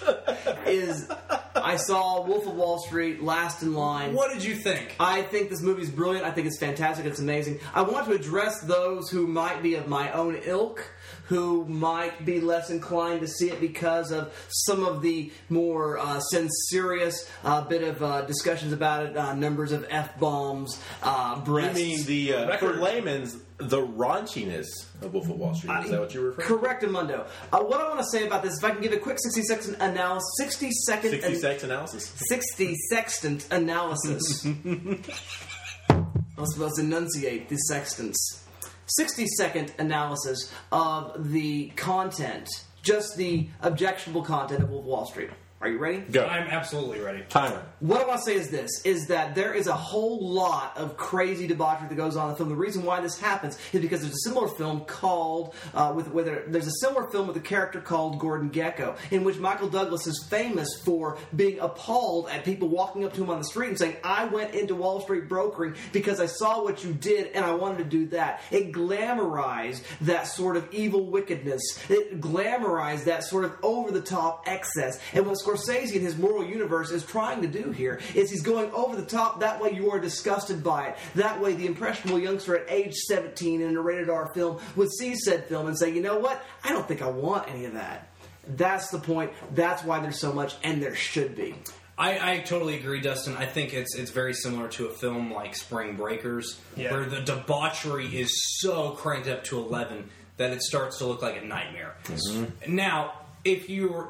is 0.67 1.09
I 1.55 1.77
saw 1.77 2.21
Wolf 2.23 2.45
of 2.45 2.53
Wall 2.53 2.77
Street, 2.79 3.23
Last 3.23 3.63
in 3.63 3.73
Line. 3.73 4.13
What 4.13 4.31
did 4.31 4.43
you 4.43 4.53
think? 4.55 4.95
I 4.99 5.23
think 5.23 5.49
this 5.49 5.61
movie 5.61 5.81
is 5.81 5.89
brilliant. 5.89 6.27
I 6.27 6.31
think 6.31 6.45
it's 6.45 6.59
fantastic. 6.59 7.07
It's 7.07 7.19
amazing. 7.19 7.59
I 7.73 7.81
want 7.81 8.05
to 8.05 8.13
address 8.13 8.61
those 8.61 9.09
who 9.09 9.25
might 9.25 9.63
be 9.63 9.73
of 9.73 9.87
my 9.87 10.11
own 10.11 10.39
ilk, 10.43 10.87
who 11.27 11.65
might 11.65 12.25
be 12.25 12.39
less 12.41 12.69
inclined 12.69 13.21
to 13.21 13.27
see 13.27 13.49
it 13.49 13.59
because 13.61 14.11
of 14.11 14.33
some 14.49 14.83
of 14.85 15.01
the 15.01 15.31
more 15.49 15.97
uh, 15.97 16.19
censorious 16.19 17.29
uh, 17.43 17.61
bit 17.61 17.83
of 17.83 18.01
uh, 18.01 18.21
discussions 18.23 18.73
about 18.73 19.05
it, 19.05 19.15
uh, 19.17 19.33
numbers 19.35 19.71
of 19.71 19.85
f 19.89 20.17
bombs, 20.19 20.81
uh, 21.03 21.41
You 21.45 21.53
mean 21.73 22.05
the 22.05 22.33
uh, 22.33 22.57
for 22.57 22.67
Record. 22.67 22.79
layman's 22.79 23.37
the 23.59 23.81
raunchiness 23.81 24.67
of 25.01 25.13
Wolf 25.13 25.29
of 25.29 25.37
Wall 25.37 25.53
Street? 25.55 25.71
Is 25.83 25.89
that 25.89 25.99
what 25.99 26.13
you're 26.13 26.25
referring? 26.25 26.47
To 26.47 26.57
Correct, 26.57 26.83
Amundo. 26.83 27.27
Uh, 27.51 27.59
what 27.61 27.81
I 27.81 27.87
want 27.87 27.99
to 27.99 28.05
say 28.05 28.27
about 28.27 28.43
this, 28.43 28.57
if 28.59 28.63
I 28.63 28.69
can 28.69 28.81
give 28.81 28.93
a 28.93 28.97
quick 28.97 29.17
60 29.19 29.41
second 29.43 29.75
analysis, 29.81 30.29
60 30.37 30.69
second, 30.85 31.11
to? 31.11 31.17
Sixty 31.17 31.33
an- 31.33 31.39
sex 31.39 31.63
analysis. 31.63 32.13
60 32.27 32.75
sextant 32.89 33.47
analysis. 33.51 34.45
I'm 35.89 36.45
supposed 36.45 36.75
to 36.75 36.81
enunciate 36.83 37.49
the 37.49 37.55
sextants. 37.57 38.43
60 38.87 39.27
second 39.37 39.73
analysis 39.79 40.51
of 40.71 41.31
the 41.31 41.69
content, 41.75 42.47
just 42.81 43.17
the 43.17 43.49
objectionable 43.61 44.23
content 44.23 44.63
of 44.63 44.69
Wolf 44.69 44.85
Wall 44.85 45.05
Street. 45.05 45.29
Are 45.59 45.67
you 45.67 45.79
ready? 45.79 45.97
Go. 45.97 46.23
I'm 46.23 46.47
absolutely 46.49 46.99
ready. 46.99 47.23
Timer. 47.29 47.65
What 47.79 47.99
I 47.99 48.07
want 48.07 48.19
to 48.19 48.25
say 48.25 48.35
is 48.35 48.49
this: 48.51 48.69
is 48.85 49.07
that 49.07 49.33
there 49.33 49.55
is 49.55 49.65
a 49.65 49.73
whole 49.73 50.31
lot 50.31 50.77
of 50.77 50.97
crazy 50.97 51.47
debauchery 51.47 51.87
that 51.89 51.95
goes 51.95 52.15
on 52.15 52.25
in 52.25 52.31
the 52.33 52.37
film. 52.37 52.49
The 52.49 52.55
reason 52.55 52.83
why 52.83 53.01
this 53.01 53.19
happens 53.19 53.57
is 53.73 53.81
because 53.81 54.01
there's 54.01 54.13
a 54.13 54.29
similar 54.29 54.49
film 54.49 54.81
called 54.81 55.55
uh, 55.73 55.93
with 55.95 56.09
whether 56.09 56.43
there's 56.47 56.67
a 56.67 56.85
similar 56.85 57.09
film 57.09 57.25
with 57.25 57.37
a 57.37 57.41
character 57.41 57.81
called 57.81 58.19
Gordon 58.19 58.51
Gekko, 58.51 58.97
in 59.09 59.23
which 59.23 59.39
Michael 59.39 59.67
Douglas 59.67 60.05
is 60.05 60.23
famous 60.29 60.79
for 60.85 61.17
being 61.35 61.59
appalled 61.59 62.29
at 62.29 62.45
people 62.45 62.67
walking 62.67 63.03
up 63.03 63.13
to 63.13 63.23
him 63.23 63.31
on 63.31 63.39
the 63.39 63.45
street 63.45 63.69
and 63.69 63.79
saying, 63.79 63.95
"I 64.03 64.25
went 64.25 64.53
into 64.53 64.75
Wall 64.75 65.01
Street 65.01 65.27
brokering 65.27 65.73
because 65.91 66.19
I 66.19 66.27
saw 66.27 66.63
what 66.63 66.83
you 66.83 66.93
did 66.93 67.31
and 67.33 67.43
I 67.43 67.55
wanted 67.55 67.79
to 67.79 67.83
do 67.85 68.05
that." 68.09 68.41
It 68.51 68.73
glamorized 68.73 69.81
that 70.01 70.27
sort 70.27 70.55
of 70.55 70.71
evil 70.71 71.09
wickedness. 71.09 71.61
It 71.89 72.21
glamorized 72.21 73.05
that 73.05 73.23
sort 73.23 73.43
of 73.43 73.57
over 73.63 73.89
the 73.89 74.01
top 74.01 74.43
excess. 74.45 74.99
And 75.13 75.25
what 75.25 75.46
Scorsese 75.47 75.93
in 75.93 76.01
his 76.01 76.17
moral 76.17 76.43
universe 76.45 76.91
is 76.91 77.05
trying 77.05 77.41
to 77.41 77.47
do 77.47 77.71
here 77.71 77.99
is 78.15 78.29
he's 78.29 78.41
going 78.41 78.71
over 78.71 78.95
the 78.95 79.05
top. 79.05 79.39
That 79.39 79.61
way 79.61 79.71
you 79.73 79.91
are 79.91 79.99
disgusted 79.99 80.63
by 80.63 80.87
it. 80.89 80.97
That 81.15 81.39
way 81.39 81.53
the 81.53 81.65
impressionable 81.65 82.19
youngster 82.19 82.57
at 82.57 82.69
age 82.69 82.93
17 82.95 83.61
in 83.61 83.75
a 83.77 83.81
rated 83.81 84.09
R 84.09 84.31
film 84.33 84.59
would 84.75 84.91
see 84.91 85.15
said 85.15 85.45
film 85.45 85.67
and 85.67 85.77
say, 85.77 85.93
you 85.93 86.01
know 86.01 86.19
what? 86.19 86.43
I 86.63 86.69
don't 86.69 86.87
think 86.87 87.01
I 87.01 87.09
want 87.09 87.49
any 87.49 87.65
of 87.65 87.73
that. 87.73 88.09
That's 88.49 88.89
the 88.89 88.99
point. 88.99 89.31
That's 89.53 89.83
why 89.83 89.99
there's 89.99 90.19
so 90.19 90.31
much, 90.31 90.55
and 90.63 90.81
there 90.81 90.95
should 90.95 91.35
be. 91.35 91.55
I, 91.97 92.33
I 92.35 92.39
totally 92.39 92.77
agree, 92.77 93.01
Dustin. 93.01 93.35
I 93.35 93.45
think 93.45 93.73
it's 93.73 93.95
it's 93.95 94.11
very 94.11 94.33
similar 94.33 94.69
to 94.69 94.85
a 94.85 94.89
film 94.89 95.33
like 95.33 95.53
Spring 95.55 95.95
Breakers, 95.97 96.57
Yeah. 96.77 96.93
where 96.93 97.05
the 97.05 97.19
debauchery 97.21 98.05
is 98.07 98.31
so 98.61 98.91
cranked 98.91 99.27
up 99.27 99.43
to 99.45 99.57
eleven 99.57 100.09
that 100.37 100.51
it 100.51 100.61
starts 100.61 100.99
to 100.99 101.05
look 101.07 101.21
like 101.21 101.41
a 101.41 101.45
nightmare. 101.45 101.95
Mm-hmm. 102.05 102.73
Now, 102.75 103.13
if 103.47 103.69
you're 103.69 104.09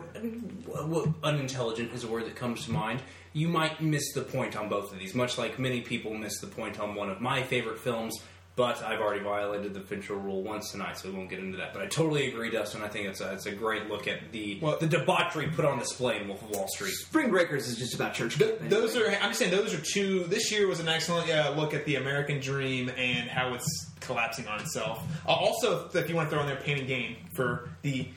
well, 0.65 1.13
unintelligent 1.23 1.93
is 1.93 2.03
a 2.03 2.07
word 2.07 2.25
that 2.25 2.35
comes 2.35 2.65
to 2.65 2.71
mind. 2.71 3.01
you 3.33 3.47
might 3.47 3.81
miss 3.81 4.13
the 4.13 4.21
point 4.21 4.55
on 4.57 4.67
both 4.67 4.91
of 4.91 4.99
these, 4.99 5.13
much 5.13 5.37
like 5.37 5.59
many 5.59 5.81
people 5.81 6.13
miss 6.13 6.39
the 6.39 6.47
point 6.47 6.79
on 6.79 6.95
one 6.95 7.09
of 7.09 7.21
my 7.21 7.43
favorite 7.43 7.79
films. 7.79 8.19
But 8.55 8.81
I've 8.81 8.99
already 8.99 9.23
violated 9.23 9.75
the 9.75 9.81
Fincher 9.81 10.15
rule 10.15 10.41
once 10.41 10.71
tonight, 10.71 10.97
so 10.97 11.09
we 11.09 11.15
won't 11.15 11.29
get 11.29 11.37
into 11.37 11.57
that. 11.57 11.73
But 11.73 11.83
I 11.83 11.85
totally 11.85 12.27
agree, 12.27 12.49
Dustin. 12.49 12.81
I 12.81 12.87
think 12.87 13.05
it's 13.05 13.21
a, 13.21 13.31
it's 13.33 13.45
a 13.45 13.51
great 13.51 13.87
look 13.87 14.07
at 14.07 14.31
the 14.31 14.59
the 14.79 14.87
debauchery 14.87 15.45
put 15.49 15.63
on 15.63 15.77
display 15.77 16.19
in 16.19 16.27
Wolf 16.27 16.41
of 16.41 16.49
Wall 16.49 16.67
Street. 16.69 16.93
Spring 16.93 17.29
Breakers 17.29 17.67
is 17.67 17.77
just 17.77 17.93
about 17.93 18.15
church. 18.15 18.39
Th- 18.39 18.57
those 18.61 18.97
are. 18.97 19.05
I'm 19.21 19.29
just 19.29 19.37
saying 19.37 19.51
those 19.51 19.75
are 19.75 19.81
two. 19.93 20.23
This 20.23 20.51
year 20.51 20.65
was 20.67 20.79
an 20.79 20.87
excellent 20.87 21.29
uh, 21.29 21.53
look 21.55 21.75
at 21.75 21.85
the 21.85 21.97
American 21.97 22.39
dream 22.39 22.89
and 22.97 23.29
how 23.29 23.53
it's 23.53 23.91
collapsing 23.99 24.47
on 24.47 24.59
itself. 24.59 25.03
Uh, 25.27 25.33
also, 25.33 25.87
if 25.93 26.09
you 26.09 26.15
want 26.15 26.27
to 26.27 26.35
throw 26.35 26.41
in 26.41 26.47
there, 26.47 26.55
Pain 26.55 26.79
and 26.79 26.87
Gain 26.87 27.15
for 27.35 27.69
the 27.83 28.07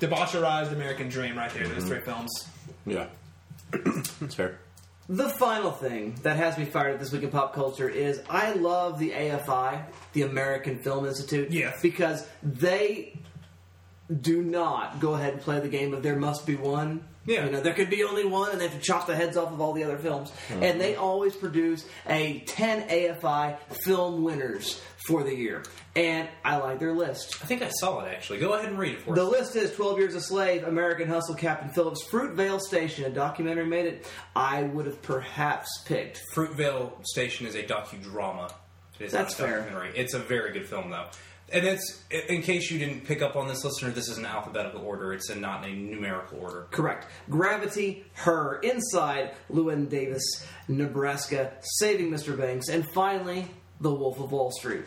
debaucherized 0.00 0.72
American 0.72 1.08
dream, 1.08 1.36
right 1.36 1.52
there. 1.52 1.66
Those 1.66 1.84
three 1.84 1.98
mm-hmm. 1.98 2.04
films. 2.04 2.48
Yeah, 2.86 3.06
that's 4.20 4.34
fair. 4.34 4.58
The 5.08 5.28
final 5.28 5.70
thing 5.70 6.14
that 6.22 6.38
has 6.38 6.56
me 6.56 6.64
fired 6.64 6.94
up 6.94 7.00
this 7.00 7.12
week 7.12 7.22
in 7.22 7.30
pop 7.30 7.52
culture 7.52 7.88
is 7.88 8.22
I 8.28 8.54
love 8.54 8.98
the 8.98 9.10
AFI, 9.10 9.84
the 10.14 10.22
American 10.22 10.78
Film 10.78 11.04
Institute. 11.04 11.50
Yes. 11.50 11.82
Because 11.82 12.26
they 12.42 13.18
do 14.20 14.42
not 14.42 15.00
go 15.00 15.14
ahead 15.14 15.34
and 15.34 15.42
play 15.42 15.60
the 15.60 15.68
game 15.68 15.92
of 15.92 16.02
there 16.02 16.16
must 16.16 16.46
be 16.46 16.56
one. 16.56 17.04
Yeah. 17.26 17.44
You 17.44 17.50
know, 17.50 17.60
there 17.60 17.74
could 17.74 17.90
be 17.90 18.02
only 18.04 18.24
one, 18.24 18.52
and 18.52 18.60
they 18.60 18.68
have 18.68 18.78
to 18.78 18.82
chop 18.82 19.06
the 19.06 19.14
heads 19.14 19.36
off 19.36 19.52
of 19.52 19.60
all 19.60 19.74
the 19.74 19.84
other 19.84 19.98
films. 19.98 20.32
And 20.48 20.80
they 20.80 20.94
mm-hmm. 20.94 21.04
always 21.04 21.36
produce 21.36 21.84
a 22.08 22.40
10 22.40 22.88
AFI 22.88 23.58
film 23.84 24.22
winners 24.22 24.80
for 25.06 25.22
the 25.22 25.34
year. 25.34 25.62
And 25.96 26.28
I 26.44 26.56
like 26.56 26.78
their 26.78 26.92
list. 26.92 27.36
I 27.42 27.46
think 27.46 27.62
I 27.62 27.68
saw 27.68 28.04
it 28.04 28.08
actually. 28.08 28.38
Go 28.38 28.54
ahead 28.54 28.68
and 28.68 28.78
read 28.78 28.94
it 28.94 29.00
for 29.02 29.12
us. 29.12 29.16
The 29.16 29.26
us. 29.26 29.30
list 29.30 29.56
is 29.56 29.72
12 29.74 29.98
Years 29.98 30.14
a 30.14 30.20
Slave, 30.20 30.64
American 30.64 31.08
Hustle, 31.08 31.34
Captain 31.34 31.68
Phillips, 31.68 32.04
Fruitvale 32.04 32.60
Station, 32.60 33.04
a 33.04 33.10
documentary 33.10 33.66
made 33.66 33.86
it. 33.86 34.06
I 34.34 34.62
would 34.62 34.86
have 34.86 35.00
perhaps 35.02 35.68
picked 35.84 36.22
Fruitvale 36.34 37.04
Station 37.04 37.46
is 37.46 37.54
a 37.54 37.62
docudrama. 37.62 38.52
It 38.98 39.06
is 39.06 39.12
That's 39.12 39.38
not 39.38 39.48
a 39.48 39.52
fair. 39.52 39.92
It's 39.94 40.14
a 40.14 40.18
very 40.18 40.52
good 40.52 40.66
film, 40.66 40.90
though. 40.90 41.06
And 41.52 41.66
it's 41.66 42.02
in 42.10 42.42
case 42.42 42.70
you 42.70 42.78
didn't 42.78 43.04
pick 43.04 43.20
up 43.20 43.36
on 43.36 43.48
this, 43.48 43.64
listener. 43.64 43.90
This 43.90 44.08
is 44.08 44.18
an 44.18 44.24
alphabetical 44.24 44.80
order. 44.80 45.12
It's 45.12 45.28
in 45.30 45.40
not 45.40 45.64
in 45.64 45.70
a 45.70 45.76
numerical 45.76 46.38
order. 46.38 46.66
Correct. 46.70 47.06
Gravity, 47.28 48.04
Her, 48.14 48.60
Inside, 48.60 49.32
Llewyn 49.52 49.88
Davis, 49.88 50.22
Nebraska, 50.68 51.52
Saving 51.60 52.10
Mr. 52.10 52.36
Banks, 52.36 52.68
and 52.68 52.88
finally, 52.90 53.46
The 53.80 53.92
Wolf 53.92 54.20
of 54.20 54.32
Wall 54.32 54.50
Street. 54.52 54.84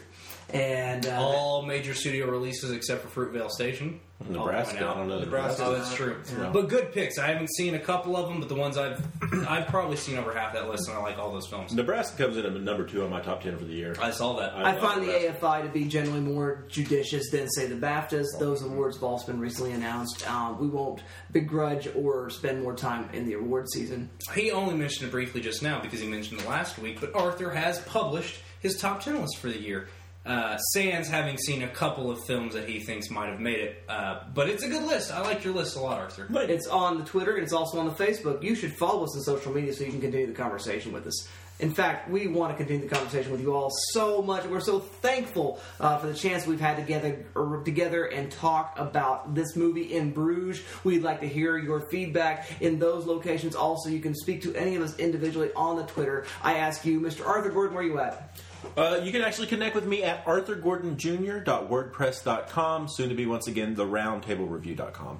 And 0.54 1.06
uh, 1.06 1.20
All 1.22 1.66
major 1.66 1.94
studio 1.94 2.28
releases 2.28 2.72
except 2.72 3.06
for 3.06 3.26
Fruitvale 3.26 3.52
Station. 3.52 4.00
Nebraska, 4.30 4.40
I'll 4.40 4.66
point 4.66 4.82
out. 4.84 4.96
I 4.96 5.00
don't 5.00 5.10
know. 5.10 5.20
Nebraska. 5.20 5.64
Oh, 5.66 5.74
that's 5.76 5.94
true. 5.94 6.16
But 6.54 6.70
good 6.70 6.92
picks. 6.92 7.20
I 7.20 7.28
haven't 7.28 7.50
seen 7.54 7.76
a 7.76 7.80
couple 7.80 8.16
of 8.18 8.28
them, 8.30 8.40
but 8.40 8.50
the 8.50 8.56
ones 8.56 8.78
I've 8.78 9.06
I've 9.48 9.68
probably 9.68 9.98
seen 9.98 10.18
over 10.18 10.34
half 10.34 10.54
that 10.54 10.70
list, 10.70 10.88
and 10.88 10.98
I 10.98 11.02
like 11.02 11.20
all 11.20 11.32
those 11.32 11.48
films. 11.48 11.74
Nebraska 11.74 12.18
comes 12.24 12.38
in 12.38 12.46
at 12.46 12.54
number 12.62 12.86
two 12.86 13.04
on 13.04 13.12
my 13.12 13.22
top 13.22 13.44
ten 13.44 13.58
for 13.58 13.66
the 13.66 13.74
year. 13.74 13.96
I 14.02 14.10
saw 14.10 14.38
that. 14.38 14.54
I 14.54 14.72
love 14.72 14.82
find 14.82 15.02
the 15.04 15.08
Nebraska. 15.08 15.38
AFI 15.46 15.64
to 15.64 15.70
be 15.70 15.86
generally 15.86 16.22
more 16.22 16.66
judicious 16.70 17.30
than, 17.30 17.48
say, 17.50 17.68
the 17.68 17.76
BAFTAs. 17.76 18.26
Those 18.40 18.64
awards 18.64 18.96
have 18.96 19.04
also 19.04 19.28
been 19.28 19.40
recently 19.40 19.74
announced. 19.74 20.28
Um, 20.28 20.58
we 20.60 20.68
won't 20.68 21.04
begrudge 21.32 21.88
or 21.96 22.30
spend 22.32 22.64
more 22.64 22.74
time 22.74 23.10
in 23.14 23.26
the 23.26 23.34
award 23.34 23.70
season. 23.70 24.10
He 24.34 24.50
only 24.52 24.76
mentioned 24.76 25.10
it 25.10 25.12
briefly 25.12 25.42
just 25.42 25.62
now 25.62 25.80
because 25.80 26.00
he 26.00 26.08
mentioned 26.08 26.40
it 26.42 26.48
last 26.48 26.80
week, 26.80 27.00
but 27.02 27.14
Arthur 27.16 27.52
has 27.52 27.80
published 27.82 28.40
his 28.62 28.78
top 28.78 29.02
10 29.02 29.22
list 29.22 29.38
for 29.38 29.48
the 29.48 29.60
year. 29.60 29.88
Uh, 30.26 30.58
Sans 30.58 31.08
having 31.08 31.38
seen 31.38 31.64
a 31.64 31.70
couple 31.70 32.12
of 32.12 32.22
films 32.26 32.54
that 32.54 32.68
he 32.68 32.82
thinks 32.82 33.10
might 33.10 33.30
have 33.30 33.40
made 33.40 33.60
it, 33.60 33.84
uh, 33.88 34.20
but 34.34 34.50
it's 34.50 34.62
a 34.62 34.68
good 34.68 34.84
list. 34.84 35.10
I 35.10 35.22
like 35.22 35.46
your 35.46 35.54
list 35.54 35.78
a 35.78 35.80
lot, 35.80 36.00
Arthur. 36.00 36.28
But 36.30 36.50
It's 36.50 36.68
on 36.68 36.98
the 36.98 37.06
Twitter 37.06 37.36
and 37.36 37.44
it's 37.44 37.54
also 37.54 37.80
on 37.80 37.86
the 37.86 37.94
Facebook. 37.94 38.44
You 38.44 38.54
should 38.54 38.74
follow 38.74 39.06
us 39.06 39.16
on 39.16 39.24
social 39.24 39.54
media 39.54 39.72
so 39.74 39.86
you 39.86 39.92
can 39.92 40.02
continue 40.02 40.28
the 40.28 40.34
conversation 40.34 40.92
with 40.92 41.08
us. 41.08 41.30
In 41.60 41.74
fact, 41.74 42.10
we 42.10 42.28
want 42.28 42.52
to 42.52 42.58
continue 42.58 42.88
the 42.88 42.94
conversation 42.94 43.32
with 43.32 43.42
you 43.42 43.56
all 43.56 43.72
so 43.94 44.22
much. 44.22 44.46
We're 44.46 44.60
so 44.60 44.80
thankful 44.80 45.60
uh, 45.80 45.98
for 45.98 46.08
the 46.08 46.14
chance 46.14 46.46
we've 46.46 46.60
had 46.60 46.76
together 46.76 47.26
er, 47.36 47.62
together 47.66 48.06
and 48.06 48.32
talk 48.32 48.78
about 48.78 49.34
this 49.34 49.56
movie 49.56 49.94
in 49.94 50.12
Bruges. 50.12 50.62
We'd 50.84 51.02
like 51.02 51.22
to 51.22 51.28
hear 51.28 51.58
your 51.58 51.82
feedback 51.90 52.62
in 52.62 52.78
those 52.78 53.08
locations. 53.08 53.56
Also, 53.56 53.90
you 53.90 54.02
can 54.02 54.14
speak 54.14 54.44
to 54.44 54.54
any 54.56 54.76
of 54.76 54.84
us 54.84 55.00
individually 55.00 55.50
on 55.56 55.78
the 55.78 55.84
Twitter. 55.84 56.26
I 56.44 56.58
ask 56.58 56.86
you, 56.86 57.00
Mr. 57.00 57.26
Arthur 57.26 57.50
Gordon, 57.50 57.74
where 57.76 57.84
are 57.84 57.88
you 57.88 58.00
at? 58.00 58.38
Uh, 58.76 59.00
you 59.04 59.12
can 59.12 59.22
actually 59.22 59.46
connect 59.48 59.76
with 59.76 59.86
me 59.86 60.02
at 60.04 60.26
arthurgordonjr.wordpress.com, 60.26 62.88
soon 62.88 63.10
to 63.10 63.16
be 63.16 63.26
once 63.26 63.48
again 63.48 63.76
the 63.76 63.86
roundtablereview.com. 63.86 65.20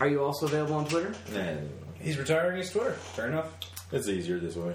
Are 0.00 0.08
you 0.08 0.22
also 0.24 0.46
available 0.46 0.74
on 0.76 0.86
Twitter? 0.88 1.14
And 1.34 1.70
He's 2.00 2.16
retiring 2.18 2.56
his 2.58 2.70
Twitter. 2.70 2.92
Fair 2.92 3.28
enough. 3.28 3.46
it's 3.92 4.08
easier 4.08 4.38
this 4.38 4.56
way. 4.56 4.74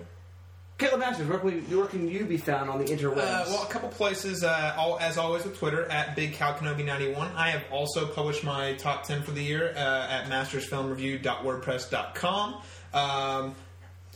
Caleb 0.77 0.99
Masters, 0.99 1.27
where 1.27 1.39
can, 1.39 1.48
we, 1.48 1.60
where 1.76 1.88
can 1.88 2.07
you 2.07 2.23
be 2.26 2.38
found 2.38 2.69
on 2.69 2.77
the 2.77 2.85
interwebs? 2.85 3.18
Uh, 3.18 3.45
well, 3.48 3.64
a 3.64 3.68
couple 3.68 3.89
places, 3.89 4.44
uh, 4.44 4.76
all, 4.77 4.99
as 4.99 5.18
always 5.18 5.44
with 5.44 5.57
Twitter, 5.57 5.89
at 5.89 6.15
Big 6.15 6.34
Cal 6.34 6.53
Kenobi 6.53 6.85
91. 6.85 7.31
I 7.35 7.49
have 7.49 7.64
also 7.72 8.06
published 8.06 8.44
my 8.44 8.73
top 8.73 9.02
10 9.03 9.23
for 9.23 9.31
the 9.31 9.41
year 9.41 9.73
uh, 9.76 10.07
at 10.07 10.26
mastersfilmreview.wordpress.com. 10.30 12.61
Um, 12.94 13.56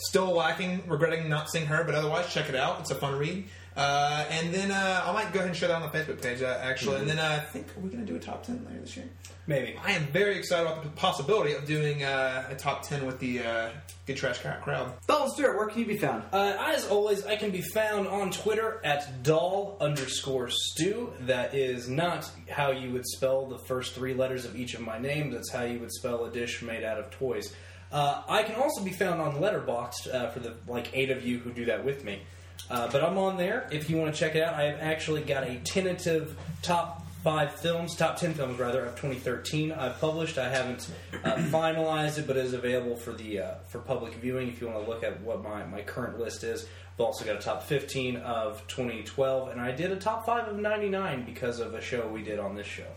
still 0.01 0.31
lacking, 0.31 0.83
regretting 0.87 1.29
not 1.29 1.49
seeing 1.49 1.65
her, 1.67 1.83
but 1.83 1.95
otherwise, 1.95 2.31
check 2.33 2.49
it 2.49 2.55
out. 2.55 2.79
It's 2.79 2.91
a 2.91 2.95
fun 2.95 3.17
read. 3.17 3.45
Uh, 3.75 4.25
and 4.29 4.53
then 4.53 4.69
uh, 4.69 5.03
I 5.05 5.13
might 5.13 5.31
go 5.31 5.39
ahead 5.39 5.49
and 5.49 5.55
share 5.55 5.69
that 5.69 5.81
on 5.81 5.89
the 5.89 5.97
Facebook 5.97 6.21
page, 6.21 6.41
uh, 6.41 6.59
actually. 6.61 6.97
And 6.97 7.09
then 7.09 7.19
uh, 7.19 7.39
I 7.41 7.45
think, 7.45 7.67
we're 7.77 7.89
going 7.89 8.05
to 8.05 8.11
do 8.11 8.17
a 8.17 8.19
top 8.19 8.45
10 8.45 8.65
later 8.65 8.81
this 8.81 8.97
year? 8.97 9.09
Maybe. 9.47 9.77
I 9.83 9.93
am 9.93 10.07
very 10.07 10.37
excited 10.37 10.67
about 10.67 10.83
the 10.83 10.89
possibility 10.89 11.53
of 11.53 11.65
doing 11.65 12.03
uh, 12.03 12.47
a 12.49 12.55
top 12.55 12.83
10 12.83 13.05
with 13.05 13.19
the 13.19 13.39
uh, 13.39 13.69
Good 14.05 14.17
Trash 14.17 14.39
Crowd. 14.39 14.93
Dalton 15.07 15.31
Stewart, 15.31 15.57
where 15.57 15.67
can 15.67 15.79
you 15.79 15.85
be 15.85 15.97
found? 15.97 16.23
Uh, 16.33 16.57
as 16.59 16.87
always, 16.87 17.25
I 17.25 17.37
can 17.37 17.51
be 17.51 17.61
found 17.61 18.07
on 18.07 18.31
Twitter 18.31 18.81
at 18.83 19.23
doll 19.23 19.77
underscore 19.79 20.49
stew. 20.49 21.13
That 21.21 21.55
is 21.55 21.87
not 21.87 22.29
how 22.49 22.71
you 22.71 22.91
would 22.91 23.05
spell 23.05 23.45
the 23.45 23.57
first 23.57 23.93
three 23.93 24.13
letters 24.13 24.43
of 24.43 24.55
each 24.55 24.73
of 24.73 24.81
my 24.81 24.99
names. 24.99 25.33
That's 25.33 25.49
how 25.49 25.63
you 25.63 25.79
would 25.79 25.93
spell 25.93 26.25
a 26.25 26.31
dish 26.31 26.61
made 26.61 26.83
out 26.83 26.99
of 26.99 27.09
toys. 27.11 27.53
Uh, 27.91 28.21
I 28.27 28.43
can 28.43 28.55
also 28.55 28.83
be 28.83 28.91
found 28.91 29.19
on 29.19 29.35
Letterboxd 29.35 30.13
uh, 30.13 30.29
for 30.29 30.39
the 30.39 30.55
like 30.67 30.89
eight 30.93 31.11
of 31.11 31.25
you 31.25 31.39
who 31.39 31.51
do 31.51 31.65
that 31.65 31.83
with 31.83 32.03
me. 32.03 32.21
Uh, 32.69 32.89
but 32.89 33.03
I'm 33.03 33.17
on 33.17 33.37
there 33.37 33.67
if 33.71 33.89
you 33.89 33.97
want 33.97 34.13
to 34.13 34.19
check 34.19 34.35
it 34.35 34.43
out. 34.43 34.53
I 34.53 34.63
have 34.63 34.79
actually 34.79 35.21
got 35.23 35.43
a 35.43 35.55
tentative 35.57 36.37
top 36.61 37.05
five 37.23 37.53
films, 37.53 37.95
top 37.95 38.17
ten 38.17 38.33
films 38.33 38.57
rather, 38.59 38.85
of 38.85 38.95
2013. 38.95 39.71
I've 39.71 39.99
published. 39.99 40.37
I 40.37 40.49
haven't 40.49 40.89
uh, 41.23 41.35
finalized 41.51 42.17
it, 42.17 42.27
but 42.27 42.37
it 42.37 42.45
is 42.45 42.53
available 42.53 42.95
for 42.95 43.11
the 43.11 43.39
uh, 43.39 43.53
for 43.67 43.79
public 43.79 44.13
viewing. 44.15 44.47
If 44.47 44.61
you 44.61 44.67
want 44.67 44.83
to 44.83 44.89
look 44.89 45.03
at 45.03 45.19
what 45.21 45.43
my, 45.43 45.65
my 45.65 45.81
current 45.81 46.17
list 46.17 46.43
is, 46.43 46.65
I've 46.93 47.01
also 47.01 47.25
got 47.25 47.35
a 47.35 47.39
top 47.39 47.63
15 47.63 48.17
of 48.17 48.65
2012, 48.67 49.49
and 49.49 49.59
I 49.59 49.71
did 49.71 49.91
a 49.91 49.97
top 49.97 50.25
five 50.25 50.47
of 50.47 50.57
99 50.57 51.25
because 51.25 51.59
of 51.59 51.73
a 51.73 51.81
show 51.81 52.07
we 52.07 52.21
did 52.21 52.39
on 52.39 52.55
this 52.55 52.67
show. 52.67 52.87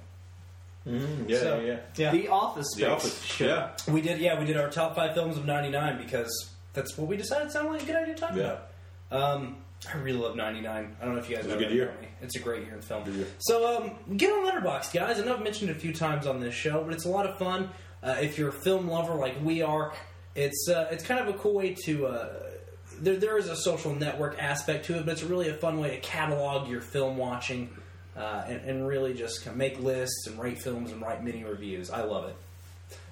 Mm, 0.86 1.28
yeah, 1.28 1.38
So- 1.38 1.60
yeah, 1.60 1.66
yeah. 1.66 1.78
Yeah. 1.96 2.10
The 2.12 2.28
Office 2.28 2.66
Space. 2.72 2.84
The 2.84 2.90
Office. 2.90 3.40
Yeah. 3.40 3.70
We 3.88 4.00
did, 4.02 4.18
yeah, 4.20 4.38
we 4.38 4.44
did 4.44 4.56
our 4.56 4.68
top 4.70 4.94
five 4.94 5.14
films 5.14 5.36
of 5.38 5.46
'99 5.46 5.96
because 5.98 6.50
that's 6.74 6.96
what 6.98 7.08
we 7.08 7.16
decided 7.16 7.50
sounded 7.50 7.70
like 7.72 7.82
a 7.82 7.86
good 7.86 7.96
idea 7.96 8.14
to 8.14 8.20
talk 8.20 8.34
Yeah. 8.36 8.56
about. 9.10 9.32
Um, 9.40 9.56
I 9.92 9.96
really 9.98 10.18
love 10.18 10.36
'99. 10.36 10.96
I 11.00 11.04
don't 11.04 11.14
know 11.14 11.20
if 11.20 11.28
you 11.30 11.36
guys 11.36 11.44
It 11.46 11.48
was 11.48 11.54
know 11.60 11.60
a 11.66 11.68
good 11.68 11.74
year. 11.76 11.94
me. 12.00 12.08
It's 12.22 12.36
a 12.36 12.38
great 12.40 12.64
year 12.64 12.74
in 12.74 12.80
film. 12.82 13.04
Good 13.04 13.14
year. 13.14 13.26
So 13.38 13.76
um, 13.82 14.16
get 14.16 14.30
on 14.32 14.44
Letterboxd, 14.46 14.92
guys. 14.92 15.18
I 15.20 15.24
know 15.24 15.34
I've 15.34 15.42
mentioned 15.42 15.70
it 15.70 15.76
a 15.76 15.80
few 15.80 15.92
times 15.94 16.26
on 16.26 16.40
this 16.40 16.54
show, 16.54 16.82
but 16.84 16.92
it's 16.94 17.04
a 17.04 17.10
lot 17.10 17.26
of 17.26 17.38
fun. 17.38 17.70
Uh, 18.02 18.16
if 18.20 18.36
you're 18.38 18.50
a 18.50 18.52
film 18.52 18.88
lover 18.88 19.14
like 19.14 19.34
we 19.42 19.62
are, 19.62 19.92
it's 20.34 20.68
uh, 20.68 20.88
it's 20.90 21.04
kind 21.04 21.20
of 21.26 21.34
a 21.34 21.38
cool 21.38 21.54
way 21.54 21.74
to. 21.84 22.06
Uh, 22.06 22.28
there, 23.00 23.16
there 23.16 23.38
is 23.38 23.48
a 23.48 23.56
social 23.56 23.94
network 23.94 24.38
aspect 24.42 24.84
to 24.86 24.96
it, 24.98 25.04
but 25.06 25.12
it's 25.12 25.22
really 25.22 25.48
a 25.48 25.54
fun 25.54 25.80
way 25.80 25.90
to 25.90 25.98
catalog 25.98 26.68
your 26.68 26.80
film 26.80 27.16
watching 27.16 27.68
uh, 28.16 28.44
and, 28.46 28.60
and 28.68 28.86
really 28.86 29.14
just 29.14 29.52
make 29.54 29.78
lists 29.80 30.26
and 30.26 30.38
rate 30.40 30.58
films 30.58 30.92
and 30.92 31.02
write 31.02 31.22
mini 31.22 31.44
reviews. 31.44 31.90
I 31.90 32.02
love 32.02 32.28
it. 32.28 32.36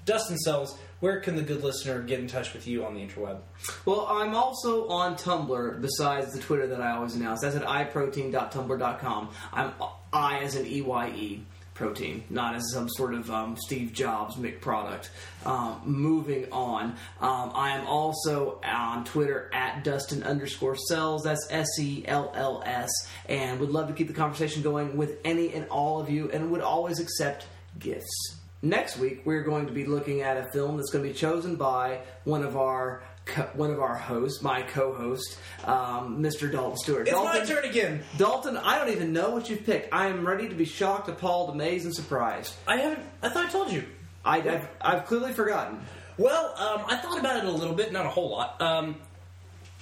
Dustin 0.04 0.36
Sells, 0.38 0.76
where 1.00 1.20
can 1.20 1.36
the 1.36 1.42
good 1.42 1.62
listener 1.62 2.00
get 2.02 2.18
in 2.18 2.26
touch 2.26 2.52
with 2.54 2.66
you 2.66 2.84
on 2.84 2.94
the 2.94 3.00
interweb? 3.00 3.38
Well, 3.84 4.06
I'm 4.08 4.34
also 4.34 4.88
on 4.88 5.16
Tumblr 5.16 5.80
besides 5.80 6.32
the 6.32 6.40
Twitter 6.40 6.66
that 6.68 6.80
I 6.80 6.92
always 6.92 7.14
announce. 7.14 7.40
That's 7.40 7.54
at 7.54 7.62
iprotein.tumblr.com. 7.62 9.30
I'm 9.52 9.72
I 10.12 10.40
as 10.40 10.56
an 10.56 10.66
EYE 10.66 11.42
protein, 11.82 12.22
not 12.30 12.54
as 12.54 12.62
some 12.72 12.88
sort 12.88 13.12
of 13.12 13.28
um, 13.28 13.56
Steve 13.56 13.92
Jobs 13.92 14.36
Mick 14.36 14.60
product. 14.60 15.10
Um, 15.44 15.80
moving 15.84 16.46
on, 16.52 16.94
um, 17.20 17.50
I 17.54 17.76
am 17.76 17.88
also 17.88 18.60
on 18.64 19.04
Twitter 19.04 19.50
at 19.52 19.82
Dustin 19.82 20.22
underscore 20.22 20.76
Sells. 20.76 21.24
That's 21.24 21.44
S 21.50 21.66
E 21.80 22.04
L 22.06 22.32
L 22.36 22.62
S, 22.64 22.88
and 23.28 23.58
would 23.58 23.70
love 23.70 23.88
to 23.88 23.94
keep 23.94 24.06
the 24.06 24.14
conversation 24.14 24.62
going 24.62 24.96
with 24.96 25.18
any 25.24 25.52
and 25.52 25.66
all 25.70 26.00
of 26.00 26.08
you, 26.08 26.30
and 26.30 26.52
would 26.52 26.60
always 26.60 27.00
accept 27.00 27.46
gifts. 27.80 28.36
Next 28.64 28.96
week, 28.96 29.22
we're 29.24 29.42
going 29.42 29.66
to 29.66 29.72
be 29.72 29.84
looking 29.84 30.20
at 30.20 30.36
a 30.36 30.44
film 30.52 30.76
that's 30.76 30.92
going 30.92 31.04
to 31.04 31.10
be 31.10 31.18
chosen 31.18 31.56
by 31.56 32.02
one 32.22 32.44
of 32.44 32.56
our 32.56 33.02
co- 33.24 33.48
one 33.54 33.70
of 33.70 33.80
our 33.80 33.96
hosts, 33.96 34.42
my 34.42 34.62
co-host, 34.62 35.38
um, 35.64 36.22
Mr. 36.22 36.50
Dalton 36.50 36.76
Stewart. 36.78 37.02
It's 37.02 37.10
Dalton, 37.10 37.40
my 37.40 37.46
turn 37.46 37.64
again. 37.64 38.02
Dalton, 38.16 38.56
I 38.56 38.78
don't 38.78 38.90
even 38.90 39.12
know 39.12 39.30
what 39.30 39.48
you've 39.48 39.64
picked. 39.64 39.92
I 39.92 40.08
am 40.08 40.26
ready 40.26 40.48
to 40.48 40.54
be 40.54 40.64
shocked, 40.64 41.08
appalled, 41.08 41.50
amazed, 41.50 41.84
and 41.84 41.94
surprised. 41.94 42.54
I 42.66 42.78
haven't. 42.78 43.06
I 43.22 43.28
thought 43.28 43.46
I 43.46 43.50
told 43.50 43.72
you. 43.72 43.84
I, 44.24 44.38
I've, 44.38 44.68
I've 44.80 45.06
clearly 45.06 45.32
forgotten. 45.32 45.80
Well, 46.18 46.54
um, 46.56 46.84
I 46.86 46.96
thought 46.96 47.18
about 47.18 47.38
it 47.38 47.44
a 47.44 47.50
little 47.50 47.74
bit, 47.74 47.92
not 47.92 48.06
a 48.06 48.10
whole 48.10 48.30
lot. 48.30 48.60
Um, 48.60 48.96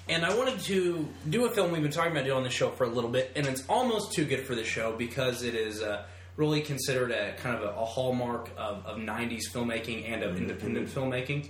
and 0.09 0.25
I 0.25 0.35
wanted 0.35 0.61
to 0.61 1.09
do 1.29 1.45
a 1.45 1.51
film 1.51 1.73
we've 1.73 1.83
been 1.83 1.91
talking 1.91 2.13
about 2.13 2.25
doing 2.25 2.39
on 2.39 2.43
the 2.43 2.51
show 2.51 2.71
for 2.71 2.85
a 2.85 2.89
little 2.89 3.11
bit, 3.11 3.33
and 3.37 3.47
it's 3.47 3.65
almost 3.69 4.13
too 4.13 4.25
good 4.25 4.47
for 4.47 4.55
the 4.55 4.65
show 4.65 4.93
because 4.97 5.43
it 5.43 5.55
is 5.55 5.83
uh, 5.83 6.05
really 6.37 6.63
considered 6.63 7.11
a 7.11 7.35
kind 7.35 7.57
of 7.57 7.63
a, 7.63 7.79
a 7.79 7.85
hallmark 7.85 8.51
of, 8.57 8.85
of 8.87 8.97
90s 8.99 9.43
filmmaking 9.53 10.11
and 10.11 10.23
of 10.23 10.37
independent 10.37 10.89
filmmaking. 10.89 11.49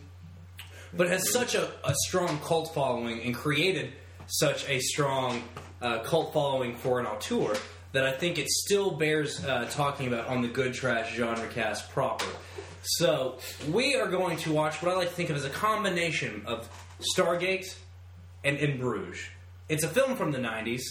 But 0.93 1.09
has 1.09 1.31
such 1.33 1.55
a, 1.55 1.71
a 1.85 1.95
strong 2.07 2.39
cult 2.41 2.75
following 2.75 3.23
and 3.23 3.35
created 3.35 3.93
such 4.27 4.69
a 4.69 4.81
strong 4.81 5.43
uh, 5.81 6.01
cult 6.01 6.33
following 6.33 6.75
for 6.75 7.01
an 7.01 7.07
auteur 7.07 7.57
that 7.93 8.07
I 8.07 8.13
think 8.13 8.39
it 8.39 8.49
still 8.49 8.93
bears 8.93 9.45
uh, 9.45 9.67
talking 9.71 10.07
about 10.07 10.29
on 10.29 10.43
the 10.43 10.49
good 10.49 10.75
trash 10.75 11.15
genre 11.15 11.49
cast 11.49 11.91
proper. 11.91 12.27
So 12.83 13.39
we 13.71 13.97
are 13.97 14.07
going 14.07 14.39
to 14.39 14.53
watch 14.53 14.83
what 14.83 14.93
I 14.93 14.97
like 14.97 15.09
to 15.09 15.15
think 15.15 15.31
of 15.31 15.37
as 15.37 15.45
a 15.45 15.51
combination 15.51 16.43
of 16.47 16.69
Stargate 17.17 17.75
and 18.45 18.57
In 18.57 18.79
Bruges. 18.79 19.21
It's 19.69 19.85
a 19.85 19.89
film 19.89 20.17
from 20.17 20.33
the 20.33 20.39
90s, 20.39 20.83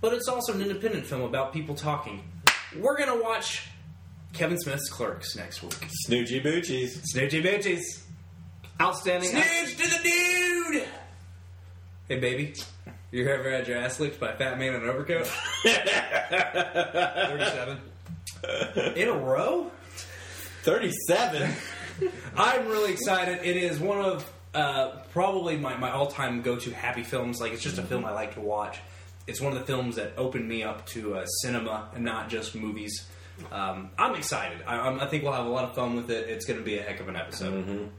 but 0.00 0.12
it's 0.12 0.28
also 0.28 0.52
an 0.52 0.60
independent 0.60 1.06
film 1.06 1.22
about 1.22 1.52
people 1.52 1.74
talking. 1.74 2.22
We're 2.76 2.96
going 2.96 3.08
to 3.08 3.22
watch 3.22 3.68
Kevin 4.32 4.58
Smith's 4.58 4.90
Clerks 4.90 5.36
next 5.36 5.62
week. 5.62 5.78
Snoochie 6.06 6.44
Boochies. 6.44 7.00
Snoochie 7.14 7.42
Boochies. 7.42 7.82
Outstanding. 8.80 9.30
Snooch 9.30 9.76
to 9.76 9.88
the 9.88 9.98
dude! 10.02 10.84
Hey, 12.08 12.18
baby. 12.20 12.54
You 13.10 13.26
ever 13.28 13.50
had 13.50 13.66
your 13.66 13.78
ass 13.78 13.98
licked 13.98 14.20
by 14.20 14.30
a 14.32 14.36
fat 14.36 14.58
man 14.58 14.74
in 14.74 14.82
an 14.82 14.88
overcoat? 14.88 15.26
37. 15.64 17.80
in 18.96 19.08
a 19.08 19.12
row? 19.12 19.70
37? 20.62 21.50
I'm 22.36 22.68
really 22.68 22.92
excited. 22.92 23.40
It 23.42 23.56
is 23.56 23.80
one 23.80 23.98
of 24.00 24.30
uh, 24.54 24.90
probably 25.12 25.56
my, 25.56 25.76
my 25.76 25.90
all 25.90 26.06
time 26.06 26.42
go 26.42 26.54
to 26.56 26.70
happy 26.70 27.02
films. 27.02 27.40
Like, 27.40 27.52
it's 27.52 27.62
just 27.62 27.78
a 27.78 27.82
film 27.82 28.04
I 28.04 28.12
like 28.12 28.34
to 28.34 28.40
watch. 28.40 28.78
It's 29.26 29.40
one 29.40 29.52
of 29.52 29.58
the 29.58 29.64
films 29.64 29.96
that 29.96 30.12
opened 30.16 30.48
me 30.48 30.62
up 30.62 30.86
to 30.88 31.16
uh, 31.16 31.24
cinema 31.42 31.88
and 31.94 32.04
not 32.04 32.28
just 32.28 32.54
movies. 32.54 33.06
Um, 33.50 33.90
I'm 33.98 34.14
excited. 34.14 34.58
I, 34.66 34.76
I'm, 34.78 35.00
I 35.00 35.06
think 35.06 35.24
we'll 35.24 35.32
have 35.32 35.46
a 35.46 35.50
lot 35.50 35.64
of 35.64 35.74
fun 35.74 35.96
with 35.96 36.10
it. 36.10 36.28
It's 36.28 36.44
going 36.46 36.58
to 36.58 36.64
be 36.64 36.78
a 36.78 36.82
heck 36.82 37.00
of 37.00 37.08
an 37.08 37.16
episode. 37.16 37.90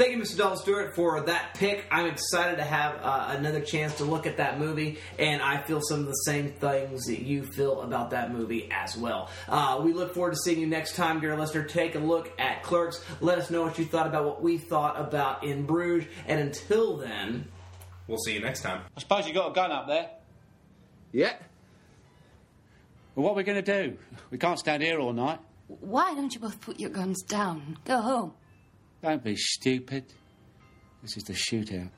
Thank 0.00 0.12
you, 0.12 0.22
Mr. 0.22 0.38
Dalton 0.38 0.56
Stewart, 0.56 0.94
for 0.94 1.20
that 1.20 1.52
pick. 1.52 1.84
I'm 1.90 2.06
excited 2.06 2.56
to 2.56 2.64
have 2.64 2.94
uh, 3.02 3.34
another 3.36 3.60
chance 3.60 3.96
to 3.96 4.04
look 4.04 4.26
at 4.26 4.38
that 4.38 4.58
movie, 4.58 4.98
and 5.18 5.42
I 5.42 5.58
feel 5.58 5.82
some 5.82 6.00
of 6.00 6.06
the 6.06 6.14
same 6.24 6.52
things 6.52 7.04
that 7.04 7.20
you 7.20 7.42
feel 7.42 7.82
about 7.82 8.08
that 8.12 8.32
movie 8.32 8.70
as 8.72 8.96
well. 8.96 9.28
Uh, 9.46 9.78
we 9.84 9.92
look 9.92 10.14
forward 10.14 10.30
to 10.30 10.38
seeing 10.38 10.58
you 10.58 10.66
next 10.66 10.96
time, 10.96 11.20
dear 11.20 11.36
listener. 11.36 11.64
Take 11.64 11.96
a 11.96 11.98
look 11.98 12.32
at 12.38 12.62
Clerks. 12.62 13.04
Let 13.20 13.36
us 13.36 13.50
know 13.50 13.60
what 13.60 13.78
you 13.78 13.84
thought 13.84 14.06
about 14.06 14.24
what 14.24 14.42
we 14.42 14.56
thought 14.56 14.98
about 14.98 15.44
In 15.44 15.66
Bruges, 15.66 16.08
and 16.26 16.40
until 16.40 16.96
then, 16.96 17.46
we'll 18.06 18.16
see 18.16 18.32
you 18.32 18.40
next 18.40 18.62
time. 18.62 18.80
I 18.96 19.00
suppose 19.00 19.28
you 19.28 19.34
got 19.34 19.50
a 19.50 19.54
gun 19.54 19.70
up 19.70 19.86
there. 19.86 20.08
Yeah. 21.12 21.34
Well, 23.14 23.26
what 23.26 23.32
are 23.32 23.36
we 23.36 23.42
going 23.42 23.62
to 23.62 23.82
do? 23.84 23.98
We 24.30 24.38
can't 24.38 24.58
stand 24.58 24.82
here 24.82 24.98
all 24.98 25.12
night. 25.12 25.40
Why 25.68 26.14
don't 26.14 26.34
you 26.34 26.40
both 26.40 26.58
put 26.62 26.80
your 26.80 26.88
guns 26.88 27.22
down 27.22 27.76
go 27.84 28.00
home? 28.00 28.32
Don't 29.02 29.24
be 29.24 29.34
stupid. 29.34 30.04
This 31.00 31.16
is 31.16 31.24
the 31.24 31.32
shootout. 31.32 31.88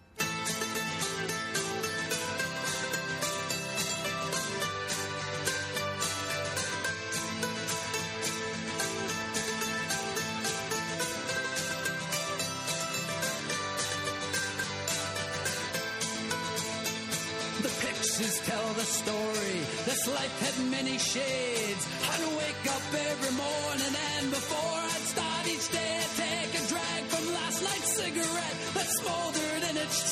The 17.63 17.69
pictures 17.81 18.41
tell 18.45 18.73
the 18.75 18.85
story. 18.85 19.61
This 19.87 20.07
life 20.07 20.41
had 20.41 20.71
many 20.71 20.99
shades. 20.99 21.62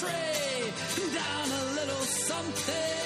Tray. 0.00 0.72
Down 1.14 1.48
a 1.60 1.64
little 1.74 2.04
something 2.28 2.99